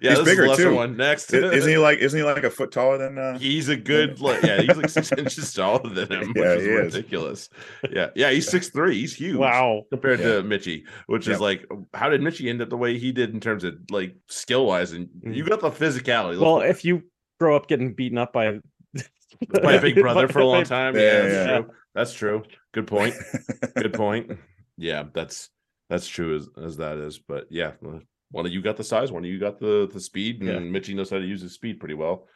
yeah, 0.00 0.14
He's 0.16 0.22
bigger, 0.24 0.48
lesser 0.48 0.64
too. 0.70 0.74
one 0.74 0.96
next. 0.96 1.32
Isn't 1.32 1.68
he 1.70 1.78
like? 1.78 1.98
Isn't 1.98 2.18
he 2.18 2.24
like 2.24 2.44
a 2.44 2.50
foot 2.50 2.72
taller 2.72 2.98
than? 2.98 3.18
Uh, 3.18 3.38
He's 3.38 3.68
a 3.68 3.76
good, 3.76 4.20
like, 4.20 4.42
yeah. 4.42 4.60
He's 4.62 4.76
like 4.76 4.88
six 4.88 5.12
inches 5.18 5.52
taller 5.52 5.88
than 5.88 6.10
him, 6.10 6.32
Yeah, 6.36 6.54
which 6.54 6.60
he 6.62 6.68
is 6.68 6.86
is. 6.86 6.94
ridiculous. 6.94 7.48
Yeah, 7.90 8.10
yeah. 8.14 8.30
He's 8.30 8.48
six 8.48 8.68
three. 8.70 8.98
He's 8.98 9.14
huge. 9.14 9.36
wow. 9.36 9.82
compared 9.90 10.20
Yeah. 10.20 10.36
to 10.36 10.42
Mitchie, 10.42 10.82
which 11.06 11.26
Yep. 11.26 11.34
is 11.34 11.40
like, 11.40 11.66
how 11.94 12.08
did 12.08 12.20
Mitchie 12.20 12.48
end 12.48 12.62
up 12.62 12.70
the 12.70 12.76
way 12.76 12.98
he 12.98 13.12
did 13.12 13.32
in 13.34 13.40
terms 13.40 13.64
of 13.64 13.74
like 13.90 14.14
skill 14.28 14.66
wise? 14.66 14.92
And 14.92 15.08
you 15.22 15.44
got 15.44 15.60
the 15.60 15.70
physicality. 15.70 16.38
Well, 16.40 16.58
put- 16.60 16.68
if 16.70 16.84
you 16.84 17.02
grow 17.40 17.56
up 17.56 17.66
getting 17.68 17.92
beaten 17.92 18.18
up 18.18 18.32
by 18.32 18.60
by 19.62 19.78
big 19.78 19.94
brother 20.00 20.28
for 20.28 20.40
a 20.40 20.46
long 20.46 20.64
time, 20.64 20.94
Yeah, 20.96 21.02
yeah, 21.02 21.20
that's 21.22 21.34
yeah. 21.34 21.56
true. 21.58 21.70
That's 21.94 22.12
true. 22.14 22.42
Good 22.72 22.86
point. 22.86 23.14
Good 23.76 23.92
point. 23.94 24.38
Yeah, 24.78 25.04
that's 25.12 25.50
that's 25.90 26.06
true 26.08 26.36
as 26.36 26.48
as 26.62 26.76
that 26.78 26.98
is. 26.98 27.18
But 27.18 27.46
yeah, 27.50 27.72
one 28.30 28.46
of 28.46 28.52
you 28.52 28.62
got 28.62 28.76
the 28.76 28.84
size, 28.84 29.12
one 29.12 29.24
of 29.24 29.30
you 29.30 29.38
got 29.38 29.58
the 29.60 29.88
the 29.92 30.00
speed, 30.00 30.40
and 30.42 30.48
Yeah. 30.48 30.80
Mitchie 30.80 30.94
knows 30.94 31.10
how 31.10 31.18
to 31.18 31.24
use 31.26 31.42
his 31.42 31.52
speed 31.52 31.78
pretty 31.80 31.94
well. 31.94 32.26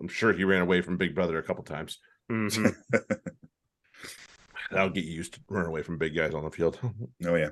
I'm 0.00 0.08
sure 0.08 0.32
he 0.32 0.44
ran 0.44 0.62
away 0.62 0.80
from 0.80 0.96
Big 0.96 1.14
Brother 1.14 1.38
a 1.38 1.42
couple 1.42 1.62
times. 1.64 1.98
Mhm. 2.30 2.74
That'll 4.70 4.90
get 4.90 5.04
you 5.04 5.12
used 5.14 5.34
to 5.34 5.40
running 5.48 5.68
away 5.68 5.82
from 5.82 5.96
big 5.98 6.16
guys 6.16 6.34
on 6.34 6.42
the 6.44 6.50
field. 6.50 6.78
oh 7.24 7.34
yeah. 7.36 7.50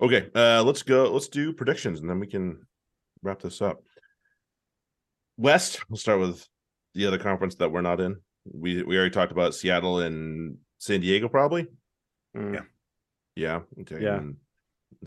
Okay, 0.00 0.28
uh, 0.34 0.62
let's 0.64 0.82
go. 0.82 1.10
Let's 1.12 1.28
do 1.28 1.52
predictions, 1.52 2.00
and 2.00 2.10
then 2.10 2.18
we 2.18 2.26
can 2.26 2.66
wrap 3.22 3.40
this 3.40 3.62
up. 3.62 3.82
West. 5.38 5.88
We'll 5.88 5.96
start 5.96 6.20
with 6.20 6.46
the 6.94 7.06
other 7.06 7.18
conference 7.18 7.54
that 7.56 7.70
we're 7.70 7.80
not 7.80 8.00
in. 8.00 8.16
We 8.44 8.82
we 8.82 8.96
already 8.96 9.10
talked 9.12 9.32
about 9.32 9.54
Seattle 9.54 10.00
and 10.00 10.56
San 10.78 11.00
Diego, 11.00 11.28
probably. 11.28 11.68
Mm. 12.36 12.54
Yeah. 12.54 12.60
Yeah. 13.36 13.60
Okay. 13.82 14.02
Yeah. 14.02 14.20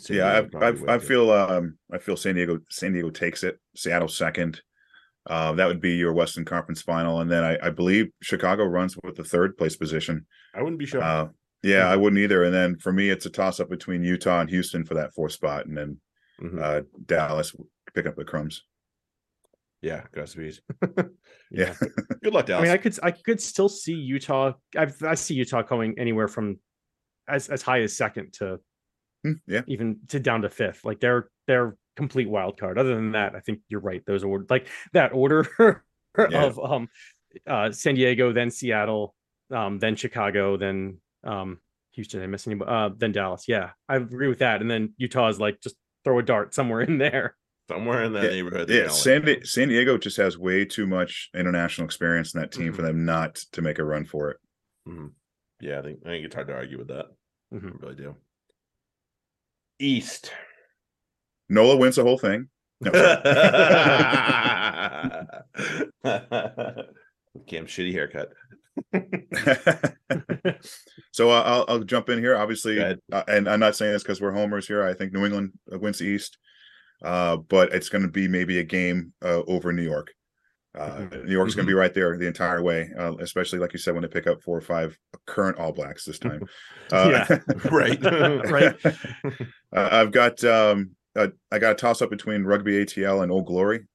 Yeah, 0.09 0.41
I, 0.53 0.65
I, 0.65 0.95
I 0.95 0.99
feel 0.99 1.31
um 1.31 1.77
I 1.91 1.99
feel 1.99 2.17
San 2.17 2.35
Diego 2.35 2.59
San 2.69 2.93
Diego 2.93 3.09
takes 3.11 3.43
it. 3.43 3.59
Seattle 3.75 4.07
second. 4.07 4.61
Uh, 5.27 5.53
that 5.53 5.65
would 5.67 5.81
be 5.81 5.95
your 5.95 6.13
Western 6.13 6.45
Conference 6.45 6.81
final, 6.83 7.21
and 7.21 7.31
then 7.31 7.43
I, 7.43 7.57
I 7.63 7.69
believe 7.71 8.07
Chicago 8.21 8.63
runs 8.65 8.95
with 9.03 9.15
the 9.15 9.23
third 9.23 9.57
place 9.57 9.75
position. 9.75 10.25
I 10.53 10.61
wouldn't 10.61 10.77
be 10.79 10.85
sure. 10.85 11.01
Uh, 11.01 11.29
yeah, 11.63 11.87
I 11.87 11.95
wouldn't 11.95 12.19
either. 12.19 12.43
And 12.43 12.53
then 12.53 12.77
for 12.77 12.93
me, 12.93 13.09
it's 13.09 13.25
a 13.25 13.29
toss 13.31 13.59
up 13.59 13.67
between 13.69 14.03
Utah 14.03 14.41
and 14.41 14.49
Houston 14.51 14.85
for 14.85 14.93
that 14.95 15.13
fourth 15.15 15.31
spot, 15.31 15.65
and 15.65 15.75
then 15.77 15.99
Mhm. 16.41 16.61
uh, 16.61 16.81
Dallas 17.05 17.55
pick 17.95 18.05
up 18.05 18.15
the 18.17 18.25
crumbs. 18.25 18.63
Yeah, 19.85 20.01
Godspeed. 20.13 20.59
Yeah, 21.51 21.75
Good 22.23 22.33
luck, 22.33 22.49
I 22.49 22.59
mean, 22.61 22.71
I 22.71 22.77
could 22.77 22.97
I 23.03 23.11
could 23.11 23.39
still 23.39 23.69
see 23.69 23.93
Utah. 23.93 24.53
I, 24.75 24.87
I 25.03 25.13
see 25.15 25.35
Utah 25.35 25.61
going 25.61 25.97
anywhere 25.99 26.27
from 26.27 26.59
as 27.29 27.47
as 27.49 27.61
high 27.61 27.81
as 27.81 27.95
second 27.95 28.33
to 28.39 28.59
Hmm, 29.23 29.33
yeah. 29.47 29.61
even 29.67 29.99
to 30.09 30.19
down 30.19 30.41
to 30.41 30.49
fifth. 30.49 30.83
Like 30.83 30.99
they're 30.99 31.29
they're 31.47 31.77
complete 31.95 32.27
wild 32.29 32.59
card. 32.59 32.77
Other 32.77 32.95
than 32.95 33.11
that, 33.13 33.35
I 33.35 33.39
think 33.39 33.59
you're 33.69 33.79
right. 33.79 34.03
Those 34.05 34.23
order 34.23 34.45
like 34.49 34.67
that 34.93 35.13
order 35.13 35.47
Yeah. 36.17 36.45
of 36.45 36.59
um 36.59 36.87
uh 37.47 37.71
San 37.71 37.95
Diego, 37.95 38.33
then 38.33 38.49
Seattle, 38.51 39.15
um, 39.51 39.79
then 39.79 39.95
Chicago, 39.95 40.57
then 40.57 40.99
um 41.23 41.59
Houston. 41.91 42.21
I 42.23 42.27
miss 42.27 42.47
anybody 42.47 42.69
uh 42.71 42.89
then 42.97 43.11
Dallas. 43.11 43.45
Yeah, 43.47 43.69
I 43.87 43.95
agree 43.97 44.27
with 44.27 44.39
that. 44.39 44.61
And 44.61 44.69
then 44.69 44.93
Utah 44.97 45.29
is 45.29 45.39
like 45.39 45.61
just 45.61 45.75
throw 46.03 46.19
a 46.19 46.23
dart 46.23 46.53
somewhere 46.53 46.81
in 46.81 46.97
there. 46.97 47.35
Somewhere 47.69 48.03
in 48.03 48.13
that 48.13 48.23
Yeah, 48.25 48.29
neighborhood. 48.29 48.69
Yeah, 48.69 48.75
you 48.75 48.81
know, 48.83 48.87
like- 48.87 48.95
San, 48.95 49.21
Di- 49.25 49.43
San 49.43 49.67
Diego 49.69 49.97
just 49.97 50.17
has 50.17 50.37
way 50.37 50.65
too 50.65 50.85
much 50.85 51.29
international 51.33 51.85
experience 51.85 52.33
in 52.35 52.41
that 52.41 52.51
team 52.51 52.73
for 52.73 52.83
Mhm. 52.83 52.85
them 52.85 53.05
not 53.05 53.35
to 53.53 53.61
make 53.63 53.79
a 53.79 53.83
run 53.83 54.05
for 54.05 54.29
it. 54.31 54.37
Mhm. 54.87 55.13
Yeah, 55.61 55.79
I 55.79 55.81
think 55.81 55.99
I 56.05 56.09
think 56.09 56.25
it's 56.25 56.35
hard 56.35 56.47
to 56.47 56.53
argue 56.53 56.77
with 56.77 56.89
that. 56.89 57.07
Mhm. 57.53 57.73
I 57.75 57.77
really 57.81 57.95
do. 57.95 58.15
East. 59.79 60.31
Nola 61.49 61.75
wins 61.77 61.95
the 61.95 62.03
whole 62.03 62.17
thing. 62.19 62.49
No, 62.81 62.91
sorry. 62.91 63.15
Cam 67.47 67.65
shitty 67.65 67.91
haircut. 67.93 68.31
so 71.11 71.29
uh, 71.31 71.41
I'll, 71.41 71.65
I'll 71.67 71.83
jump 71.83 72.09
in 72.09 72.19
here. 72.19 72.35
Obviously, 72.35 72.79
uh, 72.81 72.95
and 73.27 73.47
I'm 73.49 73.59
not 73.59 73.75
saying 73.75 73.93
this 73.93 74.03
because 74.03 74.21
we're 74.21 74.31
homers 74.31 74.67
here. 74.67 74.83
I 74.83 74.93
think 74.93 75.13
New 75.13 75.25
England 75.25 75.53
uh, 75.73 75.79
wins 75.79 75.99
the 75.99 76.05
East, 76.05 76.37
uh, 77.05 77.37
but 77.37 77.73
it's 77.73 77.87
going 77.89 78.01
to 78.01 78.11
be 78.11 78.27
maybe 78.27 78.59
a 78.59 78.63
game 78.63 79.13
uh, 79.23 79.41
over 79.47 79.71
New 79.71 79.83
York. 79.83 80.13
Uh, 80.77 80.89
Mhm. 80.99 81.25
New 81.25 81.31
York's 81.31 81.55
going 81.55 81.65
to 81.65 81.69
be 81.69 81.73
right 81.73 81.93
there 81.93 82.17
the 82.17 82.27
entire 82.27 82.61
way, 82.61 82.89
uh, 82.99 83.15
especially 83.19 83.59
like 83.59 83.71
you 83.71 83.79
said 83.79 83.93
when 83.93 84.01
they 84.01 84.09
pick 84.09 84.27
up 84.27 84.41
four 84.41 84.57
or 84.57 84.61
five 84.61 84.97
current 85.25 85.57
All 85.57 85.71
Blacks 85.71 86.03
this 86.03 86.19
time. 86.19 86.41
Uh, 86.91 87.09
Yeah. 87.29 87.39
Right. 87.71 87.99
Right. 88.51 88.75
Uh, 89.73 89.89
I've 89.91 90.11
got 90.11 90.43
um, 90.43 90.91
uh, 91.15 91.29
I 91.51 91.59
got 91.59 91.71
a 91.71 91.75
toss 91.75 92.01
up 92.01 92.09
between 92.09 92.43
Rugby 92.43 92.83
ATL 92.83 93.23
and 93.23 93.31
Old 93.31 93.45
Glory, 93.47 93.87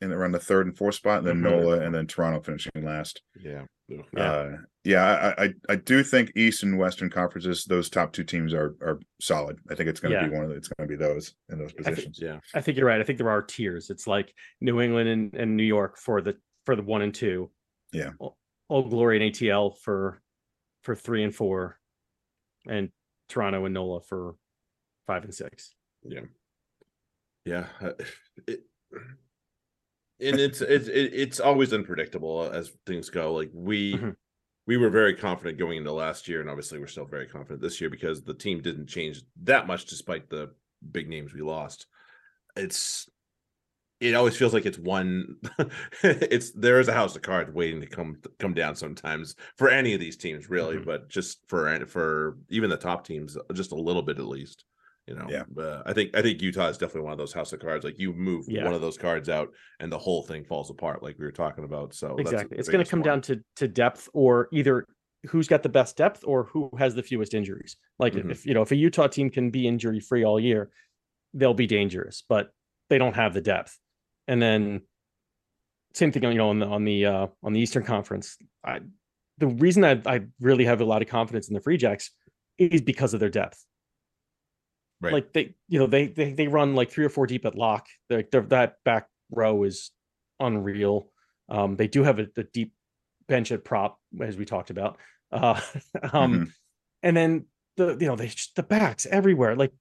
in 0.00 0.12
around 0.12 0.32
the 0.32 0.38
third 0.38 0.66
and 0.66 0.76
fourth 0.78 0.94
spot, 0.94 1.18
and 1.18 1.26
then 1.26 1.38
Mhm. 1.38 1.50
NOLA, 1.50 1.80
and 1.80 1.92
then 1.94 2.06
Toronto 2.06 2.40
finishing 2.40 2.70
last. 2.84 3.20
Yeah. 3.38 3.64
Ugh. 3.92 4.04
Yeah. 4.16 4.56
Yeah, 4.88 5.34
I, 5.36 5.44
I 5.44 5.54
I 5.68 5.76
do 5.76 6.02
think 6.02 6.32
East 6.34 6.62
and 6.62 6.78
Western 6.78 7.10
conferences, 7.10 7.66
those 7.66 7.90
top 7.90 8.10
two 8.10 8.24
teams 8.24 8.54
are 8.54 8.74
are 8.80 8.98
solid. 9.20 9.58
I 9.70 9.74
think 9.74 9.90
it's 9.90 10.00
going 10.00 10.14
to 10.14 10.20
Yeah. 10.22 10.28
be 10.28 10.34
one 10.34 10.44
of 10.44 10.48
the, 10.48 10.56
it's 10.56 10.68
going 10.68 10.88
to 10.88 10.96
be 10.96 10.96
those 10.96 11.34
in 11.50 11.58
those 11.58 11.72
think- 11.72 11.84
positions. 11.88 12.18
Yeah. 12.22 12.38
I 12.54 12.62
think 12.62 12.78
you're 12.78 12.86
right. 12.86 12.98
I 12.98 13.04
think 13.04 13.18
there 13.18 13.28
are 13.28 13.42
tiers. 13.42 13.90
It's 13.90 14.06
like 14.06 14.32
New 14.62 14.80
England 14.80 15.10
and, 15.10 15.34
and 15.34 15.58
New 15.58 15.62
York 15.62 15.98
for 15.98 16.22
the 16.22 16.36
for 16.64 16.74
the 16.74 16.82
one 16.82 17.02
and 17.02 17.14
two. 17.14 17.50
Yeah. 17.92 18.12
O- 18.18 18.34
Old 18.70 18.88
Glory 18.88 19.22
and 19.22 19.34
ATL 19.34 19.76
for 19.82 20.22
for 20.84 20.94
three 20.94 21.22
and 21.22 21.34
four, 21.34 21.78
and 22.66 22.88
Toronto 23.28 23.66
and 23.66 23.74
NOLA 23.74 24.00
for 24.08 24.36
five 25.06 25.22
and 25.24 25.34
six. 25.34 25.74
Yeah. 26.02 26.20
Yeah. 27.44 27.66
It, 28.46 28.60
and 30.20 30.40
it's 30.40 30.62
it's 30.62 30.88
it's 30.88 31.40
always 31.40 31.72
unpredictable 31.74 32.42
as 32.50 32.72
things 32.86 33.10
go. 33.10 33.34
Like 33.34 33.50
we 33.52 33.94
Mhm. 33.94 34.16
We 34.68 34.76
were 34.76 34.90
very 34.90 35.14
confident 35.14 35.58
going 35.58 35.78
into 35.78 35.92
last 35.92 36.28
year, 36.28 36.42
and 36.42 36.50
obviously 36.50 36.78
we're 36.78 36.86
still 36.86 37.06
very 37.06 37.26
confident 37.26 37.62
this 37.62 37.80
year 37.80 37.88
because 37.88 38.22
the 38.22 38.34
team 38.34 38.60
didn't 38.60 38.86
change 38.86 39.22
that 39.42 39.66
much 39.66 39.86
despite 39.86 40.28
the 40.28 40.52
big 40.92 41.08
names 41.08 41.32
we 41.32 41.40
lost. 41.40 41.86
It's 42.54 43.08
it 44.00 44.14
always 44.14 44.36
feels 44.36 44.52
like 44.52 44.66
it's 44.66 44.78
one 44.78 45.36
it's 46.02 46.50
there 46.52 46.80
is 46.80 46.88
a 46.88 46.92
house 46.92 47.16
of 47.16 47.22
cards 47.22 47.50
waiting 47.50 47.80
to 47.80 47.86
come 47.86 48.20
come 48.38 48.52
down 48.52 48.76
sometimes 48.76 49.34
for 49.56 49.70
any 49.70 49.94
of 49.94 50.00
these 50.00 50.18
teams 50.18 50.50
really 50.50 50.76
Mhm. 50.76 50.84
but 50.84 51.08
just 51.08 51.40
for 51.48 51.84
for 51.86 52.38
even 52.50 52.68
the 52.70 52.76
top 52.76 53.06
teams 53.06 53.38
just 53.54 53.72
a 53.72 53.74
little 53.76 54.02
bit 54.02 54.18
at 54.18 54.26
least 54.26 54.64
you 55.08 55.14
know 55.14 55.26
Yeah. 55.28 55.44
uh, 55.62 55.82
i 55.86 55.92
think 55.92 56.14
i 56.16 56.22
think 56.22 56.40
utah 56.42 56.68
is 56.68 56.78
definitely 56.78 57.02
one 57.02 57.12
of 57.12 57.18
those 57.18 57.32
house 57.32 57.52
of 57.52 57.60
cards 57.60 57.84
like 57.84 57.98
you 57.98 58.12
move 58.12 58.44
Yeah. 58.48 58.64
one 58.64 58.74
of 58.74 58.80
those 58.80 58.98
cards 58.98 59.28
out 59.28 59.48
and 59.80 59.90
the 59.90 59.98
whole 59.98 60.22
thing 60.22 60.44
falls 60.44 60.70
apart 60.70 61.02
like 61.02 61.18
we 61.18 61.24
were 61.24 61.32
talking 61.32 61.64
about 61.64 61.94
so 61.94 62.16
exactly. 62.16 62.58
It's 62.58 62.68
going 62.68 62.84
to 62.84 62.90
come 62.90 63.00
one. 63.00 63.06
down 63.08 63.20
to 63.22 63.42
to 63.56 63.66
depth 63.68 64.08
or 64.12 64.48
either 64.52 64.86
who's 65.26 65.48
got 65.48 65.62
the 65.62 65.68
best 65.68 65.96
depth 65.96 66.22
or 66.26 66.44
who 66.44 66.70
has 66.78 66.94
the 66.94 67.02
fewest 67.02 67.34
injuries. 67.34 67.76
Like 67.98 68.12
Mhm. 68.14 68.30
if 68.30 68.46
you 68.46 68.54
know 68.54 68.62
if 68.62 68.70
a 68.70 68.76
Utah 68.76 69.08
team 69.08 69.30
can 69.30 69.50
be 69.50 69.66
injury 69.66 69.98
free 70.00 70.24
all 70.24 70.38
year, 70.38 70.70
they'll 71.34 71.54
be 71.54 71.66
dangerous, 71.66 72.22
but 72.28 72.50
they 72.88 72.98
don't 72.98 73.14
have 73.16 73.34
the 73.34 73.40
depth. 73.40 73.76
And 74.28 74.40
then 74.40 74.82
same 75.94 76.12
thing, 76.12 76.22
you 76.22 76.34
know, 76.34 76.50
on 76.50 76.58
the 76.60 76.66
on 76.66 76.84
the 76.84 77.06
uh, 77.06 77.26
on 77.42 77.52
the 77.52 77.60
Eastern 77.60 77.82
Conference. 77.82 78.36
I 78.64 78.80
the 79.38 79.48
reason 79.48 79.84
I 79.84 80.00
I 80.06 80.20
really 80.40 80.66
have 80.66 80.80
a 80.80 80.84
lot 80.84 81.02
of 81.02 81.08
confidence 81.08 81.48
in 81.48 81.54
the 81.54 81.60
Free 81.60 81.78
Jacks 81.78 82.12
is 82.58 82.80
because 82.82 83.14
of 83.14 83.20
their 83.20 83.30
depth. 83.30 83.64
Right 85.00 85.12
Like 85.12 85.32
they, 85.32 85.54
you 85.68 85.78
know, 85.78 85.86
they 85.86 86.06
they 86.08 86.32
they 86.32 86.48
run 86.48 86.74
like 86.74 86.90
three 86.90 87.04
or 87.04 87.08
four 87.10 87.26
deep 87.26 87.44
at 87.46 87.54
lock. 87.54 87.86
They're, 88.08 88.22
that 88.32 88.76
back 88.84 89.08
row 89.30 89.62
is 89.64 89.90
unreal. 90.40 91.10
Um, 91.48 91.76
they 91.76 91.88
do 91.88 92.02
have 92.04 92.18
a, 92.18 92.26
a 92.36 92.42
deep 92.44 92.72
bench 93.28 93.52
at 93.52 93.64
prop, 93.64 93.98
as 94.20 94.36
we 94.36 94.44
talked 94.44 94.70
about. 94.70 94.98
Uh, 95.32 95.60
um, 96.12 96.32
Mhm. 96.34 96.50
and 97.02 97.16
then 97.16 97.46
the 97.76 97.96
you 98.00 98.06
know 98.06 98.16
they 98.16 98.30
the 98.56 98.62
backs 98.62 99.06
everywhere. 99.06 99.54
Like 99.56 99.72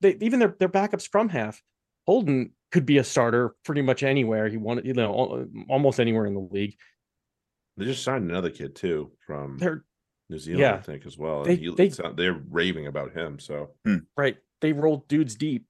they 0.00 0.16
even 0.20 0.40
their 0.40 0.54
their 0.58 0.68
backup 0.68 1.00
scrum 1.00 1.28
half, 1.28 1.62
Holden 2.06 2.52
could 2.72 2.86
be 2.86 2.98
a 2.98 3.04
starter 3.04 3.54
pretty 3.64 3.82
much 3.82 4.02
anywhere 4.02 4.48
he 4.48 4.56
wanted. 4.56 4.84
You 4.86 4.94
know, 4.94 5.46
almost 5.68 6.00
anywhere 6.00 6.26
in 6.26 6.34
the 6.34 6.40
league. 6.40 6.76
they 7.76 7.84
just 7.84 8.02
signed 8.02 8.28
another 8.30 8.50
kid 8.50 8.74
too 8.74 9.12
from 9.26 9.58
They're 9.58 9.84
new 10.28 10.38
zealand 10.38 10.64
i 10.74 10.78
think 10.80 11.06
as 11.06 11.16
well 11.16 11.44
They, 11.44 11.54
he, 11.54 11.72
they, 11.72 11.88
they're 12.16 12.40
raving 12.50 12.88
about 12.88 13.12
him 13.12 13.38
so 13.38 13.74
right. 14.16 14.36
They 14.60 14.72
roll 14.72 15.04
dudes 15.08 15.34
deep. 15.36 15.66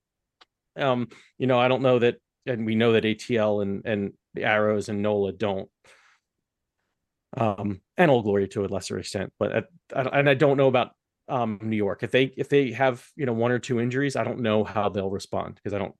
Um, 0.76 1.08
you 1.38 1.46
know, 1.46 1.58
I 1.58 1.68
don't 1.68 1.82
know 1.82 1.98
that, 1.98 2.16
and 2.46 2.66
we 2.66 2.74
know 2.74 2.92
that 2.92 3.04
ATL 3.04 3.62
and 3.62 3.84
and 3.86 4.12
the 4.34 4.44
Arrows 4.44 4.88
and 4.88 5.02
Nola 5.02 5.32
don't. 5.32 5.68
Um, 7.36 7.80
and 7.96 8.10
Old 8.10 8.24
Glory 8.24 8.48
to 8.48 8.64
a 8.64 8.66
lesser 8.66 8.98
extent, 8.98 9.32
but 9.38 9.52
at, 9.52 9.64
I- 9.94 10.18
and 10.20 10.28
I 10.28 10.34
don't 10.34 10.56
know 10.56 10.68
about 10.68 10.92
um 11.28 11.58
New 11.62 11.76
York. 11.76 12.02
If 12.02 12.10
they 12.12 12.24
if 12.36 12.48
they 12.48 12.70
have 12.72 13.04
you 13.16 13.26
know 13.26 13.32
one 13.32 13.50
or 13.50 13.58
two 13.58 13.80
injuries, 13.80 14.16
I 14.16 14.24
don't 14.24 14.40
know 14.40 14.64
how 14.64 14.88
they'll 14.88 15.10
respond 15.10 15.56
because 15.56 15.72
I 15.74 15.78
don't. 15.78 15.94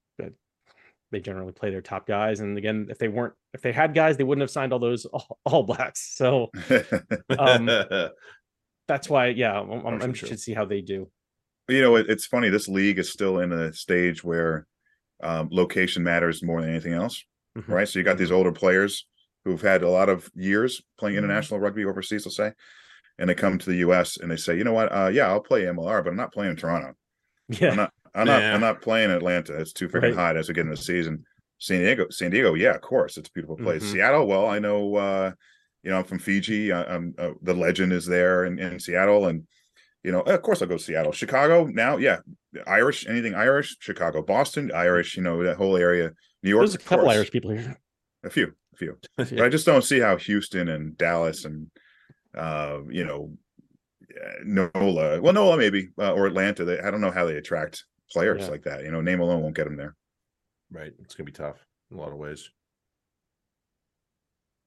They 1.12 1.20
generally 1.20 1.52
play 1.52 1.70
their 1.70 1.82
top 1.82 2.04
guys, 2.04 2.40
and 2.40 2.58
again, 2.58 2.88
if 2.90 2.98
they 2.98 3.06
weren't, 3.06 3.34
if 3.54 3.62
they 3.62 3.70
had 3.70 3.94
guys, 3.94 4.16
they 4.16 4.24
wouldn't 4.24 4.42
have 4.42 4.50
signed 4.50 4.72
all 4.72 4.80
those 4.80 5.04
all, 5.12 5.38
all 5.44 5.62
blacks. 5.62 6.14
So 6.16 6.50
Um, 7.38 7.70
that's 8.88 9.08
why, 9.08 9.28
yeah, 9.28 9.58
I'm, 9.58 9.70
I'm 9.70 9.86
I'm 9.86 9.98
sure. 10.00 10.08
interested 10.08 10.36
to 10.36 10.38
see 10.38 10.52
how 10.52 10.64
they 10.64 10.80
do. 10.80 11.08
You 11.68 11.80
know, 11.82 11.96
it, 11.96 12.08
it's 12.08 12.26
funny. 12.26 12.48
This 12.48 12.68
league 12.68 12.98
is 12.98 13.10
still 13.12 13.40
in 13.40 13.52
a 13.52 13.72
stage 13.72 14.22
where 14.22 14.66
um, 15.22 15.48
location 15.50 16.02
matters 16.02 16.42
more 16.42 16.60
than 16.60 16.70
anything 16.70 16.92
else, 16.92 17.24
Mhm. 17.56 17.68
right? 17.68 17.88
So 17.88 17.98
you 17.98 18.04
got 18.04 18.18
these 18.18 18.30
older 18.30 18.52
players 18.52 19.06
who've 19.44 19.62
had 19.62 19.82
a 19.82 19.88
lot 19.88 20.08
of 20.08 20.30
years 20.34 20.82
playing 20.98 21.14
Mhm. 21.16 21.20
international 21.20 21.60
rugby 21.60 21.84
overseas, 21.84 22.26
let's 22.26 22.36
say, 22.36 22.52
and 23.18 23.28
they 23.30 23.34
come 23.34 23.56
to 23.58 23.70
the 23.70 23.76
U.S. 23.78 24.18
and 24.18 24.30
they 24.30 24.36
say, 24.36 24.56
you 24.58 24.64
know 24.64 24.72
what? 24.74 24.88
Uh, 24.92 25.08
yeah, 25.12 25.28
I'll 25.28 25.40
play 25.40 25.62
MLR, 25.64 26.02
but 26.02 26.10
I'm 26.10 26.16
not 26.16 26.32
playing 26.34 26.50
in 26.50 26.56
Toronto. 26.56 26.94
Yeah, 27.48 27.70
I'm 27.70 27.76
not. 27.76 27.92
I'm 28.14 28.26
not. 28.26 28.40
Nah. 28.42 28.54
I'm 28.54 28.60
not 28.60 28.82
playing 28.82 29.10
Atlanta. 29.10 29.56
It's 29.58 29.72
too 29.72 29.88
freaking 29.88 30.02
Right. 30.02 30.14
hot 30.14 30.36
as 30.36 30.48
we 30.48 30.54
get 30.54 30.62
into 30.66 30.76
the 30.76 30.82
season. 30.82 31.24
San 31.58 31.80
Diego. 31.80 32.08
San 32.10 32.30
Diego. 32.30 32.54
Yeah, 32.54 32.74
of 32.74 32.80
course, 32.82 33.16
it's 33.16 33.28
a 33.28 33.32
beautiful 33.32 33.56
place. 33.56 33.82
Mhm. 33.84 33.92
Seattle. 33.92 34.26
Well, 34.26 34.46
I 34.46 34.58
know. 34.58 34.96
uh 34.96 35.32
You 35.82 35.90
know, 35.92 35.98
I'm 35.98 36.04
from 36.04 36.18
Fiji. 36.18 36.72
I, 36.72 36.82
I'm 36.82 37.14
uh, 37.16 37.30
the 37.42 37.54
legend 37.54 37.92
is 37.92 38.04
there 38.06 38.44
in, 38.44 38.58
in 38.58 38.80
Seattle, 38.80 39.26
and 39.28 39.46
you 40.06 40.12
know, 40.12 40.20
of 40.20 40.40
course, 40.42 40.62
I'll 40.62 40.68
go 40.68 40.76
Seattle. 40.76 41.12
Chicago. 41.12 41.66
Now, 41.66 41.96
yeah, 41.96 42.18
Irish. 42.66 43.06
Anything 43.08 43.34
Irish? 43.34 43.76
Chicago, 43.80 44.22
Boston, 44.22 44.70
Irish. 44.72 45.16
You 45.16 45.22
know, 45.24 45.42
that 45.42 45.56
whole 45.56 45.76
area. 45.76 46.12
New 46.42 46.50
York. 46.50 46.62
there's 46.62 46.74
a 46.76 46.78
couple 46.78 47.04
course. 47.06 47.16
Irish 47.16 47.30
people 47.32 47.50
here. 47.50 47.76
A 48.24 48.30
few. 48.30 48.52
A 48.72 48.76
few. 48.76 48.96
But 49.16 49.42
I 49.42 49.48
just 49.48 49.66
don't 49.66 49.82
see 49.82 49.98
how 50.00 50.16
Houston 50.16 50.68
and 50.68 50.96
Dallas 50.96 51.44
and 51.44 51.70
uh, 52.36 52.78
you 52.88 53.04
know, 53.04 53.32
uh, 54.24 54.32
Nola. 54.44 55.20
Well, 55.20 55.32
Nola 55.32 55.56
maybe 55.58 55.88
uh, 55.98 56.12
or 56.12 56.26
Atlanta. 56.26 56.64
They, 56.64 56.78
I 56.78 56.90
don't 56.90 57.00
know 57.00 57.10
how 57.10 57.24
they 57.26 57.36
attract 57.36 57.84
players 58.12 58.42
Yeah. 58.42 58.48
like 58.50 58.62
that. 58.62 58.84
You 58.84 58.92
know, 58.92 59.00
name 59.00 59.20
alone 59.20 59.42
won't 59.42 59.56
get 59.56 59.64
them 59.64 59.76
there. 59.76 59.94
right 60.70 60.92
it's 61.02 61.14
gonna 61.16 61.26
be 61.26 61.32
tough 61.32 61.58
in 61.90 61.96
a 61.98 62.00
lot 62.00 62.12
of 62.12 62.18
ways 62.18 62.50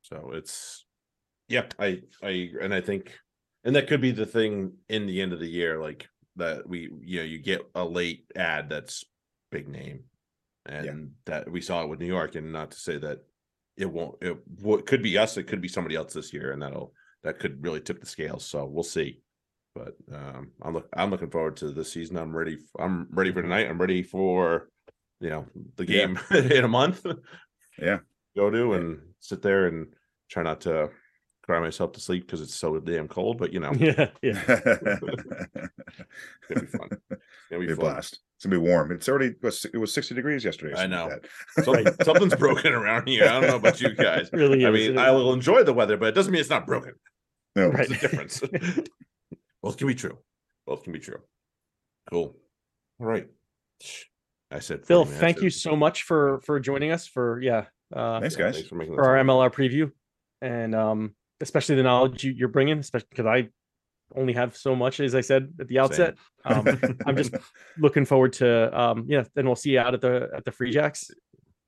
so 0.01 0.31
it's 0.33 0.85
yeah 1.49 1.65
i 1.77 1.99
i 2.23 2.49
and 2.61 2.73
i 2.73 2.79
think 2.81 3.17
and 3.63 3.75
that 3.75 3.87
could 3.87 4.01
be 4.01 4.11
the 4.11 4.25
thing 4.25 4.73
in 4.87 5.05
the 5.05 5.21
end 5.21 5.33
of 5.33 5.39
the 5.39 5.47
year 5.47 5.79
like 5.79 6.07
that 6.35 6.67
we 6.67 6.89
you 7.01 7.19
know 7.19 7.25
you 7.25 7.39
get 7.39 7.61
a 7.75 7.83
late 7.83 8.25
ad 8.35 8.69
that's 8.69 9.03
big 9.51 9.67
name 9.67 10.03
and 10.65 11.11
that 11.25 11.49
we 11.51 11.61
saw 11.61 11.83
it 11.83 11.89
with 11.89 11.99
new 11.99 12.05
york 12.05 12.35
and 12.35 12.51
not 12.51 12.71
to 12.71 12.77
say 12.77 12.97
that 12.97 13.19
it 13.77 13.89
won't 13.91 14.15
it 14.21 14.37
what 14.61 14.85
could 14.85 15.01
be 15.01 15.17
us 15.17 15.37
it 15.37 15.43
could 15.43 15.61
be 15.61 15.67
somebody 15.67 15.95
else 15.95 16.13
this 16.13 16.33
year 16.33 16.51
and 16.51 16.61
that'll 16.61 16.93
that 17.23 17.39
could 17.39 17.63
really 17.63 17.81
tip 17.81 17.99
the 17.99 18.05
scales 18.05 18.45
so 18.45 18.65
we'll 18.65 18.83
see 18.83 19.19
but 19.75 19.95
um 20.13 20.51
i'm 20.61 20.73
look 20.73 20.87
i'm 20.95 21.09
looking 21.09 21.29
forward 21.29 21.55
to 21.57 21.71
the 21.71 21.83
season 21.85 22.17
i'm 22.17 22.35
ready 22.35 22.57
I'm 22.77 23.07
ready 23.11 23.31
for 23.31 23.41
tonight 23.41 23.69
i'm 23.69 23.79
ready 23.79 24.03
for 24.03 24.69
you 25.19 25.29
know 25.29 25.45
the 25.75 25.85
Yeah. 25.85 26.07
game 26.07 26.19
in 26.51 26.63
a 26.63 26.67
month 26.69 27.05
Yeah. 27.77 27.99
go 28.35 28.49
to 28.49 28.69
Yeah. 28.69 28.75
and 28.75 28.99
sit 29.19 29.41
there 29.41 29.67
and 29.67 29.93
try 30.29 30.43
not 30.43 30.61
to 30.61 30.89
cry 31.49 31.59
myself 31.59 31.91
to 31.93 31.99
sleep 31.99 32.25
because 32.27 32.41
it's 32.41 32.53
so 32.53 32.77
damn 32.79 33.07
cold. 33.07 33.37
But 33.39 33.51
you 33.53 33.59
know, 33.59 33.71
Yeah, 33.79 34.09
yeah. 34.21 34.43
it'll 36.49 36.61
be 36.61 36.67
fun. 36.67 36.89
It'll 37.49 37.61
be 37.61 37.67
be 37.67 37.73
a 37.73 37.75
fun. 37.75 37.85
blast. 37.85 38.19
It's 38.35 38.45
gonna 38.45 38.59
be 38.61 38.67
warm. 38.69 38.91
It's 38.91 39.09
already 39.09 39.33
it 39.41 39.77
was 39.77 39.93
60 39.93 40.13
degrees 40.15 40.45
yesterday. 40.45 40.73
I 40.73 40.83
something 40.87 40.99
like 40.99 41.83
know. 41.83 41.89
that. 41.95 42.05
Something's 42.05 42.35
broken 42.35 42.71
around 42.73 43.07
here. 43.07 43.23
I 43.25 43.39
don't 43.39 43.47
know 43.49 43.55
about 43.57 43.81
you 43.81 43.93
guys. 43.95 44.29
really. 44.31 44.63
I 44.65 44.69
is. 44.69 44.89
mean, 44.89 44.97
I 44.99 45.11
will 45.11 45.33
enjoy 45.33 45.63
the 45.63 45.73
weather, 45.73 45.97
but 45.97 46.09
it 46.09 46.15
doesn't 46.15 46.31
mean 46.31 46.39
it's 46.39 46.49
not 46.49 46.67
broken. 46.67 46.93
No, 47.55 47.69
Right. 47.69 47.89
A 47.89 47.93
difference. 47.95 48.41
Both 49.63 49.77
can 49.77 49.87
be 49.87 49.95
true. 49.95 50.17
Both 50.67 50.83
can 50.83 50.93
be 50.93 50.99
true. 50.99 51.17
Cool. 52.11 52.35
All 52.99 53.07
right. 53.07 53.27
I 54.51 54.59
said, 54.59 54.79
40 54.79 54.87
Bill, 54.87 55.05
minutes. 55.05 55.19
thank 55.19 55.41
you 55.41 55.49
so 55.49 55.75
much 55.75 56.03
for 56.03 56.41
for 56.45 56.59
joining 56.59 56.91
us 56.91 57.07
for 57.07 57.41
yeah 57.41 57.65
uh, 57.93 58.19
Thanks, 58.21 58.37
Yeah, 58.37 58.45
guys. 58.45 58.55
Thanks 58.55 58.69
for 58.69 58.75
making 58.75 58.95
for 58.95 59.03
our. 59.03 59.23
MLR 59.23 59.51
preview, 59.51 59.91
and 60.41 60.73
um, 60.75 61.15
especially 61.41 61.75
the 61.75 61.83
knowledge 61.83 62.23
you, 62.23 62.31
you're 62.31 62.47
bringing, 62.47 62.79
especially 62.79 63.07
because 63.09 63.25
I 63.25 63.49
only 64.15 64.33
have 64.33 64.57
so 64.57 64.75
much, 64.75 64.99
as 64.99 65.15
I 65.15 65.21
said 65.21 65.53
at 65.59 65.67
the 65.67 65.79
outset. 65.79 66.15
Um, 66.45 66.79
I'm 67.05 67.15
just 67.15 67.33
looking 67.77 68.05
forward 68.05 68.33
to 68.33 68.79
um, 68.79 69.05
yeah. 69.07 69.23
Then 69.35 69.45
we'll 69.45 69.55
see 69.55 69.71
you 69.71 69.79
out 69.79 69.93
at 69.93 70.01
the 70.01 70.29
at 70.35 70.45
the 70.45 70.51
Free 70.51 70.71
Jacks. 70.71 71.11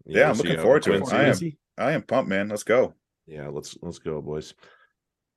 Yeah, 0.06 0.30
I'm 0.30 0.38
looking 0.38 0.54
you 0.54 0.62
forward 0.62 0.84
to 0.84 0.94
it. 0.94 1.04
I 1.12 1.20
am. 1.20 1.26
Quincy. 1.26 1.58
I 1.78 1.92
am 1.92 2.02
pumped, 2.02 2.30
man. 2.30 2.50
Let's 2.50 2.64
go. 2.64 2.94
Yeah, 3.28 3.48
let's 3.50 3.78
let's 3.82 4.00
go, 4.00 4.22
boys. 4.22 4.54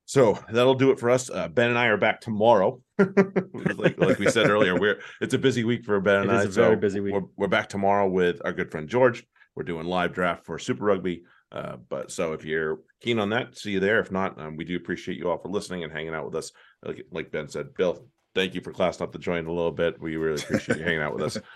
So 0.05 0.37
that'll 0.51 0.75
do 0.75 0.91
it 0.91 0.99
for 0.99 1.09
us. 1.09 1.31
Uh, 1.31 1.47
ben 1.47 1.69
and 1.69 1.79
I 1.79 1.87
are 1.87 1.97
back 1.97 2.21
tomorrow. 2.21 2.79
like, 2.99 3.99
like 3.99 4.19
we 4.19 4.29
said 4.29 4.49
earlier, 4.49 4.79
we're 4.79 4.99
it's 5.19 5.33
a 5.33 5.39
busy 5.39 5.63
week 5.63 5.83
for 5.83 5.99
Ben 5.99 6.21
and 6.21 6.31
I. 6.31 6.43
It 6.43 6.49
is 6.49 6.57
I. 6.57 6.61
a 6.61 6.65
very 6.65 6.75
busy 6.75 6.99
week. 6.99 7.13
We're, 7.13 7.23
we're 7.35 7.47
back 7.47 7.69
tomorrow 7.69 8.07
with 8.07 8.39
our 8.45 8.53
good 8.53 8.69
friend 8.69 8.87
George. 8.87 9.25
We're 9.55 9.63
doing 9.63 9.87
live 9.87 10.13
draft 10.13 10.45
for 10.45 10.59
Super 10.59 10.85
Rugby. 10.85 11.23
Uh, 11.51 11.77
but 11.89 12.11
so 12.11 12.33
if 12.33 12.43
you're 12.43 12.79
keen 13.01 13.19
on 13.19 13.29
that, 13.29 13.57
see 13.57 13.71
you 13.71 13.79
there. 13.79 13.99
If 13.99 14.11
not, 14.11 14.39
um, 14.39 14.57
we 14.57 14.65
do 14.65 14.75
appreciate 14.75 15.17
you 15.17 15.29
all 15.29 15.37
for 15.37 15.49
listening 15.49 15.83
and 15.83 15.91
hanging 15.91 16.13
out 16.13 16.25
with 16.25 16.35
us. 16.35 16.51
Like, 16.83 17.05
like 17.11 17.31
Ben 17.31 17.47
said, 17.47 17.73
Bill, 17.75 18.07
thank 18.33 18.55
you 18.55 18.61
for 18.61 18.71
classing 18.71 19.03
up 19.03 19.11
the 19.11 19.19
joint 19.19 19.47
a 19.47 19.51
little 19.51 19.71
bit. 19.71 20.01
We 20.01 20.17
really 20.17 20.41
appreciate 20.41 20.79
you 20.79 20.83
hanging 20.83 21.01
out 21.01 21.13
with 21.13 21.23
us. 21.23 21.37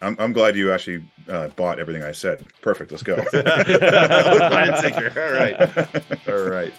I'm, 0.00 0.16
I'm 0.18 0.32
glad 0.32 0.56
you 0.56 0.72
actually 0.72 1.04
uh, 1.28 1.48
bought 1.48 1.78
everything 1.78 2.02
I 2.02 2.12
said. 2.12 2.44
Perfect. 2.62 2.90
Let's 2.90 3.02
go. 3.02 3.16
All 3.34 5.32
right. 5.32 6.28
All 6.28 6.48
right. 6.48 6.72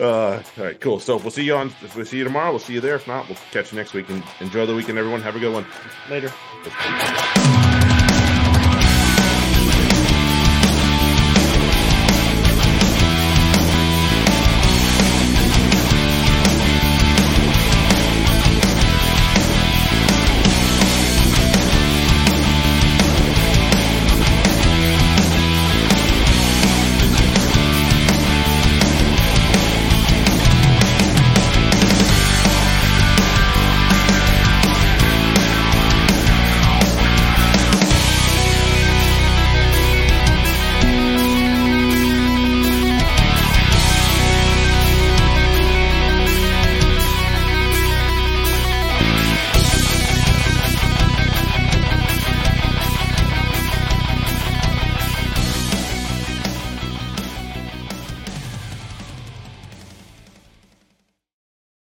Uh, 0.00 0.42
all 0.58 0.64
right, 0.64 0.80
cool. 0.80 0.98
So 0.98 1.16
we'll 1.16 1.30
see 1.30 1.44
you 1.44 1.54
on. 1.54 1.72
We'll 1.94 2.04
see 2.04 2.18
you 2.18 2.24
tomorrow. 2.24 2.50
We'll 2.50 2.58
see 2.58 2.72
you 2.74 2.80
there. 2.80 2.96
If 2.96 3.06
not, 3.06 3.28
we'll 3.28 3.38
catch 3.52 3.72
you 3.72 3.78
next 3.78 3.94
week. 3.94 4.08
And 4.08 4.24
enjoy 4.40 4.66
the 4.66 4.74
weekend, 4.74 4.98
everyone. 4.98 5.22
Have 5.22 5.36
a 5.36 5.40
good 5.40 5.52
one. 5.52 5.64
Later. 6.10 6.32
Let's 6.64 7.54
go. 7.54 7.63